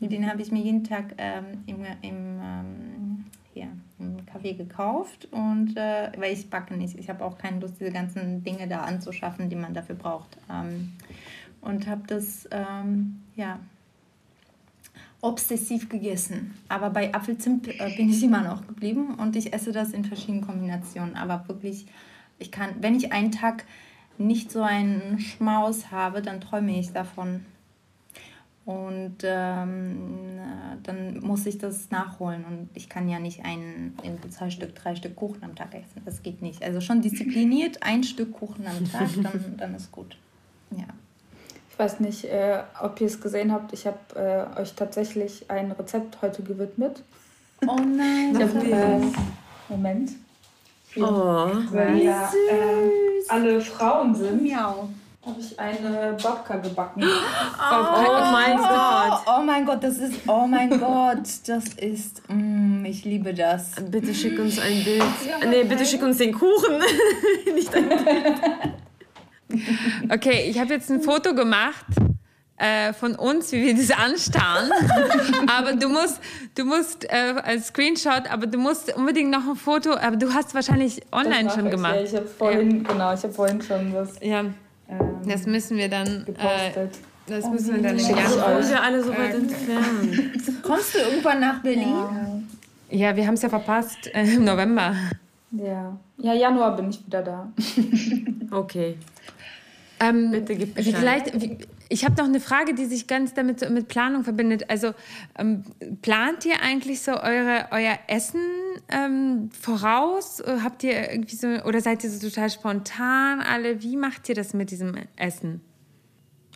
Den 0.00 0.28
habe 0.28 0.42
ich 0.42 0.50
mir 0.50 0.62
jeden 0.62 0.84
Tag 0.84 1.14
ähm, 1.18 1.62
im, 1.66 1.84
im, 2.02 2.40
ähm, 2.42 3.24
hier, 3.54 3.68
im 3.98 4.16
Café 4.26 4.54
gekauft 4.54 5.28
und 5.30 5.76
äh, 5.76 6.10
weil 6.18 6.32
ich 6.32 6.50
backe 6.50 6.74
nicht. 6.74 6.98
Ich 6.98 7.08
habe 7.08 7.24
auch 7.24 7.38
keine 7.38 7.60
Lust, 7.60 7.80
diese 7.80 7.92
ganzen 7.92 8.42
Dinge 8.42 8.68
da 8.68 8.82
anzuschaffen, 8.82 9.48
die 9.48 9.56
man 9.56 9.72
dafür 9.72 9.94
braucht. 9.94 10.36
Ähm, 10.50 10.92
und 11.60 11.86
habe 11.86 12.02
das 12.06 12.46
ähm, 12.50 13.22
ja 13.36 13.58
obsessiv 15.24 15.88
gegessen. 15.88 16.54
Aber 16.68 16.90
bei 16.90 17.14
Apfelzimt 17.14 17.68
äh, 17.68 17.94
bin 17.96 18.10
ich 18.10 18.22
immer 18.22 18.42
noch 18.42 18.66
geblieben 18.66 19.14
und 19.14 19.36
ich 19.36 19.52
esse 19.54 19.72
das 19.72 19.92
in 19.92 20.04
verschiedenen 20.04 20.42
Kombinationen. 20.42 21.16
Aber 21.16 21.48
wirklich, 21.48 21.86
ich 22.38 22.52
kann, 22.52 22.70
wenn 22.80 22.94
ich 22.94 23.12
einen 23.12 23.32
Tag 23.32 23.64
nicht 24.18 24.52
so 24.52 24.62
einen 24.62 25.18
Schmaus 25.18 25.90
habe, 25.90 26.20
dann 26.20 26.40
träume 26.40 26.78
ich 26.78 26.92
davon. 26.92 27.46
Und 28.66 29.16
ähm, 29.22 30.38
dann 30.82 31.20
muss 31.20 31.46
ich 31.46 31.58
das 31.58 31.90
nachholen. 31.90 32.44
Und 32.44 32.68
ich 32.74 32.88
kann 32.88 33.08
ja 33.08 33.18
nicht 33.18 33.44
ein, 33.44 33.94
zwei 34.30 34.50
Stück, 34.50 34.74
drei 34.74 34.94
Stück 34.94 35.16
Kuchen 35.16 35.42
am 35.42 35.54
Tag 35.54 35.74
essen. 35.74 36.02
Das 36.04 36.22
geht 36.22 36.42
nicht. 36.42 36.62
Also 36.62 36.80
schon 36.80 37.00
diszipliniert 37.02 37.82
ein 37.82 38.04
Stück 38.04 38.32
Kuchen 38.32 38.66
am 38.66 38.90
Tag, 38.90 39.08
dann, 39.22 39.54
dann 39.56 39.74
ist 39.74 39.90
gut. 39.90 40.16
Ja. 40.70 40.86
Ich 41.74 41.78
weiß 41.80 41.98
nicht, 41.98 42.24
äh, 42.26 42.60
ob 42.80 43.00
ihr 43.00 43.08
es 43.08 43.20
gesehen 43.20 43.50
habt. 43.50 43.72
Ich 43.72 43.84
habe 43.84 43.98
äh, 44.14 44.60
euch 44.60 44.74
tatsächlich 44.74 45.50
ein 45.50 45.72
Rezept 45.72 46.18
heute 46.22 46.44
gewidmet. 46.44 47.02
Oh 47.66 47.74
nein, 47.74 48.38
hab, 48.40 48.62
äh, 48.62 49.00
Moment. 49.68 50.12
Oh, 50.96 51.48
weil 51.72 51.98
ja 51.98 52.30
äh, 52.48 53.28
alle 53.28 53.60
Frauen 53.60 54.14
sind. 54.14 54.44
Miau. 54.44 54.88
Habe 55.26 55.40
ich 55.40 55.58
eine 55.58 56.16
Babka 56.22 56.58
gebacken. 56.58 57.02
Oh, 57.58 57.86
oh, 58.06 58.30
mein 58.30 58.56
Gott. 58.56 59.22
Oh 59.26 59.42
mein 59.42 59.66
Gott, 59.66 59.82
das 59.82 59.98
ist, 59.98 60.28
oh 60.28 60.46
mein 60.46 60.78
Gott, 60.78 61.26
das 61.46 61.64
ist, 61.74 62.22
mm, 62.28 62.84
ich 62.84 63.04
liebe 63.04 63.34
das. 63.34 63.72
Bitte 63.90 64.14
schick 64.14 64.38
uns 64.38 64.60
ein 64.60 64.84
Bild. 64.84 65.02
Ja, 65.28 65.44
nee, 65.48 65.64
bitte 65.64 65.84
schick 65.84 66.02
uns 66.02 66.18
den 66.18 66.32
Kuchen. 66.32 66.80
Nicht 67.54 67.74
ein 67.74 67.88
Bild. 67.88 68.04
Okay, 70.10 70.48
ich 70.48 70.58
habe 70.58 70.74
jetzt 70.74 70.90
ein 70.90 71.00
Foto 71.00 71.34
gemacht 71.34 71.84
äh, 72.56 72.92
von 72.92 73.14
uns, 73.16 73.50
wie 73.52 73.66
wir 73.66 73.74
das 73.74 73.90
anstarren. 73.90 74.70
aber 75.46 75.74
du 75.74 75.88
musst, 75.88 76.20
du 76.54 76.64
musst 76.64 77.04
äh, 77.04 77.34
als 77.42 77.68
Screenshot, 77.68 78.30
aber 78.30 78.46
du 78.46 78.58
musst 78.58 78.96
unbedingt 78.96 79.30
noch 79.30 79.46
ein 79.46 79.56
Foto. 79.56 79.94
Aber 79.94 80.16
du 80.16 80.32
hast 80.32 80.54
wahrscheinlich 80.54 81.02
online 81.12 81.50
schon 81.50 81.66
ich. 81.66 81.70
gemacht. 81.72 81.96
Ja, 81.96 82.02
ich 82.02 82.14
habe 82.14 82.26
vorhin, 82.26 82.84
ja. 82.84 82.92
genau, 82.92 83.14
ich 83.14 83.22
habe 83.22 83.32
vorhin 83.32 83.60
schon 83.60 83.92
was. 83.92 84.14
Ja, 84.22 84.40
ähm, 84.40 84.54
das 85.26 85.46
müssen 85.46 85.76
wir 85.76 85.88
dann. 85.88 86.26
Äh, 86.26 86.88
das 87.26 87.48
müssen 87.48 87.76
wir 87.76 87.82
dann 87.82 87.98
Januar. 87.98 88.62
sind 88.62 88.72
wir 88.72 88.82
alle 88.82 89.02
so 89.02 89.10
weit 89.10 89.34
entfernt. 89.34 90.62
Kommst 90.62 90.94
du 90.94 90.98
irgendwann 90.98 91.40
nach 91.40 91.62
Berlin? 91.62 91.88
Ja, 91.88 92.98
ja 93.08 93.16
wir 93.16 93.26
haben 93.26 93.34
es 93.34 93.42
ja 93.42 93.48
verpasst 93.48 94.14
äh, 94.14 94.24
im 94.34 94.44
November. 94.44 94.94
Ja. 95.50 95.96
ja, 96.18 96.34
Januar 96.34 96.76
bin 96.76 96.90
ich 96.90 97.04
wieder 97.06 97.22
da. 97.22 97.52
okay. 98.50 98.96
Ähm, 100.00 100.30
Bitte 100.30 100.56
gib 100.56 100.74
Bescheid. 100.74 100.96
Vielleicht, 100.96 101.66
ich 101.88 102.04
habe 102.04 102.16
noch 102.16 102.24
eine 102.24 102.40
Frage, 102.40 102.74
die 102.74 102.86
sich 102.86 103.06
ganz 103.06 103.34
damit 103.34 103.68
mit 103.70 103.88
Planung 103.88 104.24
verbindet. 104.24 104.70
Also 104.70 104.92
ähm, 105.38 105.64
plant 106.02 106.44
ihr 106.44 106.60
eigentlich 106.62 107.02
so 107.02 107.12
eure, 107.12 107.68
euer 107.70 107.98
Essen 108.08 108.40
ähm, 108.88 109.50
voraus? 109.58 110.42
Habt 110.62 110.82
ihr 110.82 111.10
irgendwie 111.10 111.36
so 111.36 111.48
oder 111.64 111.80
seid 111.80 112.04
ihr 112.04 112.10
so 112.10 112.28
total 112.28 112.50
spontan 112.50 113.40
alle? 113.40 113.82
Wie 113.82 113.96
macht 113.96 114.28
ihr 114.28 114.34
das 114.34 114.54
mit 114.54 114.70
diesem 114.70 114.94
Essen? 115.16 115.60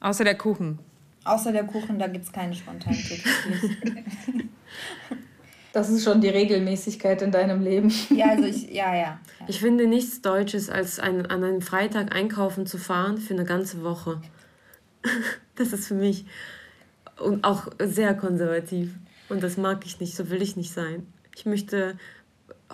Außer 0.01 0.24
der 0.24 0.36
Kuchen. 0.36 0.78
Außer 1.24 1.53
der 1.53 1.64
Kuchen, 1.64 1.99
da 1.99 2.07
gibt 2.07 2.24
es 2.24 2.32
keine 2.32 2.55
Spontanität. 2.55 3.22
Das 5.72 5.90
ist 5.90 6.04
schon 6.04 6.20
die 6.20 6.28
Regelmäßigkeit 6.28 7.20
in 7.22 7.30
deinem 7.30 7.62
Leben. 7.62 7.92
Ja, 8.10 8.30
also 8.30 8.44
ich, 8.44 8.70
ja, 8.70 8.94
ja. 8.94 9.20
Ich 9.46 9.60
finde 9.60 9.86
nichts 9.86 10.22
Deutsches, 10.22 10.70
als 10.70 10.98
ein, 10.98 11.26
an 11.26 11.44
einem 11.44 11.60
Freitag 11.60 12.14
einkaufen 12.14 12.66
zu 12.66 12.78
fahren 12.78 13.18
für 13.18 13.34
eine 13.34 13.44
ganze 13.44 13.82
Woche. 13.82 14.20
Das 15.56 15.72
ist 15.72 15.88
für 15.88 15.94
mich 15.94 16.24
und 17.18 17.44
auch 17.44 17.66
sehr 17.80 18.14
konservativ. 18.14 18.94
Und 19.28 19.42
das 19.42 19.56
mag 19.56 19.84
ich 19.84 20.00
nicht, 20.00 20.16
so 20.16 20.30
will 20.30 20.40
ich 20.40 20.56
nicht 20.56 20.72
sein. 20.72 21.12
Ich 21.36 21.46
möchte 21.46 21.98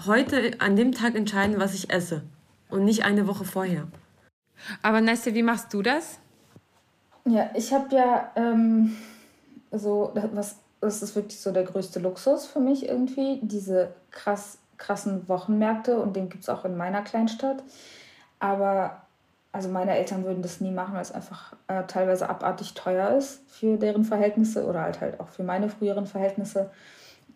heute 0.07 0.61
an 0.61 0.77
dem 0.77 0.93
Tag 0.93 1.15
entscheiden, 1.15 1.59
was 1.59 1.75
ich 1.75 1.91
esse. 1.91 2.23
Und 2.69 2.85
nicht 2.85 3.05
eine 3.05 3.27
Woche 3.27 3.45
vorher. 3.45 3.87
Aber 4.83 5.01
Neste, 5.01 5.35
wie 5.35 5.43
machst 5.43 5.73
du 5.73 5.83
das? 5.83 6.19
Ja, 7.27 7.51
ich 7.55 7.73
habe 7.73 7.95
ja 7.95 8.33
ähm, 8.37 8.97
so, 9.71 10.13
was, 10.33 10.57
das 10.85 11.03
ist 11.03 11.17
wirklich 11.17 11.41
so 11.41 11.53
der 11.53 11.65
größte 11.65 12.01
Luxus 12.01 12.47
für 12.47 12.61
mich 12.61 12.89
irgendwie, 12.89 13.41
diese 13.43 13.93
krass, 14.11 14.59
krassen 14.77 15.29
Wochenmärkte 15.29 15.99
und 15.99 16.17
den 16.17 16.29
gibt 16.29 16.45
es 16.45 16.49
auch 16.49 16.65
in 16.65 16.77
meiner 16.77 17.03
Kleinstadt. 17.03 17.63
Aber 18.39 19.03
also 19.53 19.69
meine 19.69 19.97
Eltern 19.97 20.25
würden 20.25 20.43
das 20.43 20.61
nie 20.61 20.73
machen, 20.73 20.95
weil 20.95 21.03
es 21.03 21.13
einfach 21.13 21.55
äh, 21.69 21.85
teilweise 21.87 22.29
abartig 22.29 22.75
teuer 22.75 23.11
ist 23.11 23.41
für 23.49 23.77
deren 23.77 24.05
Verhältnisse 24.05 24.67
oder 24.67 24.83
halt 24.83 25.01
halt 25.01 25.21
auch 25.21 25.29
für 25.29 25.45
meine 25.45 25.69
früheren 25.69 26.07
Verhältnisse. 26.07 26.71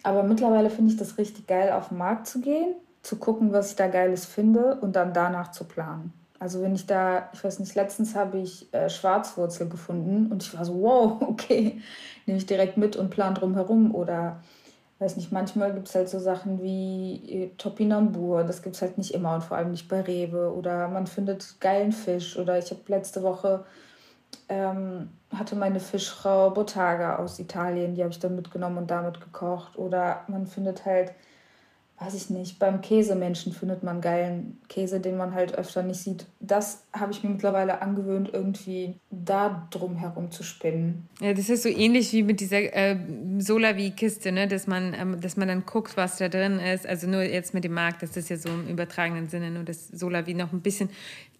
Aber 0.03 0.23
mittlerweile 0.25 0.71
finde 0.71 0.93
ich 0.93 0.99
das 0.99 1.17
richtig 1.19 1.47
geil, 1.47 1.73
auf 1.73 1.89
den 1.89 1.99
Markt 1.99 2.27
zu 2.27 2.41
gehen, 2.41 2.75
zu 3.03 3.17
gucken, 3.17 3.53
was 3.53 3.71
ich 3.71 3.77
da 3.77 3.87
Geiles 3.87 4.27
finde 4.27 4.77
und 4.81 4.97
dann 4.97 5.13
danach 5.13 5.53
zu 5.53 5.65
planen. 5.65 6.13
Also 6.41 6.63
wenn 6.63 6.75
ich 6.75 6.87
da, 6.87 7.31
ich 7.33 7.43
weiß 7.43 7.59
nicht, 7.59 7.75
letztens 7.75 8.15
habe 8.15 8.39
ich 8.39 8.73
äh, 8.73 8.89
Schwarzwurzel 8.89 9.69
gefunden 9.69 10.31
und 10.31 10.43
ich 10.43 10.57
war 10.57 10.65
so, 10.65 10.81
wow, 10.81 11.21
okay, 11.29 11.81
nehme 12.27 12.39
ich 12.39 12.47
direkt 12.47 12.77
mit 12.77 12.97
und 12.97 13.11
plan 13.11 13.35
drum 13.35 13.55
herum. 13.55 13.95
Oder, 13.95 14.41
weiß 15.01 15.17
nicht, 15.17 15.33
manchmal 15.33 15.75
gibt 15.75 15.89
es 15.89 15.95
halt 15.95 16.09
so 16.09 16.21
Sachen 16.21 16.63
wie 16.63 17.45
äh, 17.45 17.51
Topinambur, 17.59 18.45
das 18.45 18.63
gibt 18.63 18.77
es 18.77 18.83
halt 18.83 18.99
nicht 18.99 19.15
immer 19.15 19.35
und 19.35 19.43
vor 19.43 19.57
allem 19.57 19.73
nicht 19.73 19.89
bei 19.89 20.01
Rewe. 20.01 20.55
Oder 20.55 20.89
man 20.89 21.07
findet 21.09 21.61
geilen 21.61 21.93
Fisch. 21.93 22.39
Oder 22.39 22.59
ich 22.59 22.71
habe 22.71 22.81
letzte 22.87 23.23
Woche, 23.25 23.65
ähm, 24.49 25.11
hatte 25.35 25.57
meine 25.57 25.81
Fischfrau 25.81 26.51
Botaga 26.51 27.17
aus 27.17 27.39
Italien, 27.39 27.95
die 27.95 28.03
habe 28.03 28.13
ich 28.13 28.19
dann 28.21 28.37
mitgenommen 28.37 28.79
und 28.79 28.91
damit 28.91 29.21
gekocht. 29.21 29.77
Oder 29.77 30.23
man 30.29 30.47
findet 30.47 30.87
halt 30.87 31.13
weiß 32.01 32.15
ich 32.15 32.31
nicht, 32.31 32.59
beim 32.61 32.81
Käsemenschen 32.81 33.53
findet 33.53 33.83
man 33.83 34.01
geilen 34.01 34.61
Käse, 34.69 35.01
den 35.01 35.17
man 35.17 35.35
halt 35.35 35.59
öfter 35.59 35.83
nicht 35.83 36.01
sieht. 36.01 36.27
Das 36.39 36.85
habe 36.93 37.11
ich 37.11 37.25
mir 37.25 37.31
mittlerweile 37.31 37.83
angewöhnt, 37.83 38.31
irgendwie 38.33 38.95
da 39.11 39.67
drum 39.71 39.97
herum 39.97 40.31
zu 40.31 40.45
spinnen. 40.45 41.09
Ja, 41.21 41.35
das 41.35 41.49
ist 41.49 41.65
so 41.65 41.69
ähnlich 41.69 42.13
wie 42.13 42.23
mit 42.23 42.39
dieser 42.39 42.73
äh, 42.73 42.97
Solavi-Kiste, 43.39 44.31
ne? 44.31 44.47
dass, 44.47 44.69
man, 44.69 44.95
ähm, 44.95 45.21
dass 45.21 45.37
man 45.37 45.49
dann 45.49 45.67
guckt, 45.67 45.97
was 45.97 46.19
da 46.19 46.29
drin 46.29 46.61
ist. 46.61 46.87
Also 46.87 47.09
nur 47.09 47.23
jetzt 47.23 47.53
mit 47.53 47.65
dem 47.65 47.75
Markt, 47.75 48.03
das 48.03 48.17
ist 48.17 48.29
ja 48.29 48.37
so 48.37 48.49
im 48.49 48.69
übertragenen 48.69 49.29
Sinne, 49.29 49.51
nur 49.51 49.65
dass 49.65 49.89
Solavi 49.89 50.35
noch 50.35 50.53
ein 50.53 50.61
bisschen 50.61 50.91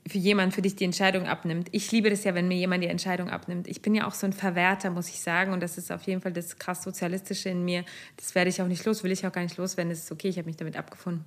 für 0.07 0.19
jemanden 0.19 0.53
für 0.53 0.63
dich 0.63 0.77
die 0.77 0.85
Entscheidung 0.85 1.27
abnimmt. 1.27 1.69
Ich 1.73 1.93
liebe 1.93 2.11
das 2.11 2.25
ja, 2.25 2.35
wenn 2.35 2.49
mir 2.49 2.57
jemand 2.57 2.83
die 2.83 2.89
Entscheidung 2.89 3.29
abnimmt. 3.29 3.69
Ich 3.69 3.83
bin 3.83 3.95
ja 3.95 4.07
auch 4.07 4.15
so 4.15 4.27
ein 4.27 4.33
Verwerter, 4.33 4.91
muss 4.91 5.09
ich 5.09 5.21
sagen. 5.21 5.53
Und 5.53 5.61
das 5.61 5.77
ist 5.77 5.93
auf 5.93 6.03
jeden 6.03 6.21
Fall 6.21 6.33
das 6.33 6.59
krass 6.59 6.83
Sozialistische 6.83 7.51
in 7.51 7.65
mir. 7.65 7.85
Das 8.17 8.35
werde 8.35 8.49
ich 8.51 8.63
auch 8.63 8.67
nicht 8.67 8.85
los, 8.85 9.05
will 9.05 9.13
ich 9.13 9.27
auch 9.27 9.33
gar 9.33 9.43
nicht 9.43 9.57
loswerden. 9.57 9.91
Das 9.91 10.01
ist 10.01 10.13
okay, 10.13 10.29
ich 10.29 10.39
habe 10.39 10.47
mich 10.47 10.57
damit 10.57 10.77
abgefunden. 10.77 11.25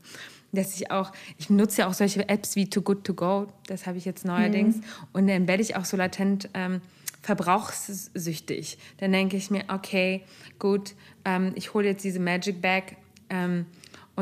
Dass 0.51 0.75
ich 0.75 0.91
auch, 0.91 1.11
ich 1.37 1.49
nutze 1.49 1.81
ja 1.81 1.87
auch 1.87 1.93
solche 1.93 2.27
Apps 2.27 2.55
wie 2.55 2.69
Too 2.69 2.81
Good 2.81 3.03
To 3.05 3.13
Go. 3.13 3.47
Das 3.67 3.85
habe 3.85 3.97
ich 3.97 4.05
jetzt 4.05 4.25
neuerdings. 4.25 4.77
Mhm. 4.77 4.83
Und 5.13 5.27
dann 5.27 5.47
werde 5.47 5.61
ich 5.61 5.75
auch 5.75 5.85
so 5.85 5.95
latent 5.95 6.49
ähm, 6.53 6.81
verbrauchssüchtig. 7.21 8.77
Dann 8.97 9.11
denke 9.11 9.37
ich 9.37 9.51
mir, 9.51 9.65
okay, 9.67 10.23
gut, 10.59 10.95
ähm, 11.23 11.51
ich 11.55 11.73
hole 11.73 11.87
jetzt 11.87 12.03
diese 12.03 12.19
Magic 12.19 12.61
Bag. 12.61 12.95
Ähm, 13.29 13.65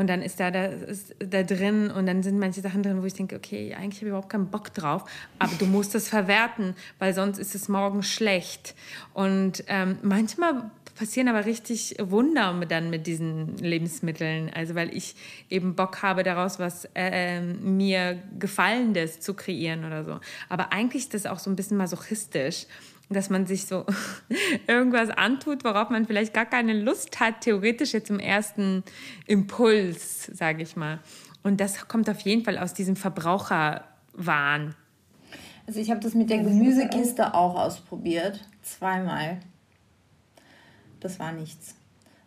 und 0.00 0.06
dann 0.06 0.22
ist 0.22 0.40
da, 0.40 0.50
da, 0.50 0.64
ist 0.64 1.14
da 1.18 1.42
drin 1.42 1.90
und 1.90 2.06
dann 2.06 2.22
sind 2.22 2.38
manche 2.38 2.62
Sachen 2.62 2.82
drin, 2.82 3.02
wo 3.02 3.06
ich 3.06 3.14
denke, 3.14 3.36
okay, 3.36 3.74
eigentlich 3.74 3.98
habe 3.98 4.06
ich 4.06 4.08
überhaupt 4.08 4.30
keinen 4.30 4.46
Bock 4.46 4.72
drauf, 4.72 5.04
aber 5.38 5.52
du 5.58 5.66
musst 5.66 5.94
es 5.94 6.08
verwerten, 6.08 6.74
weil 6.98 7.12
sonst 7.14 7.38
ist 7.38 7.54
es 7.54 7.68
morgen 7.68 8.02
schlecht. 8.02 8.74
Und 9.12 9.62
ähm, 9.68 9.98
manchmal 10.02 10.70
passieren 11.00 11.28
aber 11.28 11.46
richtig 11.46 11.96
Wunder 11.98 12.60
dann 12.68 12.90
mit 12.90 13.06
diesen 13.06 13.56
Lebensmitteln. 13.56 14.50
Also 14.54 14.74
weil 14.74 14.94
ich 14.94 15.14
eben 15.48 15.74
Bock 15.74 16.02
habe, 16.02 16.22
daraus 16.22 16.58
was 16.58 16.88
äh, 16.94 17.40
mir 17.40 18.18
Gefallendes 18.38 19.20
zu 19.20 19.32
kreieren 19.32 19.86
oder 19.86 20.04
so. 20.04 20.20
Aber 20.48 20.72
eigentlich 20.74 21.04
ist 21.04 21.14
das 21.14 21.24
auch 21.24 21.38
so 21.38 21.48
ein 21.48 21.56
bisschen 21.56 21.78
masochistisch 21.78 22.66
dass 23.10 23.28
man 23.28 23.46
sich 23.46 23.66
so 23.66 23.84
irgendwas 24.66 25.10
antut, 25.10 25.64
worauf 25.64 25.90
man 25.90 26.06
vielleicht 26.06 26.32
gar 26.32 26.46
keine 26.46 26.72
Lust 26.72 27.20
hat, 27.20 27.42
theoretisch 27.42 27.92
jetzt 27.92 28.10
im 28.10 28.20
ersten 28.20 28.84
Impuls, 29.26 30.26
sage 30.26 30.62
ich 30.62 30.76
mal. 30.76 31.00
Und 31.42 31.60
das 31.60 31.88
kommt 31.88 32.08
auf 32.08 32.20
jeden 32.20 32.44
Fall 32.44 32.58
aus 32.58 32.72
diesem 32.72 32.96
Verbraucherwahn. 32.96 34.74
Also 35.66 35.80
ich 35.80 35.90
habe 35.90 36.00
das 36.00 36.14
mit 36.14 36.30
der 36.30 36.38
Gemüsekiste 36.38 37.34
auch 37.34 37.54
ausprobiert, 37.54 38.40
zweimal. 38.62 39.40
Das 41.00 41.18
war 41.18 41.32
nichts. 41.32 41.74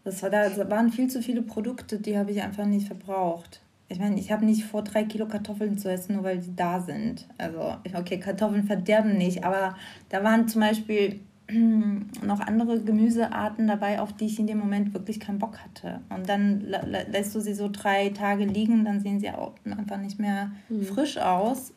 Das 0.03 0.21
war, 0.21 0.29
da 0.29 0.69
waren 0.69 0.91
viel 0.91 1.09
zu 1.09 1.21
viele 1.21 1.41
Produkte, 1.41 1.99
die 1.99 2.17
habe 2.17 2.31
ich 2.31 2.41
einfach 2.41 2.65
nicht 2.65 2.87
verbraucht 2.87 3.62
ich 3.93 3.99
meine, 3.99 4.19
ich 4.19 4.31
habe 4.31 4.43
nicht 4.43 4.65
vor, 4.65 4.81
drei 4.83 5.03
Kilo 5.03 5.27
Kartoffeln 5.27 5.77
zu 5.77 5.89
essen, 5.89 6.15
nur 6.15 6.23
weil 6.23 6.41
sie 6.41 6.55
da 6.55 6.81
sind. 6.81 7.27
Also, 7.37 7.75
okay, 7.93 8.19
Kartoffeln 8.19 8.63
verderben 8.63 9.17
nicht, 9.17 9.43
aber 9.43 9.75
da 10.09 10.23
waren 10.23 10.47
zum 10.47 10.61
Beispiel 10.61 11.19
noch 11.51 12.39
andere 12.39 12.81
Gemüsearten 12.81 13.67
dabei, 13.67 14.01
auf 14.01 14.11
die 14.13 14.25
ich 14.25 14.39
in 14.39 14.47
dem 14.47 14.57
Moment 14.57 14.95
wirklich 14.95 15.19
keinen 15.19 15.37
Bock 15.37 15.59
hatte. 15.59 16.01
Und 16.09 16.27
dann 16.27 16.61
lässt 16.61 17.35
du 17.35 17.39
sie 17.39 17.53
so 17.53 17.69
drei 17.71 18.09
Tage 18.09 18.45
liegen, 18.45 18.83
dann 18.83 18.99
sehen 18.99 19.19
sie 19.19 19.29
auch 19.29 19.53
einfach 19.63 19.97
nicht 19.97 20.19
mehr 20.19 20.51
mhm. 20.69 20.81
frisch 20.83 21.17
aus 21.17 21.71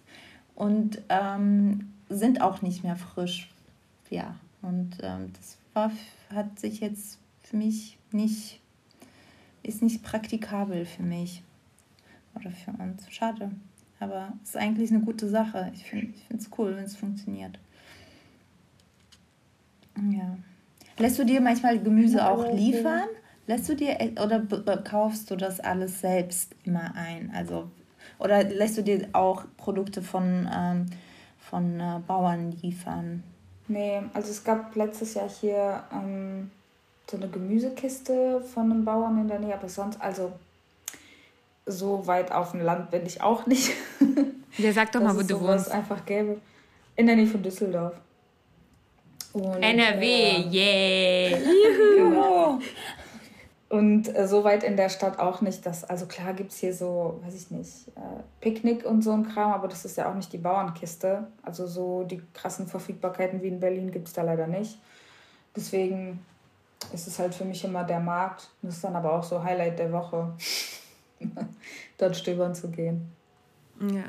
und 0.55 1.03
ähm, 1.11 1.93
sind 2.09 2.41
auch 2.41 2.63
nicht 2.63 2.83
mehr 2.83 2.97
frisch. 2.97 3.51
Ja, 4.09 4.37
und 4.63 4.97
ähm, 5.03 5.33
das 5.35 5.59
war, 5.75 5.91
hat 6.35 6.59
sich 6.59 6.81
jetzt 6.81 7.19
für 7.43 7.59
mich 7.59 7.99
nicht, 8.11 8.63
ist 9.63 9.83
nicht 9.83 10.03
praktikabel 10.03 10.87
für 10.87 11.03
mich 11.03 11.43
oder 12.37 12.51
für 12.51 12.71
uns. 12.73 13.11
Schade. 13.11 13.51
Aber 13.99 14.33
es 14.43 14.51
ist 14.51 14.57
eigentlich 14.57 14.91
eine 14.91 15.01
gute 15.01 15.29
Sache. 15.29 15.71
Ich 15.75 15.85
finde 15.85 16.15
es 16.37 16.51
cool, 16.59 16.77
wenn 16.77 16.85
es 16.85 16.97
funktioniert. 16.97 17.59
Ja. 20.11 20.37
Lässt 20.99 21.19
du 21.19 21.25
dir 21.25 21.41
manchmal 21.41 21.79
Gemüse 21.83 22.29
auch 22.29 22.53
liefern? 22.53 23.09
Lässt 23.47 23.69
du 23.69 23.75
dir 23.75 24.01
e- 24.01 24.21
oder 24.21 24.41
kaufst 24.83 25.31
du 25.31 25.37
das 25.37 25.61
alles 25.61 26.01
selbst 26.01 26.55
immer 26.65 26.95
ein? 26.95 27.31
Also 27.35 27.71
oder 28.19 28.45
lässt 28.45 28.79
du 28.79 28.83
dir 28.83 29.09
auch 29.13 29.45
Produkte 29.57 30.03
von, 30.03 30.49
ähm, 30.53 30.87
von 31.39 31.81
äh, 31.81 32.01
Bauern 32.07 32.53
liefern? 32.63 33.23
Nee, 33.69 34.01
also 34.15 34.31
es 34.31 34.43
gab 34.43 34.75
letztes 34.75 35.15
Jahr 35.15 35.29
hier 35.29 35.83
ähm, 35.93 36.51
so 37.11 37.17
eine 37.17 37.29
Gemüsekiste 37.29 38.41
von 38.41 38.71
einem 38.71 38.85
Bauern 38.85 39.21
in 39.21 39.29
der 39.29 39.41
Nähe, 39.41 39.55
aber 39.55 39.69
sonst, 39.69 40.01
also 40.01 40.33
so 41.67 42.07
weit 42.07 42.33
auf 42.33 42.53
dem 42.53 42.61
Land 42.61 42.91
bin 42.91 43.05
ich 43.05 43.21
auch 43.21 43.47
nicht. 43.47 43.73
Ja, 44.59 44.73
sag 44.73 44.91
doch 44.93 45.03
mal, 45.03 45.15
wo 45.15 45.21
du 45.21 45.39
wohnst. 45.39 45.71
einfach 45.71 46.07
gäbe. 46.07 46.41
In 46.95 47.07
der 47.07 47.17
Nähe 47.17 47.27
von 47.27 47.43
Düsseldorf. 47.43 47.93
Und, 49.35 49.63
NRW, 49.63 50.07
äh, 50.07 51.31
yeah! 51.31 51.39
genau. 51.97 52.59
Und 53.69 54.17
äh, 54.17 54.27
so 54.27 54.45
weit 54.45 54.63
in 54.63 54.79
der 54.79 54.89
Stadt 54.89 55.19
auch 55.19 55.43
nicht. 55.43 55.67
Dass, 55.67 55.85
also 55.85 56.07
klar 56.07 56.33
gibt 56.33 56.53
es 56.53 56.59
hier 56.59 56.73
so, 56.73 57.21
weiß 57.23 57.35
ich 57.35 57.51
nicht, 57.51 57.89
äh, 57.97 58.23
Picknick 58.41 58.87
und 58.87 59.03
so 59.03 59.13
ein 59.13 59.29
Kram, 59.29 59.53
aber 59.53 59.69
das 59.69 59.85
ist 59.85 59.99
ja 59.99 60.11
auch 60.11 60.15
nicht 60.15 60.33
die 60.33 60.39
Bauernkiste. 60.39 61.27
Also 61.43 61.67
so 61.67 62.05
die 62.05 62.23
krassen 62.33 62.67
Verfügbarkeiten 62.67 63.43
wie 63.43 63.49
in 63.49 63.61
Berlin 63.61 63.91
gibt 63.91 64.09
es 64.09 64.15
da 64.15 64.23
leider 64.23 64.47
nicht. 64.47 64.79
Deswegen 65.55 66.25
ist 66.95 67.07
es 67.07 67.19
halt 67.19 67.35
für 67.35 67.45
mich 67.45 67.63
immer 67.63 67.85
der 67.85 68.01
Markt. 68.01 68.49
Das 68.63 68.77
ist 68.77 68.85
dann 68.85 68.97
aber 68.97 69.13
auch 69.13 69.25
so 69.25 69.43
Highlight 69.43 69.79
der 69.79 69.93
Woche. 69.93 70.33
dort 71.99 72.17
stöbern 72.17 72.55
zu 72.55 72.71
gehen. 72.71 73.09
Ja. 73.81 74.05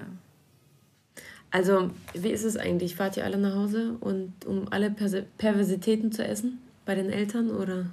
Also, 1.50 1.92
wie 2.14 2.30
ist 2.30 2.44
es 2.44 2.58
eigentlich? 2.58 2.96
Fahrt 2.96 3.18
ihr 3.18 3.24
alle 3.24 3.38
nach 3.38 3.56
Hause 3.56 3.96
und 4.02 4.46
um 4.46 4.68
alle 4.72 4.92
Perse 4.92 5.26
Perversitäten 5.38 6.12
zu 6.12 6.26
essen 6.26 6.60
bei 6.86 6.96
den 6.96 7.10
Eltern 7.10 7.52
oder? 7.52 7.86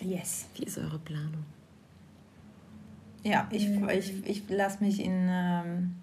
Yes. 0.00 0.46
Wie 0.54 0.64
ist 0.64 0.78
eure 0.78 0.98
Planung? 0.98 1.44
Ja, 3.24 3.48
ich, 3.50 3.68
ich, 3.68 4.26
ich 4.26 4.48
lasse 4.48 4.82
mich 4.82 5.04
in 5.04 5.28
ähm, 5.28 5.94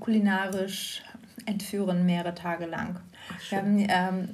kulinarisch 0.00 1.02
entführen 1.46 2.04
mehrere 2.04 2.34
Tage 2.34 2.66
lang. 2.66 3.00
Wir 3.48 3.58
haben, 3.58 3.78
ähm, 3.78 4.28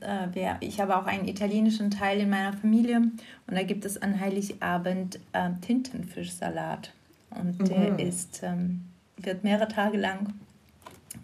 äh, 0.00 0.24
äh, 0.24 0.34
wir, 0.34 0.56
ich 0.60 0.80
habe 0.80 0.96
auch 0.96 1.06
einen 1.06 1.26
italienischen 1.26 1.90
Teil 1.90 2.20
in 2.20 2.30
meiner 2.30 2.52
Familie 2.52 2.98
und 2.98 3.54
da 3.56 3.62
gibt 3.62 3.84
es 3.84 4.00
an 4.00 4.20
Heiligabend 4.20 5.18
äh, 5.32 5.50
Tintenfischsalat. 5.60 6.92
Und 7.30 7.58
mhm. 7.58 7.64
der 7.64 7.98
ist, 7.98 8.40
ähm, 8.42 8.84
wird 9.16 9.44
mehrere 9.44 9.68
Tage 9.68 9.98
lang 9.98 10.34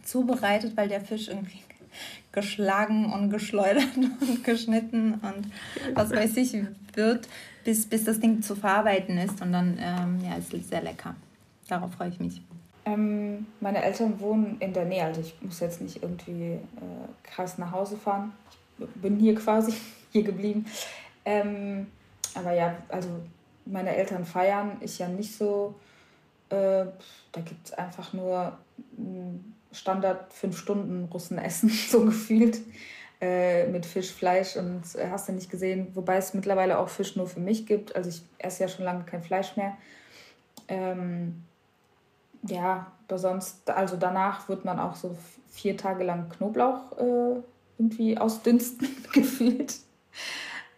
zubereitet, 0.03 0.76
weil 0.76 0.88
der 0.88 1.01
Fisch 1.01 1.28
irgendwie 1.28 1.61
geschlagen 2.32 3.12
und 3.12 3.30
geschleudert 3.30 3.97
und 3.97 4.45
geschnitten 4.45 5.14
und 5.14 5.51
was 5.95 6.11
weiß 6.11 6.36
ich 6.36 6.57
wird, 6.95 7.28
bis, 7.64 7.86
bis 7.86 8.05
das 8.05 8.20
Ding 8.20 8.42
zu 8.42 8.55
verarbeiten 8.55 9.18
ist. 9.18 9.40
Und 9.40 9.53
dann 9.53 9.78
ähm, 9.80 10.20
ja, 10.24 10.36
ist 10.36 10.53
es 10.53 10.68
sehr 10.68 10.82
lecker. 10.82 11.14
Darauf 11.68 11.92
freue 11.92 12.11
ich 12.11 12.20
mich. 12.20 12.42
Ähm, 12.87 13.47
meine 13.61 13.82
Eltern 13.82 14.20
wohnen 14.20 14.57
in 14.61 14.72
der 14.72 14.85
Nähe, 14.85 15.05
also 15.05 15.20
ich 15.20 15.35
muss 15.41 15.61
jetzt 15.61 15.80
nicht 15.80 16.03
irgendwie 16.03 16.53
äh, 16.53 16.59
krass 17.22 17.57
nach 17.57 17.72
Hause 17.72 17.97
fahren. 17.97 18.32
Ich 18.78 18.87
bin 19.01 19.18
hier 19.18 19.35
quasi 19.35 19.74
hier 20.12 20.22
geblieben. 20.22 20.66
Ähm, 21.24 21.87
aber 22.35 22.53
ja, 22.53 22.76
also 22.89 23.09
meine 23.64 23.95
Eltern 23.97 24.24
feiern, 24.24 24.76
ich 24.80 24.99
ja 24.99 25.09
nicht 25.09 25.35
so. 25.35 25.74
Äh, 26.51 26.87
da 27.32 27.41
gibt 27.43 27.66
es 27.66 27.72
einfach 27.72 28.12
nur 28.12 28.59
hm, 28.97 29.55
Standard 29.72 30.32
fünf 30.32 30.59
Stunden 30.59 31.09
Russen 31.12 31.39
essen, 31.39 31.68
so 31.89 32.05
gefühlt. 32.05 32.61
Äh, 33.20 33.68
mit 33.68 33.87
Fisch, 33.87 34.12
Fleisch 34.12 34.57
und 34.57 34.82
äh, 34.97 35.09
hast 35.09 35.28
du 35.28 35.32
nicht 35.32 35.51
gesehen, 35.51 35.87
wobei 35.95 36.16
es 36.16 36.35
mittlerweile 36.35 36.78
auch 36.78 36.91
Fisch 36.91 37.16
nur 37.16 37.26
für 37.26 37.41
mich 37.41 37.64
gibt. 37.64 37.97
Also 37.97 38.11
ich 38.11 38.22
esse 38.37 38.64
ja 38.64 38.68
schon 38.68 38.85
lange 38.85 39.05
kein 39.05 39.22
Fleisch 39.22 39.57
mehr. 39.57 39.78
Ähm, 40.68 41.43
ja, 42.47 42.86
aber 43.09 43.18
sonst, 43.18 43.70
also 43.70 43.97
danach 43.97 44.49
wird 44.49 44.64
man 44.64 44.78
auch 44.78 44.97
so 44.97 45.16
vier 45.51 45.76
Tage 45.76 46.05
lang 46.05 46.28
Knoblauch 46.30 46.99
äh, 46.99 47.40
irgendwie 47.78 48.18
ausdünsten 48.18 48.88
gefühlt. 49.12 49.76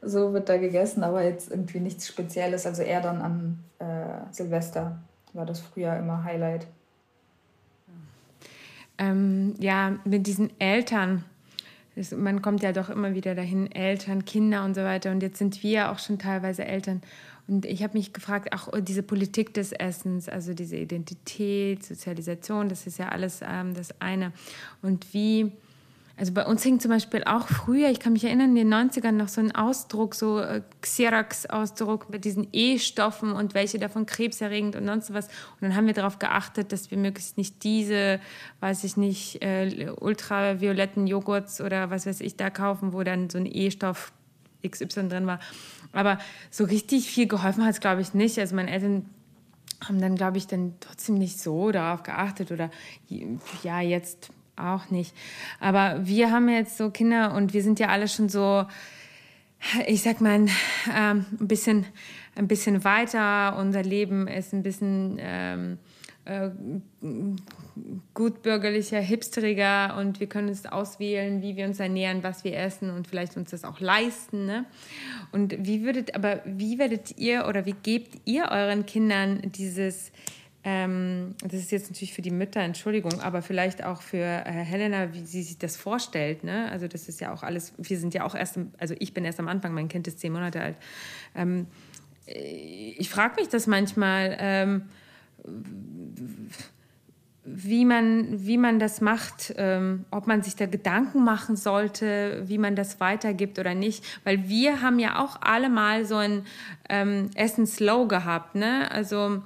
So 0.02 0.32
wird 0.32 0.48
da 0.48 0.56
gegessen, 0.58 1.02
aber 1.02 1.24
jetzt 1.24 1.50
irgendwie 1.50 1.80
nichts 1.80 2.06
Spezielles. 2.06 2.66
Also 2.66 2.82
eher 2.82 3.00
dann 3.00 3.22
an 3.22 3.58
äh, 3.78 4.32
Silvester 4.32 4.98
war 5.32 5.46
das 5.46 5.60
früher 5.60 5.96
immer 5.96 6.24
Highlight. 6.24 6.66
Ähm, 8.98 9.54
ja, 9.58 9.96
mit 10.04 10.26
diesen 10.26 10.50
Eltern. 10.60 11.24
Das, 11.94 12.12
man 12.12 12.42
kommt 12.42 12.62
ja 12.62 12.72
doch 12.72 12.90
immer 12.90 13.14
wieder 13.14 13.34
dahin, 13.34 13.70
Eltern, 13.72 14.24
Kinder 14.24 14.64
und 14.64 14.74
so 14.74 14.82
weiter. 14.82 15.10
Und 15.10 15.22
jetzt 15.22 15.38
sind 15.38 15.62
wir 15.62 15.90
auch 15.90 15.98
schon 15.98 16.18
teilweise 16.18 16.64
Eltern. 16.64 17.02
Und 17.48 17.64
ich 17.64 17.82
habe 17.82 17.96
mich 17.96 18.12
gefragt, 18.12 18.52
auch 18.52 18.68
diese 18.80 19.02
Politik 19.02 19.54
des 19.54 19.72
Essens, 19.72 20.28
also 20.28 20.52
diese 20.52 20.76
Identität, 20.76 21.84
Sozialisation, 21.84 22.68
das 22.68 22.86
ist 22.86 22.98
ja 22.98 23.08
alles 23.08 23.40
ähm, 23.42 23.74
das 23.74 24.00
eine. 24.00 24.32
Und 24.82 25.12
wie 25.14 25.52
also 26.18 26.32
bei 26.32 26.46
uns 26.46 26.62
hing 26.62 26.80
zum 26.80 26.90
Beispiel 26.90 27.24
auch 27.24 27.46
früher, 27.46 27.90
ich 27.90 28.00
kann 28.00 28.14
mich 28.14 28.24
erinnern, 28.24 28.56
in 28.56 28.70
den 28.70 28.72
90ern 28.72 29.12
noch 29.12 29.28
so 29.28 29.42
ein 29.42 29.54
Ausdruck, 29.54 30.14
so 30.14 30.40
äh, 30.40 30.62
Xerox-Ausdruck 30.80 32.08
mit 32.08 32.24
diesen 32.24 32.48
E-Stoffen 32.52 33.32
und 33.32 33.52
welche 33.52 33.78
davon 33.78 34.06
krebserregend 34.06 34.76
und 34.76 34.86
sonst 34.86 35.12
was. 35.12 35.26
Und 35.26 35.60
dann 35.60 35.76
haben 35.76 35.86
wir 35.86 35.92
darauf 35.92 36.18
geachtet, 36.18 36.72
dass 36.72 36.90
wir 36.90 36.96
möglichst 36.96 37.36
nicht 37.36 37.62
diese, 37.64 38.18
weiß 38.60 38.84
ich 38.84 38.96
nicht, 38.96 39.42
äh, 39.42 39.92
ultravioletten 40.00 41.06
Joghurts 41.06 41.60
oder 41.60 41.90
was 41.90 42.06
weiß 42.06 42.22
ich 42.22 42.34
da 42.36 42.48
kaufen, 42.48 42.94
wo 42.94 43.02
dann 43.02 43.28
so 43.28 43.36
ein 43.36 43.44
E-Stoff 43.46 44.10
XY 44.66 45.08
drin 45.08 45.26
war. 45.26 45.38
Aber 45.96 46.18
so 46.50 46.64
richtig 46.64 47.10
viel 47.10 47.26
geholfen 47.26 47.64
hat 47.64 47.72
es, 47.72 47.80
glaube 47.80 48.00
ich, 48.00 48.14
nicht. 48.14 48.38
Also 48.38 48.54
meine 48.54 48.70
Eltern 48.70 49.06
haben 49.86 50.00
dann, 50.00 50.16
glaube 50.16 50.38
ich, 50.38 50.46
dann 50.46 50.74
trotzdem 50.80 51.16
nicht 51.16 51.38
so 51.38 51.70
darauf 51.70 52.02
geachtet 52.02 52.50
oder 52.50 52.70
ja, 53.62 53.80
jetzt 53.80 54.30
auch 54.56 54.90
nicht. 54.90 55.14
Aber 55.60 56.06
wir 56.06 56.30
haben 56.30 56.48
jetzt 56.48 56.78
so 56.78 56.90
Kinder 56.90 57.34
und 57.34 57.52
wir 57.52 57.62
sind 57.62 57.78
ja 57.78 57.88
alle 57.88 58.08
schon 58.08 58.28
so, 58.28 58.64
ich 59.86 60.02
sag 60.02 60.20
mal, 60.20 60.46
ähm, 60.94 61.26
ein, 61.40 61.48
bisschen, 61.48 61.86
ein 62.34 62.48
bisschen 62.48 62.84
weiter. 62.84 63.56
Unser 63.58 63.82
Leben 63.82 64.28
ist 64.28 64.54
ein 64.54 64.62
bisschen 64.62 65.18
ähm, 65.20 65.78
äh, 66.26 66.50
gutbürgerlicher, 68.14 69.00
hipsteriger 69.00 69.96
und 69.98 70.20
wir 70.20 70.28
können 70.28 70.48
es 70.48 70.66
auswählen, 70.66 71.42
wie 71.42 71.56
wir 71.56 71.66
uns 71.66 71.80
ernähren, 71.80 72.22
was 72.22 72.44
wir 72.44 72.56
essen 72.56 72.90
und 72.90 73.06
vielleicht 73.06 73.36
uns 73.36 73.50
das 73.50 73.64
auch 73.64 73.80
leisten. 73.80 74.46
Ne? 74.46 74.64
Und 75.32 75.56
wie 75.66 75.84
würdet, 75.84 76.14
aber 76.14 76.42
wie 76.44 76.78
werdet 76.78 77.16
ihr 77.18 77.46
oder 77.48 77.64
wie 77.64 77.74
gebt 77.82 78.20
ihr 78.24 78.48
euren 78.50 78.86
Kindern 78.86 79.40
dieses 79.44 80.12
ähm, 80.68 81.36
das 81.42 81.60
ist 81.60 81.70
jetzt 81.70 81.90
natürlich 81.90 82.12
für 82.12 82.22
die 82.22 82.32
Mütter, 82.32 82.58
Entschuldigung, 82.58 83.20
aber 83.20 83.40
vielleicht 83.40 83.84
auch 83.84 84.02
für 84.02 84.18
äh, 84.18 84.50
Helena, 84.50 85.14
wie 85.14 85.24
sie 85.24 85.44
sich 85.44 85.58
das 85.58 85.76
vorstellt. 85.76 86.42
Ne? 86.42 86.68
Also 86.72 86.88
das 86.88 87.08
ist 87.08 87.20
ja 87.20 87.32
auch 87.32 87.44
alles, 87.44 87.72
wir 87.78 87.96
sind 87.96 88.14
ja 88.14 88.24
auch 88.24 88.34
erst, 88.34 88.58
also 88.76 88.96
ich 88.98 89.14
bin 89.14 89.24
erst 89.24 89.38
am 89.38 89.46
Anfang, 89.46 89.74
mein 89.74 89.86
Kind 89.86 90.08
ist 90.08 90.18
zehn 90.18 90.32
Monate 90.32 90.60
alt. 90.60 90.76
Ähm, 91.36 91.68
ich 92.26 93.08
frage 93.08 93.36
mich 93.36 93.48
das 93.48 93.68
manchmal, 93.68 94.36
ähm, 94.40 94.82
wie, 97.46 97.84
man, 97.84 98.46
wie 98.46 98.58
man 98.58 98.78
das 98.78 99.00
macht, 99.00 99.54
ähm, 99.56 100.04
ob 100.10 100.26
man 100.26 100.42
sich 100.42 100.56
da 100.56 100.66
Gedanken 100.66 101.22
machen 101.22 101.56
sollte, 101.56 102.42
wie 102.46 102.58
man 102.58 102.74
das 102.74 102.98
weitergibt 102.98 103.58
oder 103.58 103.74
nicht. 103.74 104.04
Weil 104.24 104.48
wir 104.48 104.82
haben 104.82 104.98
ja 104.98 105.22
auch 105.22 105.40
alle 105.40 105.68
mal 105.68 106.04
so 106.04 106.16
ein 106.16 106.44
ähm, 106.88 107.30
Essen 107.36 107.66
Slow 107.66 108.08
gehabt. 108.08 108.56
Ne? 108.56 108.90
Also 108.90 109.42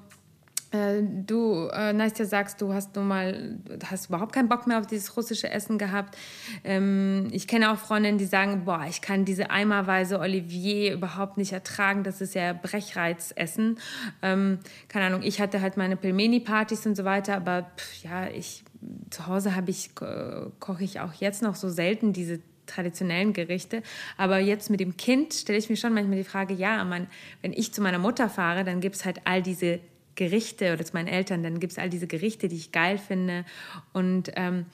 du, 0.73 1.69
äh, 1.73 1.93
Nastja, 1.93 2.25
sagst, 2.25 2.61
du 2.61 2.73
hast 2.73 2.95
nun 2.95 3.09
mal, 3.09 3.59
hast 3.85 4.09
überhaupt 4.09 4.33
keinen 4.33 4.49
Bock 4.49 4.67
mehr 4.67 4.79
auf 4.79 4.87
dieses 4.87 5.17
russische 5.17 5.51
Essen 5.51 5.79
gehabt. 5.79 6.17
Ähm, 6.63 7.29
ich 7.33 7.49
kenne 7.49 7.73
auch 7.73 7.79
Freundinnen, 7.79 8.19
die 8.19 8.25
sagen, 8.25 8.65
boah, 8.65 8.85
ich 8.89 9.01
kann 9.01 9.25
diese 9.25 9.51
eimerweise 9.51 10.21
Olivier 10.21 10.95
überhaupt 10.95 11.39
nicht 11.39 11.53
ertragen. 11.53 12.05
Das 12.05 12.21
ist 12.21 12.35
ja 12.35 12.53
Brechreizessen. 12.53 13.79
Ähm, 14.23 14.61
keine 14.89 15.07
Ahnung, 15.07 15.23
ich 15.23 15.41
hatte 15.41 15.61
halt 15.61 15.77
meine 15.77 15.97
Pelmeni-Partys 15.97 16.87
und 16.87 16.97
so 16.97 17.05
weiter, 17.05 17.37
aber 17.37 17.71
pff, 17.77 18.05
ja, 18.05 18.29
ich, 18.29 18.63
zu 19.11 19.27
Hause 19.27 19.57
habe 19.57 19.71
ich, 19.71 19.91
äh, 20.01 20.47
koche 20.61 20.85
ich 20.85 21.01
auch 21.01 21.15
jetzt 21.15 21.43
noch 21.43 21.57
so 21.57 21.69
selten 21.69 22.13
diese 22.13 22.41
traditionellen 22.67 23.33
Gerichte. 23.33 23.83
Aber 24.17 24.39
jetzt 24.39 24.71
mit 24.71 24.79
dem 24.79 24.97
Kind 24.97 25.35
stelle 25.35 25.59
ich 25.59 25.69
mir 25.69 25.77
schon 25.77 25.93
manchmal 25.93 26.19
die 26.19 26.25
Frage, 26.25 26.55
ja, 26.55 26.85
man, 26.85 27.09
wenn 27.43 27.53
ich 27.53 27.75
zu 27.75 27.83
meiner 27.83 27.99
Mutter 27.99 28.29
fahre, 28.29 28.63
dann 28.63 28.81
gibt 28.81 28.95
es 28.95 29.05
halt 29.05 29.23
all 29.25 29.43
diese 29.43 29.81
Gerichte 30.15 30.73
oder 30.73 30.85
zu 30.85 30.93
meinen 30.93 31.09
Eltern, 31.09 31.43
dann 31.43 31.61
gibt 31.61 31.73
es 31.73 31.79
all 31.79 31.91
diese 31.91 32.07
Gerichte, 32.07 32.49
die 32.49 32.57
ich 32.57 32.73
geil 32.73 32.99
finde. 32.99 33.45
Und 33.93 34.33
ähm, 34.37 34.67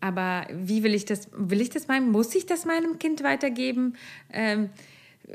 aber 0.00 0.46
wie 0.52 0.82
will 0.82 0.94
ich 0.94 1.04
das? 1.04 1.28
Will 1.32 1.60
ich 1.60 1.70
das 1.70 1.88
meinem? 1.88 2.10
Muss 2.10 2.34
ich 2.34 2.46
das 2.46 2.64
meinem 2.64 2.98
Kind 2.98 3.22
weitergeben? 3.22 3.96
Ähm, 4.32 4.70
äh, 5.26 5.32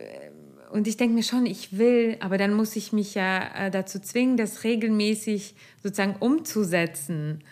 und 0.71 0.87
ich 0.87 0.97
denke 0.97 1.13
mir 1.13 1.23
schon, 1.23 1.45
ich 1.45 1.77
will, 1.77 2.17
aber 2.19 2.39
dann 2.39 2.53
muss 2.53 2.75
ich 2.75 2.93
mich 2.93 3.13
ja 3.13 3.67
äh, 3.67 3.69
dazu 3.69 3.99
zwingen, 3.99 4.37
das 4.37 4.63
regelmäßig 4.63 5.53
sozusagen 5.83 6.15
umzusetzen. 6.19 7.43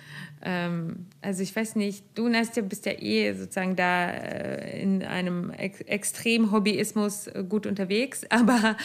Ähm, 0.41 1.05
also 1.21 1.43
ich 1.43 1.55
weiß 1.55 1.75
nicht, 1.75 2.03
du 2.15 2.27
Nastja 2.27 2.63
bist 2.63 2.87
ja 2.87 2.93
eh 2.93 3.33
sozusagen 3.33 3.75
da 3.75 4.09
äh, 4.09 4.81
in 4.81 5.03
einem 5.03 5.51
Ex 5.51 5.81
Extrem-Hobbyismus 5.81 7.27
äh, 7.27 7.43
gut 7.47 7.67
unterwegs, 7.67 8.25
aber 8.29 8.75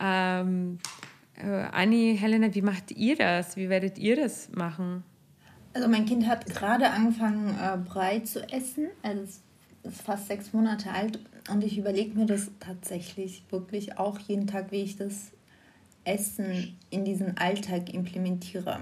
ähm, 0.00 0.78
äh, 1.36 1.46
Anni, 1.46 2.16
Helena, 2.18 2.54
wie 2.54 2.62
macht 2.62 2.90
ihr 2.90 3.16
das? 3.16 3.56
Wie 3.56 3.68
werdet 3.68 3.98
ihr 3.98 4.16
das 4.16 4.50
machen? 4.52 5.04
Also 5.74 5.88
mein 5.88 6.04
Kind 6.04 6.26
hat 6.26 6.46
gerade 6.46 6.90
angefangen, 6.90 7.56
äh, 7.58 7.78
Brei 7.78 8.20
zu 8.20 8.42
essen. 8.52 8.88
Also 9.02 9.22
es 9.22 9.40
ist 9.84 10.02
fast 10.02 10.28
sechs 10.28 10.52
Monate 10.52 10.90
alt 10.90 11.18
und 11.50 11.64
ich 11.64 11.78
überlege 11.78 12.16
mir 12.16 12.26
das 12.26 12.50
tatsächlich 12.60 13.44
wirklich 13.50 13.98
auch 13.98 14.18
jeden 14.18 14.46
Tag, 14.46 14.70
wie 14.70 14.82
ich 14.82 14.96
das 14.96 15.32
Essen 16.04 16.76
in 16.90 17.04
diesen 17.04 17.38
Alltag 17.38 17.92
implementiere. 17.92 18.80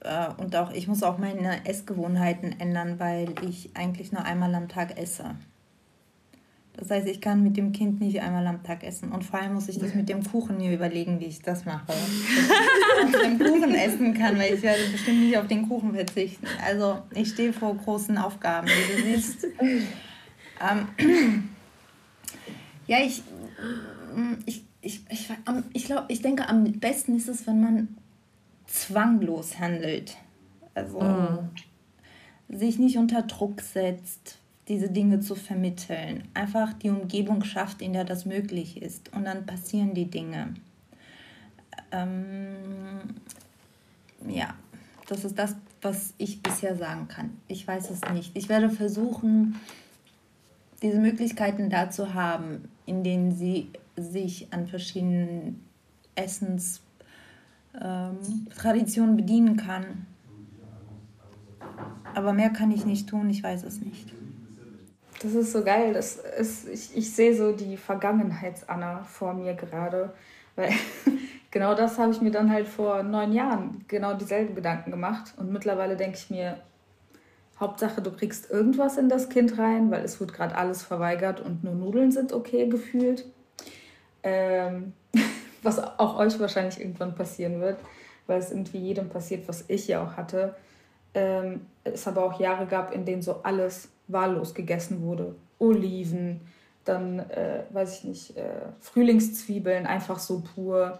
Äh, 0.00 0.28
und 0.38 0.54
auch 0.56 0.72
ich 0.72 0.88
muss 0.88 1.02
auch 1.02 1.18
meine 1.18 1.66
Essgewohnheiten 1.66 2.58
ändern, 2.60 2.98
weil 2.98 3.34
ich 3.48 3.70
eigentlich 3.74 4.12
nur 4.12 4.24
einmal 4.24 4.54
am 4.54 4.68
Tag 4.68 4.98
esse. 4.98 5.36
Das 6.80 6.90
heißt, 6.90 7.06
ich 7.06 7.20
kann 7.20 7.42
mit 7.42 7.58
dem 7.58 7.72
Kind 7.72 8.00
nicht 8.00 8.22
einmal 8.22 8.46
am 8.46 8.62
Tag 8.62 8.82
essen. 8.84 9.12
Und 9.12 9.22
vor 9.22 9.38
allem 9.38 9.52
muss 9.52 9.68
ich 9.68 9.78
das 9.78 9.94
mit 9.94 10.08
dem 10.08 10.24
Kuchen 10.24 10.56
mir 10.56 10.72
überlegen, 10.72 11.20
wie 11.20 11.26
ich 11.26 11.42
das 11.42 11.66
mache. 11.66 11.86
Dass 11.88 11.98
ich 13.06 13.12
mit 13.12 13.22
dem 13.22 13.38
Kuchen 13.38 13.74
essen 13.74 14.14
kann, 14.14 14.38
weil 14.38 14.54
ich 14.54 14.62
werde 14.62 14.80
bestimmt 14.90 15.20
nicht 15.20 15.36
auf 15.36 15.46
den 15.46 15.68
Kuchen 15.68 15.94
verzichten. 15.94 16.46
Also 16.66 17.02
ich 17.14 17.28
stehe 17.28 17.52
vor 17.52 17.76
großen 17.76 18.16
Aufgaben, 18.16 18.66
wie 18.66 18.96
du 18.96 19.02
siehst. 19.02 19.46
Ähm, 20.62 21.48
ja, 22.86 22.98
ich, 23.04 23.22
ich, 24.46 24.64
ich, 24.80 25.02
ich, 25.10 25.28
ich, 25.74 25.84
glaub, 25.84 26.06
ich 26.08 26.22
denke, 26.22 26.48
am 26.48 26.64
besten 26.64 27.14
ist 27.14 27.28
es, 27.28 27.46
wenn 27.46 27.60
man 27.60 27.88
zwanglos 28.66 29.58
handelt. 29.58 30.16
Also 30.74 31.00
mm. 31.00 31.50
sich 32.48 32.78
nicht 32.78 32.96
unter 32.96 33.22
Druck 33.22 33.60
setzt, 33.60 34.39
diese 34.70 34.88
Dinge 34.88 35.18
zu 35.18 35.34
vermitteln. 35.34 36.28
Einfach 36.32 36.72
die 36.72 36.90
Umgebung 36.90 37.42
schafft, 37.42 37.82
in 37.82 37.92
der 37.92 38.04
das 38.04 38.24
möglich 38.24 38.80
ist. 38.80 39.12
Und 39.12 39.24
dann 39.24 39.44
passieren 39.44 39.94
die 39.94 40.08
Dinge. 40.08 40.54
Ähm, 41.90 43.00
ja, 44.28 44.54
das 45.08 45.24
ist 45.24 45.36
das, 45.36 45.56
was 45.82 46.14
ich 46.18 46.40
bisher 46.40 46.76
sagen 46.76 47.08
kann. 47.08 47.36
Ich 47.48 47.66
weiß 47.66 47.90
es 47.90 48.00
nicht. 48.12 48.36
Ich 48.36 48.48
werde 48.48 48.70
versuchen, 48.70 49.56
diese 50.82 51.00
Möglichkeiten 51.00 51.68
da 51.68 51.90
zu 51.90 52.14
haben, 52.14 52.68
in 52.86 53.02
denen 53.02 53.32
sie 53.32 53.70
sich 53.96 54.52
an 54.52 54.68
verschiedenen 54.68 55.64
Essenstraditionen 56.14 59.10
ähm, 59.10 59.16
bedienen 59.16 59.56
kann. 59.56 60.06
Aber 62.14 62.32
mehr 62.32 62.50
kann 62.50 62.70
ich 62.70 62.84
nicht 62.84 63.08
tun, 63.08 63.30
ich 63.30 63.42
weiß 63.42 63.64
es 63.64 63.80
nicht. 63.80 64.19
Das 65.20 65.34
ist 65.34 65.52
so 65.52 65.62
geil. 65.62 65.92
Das 65.92 66.16
ist, 66.16 66.68
ich, 66.68 66.96
ich 66.96 67.14
sehe 67.14 67.34
so 67.34 67.52
die 67.52 67.76
Vergangenheits-Anna 67.76 69.04
vor 69.04 69.34
mir 69.34 69.54
gerade. 69.54 70.12
Weil 70.56 70.72
genau 71.50 71.74
das 71.74 71.98
habe 71.98 72.12
ich 72.12 72.20
mir 72.20 72.30
dann 72.30 72.50
halt 72.50 72.66
vor 72.66 73.02
neun 73.02 73.32
Jahren 73.32 73.84
genau 73.86 74.14
dieselben 74.14 74.54
Gedanken 74.54 74.90
gemacht. 74.90 75.34
Und 75.36 75.52
mittlerweile 75.52 75.96
denke 75.96 76.16
ich 76.16 76.30
mir, 76.30 76.58
Hauptsache, 77.58 78.00
du 78.00 78.10
kriegst 78.10 78.50
irgendwas 78.50 78.96
in 78.96 79.10
das 79.10 79.28
Kind 79.28 79.58
rein, 79.58 79.90
weil 79.90 80.02
es 80.02 80.18
wird 80.18 80.32
gerade 80.32 80.56
alles 80.56 80.82
verweigert 80.82 81.40
und 81.40 81.62
nur 81.62 81.74
Nudeln 81.74 82.10
sind 82.10 82.32
okay 82.32 82.66
gefühlt. 82.66 83.26
Ähm, 84.22 84.94
was 85.62 85.78
auch 85.78 86.18
euch 86.18 86.40
wahrscheinlich 86.40 86.80
irgendwann 86.80 87.14
passieren 87.14 87.60
wird, 87.60 87.78
weil 88.26 88.38
es 88.38 88.50
irgendwie 88.50 88.78
jedem 88.78 89.10
passiert, 89.10 89.46
was 89.46 89.64
ich 89.68 89.86
ja 89.88 90.02
auch 90.02 90.16
hatte 90.16 90.54
ähm, 91.14 91.66
es 91.84 92.06
aber 92.06 92.24
auch 92.24 92.40
Jahre 92.40 92.66
gab, 92.66 92.92
in 92.92 93.04
denen 93.04 93.22
so 93.22 93.42
alles 93.42 93.88
wahllos 94.12 94.54
gegessen 94.54 95.02
wurde. 95.02 95.34
Oliven, 95.58 96.40
dann, 96.84 97.18
äh, 97.18 97.64
weiß 97.70 97.98
ich 97.98 98.04
nicht, 98.04 98.36
äh, 98.36 98.66
Frühlingszwiebeln, 98.80 99.86
einfach 99.86 100.18
so 100.18 100.40
pur. 100.40 100.98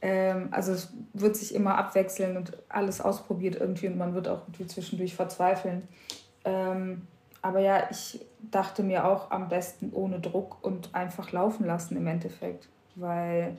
Ähm, 0.00 0.48
also 0.50 0.72
es 0.72 0.92
wird 1.12 1.36
sich 1.36 1.54
immer 1.54 1.76
abwechseln 1.76 2.36
und 2.36 2.52
alles 2.68 3.00
ausprobiert 3.00 3.56
irgendwie 3.56 3.88
und 3.88 3.98
man 3.98 4.14
wird 4.14 4.28
auch 4.28 4.42
irgendwie 4.46 4.66
zwischendurch 4.66 5.14
verzweifeln. 5.14 5.88
Ähm, 6.44 7.06
aber 7.42 7.60
ja, 7.60 7.88
ich 7.90 8.24
dachte 8.50 8.82
mir 8.82 9.06
auch 9.06 9.30
am 9.30 9.48
besten 9.48 9.92
ohne 9.92 10.20
Druck 10.20 10.64
und 10.64 10.94
einfach 10.94 11.32
laufen 11.32 11.66
lassen 11.66 11.96
im 11.96 12.06
Endeffekt. 12.06 12.68
Weil 12.94 13.56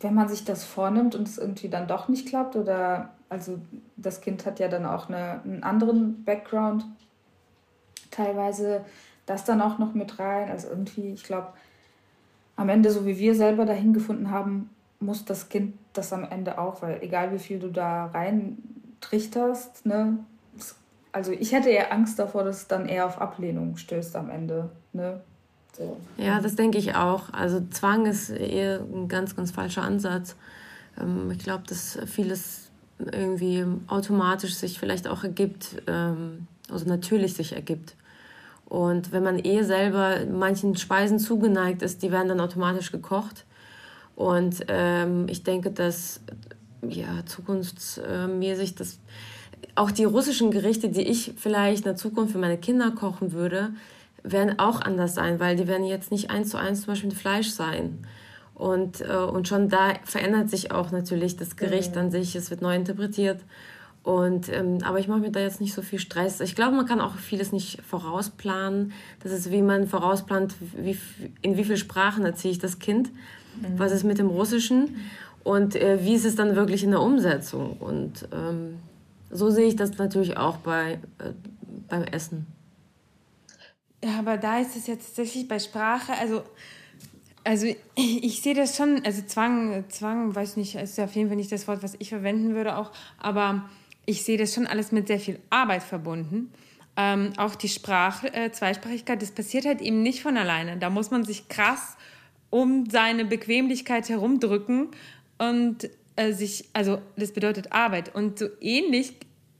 wenn 0.00 0.14
man 0.14 0.28
sich 0.28 0.44
das 0.44 0.64
vornimmt 0.64 1.14
und 1.14 1.28
es 1.28 1.38
irgendwie 1.38 1.68
dann 1.68 1.86
doch 1.86 2.08
nicht 2.08 2.28
klappt 2.28 2.56
oder 2.56 3.10
also 3.28 3.58
das 3.96 4.20
Kind 4.20 4.46
hat 4.46 4.58
ja 4.60 4.68
dann 4.68 4.86
auch 4.86 5.08
eine, 5.08 5.42
einen 5.44 5.62
anderen 5.62 6.24
Background, 6.24 6.84
teilweise 8.10 8.84
das 9.26 9.44
dann 9.44 9.62
auch 9.62 9.78
noch 9.78 9.94
mit 9.94 10.18
rein. 10.18 10.50
Also 10.50 10.68
irgendwie, 10.68 11.12
ich 11.12 11.24
glaube, 11.24 11.48
am 12.56 12.68
Ende, 12.68 12.90
so 12.90 13.06
wie 13.06 13.18
wir 13.18 13.34
selber 13.34 13.64
dahin 13.64 13.92
gefunden 13.92 14.30
haben, 14.30 14.70
muss 14.98 15.24
das 15.24 15.48
Kind 15.48 15.74
das 15.92 16.12
am 16.12 16.24
Ende 16.24 16.58
auch, 16.58 16.82
weil 16.82 17.02
egal 17.02 17.32
wie 17.32 17.38
viel 17.38 17.58
du 17.58 17.68
da 17.68 18.06
rein 18.06 18.58
trichterst, 19.00 19.86
ne, 19.86 20.18
also 21.12 21.32
ich 21.32 21.52
hätte 21.52 21.70
eher 21.70 21.92
Angst 21.92 22.18
davor, 22.18 22.44
dass 22.44 22.58
es 22.58 22.66
dann 22.68 22.86
eher 22.86 23.06
auf 23.06 23.20
Ablehnung 23.20 23.76
stößt 23.76 24.14
am 24.16 24.30
Ende, 24.30 24.70
ne. 24.92 25.20
So. 25.76 25.96
Ja, 26.16 26.40
das 26.40 26.56
denke 26.56 26.78
ich 26.78 26.94
auch. 26.96 27.32
Also 27.32 27.62
Zwang 27.70 28.06
ist 28.06 28.30
eher 28.30 28.80
ein 28.80 29.08
ganz, 29.08 29.36
ganz 29.36 29.50
falscher 29.52 29.82
Ansatz. 29.82 30.36
Ähm, 31.00 31.30
ich 31.30 31.38
glaube, 31.38 31.64
dass 31.68 31.98
vieles 32.06 32.70
irgendwie 32.98 33.64
automatisch 33.86 34.54
sich 34.54 34.78
vielleicht 34.78 35.08
auch 35.08 35.24
ergibt, 35.24 35.82
ähm, 35.86 36.46
also 36.72 36.86
natürlich 36.86 37.34
sich 37.34 37.52
ergibt. 37.52 37.96
Und 38.66 39.12
wenn 39.12 39.24
man 39.24 39.44
eh 39.44 39.62
selber 39.62 40.24
manchen 40.30 40.76
Speisen 40.76 41.18
zugeneigt 41.18 41.82
ist, 41.82 42.02
die 42.02 42.12
werden 42.12 42.28
dann 42.28 42.40
automatisch 42.40 42.92
gekocht. 42.92 43.44
Und 44.14 44.64
ähm, 44.68 45.26
ich 45.28 45.42
denke, 45.42 45.70
dass 45.70 46.20
ja, 46.86 47.24
zukunftsmäßig 47.26 48.76
das 48.76 49.00
auch 49.74 49.90
die 49.90 50.04
russischen 50.04 50.50
Gerichte, 50.50 50.88
die 50.88 51.02
ich 51.02 51.32
vielleicht 51.36 51.78
in 51.78 51.84
der 51.84 51.96
Zukunft 51.96 52.32
für 52.32 52.38
meine 52.38 52.58
Kinder 52.58 52.90
kochen 52.90 53.32
würde, 53.32 53.70
werden 54.22 54.58
auch 54.58 54.80
anders 54.80 55.14
sein, 55.14 55.40
weil 55.40 55.56
die 55.56 55.66
werden 55.66 55.84
jetzt 55.84 56.10
nicht 56.10 56.30
eins 56.30 56.50
zu 56.50 56.58
eins 56.58 56.82
zum 56.82 56.92
Beispiel 56.92 57.10
mit 57.10 57.18
Fleisch 57.18 57.50
sein. 57.50 57.98
Und, 58.54 59.00
äh, 59.00 59.16
und 59.16 59.48
schon 59.48 59.68
da 59.68 59.94
verändert 60.04 60.50
sich 60.50 60.70
auch 60.70 60.90
natürlich 60.90 61.36
das 61.36 61.56
Gericht 61.56 61.94
mhm. 61.94 62.02
an 62.02 62.10
sich, 62.10 62.36
es 62.36 62.50
wird 62.50 62.60
neu 62.60 62.74
interpretiert. 62.76 63.40
Und, 64.02 64.48
ähm, 64.48 64.78
aber 64.82 64.98
ich 64.98 65.08
mache 65.08 65.20
mir 65.20 65.30
da 65.30 65.40
jetzt 65.40 65.60
nicht 65.60 65.74
so 65.74 65.82
viel 65.82 65.98
Stress. 65.98 66.40
Ich 66.40 66.54
glaube, 66.54 66.74
man 66.74 66.86
kann 66.86 67.00
auch 67.00 67.16
vieles 67.16 67.52
nicht 67.52 67.82
vorausplanen. 67.82 68.92
Das 69.22 69.30
ist, 69.30 69.50
wie 69.50 69.60
man 69.60 69.86
vorausplant, 69.86 70.54
wie, 70.74 70.98
in 71.42 71.56
wie 71.58 71.64
vielen 71.64 71.76
Sprachen 71.76 72.24
erziehe 72.24 72.50
ich 72.50 72.58
das 72.58 72.78
Kind, 72.78 73.10
mhm. 73.60 73.78
was 73.78 73.92
ist 73.92 74.04
mit 74.04 74.18
dem 74.18 74.28
Russischen 74.28 74.96
und 75.44 75.76
äh, 75.76 76.02
wie 76.02 76.14
ist 76.14 76.24
es 76.24 76.34
dann 76.34 76.56
wirklich 76.56 76.82
in 76.82 76.92
der 76.92 77.02
Umsetzung. 77.02 77.76
Und 77.78 78.26
ähm, 78.32 78.78
so 79.30 79.50
sehe 79.50 79.66
ich 79.66 79.76
das 79.76 79.98
natürlich 79.98 80.38
auch 80.38 80.56
bei, 80.58 80.92
äh, 81.18 81.32
beim 81.88 82.04
Essen. 82.04 82.46
Ja, 84.02 84.18
aber 84.18 84.38
da 84.38 84.60
ist 84.60 84.76
es 84.76 84.86
jetzt 84.86 85.08
tatsächlich 85.08 85.46
bei 85.46 85.58
Sprache, 85.58 86.12
also 86.18 86.42
also 87.44 87.66
ich, 87.66 87.78
ich, 88.24 88.42
sehe 88.42 88.54
das 88.54 88.76
schon, 88.76 89.02
also 89.04 89.22
Zwang, 89.22 89.84
Zwang, 89.88 90.34
weiß 90.34 90.56
nicht, 90.56 90.74
ist 90.74 91.00
auf 91.00 91.14
jeden 91.14 91.28
Fall 91.28 91.36
nicht 91.36 91.52
das 91.52 91.68
Wort, 91.68 91.82
was 91.82 91.96
ich 91.98 92.10
verwenden 92.10 92.54
würde 92.54 92.76
auch, 92.76 92.92
aber 93.18 93.68
ich 94.10 94.24
sehe 94.24 94.36
das 94.36 94.54
schon 94.54 94.66
alles 94.66 94.90
mit 94.90 95.06
sehr 95.06 95.20
viel 95.20 95.38
Arbeit 95.50 95.84
verbunden. 95.84 96.52
Ähm, 96.96 97.32
auch 97.36 97.54
die 97.54 97.68
Sprache, 97.68 98.34
äh, 98.34 98.50
Zweisprachigkeit, 98.50 99.22
das 99.22 99.30
passiert 99.30 99.64
halt 99.64 99.80
eben 99.80 100.02
nicht 100.02 100.20
von 100.20 100.36
alleine. 100.36 100.76
Da 100.78 100.90
muss 100.90 101.12
man 101.12 101.24
sich 101.24 101.48
krass 101.48 101.96
um 102.50 102.90
seine 102.90 103.24
Bequemlichkeit 103.24 104.08
herumdrücken 104.08 104.88
und 105.38 105.88
äh, 106.16 106.32
sich, 106.32 106.64
also 106.72 107.00
das 107.16 107.30
bedeutet 107.30 107.70
Arbeit. 107.70 108.12
Und 108.12 108.40
so 108.40 108.46
ähnlich, 108.60 109.14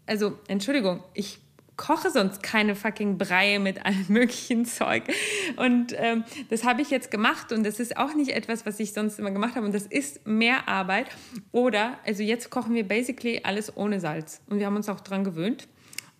also 0.06 0.32
Entschuldigung, 0.48 1.04
ich 1.14 1.38
koche 1.80 2.10
sonst 2.10 2.42
keine 2.42 2.76
fucking 2.76 3.16
Breie 3.16 3.58
mit 3.58 3.84
allem 3.86 4.04
möglichen 4.08 4.66
Zeug. 4.66 5.04
Und 5.56 5.94
ähm, 5.96 6.24
das 6.50 6.64
habe 6.64 6.82
ich 6.82 6.90
jetzt 6.90 7.10
gemacht 7.10 7.52
und 7.52 7.64
das 7.64 7.80
ist 7.80 7.96
auch 7.96 8.14
nicht 8.14 8.32
etwas, 8.32 8.66
was 8.66 8.78
ich 8.80 8.92
sonst 8.92 9.18
immer 9.18 9.30
gemacht 9.30 9.56
habe 9.56 9.64
und 9.64 9.74
das 9.74 9.86
ist 9.86 10.26
mehr 10.26 10.68
Arbeit. 10.68 11.06
Oder, 11.52 11.98
also 12.06 12.22
jetzt 12.22 12.50
kochen 12.50 12.74
wir 12.74 12.86
basically 12.86 13.40
alles 13.44 13.74
ohne 13.78 13.98
Salz 13.98 14.42
und 14.48 14.58
wir 14.58 14.66
haben 14.66 14.76
uns 14.76 14.90
auch 14.90 15.00
daran 15.00 15.24
gewöhnt, 15.24 15.68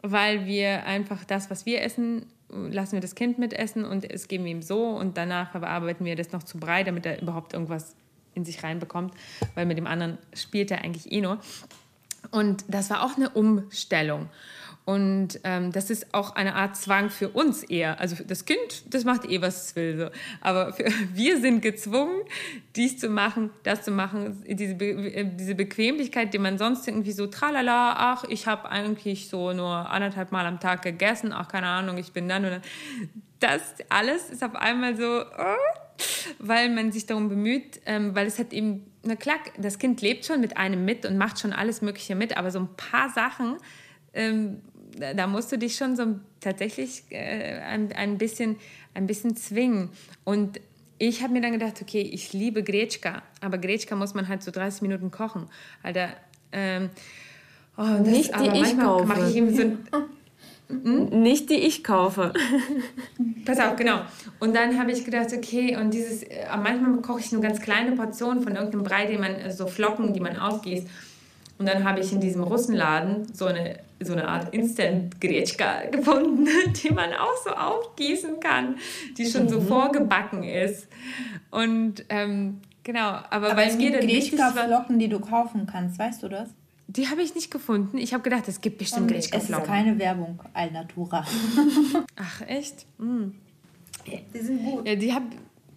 weil 0.02 0.46
wir 0.46 0.86
einfach 0.86 1.24
das, 1.24 1.50
was 1.50 1.66
wir 1.66 1.82
essen, 1.82 2.24
lassen 2.48 2.92
wir 2.92 3.00
das 3.00 3.14
Kind 3.14 3.38
mitessen 3.38 3.84
und 3.84 4.10
es 4.10 4.28
geben 4.28 4.46
wir 4.46 4.52
ihm 4.52 4.62
so 4.62 4.86
und 4.86 5.18
danach 5.18 5.52
bearbeiten 5.52 6.06
wir 6.06 6.16
das 6.16 6.32
noch 6.32 6.42
zu 6.42 6.58
Brei, 6.58 6.84
damit 6.84 7.04
er 7.04 7.20
überhaupt 7.20 7.52
irgendwas 7.52 7.94
in 8.34 8.46
sich 8.46 8.62
reinbekommt, 8.62 9.12
weil 9.54 9.66
mit 9.66 9.76
dem 9.76 9.86
anderen 9.86 10.16
spielt 10.32 10.70
er 10.70 10.82
eigentlich 10.82 11.12
eh 11.12 11.20
nur. 11.20 11.38
Und 12.30 12.64
das 12.68 12.88
war 12.88 13.04
auch 13.04 13.16
eine 13.16 13.28
Umstellung. 13.28 14.30
Und 14.84 15.38
ähm, 15.44 15.70
das 15.72 15.90
ist 15.90 16.14
auch 16.14 16.34
eine 16.34 16.54
Art 16.54 16.76
Zwang 16.76 17.10
für 17.10 17.28
uns 17.28 17.62
eher. 17.62 18.00
Also 18.00 18.16
das 18.26 18.44
Kind, 18.44 18.92
das 18.92 19.04
macht 19.04 19.24
eh, 19.24 19.40
was 19.40 19.66
es 19.66 19.76
will. 19.76 19.98
So. 19.98 20.06
Aber 20.40 20.72
für, 20.72 20.84
wir 21.14 21.40
sind 21.40 21.60
gezwungen, 21.60 22.22
dies 22.74 22.98
zu 22.98 23.08
machen, 23.08 23.50
das 23.62 23.82
zu 23.82 23.90
machen. 23.90 24.42
Diese, 24.46 24.74
Be 24.74 24.90
äh, 24.90 25.24
diese 25.24 25.54
Bequemlichkeit, 25.54 26.34
die 26.34 26.38
man 26.38 26.58
sonst 26.58 26.88
irgendwie 26.88 27.12
so, 27.12 27.26
tralala, 27.26 27.94
ach, 27.96 28.24
ich 28.24 28.46
habe 28.46 28.70
eigentlich 28.70 29.28
so 29.28 29.52
nur 29.52 29.68
anderthalb 29.68 30.32
Mal 30.32 30.46
am 30.46 30.58
Tag 30.58 30.82
gegessen, 30.82 31.32
ach, 31.32 31.48
keine 31.48 31.66
Ahnung, 31.66 31.98
ich 31.98 32.12
bin 32.12 32.28
dann 32.28 32.42
dann. 32.42 32.62
Das 33.38 33.62
alles 33.88 34.28
ist 34.28 34.44
auf 34.44 34.54
einmal 34.54 34.96
so, 34.96 35.22
oh, 35.22 35.80
weil 36.38 36.68
man 36.70 36.92
sich 36.92 37.06
darum 37.06 37.28
bemüht, 37.28 37.80
ähm, 37.86 38.14
weil 38.14 38.26
es 38.26 38.38
hat 38.38 38.52
eben, 38.52 38.90
na 39.02 39.16
klar, 39.16 39.36
das 39.56 39.78
Kind 39.78 40.02
lebt 40.02 40.26
schon 40.26 40.40
mit 40.40 40.56
einem 40.56 40.84
mit 40.84 41.06
und 41.06 41.16
macht 41.16 41.38
schon 41.38 41.52
alles 41.52 41.80
Mögliche 41.80 42.14
mit, 42.14 42.36
aber 42.36 42.50
so 42.50 42.60
ein 42.60 42.68
paar 42.76 43.10
Sachen, 43.10 43.56
ähm, 44.12 44.60
da 45.14 45.26
musst 45.26 45.52
du 45.52 45.58
dich 45.58 45.76
schon 45.76 45.96
so 45.96 46.16
tatsächlich 46.40 47.04
äh, 47.10 47.60
ein, 47.60 47.92
ein, 47.92 48.18
bisschen, 48.18 48.56
ein 48.94 49.06
bisschen 49.06 49.36
zwingen. 49.36 49.90
Und 50.24 50.60
ich 50.98 51.22
habe 51.22 51.32
mir 51.32 51.40
dann 51.40 51.52
gedacht, 51.52 51.80
okay, 51.80 52.02
ich 52.02 52.32
liebe 52.32 52.62
Gretschka, 52.62 53.22
aber 53.40 53.58
Gretschka 53.58 53.96
muss 53.96 54.14
man 54.14 54.28
halt 54.28 54.42
so 54.42 54.50
30 54.50 54.82
Minuten 54.82 55.10
kochen. 55.10 55.46
Alter, 55.82 56.10
ähm, 56.52 56.90
oh, 57.76 57.84
das, 57.84 58.06
nicht 58.06 58.32
die 58.38 58.60
ich 58.60 58.78
kaufe. 58.78 59.28
Ich 59.28 59.36
eben 59.36 59.54
so 59.54 59.62
hm? 60.68 61.22
Nicht 61.22 61.50
die 61.50 61.54
ich 61.54 61.82
kaufe. 61.82 62.32
Pass 63.44 63.58
auf, 63.58 63.76
genau. 63.76 64.00
Und 64.38 64.54
dann 64.54 64.78
habe 64.78 64.92
ich 64.92 65.04
gedacht, 65.04 65.28
okay, 65.32 65.76
und 65.76 65.92
dieses, 65.92 66.22
äh, 66.22 66.46
manchmal 66.62 67.00
koche 67.02 67.20
ich 67.20 67.32
nur 67.32 67.40
ganz 67.40 67.60
kleine 67.60 67.92
Portionen 67.92 68.42
von 68.42 68.54
irgendeinem 68.54 68.84
Brei, 68.84 69.06
den 69.06 69.20
man, 69.20 69.50
so 69.50 69.66
Flocken, 69.66 70.12
die 70.12 70.20
man 70.20 70.36
aufgießt. 70.36 70.86
Und 71.60 71.66
dann 71.66 71.84
habe 71.84 72.00
ich 72.00 72.10
in 72.10 72.20
diesem 72.20 72.42
Russenladen 72.42 73.34
so 73.34 73.44
eine, 73.44 73.80
so 74.02 74.14
eine 74.14 74.26
Art 74.26 74.54
Instant-Gretschka 74.54 75.84
gefunden, 75.92 76.48
die 76.82 76.90
man 76.90 77.12
auch 77.12 77.36
so 77.44 77.50
aufgießen 77.50 78.40
kann, 78.40 78.76
die 79.18 79.26
schon 79.26 79.46
so 79.46 79.60
mhm. 79.60 79.66
vorgebacken 79.66 80.42
ist. 80.42 80.88
Und 81.50 82.06
ähm, 82.08 82.62
genau, 82.82 83.08
aber, 83.08 83.50
aber 83.50 83.56
weil 83.56 83.68
es 83.68 83.76
mir 83.76 83.92
dann 83.92 84.00
Gretschka-Flocken, 84.00 84.98
die 84.98 85.08
du 85.08 85.20
kaufen 85.20 85.66
kannst, 85.70 85.98
weißt 85.98 86.22
du 86.22 86.28
das? 86.28 86.48
Die 86.86 87.08
habe 87.08 87.20
ich 87.20 87.34
nicht 87.34 87.50
gefunden. 87.50 87.98
Ich 87.98 88.14
habe 88.14 88.22
gedacht, 88.22 88.48
es 88.48 88.62
gibt 88.62 88.78
bestimmt 88.78 89.08
Gretschka-Flocken. 89.08 89.62
Es 89.62 89.68
ist 89.68 89.70
keine 89.70 89.98
Werbung, 89.98 90.40
Alnatura. 90.54 91.26
Ach, 92.16 92.40
echt? 92.46 92.86
Mm. 92.96 93.32
Die 94.06 94.38
sind 94.38 94.64
gut. 94.64 94.88
Ja, 94.88 94.96
die 94.96 95.12
habe 95.12 95.26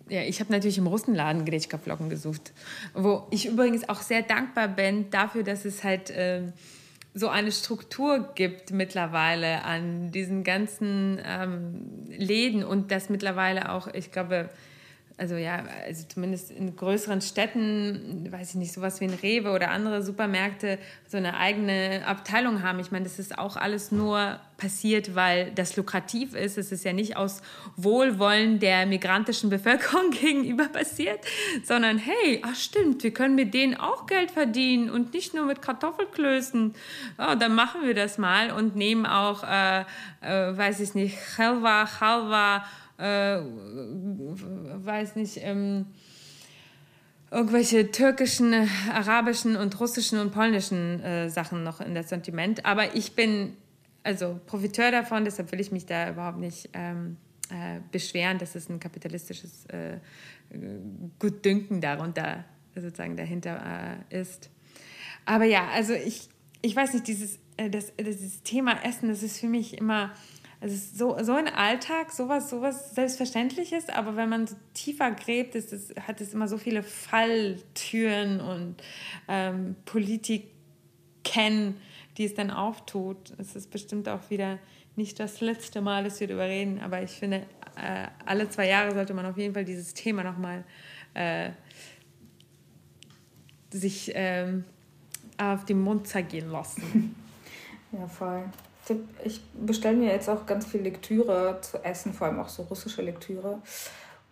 ja, 0.10 0.22
ich 0.22 0.40
habe 0.40 0.52
natürlich 0.52 0.78
im 0.78 0.88
Russenladen 0.88 1.46
Gretschka-Flocken 1.46 2.10
gesucht. 2.10 2.52
Wo 2.94 3.28
ich 3.32 3.48
übrigens 3.48 3.88
auch 3.88 4.02
sehr 4.02 4.22
dankbar 4.22 4.68
bin 4.68 5.10
dafür, 5.10 5.44
dass 5.44 5.66
es 5.66 5.84
halt 5.84 6.10
äh, 6.10 6.42
so 7.14 7.30
eine 7.30 7.52
Struktur 7.52 8.32
gibt 8.36 8.72
mittlerweile 8.72 9.64
an 9.64 10.12
diesen 10.12 10.44
ganzen 10.44 11.20
ähm, 11.24 12.08
Läden 12.10 12.64
und 12.64 12.92
dass 12.92 13.10
mittlerweile 13.10 13.72
auch, 13.72 13.88
ich 13.88 14.12
glaube, 14.12 14.50
also 15.18 15.36
ja, 15.36 15.64
also 15.86 16.06
zumindest 16.08 16.52
in 16.52 16.76
größeren 16.76 17.22
Städten, 17.22 18.28
weiß 18.32 18.50
ich 18.50 18.56
nicht, 18.56 18.74
sowas 18.74 19.00
wie 19.00 19.06
ein 19.06 19.14
Rewe 19.14 19.52
oder 19.52 19.70
andere 19.70 20.02
Supermärkte 20.02 20.80
so 21.08 21.18
eine 21.18 21.38
eigene 21.38 22.02
Abteilung 22.06 22.64
haben. 22.64 22.80
Ich 22.80 22.92
meine, 22.92 23.04
das 23.04 23.20
ist 23.20 23.38
auch 23.38 23.56
alles 23.56 23.92
nur 23.92 24.40
passiert, 24.58 25.14
weil 25.14 25.52
das 25.52 25.76
lukrativ 25.76 26.34
ist. 26.34 26.58
Es 26.58 26.72
ist 26.72 26.84
ja 26.84 26.94
nicht 26.94 27.16
aus 27.16 27.42
Wohlwollen 27.76 28.60
der 28.60 28.86
migrantischen 28.86 29.50
Bevölkerung 29.50 30.10
gegenüber 30.22 30.68
passiert, 30.68 31.20
sondern 31.64 31.98
hey, 32.00 32.42
ach 32.44 32.56
stimmt, 32.56 33.04
wir 33.04 33.14
können 33.14 33.36
mit 33.36 33.54
denen 33.54 33.76
auch 33.76 34.08
Geld 34.08 34.32
verdienen 34.32 34.90
und 34.90 35.14
nicht 35.14 35.34
nur 35.34 35.46
mit 35.46 35.62
Kartoffelklößen. 35.62 36.74
Oh, 37.20 37.36
dann 37.38 37.54
machen 37.54 37.82
wir 37.86 37.94
das 37.94 38.18
mal 38.18 38.52
und 38.52 38.76
nehmen 38.76 39.06
auch, 39.06 39.44
äh, 39.44 39.82
äh, 40.22 40.58
weiß 40.58 40.80
ich 40.80 40.96
nicht, 40.96 41.18
Chalva, 41.36 41.86
Chalva, 41.86 42.66
äh, 42.98 43.38
weiß 43.38 45.16
nicht, 45.16 45.40
ähm, 45.42 45.88
irgendwelche 47.32 47.92
türkischen, 47.92 48.54
arabischen 48.92 49.56
und 49.56 49.80
russischen 49.80 50.20
und 50.20 50.32
polnischen 50.32 51.02
äh, 51.02 51.30
Sachen 51.30 51.64
noch 51.64 51.82
in 51.82 51.96
das 51.96 52.10
Sentiment. 52.10 52.66
Aber 52.66 52.96
ich 52.96 53.14
bin 53.14 53.58
also 54.04 54.40
Profiteur 54.46 54.92
davon, 54.92 55.26
deshalb 55.26 55.52
will 55.52 55.60
ich 55.60 55.72
mich 55.72 55.86
da 55.86 56.10
überhaupt 56.10 56.38
nicht 56.38 56.70
ähm, 56.74 57.18
äh, 57.50 57.80
beschweren, 57.92 58.38
dass 58.38 58.56
es 58.56 58.70
ein 58.70 58.80
kapitalistisches 58.80 59.66
äh, 59.68 59.98
Gutdünken 61.20 61.82
darunter 61.82 62.46
sozusagen 62.76 63.16
dahinter 63.16 63.98
äh, 64.12 64.22
ist. 64.22 64.50
Aber 65.26 65.46
ja, 65.46 65.68
also 65.74 65.94
ich, 65.94 66.30
ich 66.62 66.76
weiß 66.76 66.94
nicht, 66.94 67.08
dieses, 67.08 67.40
äh, 67.58 67.70
das, 67.70 67.94
dieses 67.96 68.44
Thema 68.44 68.84
Essen, 68.84 69.10
das 69.10 69.24
ist 69.24 69.40
für 69.40 69.48
mich 69.48 69.78
immer, 69.78 70.12
also 70.64 70.78
so, 70.96 71.22
so 71.22 71.34
ein 71.34 71.50
Alltag, 71.50 72.14
sowas, 72.14 72.50
sowas 72.50 72.96
Selbstverständliches, 72.96 73.90
aber 73.90 74.16
wenn 74.16 74.30
man 74.30 74.48
so 74.48 74.56
tiefer 74.74 75.12
gräbt, 75.12 75.56
ist 75.56 75.74
es, 75.74 75.94
hat 76.08 76.22
es 76.22 76.34
immer 76.34 76.48
so 76.48 76.58
viele 76.58 76.84
Falltüren 76.84 78.40
und 78.40 78.78
ähm, 79.28 79.76
kennen, 81.26 81.82
die 82.18 82.24
es 82.24 82.34
dann 82.34 82.50
auftut. 82.50 83.34
Es 83.38 83.58
ist 83.58 83.72
bestimmt 83.72 84.08
auch 84.08 84.30
wieder 84.30 84.58
nicht 84.96 85.20
das 85.20 85.42
letzte 85.42 85.82
Mal, 85.82 86.06
dass 86.06 86.22
wir 86.22 86.28
darüber 86.28 86.48
reden, 86.48 86.80
aber 86.80 87.04
ich 87.04 87.12
finde, 87.12 87.46
äh, 87.76 88.08
alle 88.26 88.50
zwei 88.50 88.70
Jahre 88.70 88.94
sollte 88.94 89.14
man 89.14 89.26
auf 89.26 89.38
jeden 89.38 89.54
Fall 89.54 89.66
dieses 89.66 89.94
Thema 89.94 90.24
nochmal 90.24 90.64
äh, 91.14 91.50
sich 93.70 94.14
ähm, 94.16 94.64
auf 95.38 95.66
den 95.66 95.82
Mund 95.82 96.08
zergehen 96.08 96.50
lassen. 96.50 97.16
Ja, 97.96 98.08
voll. 98.08 98.44
Ich 99.24 99.42
bestelle 99.54 99.98
mir 99.98 100.12
jetzt 100.12 100.30
auch 100.30 100.46
ganz 100.46 100.66
viel 100.66 100.82
Lektüre 100.82 101.60
zu 101.62 101.84
essen, 101.84 102.14
vor 102.14 102.28
allem 102.28 102.40
auch 102.40 102.50
so 102.50 102.64
russische 102.64 103.02
Lektüre. 103.02 103.62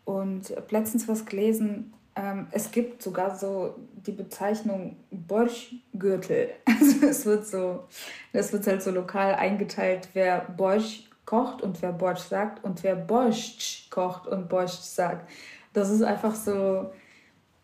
Und 0.06 0.50
habe 0.50 0.66
letztens 0.70 1.08
was 1.08 1.26
gelesen, 1.26 1.94
ähm, 2.16 2.48
es 2.52 2.72
gibt 2.72 3.02
sogar 3.02 3.38
so 3.38 3.76
die 4.06 4.12
Bezeichnung 4.12 4.98
Borschgürtel. 5.12 6.50
Also 6.82 7.06
es 7.06 7.26
wird 7.26 7.48
so, 7.48 7.88
das 8.34 8.52
wird 8.52 8.68
halt 8.68 8.82
so 8.82 8.92
lokal 8.92 9.36
eingeteilt, 9.36 10.10
wer 10.14 10.42
Borsch 10.42 11.04
kocht 11.26 11.62
und 11.62 11.82
wer 11.82 11.92
Borsch 11.92 12.22
sagt 12.22 12.64
und 12.64 12.84
wer 12.84 12.96
Borscht 12.96 13.90
kocht 13.92 14.28
und 14.28 14.50
Borscht 14.50 14.84
sagt. 14.84 15.30
Das 15.74 15.90
ist 15.90 16.02
einfach 16.02 16.36
so, 16.36 16.92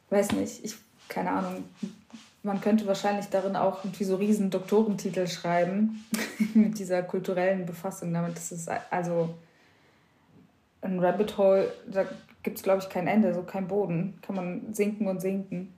weiß 0.10 0.34
nicht, 0.34 0.64
ich, 0.64 0.76
keine 1.10 1.32
Ahnung, 1.32 1.64
man 2.48 2.61
könnte 2.61 2.88
wahrscheinlich 2.88 3.28
darin 3.28 3.56
auch 3.56 3.84
irgendwie 3.84 4.06
so 4.06 4.15
riesen 4.15 4.49
Doktorentitel 4.49 5.28
schreiben 5.28 6.03
mit 6.56 6.80
dieser 6.80 7.03
kulturellen 7.03 7.65
Befassung 7.65 8.11
damit. 8.14 8.36
Das 8.38 8.52
ist 8.52 8.69
also 8.90 9.36
ein 10.82 10.99
Rabbit 10.99 11.38
Hole, 11.38 11.72
da 11.86 12.06
gibt 12.44 12.57
es, 12.57 12.64
glaube 12.64 12.82
ich, 12.82 12.90
kein 12.90 13.07
Ende, 13.07 13.34
so 13.34 13.44
kein 13.44 13.68
Boden. 13.68 14.18
Kann 14.22 14.36
man 14.36 14.74
sinken 14.74 15.07
und 15.07 15.22
sinken. 15.22 15.74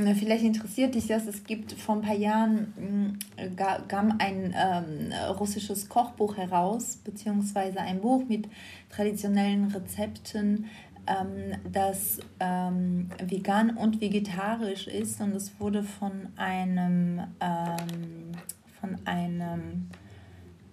Na, 0.00 0.14
vielleicht 0.14 0.44
interessiert 0.44 0.94
dich 0.94 1.08
das. 1.08 1.26
Es 1.26 1.42
gibt 1.42 1.72
vor 1.72 1.96
ein 1.96 2.02
paar 2.02 2.14
Jahren 2.14 3.18
mm, 3.36 3.56
kam 3.88 4.14
ein 4.18 4.54
ähm, 4.56 5.12
russisches 5.38 5.88
Kochbuch 5.88 6.36
heraus, 6.36 6.98
beziehungsweise 7.02 7.80
ein 7.80 8.00
Buch 8.00 8.22
mit 8.28 8.48
traditionellen 8.90 9.64
Rezepten, 9.66 10.66
ähm, 11.08 11.56
das 11.70 12.18
ähm, 12.40 13.10
vegan 13.22 13.76
und 13.76 14.00
vegetarisch 14.00 14.86
ist. 14.86 15.20
Und 15.20 15.34
es 15.34 15.58
wurde 15.58 15.82
von 15.82 16.28
einem, 16.36 17.20
ähm, 17.40 18.32
von 18.80 18.96
einem, 19.04 19.88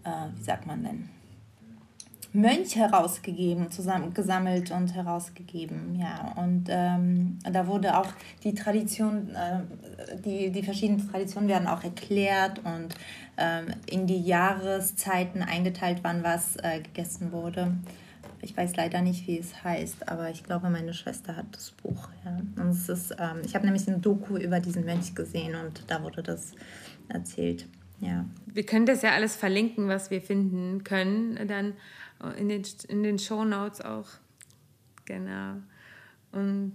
äh, 0.04 0.10
wie 0.36 0.44
sagt 0.44 0.68
man 0.68 0.84
denn? 0.84 1.10
Mönch 2.36 2.76
herausgegeben, 2.76 3.72
zusammen 3.72 4.14
gesammelt 4.14 4.70
und 4.70 4.94
herausgegeben, 4.94 5.96
ja. 5.98 6.34
Und 6.36 6.66
ähm, 6.68 7.40
da 7.50 7.66
wurde 7.66 7.98
auch 7.98 8.10
die 8.44 8.54
Tradition, 8.54 9.30
äh, 9.30 9.62
die, 10.20 10.52
die 10.52 10.62
verschiedenen 10.62 11.10
Traditionen 11.10 11.48
werden 11.48 11.68
auch 11.68 11.82
erklärt 11.84 12.60
und 12.66 12.94
ähm, 13.38 13.68
in 13.86 14.06
die 14.06 14.22
Jahreszeiten 14.22 15.44
eingeteilt, 15.44 16.00
wann 16.02 16.24
was 16.24 16.58
äh, 16.58 16.82
gegessen 16.82 17.32
wurde. 17.32 17.72
Ich 18.42 18.56
weiß 18.56 18.76
leider 18.76 19.02
nicht, 19.02 19.28
wie 19.28 19.38
es 19.38 19.64
heißt, 19.64 20.10
aber 20.10 20.30
ich 20.30 20.44
glaube, 20.44 20.70
meine 20.70 20.94
Schwester 20.94 21.36
hat 21.36 21.46
das 21.52 21.72
Buch. 21.72 22.10
Ja. 22.24 22.38
Und 22.62 22.70
es 22.70 22.90
ist, 22.90 23.16
ähm, 23.20 23.42
ich 23.44 23.56
habe 23.56 23.66
nämlich 23.66 23.88
ein 23.88 24.02
Doku 24.02 24.38
über 24.38 24.60
diesen 24.60 24.86
Mönch 24.86 25.16
gesehen 25.16 25.56
und 25.56 25.84
da 25.88 26.04
wurde 26.04 26.22
das 26.24 26.54
erzählt. 27.10 27.68
Ja. 28.00 28.26
Wir 28.46 28.66
können 28.66 28.86
das 28.86 29.02
ja 29.02 29.12
alles 29.12 29.36
verlinken, 29.36 29.88
was 29.88 30.12
wir 30.12 30.22
finden 30.22 30.84
können, 30.84 31.48
dann 31.48 31.74
in 32.38 32.50
den, 32.50 32.64
in 32.88 33.04
den 33.04 33.20
Show 33.20 33.46
Notes 33.46 33.82
auch. 33.82 34.08
Genau. 35.06 35.56
Und 36.32 36.74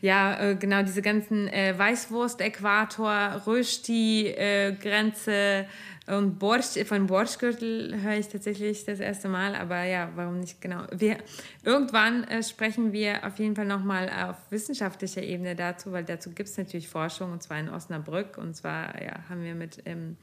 ja, 0.00 0.38
äh, 0.40 0.56
genau, 0.56 0.82
diese 0.82 1.02
ganzen 1.02 1.48
äh, 1.48 1.74
Weißwurst-Äquator, 1.76 3.42
Rösti-Grenze 3.46 5.32
äh, 5.32 5.64
und 6.06 6.38
Borsch, 6.38 6.78
von 6.86 7.06
Borschgürtel 7.06 8.02
höre 8.02 8.18
ich 8.18 8.28
tatsächlich 8.28 8.84
das 8.84 9.00
erste 9.00 9.28
Mal, 9.28 9.54
aber 9.54 9.84
ja, 9.84 10.10
warum 10.16 10.40
nicht 10.40 10.60
genau. 10.60 10.84
Wir, 10.92 11.16
irgendwann 11.62 12.24
äh, 12.24 12.42
sprechen 12.42 12.92
wir 12.92 13.26
auf 13.26 13.38
jeden 13.38 13.56
Fall 13.56 13.64
nochmal 13.64 14.10
auf 14.10 14.36
wissenschaftlicher 14.50 15.22
Ebene 15.22 15.56
dazu, 15.56 15.92
weil 15.92 16.04
dazu 16.04 16.30
gibt 16.30 16.50
es 16.50 16.58
natürlich 16.58 16.88
Forschung 16.88 17.32
und 17.32 17.42
zwar 17.42 17.58
in 17.58 17.70
Osnabrück 17.70 18.36
und 18.36 18.54
zwar 18.54 19.02
ja, 19.02 19.28
haben 19.30 19.42
wir 19.44 19.54
mit 19.54 19.82
ähm, 19.86 20.18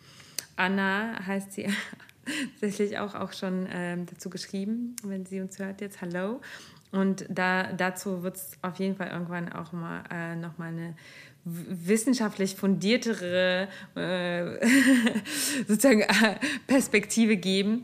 Anna, 0.56 1.26
heißt 1.26 1.53
sie, 1.53 1.68
tatsächlich 2.60 2.99
auch, 2.99 3.16
auch 3.16 3.34
schon 3.34 3.68
ähm, 3.72 4.06
dazu 4.06 4.30
geschrieben, 4.30 4.95
wenn 5.03 5.26
sie 5.26 5.41
uns 5.41 5.58
hört 5.58 5.82
jetzt. 5.82 6.02
Hallo. 6.02 6.41
Und 6.91 7.26
da, 7.30 7.72
dazu 7.72 8.22
wird 8.22 8.36
es 8.36 8.52
auf 8.62 8.78
jeden 8.78 8.98
Fall 8.98 9.08
irgendwann 9.08 9.52
auch 9.52 9.72
mal 9.72 10.03
äh, 10.12 10.36
nochmal 10.36 10.74
eine 10.74 10.95
wissenschaftlich 11.43 12.55
fundiertere 12.55 13.68
äh, 13.95 14.68
sozusagen 15.68 16.01
äh, 16.01 16.35
Perspektive 16.68 17.38
geben 17.38 17.84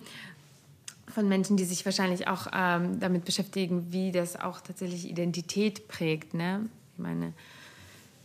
von 1.07 1.27
Menschen, 1.27 1.57
die 1.57 1.65
sich 1.65 1.83
wahrscheinlich 1.83 2.27
auch 2.27 2.47
ähm, 2.53 2.99
damit 2.99 3.25
beschäftigen, 3.25 3.91
wie 3.91 4.11
das 4.11 4.39
auch 4.39 4.61
tatsächlich 4.61 5.09
Identität 5.09 5.87
prägt. 5.87 6.35
Ne? 6.35 6.69
Ich 6.93 6.99
meine, 6.99 7.33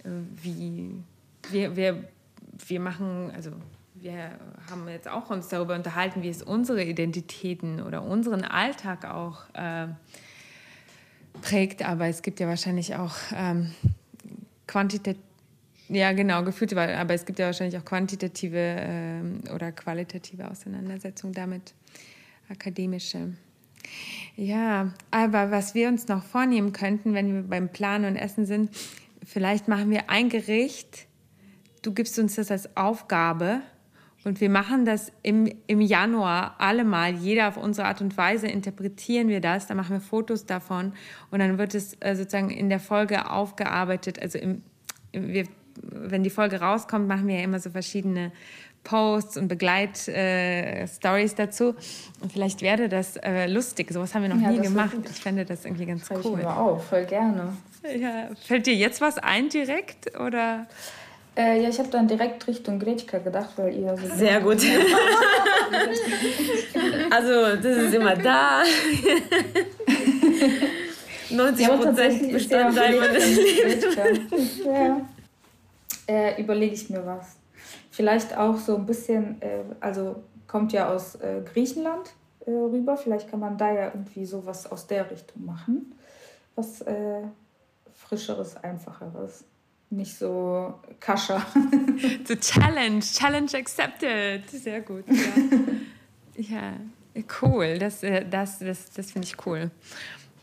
äh, 0.05 0.11
wie 0.43 0.91
wir, 1.51 1.77
wir, 1.77 2.05
wir 2.67 2.81
machen, 2.81 3.31
also 3.35 3.51
wir 3.95 4.33
haben 4.71 4.87
jetzt 4.89 5.09
auch 5.09 5.31
uns 5.31 5.49
darüber 5.49 5.75
unterhalten, 5.75 6.23
wie 6.23 6.29
es 6.29 6.43
unsere 6.43 6.85
Identitäten 6.85 7.81
oder 7.81 8.03
unseren 8.03 8.45
Alltag 8.45 9.07
auch 9.07 9.43
äh, 9.55 9.87
prägt. 11.41 11.83
Aber 11.89 12.09
es 12.09 12.21
gibt 12.21 12.41
ja 12.41 12.49
wahrscheinlich 12.49 12.97
auch 12.97 13.15
ähm, 13.35 13.73
quantitative, 14.73 15.23
ja 15.89 16.13
genau, 16.13 16.43
gefühlte, 16.43 16.81
aber 16.81 17.13
es 17.13 17.27
gibt 17.27 17.39
ja 17.39 17.47
wahrscheinlich 17.47 17.79
auch 17.79 17.85
quantitative 17.85 18.57
äh, 18.57 19.51
oder 19.53 19.71
qualitative 19.71 20.51
Auseinandersetzungen 20.51 21.35
damit, 21.35 21.75
akademische. 22.49 23.35
Ja, 24.37 24.95
aber 25.11 25.51
was 25.51 25.75
wir 25.75 25.89
uns 25.89 26.09
noch 26.09 26.25
vornehmen 26.25 26.73
könnten, 26.73 27.13
wenn 27.13 27.35
wir 27.35 27.43
beim 27.43 27.69
Planen 27.69 28.07
und 28.07 28.17
Essen 28.17 28.47
sind, 28.47 28.71
vielleicht 29.23 29.69
machen 29.69 29.91
wir 29.91 30.09
ein 30.09 30.31
Gericht, 30.31 31.07
du 31.83 31.93
gibst 31.93 32.19
uns 32.19 32.37
das 32.37 32.51
als 32.51 32.75
Aufgabe 32.75 33.61
und 34.25 34.41
wir 34.41 34.51
machen 34.51 34.85
das 34.85 35.13
im, 35.23 35.53
im 35.67 35.81
Januar 35.81 36.55
alle 36.59 36.85
mal, 36.85 37.13
jeder 37.13 37.49
auf 37.49 37.57
unsere 37.57 37.89
Art 37.89 38.01
und 38.01 38.17
Weise 38.17 38.47
interpretieren 38.47 39.29
wir 39.29 39.41
das, 39.41 39.67
dann 39.67 39.77
machen 39.77 39.97
wir 39.97 40.01
Fotos 40.01 40.47
davon 40.47 40.93
und 41.31 41.41
dann 41.41 41.59
wird 41.59 41.75
es 41.75 41.97
äh, 42.01 42.15
sozusagen 42.15 42.51
in 42.51 42.69
der 42.69 42.81
Folge 42.81 43.31
aufgearbeitet. 43.31 44.21
Also 44.23 44.39
im, 44.39 44.63
wir, 45.13 45.47
wenn 45.83 46.23
die 46.23 46.31
Folge 46.31 46.61
rauskommt, 46.61 47.09
machen 47.09 47.27
wir 47.27 47.37
ja 47.37 47.43
immer 47.43 47.59
so 47.59 47.71
verschiedene 47.71 48.33
Posts 48.85 49.37
und 49.37 49.49
Begleitstories 49.49 51.33
äh, 51.33 51.37
dazu. 51.37 51.75
Und 52.21 52.33
vielleicht 52.33 52.63
werde 52.63 52.89
das 52.89 53.17
äh, 53.17 53.47
lustig. 53.47 53.91
Sowas 53.93 54.15
haben 54.15 54.23
wir 54.23 54.29
noch 54.29 54.41
ja, 54.41 54.51
nie 54.51 54.61
gemacht. 54.61 54.97
Ich 55.11 55.21
fände 55.21 55.45
das 55.45 55.65
irgendwie 55.65 55.87
ganz 55.87 56.09
cool. 56.11 56.19
Ich 56.21 56.45
mir 56.45 56.57
auch, 56.57 56.83
voll 56.83 57.05
gerne. 57.05 57.57
Ja. 57.97 58.29
Fällt 58.45 58.67
dir 58.67 58.75
jetzt 58.75 59.01
was 59.01 59.19
ein 59.19 59.49
direkt 59.49 60.19
oder? 60.19 60.67
Äh, 61.35 61.63
ja, 61.63 61.69
ich 61.71 61.79
habe 61.79 61.89
dann 61.89 62.07
direkt 62.07 62.47
Richtung 62.47 62.79
Gretschka 62.79 63.17
gedacht, 63.19 63.51
weil 63.57 63.75
ihr 63.75 63.97
so. 63.97 64.07
Sehr 64.15 64.39
gut. 64.41 64.59
also, 67.11 67.57
das 67.57 67.77
ist 67.79 67.95
immer 67.95 68.15
da. 68.17 68.63
90 71.31 71.67
Prozent 71.69 72.33
Bestandteil 72.33 73.01
meines 73.01 73.37
Lebens. 73.37 74.61
Ja. 74.65 75.01
Äh, 76.07 76.39
Überlege 76.43 76.75
ich 76.75 76.91
mir 76.91 77.07
was. 77.07 77.37
Vielleicht 77.91 78.37
auch 78.37 78.59
so 78.59 78.77
ein 78.77 78.85
bisschen, 78.85 79.41
äh, 79.41 79.63
also 79.81 80.17
kommt 80.47 80.75
ja 80.75 80.93
aus 80.93 81.15
äh, 81.15 81.41
Griechenland 81.51 82.13
äh, 82.45 82.51
rüber. 82.51 82.99
Vielleicht 82.99 83.31
kann 83.31 83.41
man 83.41 83.57
da 83.57 83.73
ja 83.73 83.87
irgendwie 83.87 84.27
sowas 84.27 84.71
aus 84.71 84.87
der 84.87 85.11
Richtung 85.11 85.47
machen. 85.47 85.95
Was 86.57 86.83
äh, 86.83 87.23
Frischeres, 87.95 88.63
Einfacheres 88.63 89.45
nicht 89.93 90.17
so 90.17 90.75
kascher. 91.01 91.45
So 92.25 92.35
Challenge, 92.35 93.01
Challenge 93.01 93.51
accepted. 93.55 94.49
Sehr 94.51 94.81
gut. 94.81 95.05
Ja, 96.37 96.73
ja 97.15 97.23
cool. 97.43 97.79
Das, 97.79 98.03
äh, 98.03 98.25
das, 98.29 98.59
das, 98.59 98.91
das 98.91 99.13
finde 99.13 99.29
ich 99.29 99.47
cool. 99.47 99.71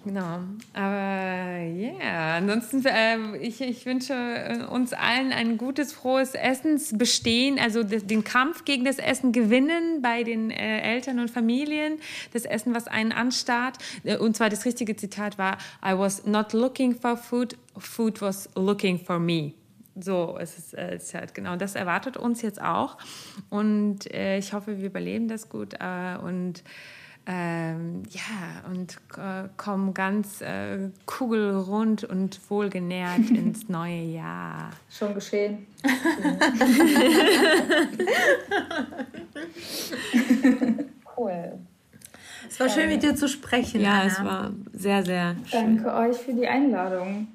Genau. 0.09 0.39
Aber 0.73 1.59
ja, 1.59 1.91
yeah. 1.99 2.37
ansonsten, 2.37 2.83
äh, 2.83 3.37
ich, 3.37 3.61
ich 3.61 3.85
wünsche 3.85 4.13
äh, 4.15 4.63
uns 4.63 4.91
allen 4.91 5.31
ein 5.31 5.59
gutes, 5.59 5.93
frohes 5.93 6.33
Essensbestehen, 6.33 7.59
also 7.59 7.83
den 7.83 8.23
Kampf 8.23 8.65
gegen 8.65 8.85
das 8.85 8.97
Essen 8.97 9.33
gewinnen 9.33 10.01
bei 10.01 10.23
den 10.23 10.49
äh, 10.49 10.81
Eltern 10.81 11.19
und 11.19 11.29
Familien, 11.29 11.99
das 12.33 12.45
Essen, 12.45 12.73
was 12.73 12.87
einen 12.87 13.11
anstarrt. 13.11 13.77
Äh, 14.03 14.17
und 14.17 14.35
zwar 14.35 14.49
das 14.49 14.65
richtige 14.65 14.95
Zitat 14.95 15.37
war, 15.37 15.59
I 15.85 15.95
was 15.95 16.25
not 16.25 16.53
looking 16.53 16.95
for 16.95 17.15
food, 17.15 17.55
food 17.77 18.19
was 18.19 18.49
looking 18.55 18.97
for 18.97 19.19
me. 19.19 19.53
So, 19.95 20.39
es 20.39 20.57
ist, 20.57 20.73
äh, 20.73 20.95
es 20.95 21.13
halt 21.13 21.35
genau 21.35 21.55
das 21.55 21.75
erwartet 21.75 22.17
uns 22.17 22.41
jetzt 22.41 22.59
auch. 22.59 22.97
Und 23.51 24.11
äh, 24.11 24.39
ich 24.39 24.53
hoffe, 24.53 24.79
wir 24.79 24.87
überleben 24.87 25.27
das 25.27 25.49
gut. 25.49 25.75
Und 26.23 26.63
ähm, 27.25 28.03
ja, 28.09 28.69
und 28.69 28.97
äh, 29.17 29.47
kommen 29.57 29.93
ganz 29.93 30.41
äh, 30.41 30.89
kugelrund 31.05 32.03
und 32.03 32.39
wohlgenährt 32.49 33.19
ins 33.29 33.69
neue 33.69 34.01
Jahr. 34.01 34.71
Schon 34.89 35.13
geschehen. 35.13 35.67
cool. 41.17 41.59
Es 42.49 42.59
war 42.59 42.69
schön, 42.69 42.89
mit 42.89 43.03
dir 43.03 43.15
zu 43.15 43.27
sprechen. 43.27 43.81
Ja, 43.81 43.99
Anna. 43.99 44.05
es 44.05 44.23
war 44.23 44.51
sehr, 44.73 45.05
sehr 45.05 45.35
schön. 45.45 45.83
Danke 45.83 45.93
euch 45.93 46.17
für 46.17 46.33
die 46.33 46.47
Einladung. 46.47 47.27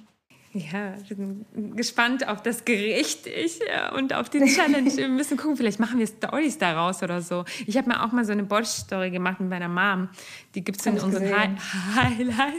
Ja, 0.55 0.95
wir 1.09 1.17
sind 1.17 1.77
gespannt 1.77 2.29
auf 2.29 2.41
das 2.41 2.65
Gericht 2.65 3.27
ich, 3.27 3.59
und 3.97 4.15
auf 4.15 4.29
die 4.31 4.39
Challenge. 4.45 4.89
wir 4.97 5.09
müssen 5.09 5.37
gucken, 5.37 5.57
vielleicht 5.57 5.81
machen 5.81 5.99
wir 5.99 6.07
Stories 6.07 6.59
daraus 6.59 7.03
oder 7.03 7.21
so. 7.23 7.45
Ich 7.67 7.77
habe 7.77 7.89
mir 7.89 8.05
auch 8.05 8.13
mal 8.13 8.25
so 8.25 8.31
eine 8.31 8.45
Borscht-Story 8.45 9.11
gemacht 9.11 9.41
mit 9.41 9.51
meiner 9.51 9.69
Mom. 9.69 10.09
Die 10.55 10.63
gibt 10.63 10.79
es 10.79 10.87
in 10.87 11.01
unseren 11.01 11.25
Hi 11.25 11.49
Highlights. 11.97 12.55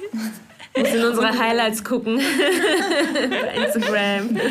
Muss 0.78 0.94
in 0.94 1.06
unsere 1.06 1.40
Highlights 1.40 1.86
gucken. 1.86 2.18
Bei 3.30 3.64
Instagram. 3.64 4.42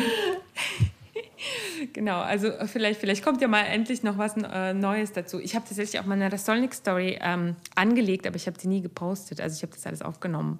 Genau, 1.93 2.21
also 2.21 2.51
vielleicht, 2.65 2.99
vielleicht 2.99 3.23
kommt 3.23 3.41
ja 3.41 3.47
mal 3.47 3.61
endlich 3.61 4.01
noch 4.01 4.17
was 4.17 4.35
äh, 4.37 4.73
Neues 4.73 5.11
dazu. 5.11 5.39
Ich 5.39 5.53
habe 5.55 5.67
tatsächlich 5.67 6.01
auch 6.01 6.05
mal 6.07 6.15
eine 6.15 6.31
Restolnik-Story 6.31 7.19
ähm, 7.21 7.55
angelegt, 7.75 8.25
aber 8.25 8.37
ich 8.37 8.47
habe 8.47 8.59
sie 8.59 8.67
nie 8.67 8.81
gepostet. 8.81 9.39
Also 9.39 9.57
ich 9.57 9.61
habe 9.61 9.73
das 9.73 9.85
alles 9.85 10.01
aufgenommen 10.01 10.57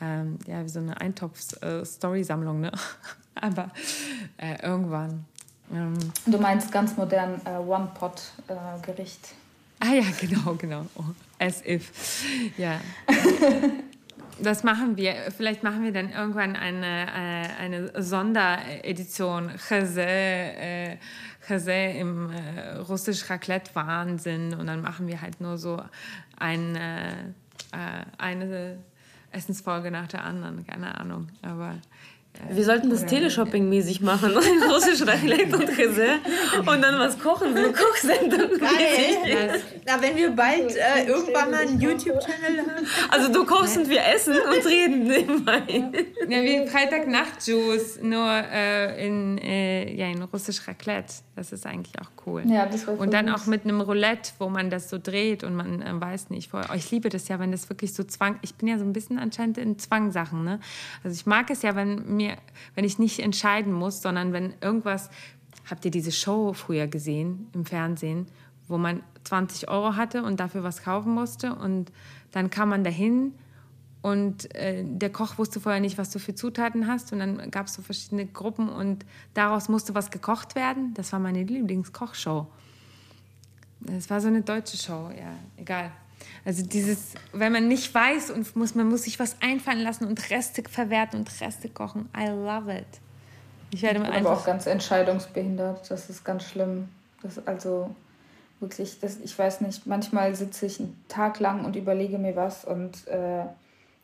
ähm, 0.00 0.38
ja, 0.46 0.64
wie 0.64 0.68
so 0.68 0.80
eine 0.80 1.00
Eintopf-Story-Sammlung, 1.00 2.60
ne? 2.60 2.72
Aber 3.34 3.70
äh, 4.36 4.62
irgendwann. 4.62 5.24
Ähm, 5.72 5.94
du 6.26 6.38
meinst 6.38 6.72
ganz 6.72 6.96
modern 6.96 7.40
äh, 7.44 7.58
One-Pot-Gericht. 7.58 9.34
Ah 9.80 9.92
ja, 9.92 10.04
genau, 10.20 10.54
genau. 10.54 10.86
Oh, 10.96 11.04
as 11.38 11.64
if. 11.64 12.22
Ja. 12.56 12.80
das 14.40 14.64
machen 14.64 14.96
wir. 14.96 15.14
Vielleicht 15.36 15.62
machen 15.62 15.84
wir 15.84 15.92
dann 15.92 16.10
irgendwann 16.10 16.56
eine, 16.56 17.06
äh, 17.06 17.62
eine 17.62 18.02
Sonderedition 18.02 19.50
Chazé, 19.50 20.98
äh, 21.50 22.00
im 22.00 22.30
äh, 22.30 22.76
russisch 22.76 23.28
Raclette-Wahnsinn. 23.30 24.54
Und 24.54 24.66
dann 24.66 24.82
machen 24.82 25.06
wir 25.06 25.20
halt 25.20 25.40
nur 25.40 25.58
so 25.58 25.82
ein, 26.38 26.76
äh, 26.76 27.10
äh 27.72 28.04
eine 28.18 28.78
Essensfolge 29.30 29.90
nach 29.90 30.08
der 30.08 30.24
anderen, 30.24 30.66
keine 30.66 30.98
Ahnung. 30.98 31.28
Aber 31.42 31.76
wir 32.50 32.64
sollten 32.64 32.90
das 32.90 33.04
Teleshopping-mäßig 33.06 34.02
machen. 34.02 34.32
Russisch 34.70 35.06
Raclette 35.06 35.56
und 35.56 35.68
Dessert. 35.68 36.20
Und 36.58 36.82
dann 36.82 36.98
was 36.98 37.18
kochen, 37.18 37.54
so 37.54 37.62
eine 37.62 37.72
Kochsendung. 37.72 38.58
Geil. 38.58 39.60
Na, 39.86 40.00
wenn 40.00 40.16
wir 40.16 40.30
bald 40.30 40.76
äh, 40.76 41.06
irgendwann 41.06 41.50
mal 41.50 41.60
einen 41.60 41.80
YouTube-Channel 41.80 42.58
haben. 42.58 42.86
Also 43.10 43.32
du 43.32 43.44
kochst 43.44 43.76
und 43.76 43.88
wir 43.88 44.04
essen 44.14 44.34
und 44.34 44.66
reden 44.66 45.04
nebenbei. 45.04 45.62
Ja, 46.28 46.42
wie 46.42 46.66
Freitagnacht-Juice, 46.66 48.00
nur 48.02 48.28
äh, 48.28 49.06
in, 49.06 49.38
äh, 49.38 49.94
ja, 49.94 50.06
in 50.06 50.22
Russisch 50.22 50.66
Raclette. 50.66 51.14
Das 51.38 51.52
ist 51.52 51.66
eigentlich 51.66 51.94
auch 52.00 52.10
cool. 52.26 52.42
Ja, 52.46 52.66
das 52.66 52.86
war 52.86 52.98
Und 52.98 53.12
dann 53.12 53.28
auch 53.28 53.46
mit 53.46 53.62
einem 53.62 53.80
Roulette, 53.80 54.32
wo 54.38 54.48
man 54.48 54.70
das 54.70 54.90
so 54.90 54.98
dreht 55.00 55.44
und 55.44 55.54
man 55.54 55.82
äh, 55.82 56.00
weiß 56.00 56.30
nicht 56.30 56.50
vorher. 56.50 56.68
Oh, 56.72 56.74
ich 56.74 56.90
liebe 56.90 57.08
das 57.08 57.28
ja, 57.28 57.38
wenn 57.38 57.52
das 57.52 57.68
wirklich 57.70 57.94
so 57.94 58.02
Zwang. 58.02 58.40
Ich 58.42 58.56
bin 58.56 58.68
ja 58.68 58.76
so 58.76 58.84
ein 58.84 58.92
bisschen 58.92 59.20
anscheinend 59.20 59.56
in 59.56 59.78
Zwangsachen. 59.78 60.44
Ne? 60.44 60.58
Also 61.04 61.14
ich 61.14 61.26
mag 61.26 61.48
es 61.50 61.62
ja, 61.62 61.76
wenn 61.76 62.16
mir, 62.16 62.27
wenn 62.74 62.84
ich 62.84 62.98
nicht 62.98 63.20
entscheiden 63.20 63.72
muss, 63.72 64.02
sondern 64.02 64.32
wenn 64.32 64.54
irgendwas. 64.60 65.10
Habt 65.68 65.84
ihr 65.84 65.90
diese 65.90 66.12
Show 66.12 66.54
früher 66.54 66.86
gesehen 66.86 67.48
im 67.52 67.66
Fernsehen, 67.66 68.26
wo 68.68 68.78
man 68.78 69.02
20 69.24 69.68
Euro 69.68 69.96
hatte 69.96 70.22
und 70.22 70.40
dafür 70.40 70.62
was 70.62 70.82
kaufen 70.82 71.12
musste 71.12 71.54
und 71.54 71.92
dann 72.32 72.48
kam 72.48 72.70
man 72.70 72.84
dahin 72.84 73.34
und 74.00 74.54
äh, 74.54 74.84
der 74.84 75.10
Koch 75.10 75.38
wusste 75.38 75.60
vorher 75.60 75.80
nicht, 75.80 75.98
was 75.98 76.10
du 76.10 76.18
für 76.18 76.34
Zutaten 76.34 76.86
hast. 76.86 77.12
Und 77.12 77.18
dann 77.18 77.50
gab 77.50 77.66
es 77.66 77.74
so 77.74 77.82
verschiedene 77.82 78.26
Gruppen 78.26 78.68
und 78.68 79.04
daraus 79.34 79.68
musste 79.68 79.94
was 79.94 80.10
gekocht 80.10 80.54
werden. 80.54 80.94
Das 80.94 81.12
war 81.12 81.18
meine 81.18 81.42
Lieblingskochshow. 81.42 82.46
Das 83.80 84.10
war 84.10 84.20
so 84.20 84.28
eine 84.28 84.42
deutsche 84.42 84.76
Show, 84.76 85.10
ja, 85.16 85.34
egal. 85.56 85.92
Also 86.44 86.64
dieses, 86.64 87.14
wenn 87.32 87.52
man 87.52 87.68
nicht 87.68 87.94
weiß 87.94 88.30
und 88.30 88.56
muss, 88.56 88.74
man 88.74 88.88
muss 88.88 89.04
sich 89.04 89.18
was 89.18 89.36
einfallen 89.40 89.80
lassen 89.80 90.06
und 90.06 90.30
Reste 90.30 90.62
verwerten 90.68 91.20
und 91.20 91.40
Reste 91.40 91.68
kochen. 91.68 92.08
I 92.16 92.28
love 92.28 92.72
it. 92.72 92.86
Ich 93.70 93.82
werde 93.82 94.00
ich 94.00 94.06
bin 94.06 94.26
aber 94.26 94.32
auch 94.32 94.44
ganz 94.44 94.66
entscheidungsbehindert. 94.66 95.90
Das 95.90 96.08
ist 96.08 96.24
ganz 96.24 96.44
schlimm. 96.44 96.88
Das 97.22 97.46
also 97.46 97.94
wirklich, 98.60 99.00
das, 99.00 99.18
ich 99.20 99.38
weiß 99.38 99.60
nicht, 99.60 99.86
manchmal 99.86 100.34
sitze 100.34 100.66
ich 100.66 100.80
einen 100.80 101.04
Tag 101.08 101.38
lang 101.40 101.64
und 101.64 101.76
überlege 101.76 102.18
mir 102.18 102.34
was 102.34 102.64
und 102.64 103.06
äh, 103.08 103.44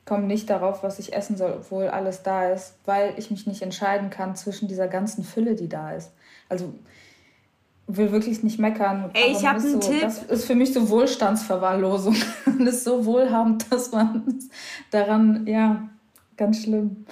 komme 0.05 0.25
nicht 0.25 0.51
darauf, 0.51 0.83
was 0.83 0.99
ich 0.99 1.15
essen 1.15 1.37
soll, 1.37 1.53
obwohl 1.53 1.89
alles 1.89 2.23
da 2.23 2.51
ist, 2.51 2.75
weil 2.85 3.15
ich 3.17 3.31
mich 3.31 3.47
nicht 3.47 3.63
entscheiden 3.63 4.11
kann 4.11 4.37
zwischen 4.37 4.69
dieser 4.69 4.89
ganzen 4.89 5.25
Fülle, 5.25 5.55
die 5.55 5.69
da 5.69 5.93
ist. 5.93 6.13
Also 6.49 6.75
will 7.87 8.13
wirklich 8.13 8.43
nicht 8.43 8.59
meckern. 8.59 9.11
Ey, 9.13 9.33
ich 9.33 9.47
habe 9.47 9.61
einen 9.61 9.81
so, 9.81 9.91
Tipp. 9.91 10.01
Das 10.01 10.23
ist 10.23 10.47
für 10.47 10.55
mich 10.55 10.73
so 10.73 10.89
Wohlstandsverwahrlosung. 10.89 12.17
und 12.47 12.67
ist 12.67 12.85
so 12.85 13.05
wohlhabend, 13.05 13.71
dass 13.71 13.93
man 13.93 14.39
daran, 14.91 15.47
ja, 15.47 15.89
ganz 16.37 16.63
schlimm. 16.63 17.05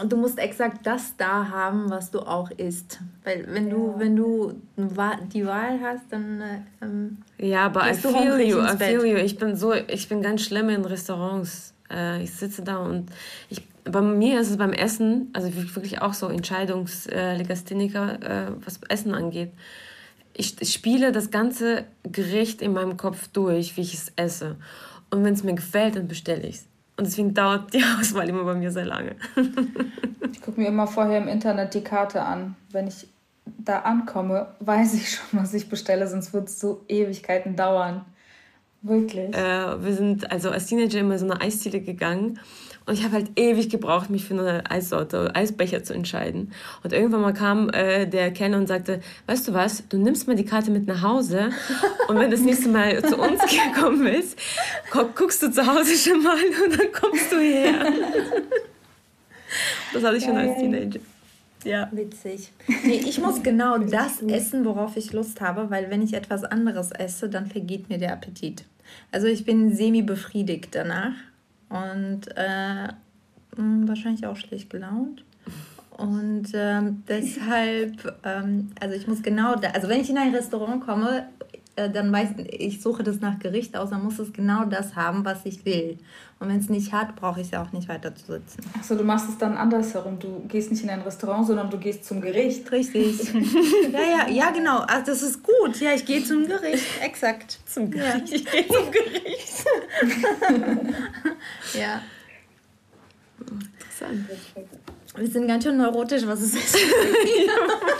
Und 0.00 0.12
du 0.12 0.16
musst 0.16 0.38
exakt 0.38 0.86
das 0.86 1.16
da 1.16 1.48
haben, 1.48 1.88
was 1.88 2.10
du 2.10 2.20
auch 2.20 2.50
isst. 2.50 3.00
Weil 3.24 3.46
wenn 3.48 3.70
du, 3.70 3.94
wenn 3.96 4.14
du 4.14 4.52
die 5.32 5.46
Wahl 5.46 5.80
hast, 5.82 6.04
dann 6.10 6.42
ähm, 6.82 7.18
Ja, 7.38 7.66
aber 7.66 7.90
I 7.90 7.94
feel 7.94 8.40
you, 8.40 8.60
I 8.60 8.76
feel 8.76 9.06
you. 9.06 9.16
Ich 9.16 9.38
bin 9.38 9.56
so, 9.56 9.72
ich 9.72 10.08
bin 10.08 10.20
ganz 10.20 10.42
schlimm 10.42 10.68
in 10.68 10.84
Restaurants. 10.84 11.72
Äh, 11.90 12.22
ich 12.22 12.32
sitze 12.32 12.62
da 12.62 12.76
und 12.76 13.10
ich, 13.48 13.66
bei 13.84 14.02
mir 14.02 14.40
ist 14.40 14.50
es 14.50 14.58
beim 14.58 14.72
Essen, 14.72 15.30
also 15.32 15.48
wirklich 15.74 16.02
auch 16.02 16.12
so 16.12 16.28
Entscheidungslegastheniker, 16.28 18.22
äh, 18.22 18.52
was 18.64 18.80
Essen 18.90 19.14
angeht. 19.14 19.52
Ich, 20.38 20.56
spiele 20.72 21.12
das 21.12 21.30
ganze 21.30 21.84
Gericht 22.02 22.60
in 22.60 22.72
meinem 22.72 22.96
Kopf 22.96 23.28
durch, 23.28 23.76
wie 23.76 23.82
ich 23.82 23.94
es 23.94 24.12
esse. 24.16 24.56
Und 25.10 25.24
wenn 25.24 25.32
es 25.32 25.42
mir 25.42 25.54
gefällt, 25.54 25.96
dann 25.96 26.08
bestelle 26.08 26.46
ich 26.46 26.56
es. 26.56 26.66
Und 26.96 27.06
deswegen 27.06 27.34
dauert 27.34 27.72
die 27.72 27.82
Auswahl 28.00 28.28
immer 28.28 28.44
bei 28.44 28.54
mir 28.54 28.70
sehr 28.70 28.84
lange. 28.84 29.16
ich 30.32 30.40
gucke 30.42 30.60
mir 30.60 30.68
immer 30.68 30.86
vorher 30.86 31.18
im 31.18 31.28
Internet 31.28 31.74
die 31.74 31.82
Karte 31.82 32.22
an. 32.22 32.56
Wenn 32.70 32.86
ich 32.86 33.08
da 33.44 33.80
ankomme, 33.80 34.48
weiß 34.60 34.94
ich 34.94 35.10
schon, 35.10 35.40
was 35.40 35.54
ich 35.54 35.68
bestelle, 35.68 36.06
sonst 36.08 36.32
wird 36.32 36.48
es 36.48 36.60
so 36.60 36.84
Ewigkeiten 36.88 37.56
dauern. 37.56 38.04
Wirklich. 38.82 39.34
Äh, 39.34 39.84
wir 39.84 39.94
sind 39.94 40.30
also 40.30 40.50
als 40.50 40.66
Teenager 40.66 41.00
immer 41.00 41.18
so 41.18 41.24
eine 41.24 41.40
Eisziele 41.40 41.80
gegangen 41.80 42.38
und 42.86 42.94
ich 42.94 43.04
habe 43.04 43.14
halt 43.14 43.30
ewig 43.36 43.68
gebraucht, 43.68 44.10
mich 44.10 44.24
für 44.24 44.34
eine 44.34 44.70
Eissorte, 44.70 45.34
Eisbecher 45.34 45.82
zu 45.82 45.92
entscheiden. 45.92 46.52
Und 46.84 46.92
irgendwann 46.92 47.20
mal 47.20 47.34
kam 47.34 47.68
äh, 47.70 48.06
der 48.06 48.32
Kenner 48.32 48.58
und 48.58 48.68
sagte, 48.68 49.00
weißt 49.26 49.48
du 49.48 49.54
was, 49.54 49.88
du 49.88 49.98
nimmst 49.98 50.28
mal 50.28 50.36
die 50.36 50.44
Karte 50.44 50.70
mit 50.70 50.86
nach 50.86 51.02
Hause 51.02 51.50
und 52.08 52.18
wenn 52.18 52.30
das 52.30 52.40
nächste 52.40 52.68
Mal 52.68 53.04
zu 53.04 53.16
uns 53.16 53.40
gekommen 53.74 54.04
bist, 54.04 54.38
guckst 54.92 55.42
du 55.42 55.50
zu 55.50 55.66
Hause 55.66 55.96
schon 55.96 56.22
mal 56.22 56.36
und 56.64 56.78
dann 56.78 56.92
kommst 56.92 57.32
du 57.32 57.38
her. 57.38 57.92
das 59.92 60.04
hatte 60.04 60.16
ich 60.16 60.24
schon 60.24 60.36
als 60.36 60.56
Teenager. 60.56 61.00
Ja. 61.64 61.88
Witzig. 61.90 62.52
Nee, 62.84 63.02
ich 63.04 63.18
muss 63.20 63.42
genau 63.42 63.78
das 63.78 64.22
essen, 64.22 64.64
worauf 64.64 64.96
ich 64.96 65.12
Lust 65.12 65.40
habe, 65.40 65.68
weil 65.70 65.90
wenn 65.90 66.02
ich 66.02 66.14
etwas 66.14 66.44
anderes 66.44 66.92
esse, 66.92 67.28
dann 67.28 67.46
vergeht 67.46 67.88
mir 67.88 67.98
der 67.98 68.12
Appetit. 68.12 68.64
Also 69.10 69.26
ich 69.26 69.44
bin 69.44 69.74
semi-befriedigt 69.74 70.68
danach 70.70 71.14
und 71.68 72.28
äh, 72.36 72.88
wahrscheinlich 73.56 74.26
auch 74.26 74.36
schlecht 74.36 74.70
gelaunt. 74.70 75.24
Und 75.96 76.48
ähm, 76.52 77.04
deshalb, 77.08 78.18
ähm, 78.22 78.70
also 78.80 78.94
ich 78.94 79.06
muss 79.08 79.22
genau 79.22 79.54
da, 79.56 79.70
also 79.70 79.88
wenn 79.88 80.00
ich 80.00 80.10
in 80.10 80.18
ein 80.18 80.34
Restaurant 80.34 80.84
komme, 80.84 81.26
äh, 81.76 81.90
dann 81.90 82.12
weiß 82.12 82.30
ich, 82.48 82.80
suche 82.80 83.02
das 83.02 83.20
nach 83.20 83.38
Gericht 83.38 83.76
aus, 83.76 83.90
dann 83.90 84.02
muss 84.02 84.18
es 84.18 84.32
genau 84.32 84.64
das 84.64 84.96
haben, 84.96 85.24
was 85.24 85.44
ich 85.44 85.64
will. 85.64 85.98
Und 86.38 86.48
wenn 86.48 86.58
es 86.58 86.68
nicht 86.68 86.92
hat, 86.92 87.16
brauche 87.16 87.40
ich 87.40 87.46
es 87.46 87.52
ja 87.52 87.62
auch 87.62 87.72
nicht 87.72 87.88
weiter 87.88 88.14
zu 88.14 88.32
sitzen. 88.32 88.60
Achso, 88.78 88.94
du 88.94 89.04
machst 89.04 89.28
es 89.28 89.38
dann 89.38 89.56
andersherum. 89.56 90.18
Du 90.18 90.44
gehst 90.48 90.70
nicht 90.70 90.82
in 90.82 90.90
ein 90.90 91.00
Restaurant, 91.00 91.46
sondern 91.46 91.70
du 91.70 91.78
gehst 91.78 92.04
zum 92.04 92.20
Gericht. 92.20 92.70
Richtig. 92.72 93.32
ja, 93.92 94.00
ja, 94.00 94.28
ja, 94.28 94.50
genau. 94.50 94.80
Also 94.80 95.06
das 95.06 95.22
ist 95.22 95.42
gut. 95.42 95.80
Ja, 95.80 95.92
ich 95.94 96.04
gehe 96.04 96.22
zum 96.22 96.46
Gericht. 96.46 96.84
Exakt. 97.02 97.58
Zum 97.66 97.90
Gericht. 97.90 98.28
Ja. 98.28 98.36
Ich 98.36 98.44
gehe 98.44 98.68
zum 98.68 98.90
Gericht. 98.90 99.64
ja. 101.74 102.02
Interessant. 103.38 104.28
Wir 105.16 105.28
sind 105.28 105.46
ganz 105.46 105.64
schön 105.64 105.78
neurotisch, 105.78 106.26
was 106.26 106.40
es 106.40 106.54
ist. 106.54 106.76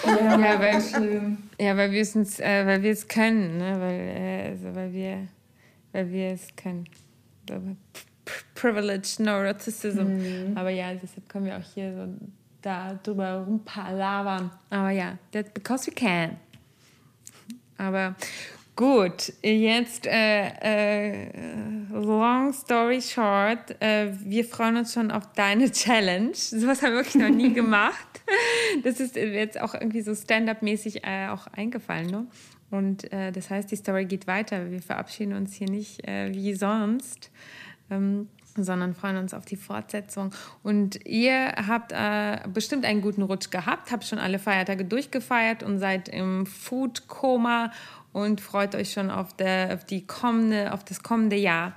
ja, 0.06 0.38
ja, 0.38 0.60
weil, 0.60 1.38
ja, 1.58 1.76
weil 1.76 1.90
wir 1.90 2.02
es, 2.02 2.40
äh, 2.40 2.66
weil 2.66 2.82
wir 2.82 2.92
es 2.92 3.08
können, 3.08 3.58
ne? 3.58 3.80
weil, 3.80 4.00
äh, 4.00 4.48
also 4.50 4.74
weil 4.74 4.92
wir, 4.92 5.28
weil 5.92 6.12
wir 6.12 6.32
es 6.32 6.48
können. 6.56 6.88
Privileged 8.54 9.20
Neuroticism. 9.20 10.02
Mhm. 10.02 10.56
Aber 10.56 10.70
ja, 10.70 10.92
deshalb 10.94 11.28
können 11.28 11.46
wir 11.46 11.56
auch 11.56 11.74
hier 11.74 11.94
so 11.94 12.08
da 12.60 12.98
drüber 13.02 13.44
rumpalavern. 13.46 14.50
Aber 14.70 14.90
ja, 14.90 15.16
that's 15.32 15.50
because 15.50 15.86
we 15.86 15.94
can. 15.94 16.36
Aber 17.78 18.16
gut, 18.74 19.32
jetzt 19.42 20.06
äh, 20.06 20.48
äh, 20.48 21.30
long 21.92 22.52
story 22.52 23.00
short, 23.00 23.80
äh, 23.80 24.10
wir 24.24 24.44
freuen 24.44 24.78
uns 24.78 24.94
schon 24.94 25.10
auf 25.10 25.32
deine 25.34 25.70
Challenge. 25.72 26.34
Sowas 26.34 26.82
haben 26.82 26.92
wir 26.92 27.04
wirklich 27.04 27.22
noch 27.22 27.30
nie 27.30 27.52
gemacht. 27.54 28.15
Das 28.82 29.00
ist 29.00 29.16
jetzt 29.16 29.60
auch 29.60 29.74
irgendwie 29.74 30.02
so 30.02 30.14
stand-up-mäßig 30.14 31.04
äh, 31.04 31.28
auch 31.28 31.46
eingefallen. 31.46 32.06
Ne? 32.08 32.26
Und 32.70 33.12
äh, 33.12 33.32
das 33.32 33.50
heißt, 33.50 33.70
die 33.70 33.76
Story 33.76 34.04
geht 34.04 34.26
weiter. 34.26 34.70
Wir 34.70 34.82
verabschieden 34.82 35.32
uns 35.34 35.54
hier 35.54 35.70
nicht 35.70 36.06
äh, 36.06 36.32
wie 36.34 36.54
sonst. 36.54 37.30
Ähm, 37.90 38.28
sondern 38.56 38.94
freuen 38.94 39.18
uns 39.18 39.34
auf 39.34 39.44
die 39.44 39.56
Fortsetzung. 39.56 40.32
Und 40.62 41.06
ihr 41.06 41.52
habt 41.66 41.92
äh, 41.92 42.48
bestimmt 42.48 42.84
einen 42.84 43.02
guten 43.02 43.22
Rutsch 43.22 43.50
gehabt, 43.50 43.92
habt 43.92 44.04
schon 44.04 44.18
alle 44.18 44.38
Feiertage 44.38 44.84
durchgefeiert 44.84 45.62
und 45.62 45.78
seid 45.78 46.08
im 46.08 46.46
Food-Koma 46.46 47.70
und 48.12 48.40
freut 48.40 48.74
euch 48.74 48.92
schon 48.92 49.10
auf, 49.10 49.34
der, 49.34 49.74
auf, 49.74 49.84
die 49.84 50.06
kommende, 50.06 50.72
auf 50.72 50.84
das 50.84 51.02
kommende 51.02 51.36
Jahr 51.36 51.74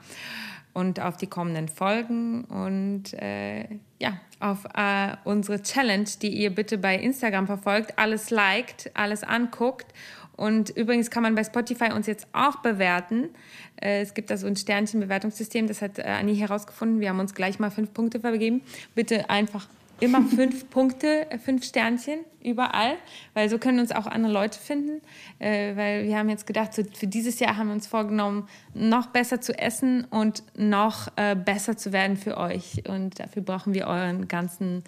und 0.73 1.01
auf 1.01 1.17
die 1.17 1.27
kommenden 1.27 1.67
Folgen 1.67 2.45
und 2.45 3.13
äh, 3.13 3.65
ja, 3.99 4.19
auf 4.39 4.65
äh, 4.73 5.15
unsere 5.23 5.61
Challenge, 5.61 6.09
die 6.21 6.29
ihr 6.29 6.53
bitte 6.53 6.77
bei 6.77 6.95
Instagram 6.95 7.47
verfolgt, 7.47 7.97
alles 7.97 8.29
liked, 8.29 8.91
alles 8.93 9.23
anguckt 9.23 9.93
und 10.39 10.69
übrigens 10.69 11.11
kann 11.11 11.21
man 11.21 11.35
bei 11.35 11.43
Spotify 11.43 11.91
uns 11.91 12.07
jetzt 12.07 12.25
auch 12.31 12.61
bewerten. 12.61 13.27
Äh, 13.75 13.99
es 13.99 14.13
gibt 14.13 14.29
da 14.29 14.37
so 14.37 14.47
ein 14.47 14.55
Sternchenbewertungssystem, 14.55 15.67
das 15.67 15.81
hat 15.81 15.99
äh, 15.99 16.03
Annie 16.03 16.35
herausgefunden. 16.35 17.01
Wir 17.01 17.09
haben 17.09 17.19
uns 17.19 17.35
gleich 17.35 17.59
mal 17.59 17.69
fünf 17.69 17.93
Punkte 17.93 18.21
vergeben. 18.21 18.61
Bitte 18.95 19.29
einfach 19.29 19.67
immer 19.99 20.21
fünf 20.23 20.69
Punkte, 20.69 21.29
äh, 21.31 21.37
fünf 21.37 21.65
Sternchen 21.65 22.19
überall, 22.41 22.95
weil 23.33 23.49
so 23.49 23.57
können 23.57 23.79
uns 23.79 23.91
auch 23.91 24.05
andere 24.05 24.31
Leute 24.31 24.59
finden. 24.59 25.01
Äh, 25.39 25.75
weil 25.75 26.05
wir 26.05 26.17
haben 26.17 26.29
jetzt 26.29 26.47
gedacht, 26.47 26.73
so 26.73 26.83
für 26.93 27.07
dieses 27.07 27.39
Jahr 27.39 27.57
haben 27.57 27.67
wir 27.67 27.73
uns 27.73 27.87
vorgenommen, 27.87 28.47
noch 28.73 29.07
besser 29.07 29.41
zu 29.41 29.57
essen 29.57 30.05
und 30.05 30.43
noch 30.57 31.09
äh, 31.15 31.35
besser 31.35 31.77
zu 31.77 31.91
werden 31.91 32.17
für 32.17 32.37
euch. 32.37 32.83
Und 32.87 33.19
dafür 33.19 33.41
brauchen 33.41 33.73
wir 33.73 33.87
euren 33.87 34.27
ganzen, 34.27 34.83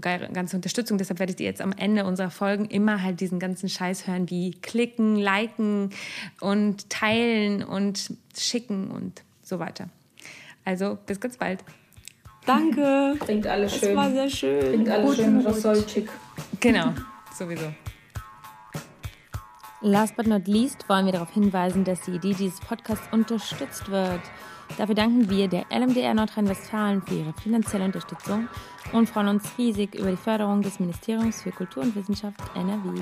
ganze 0.00 0.56
Unterstützung. 0.56 0.98
Deshalb 0.98 1.18
werdet 1.18 1.40
ihr 1.40 1.46
jetzt 1.46 1.60
am 1.60 1.72
Ende 1.72 2.04
unserer 2.04 2.30
Folgen 2.30 2.66
immer 2.66 3.02
halt 3.02 3.20
diesen 3.20 3.38
ganzen 3.38 3.68
Scheiß 3.68 4.06
hören, 4.06 4.30
wie 4.30 4.52
klicken, 4.52 5.16
liken 5.16 5.90
und 6.40 6.88
teilen 6.90 7.62
und 7.64 8.14
schicken 8.36 8.90
und 8.90 9.22
so 9.42 9.58
weiter. 9.58 9.88
Also 10.64 10.98
bis 11.06 11.20
ganz 11.20 11.36
bald. 11.36 11.64
Danke. 12.46 13.16
Klingt 13.20 13.46
alles 13.46 13.76
schön. 13.76 13.94
Das 13.94 13.96
war 13.96 14.10
sehr 14.10 14.30
schön. 14.30 14.60
Klingt 14.60 14.88
alles 14.88 15.16
schön 15.16 15.40
rassolchig. 15.40 16.08
Genau, 16.60 16.92
sowieso. 17.34 17.72
Last 19.80 20.16
but 20.16 20.26
not 20.26 20.46
least 20.46 20.88
wollen 20.88 21.06
wir 21.06 21.12
darauf 21.12 21.32
hinweisen, 21.32 21.84
dass 21.84 22.02
die 22.02 22.12
Idee 22.12 22.34
dieses 22.34 22.60
Podcasts 22.60 23.08
unterstützt 23.10 23.90
wird. 23.90 24.20
Dafür 24.78 24.94
danken 24.94 25.28
wir 25.28 25.48
der 25.48 25.66
LMDR 25.70 26.14
Nordrhein-Westfalen 26.14 27.02
für 27.02 27.14
ihre 27.14 27.32
finanzielle 27.34 27.84
Unterstützung 27.84 28.48
und 28.92 29.08
freuen 29.08 29.28
uns 29.28 29.44
riesig 29.58 29.94
über 29.94 30.10
die 30.10 30.16
Förderung 30.16 30.62
des 30.62 30.80
Ministeriums 30.80 31.42
für 31.42 31.50
Kultur 31.50 31.82
und 31.82 31.94
Wissenschaft 31.94 32.40
NRW. 32.54 33.00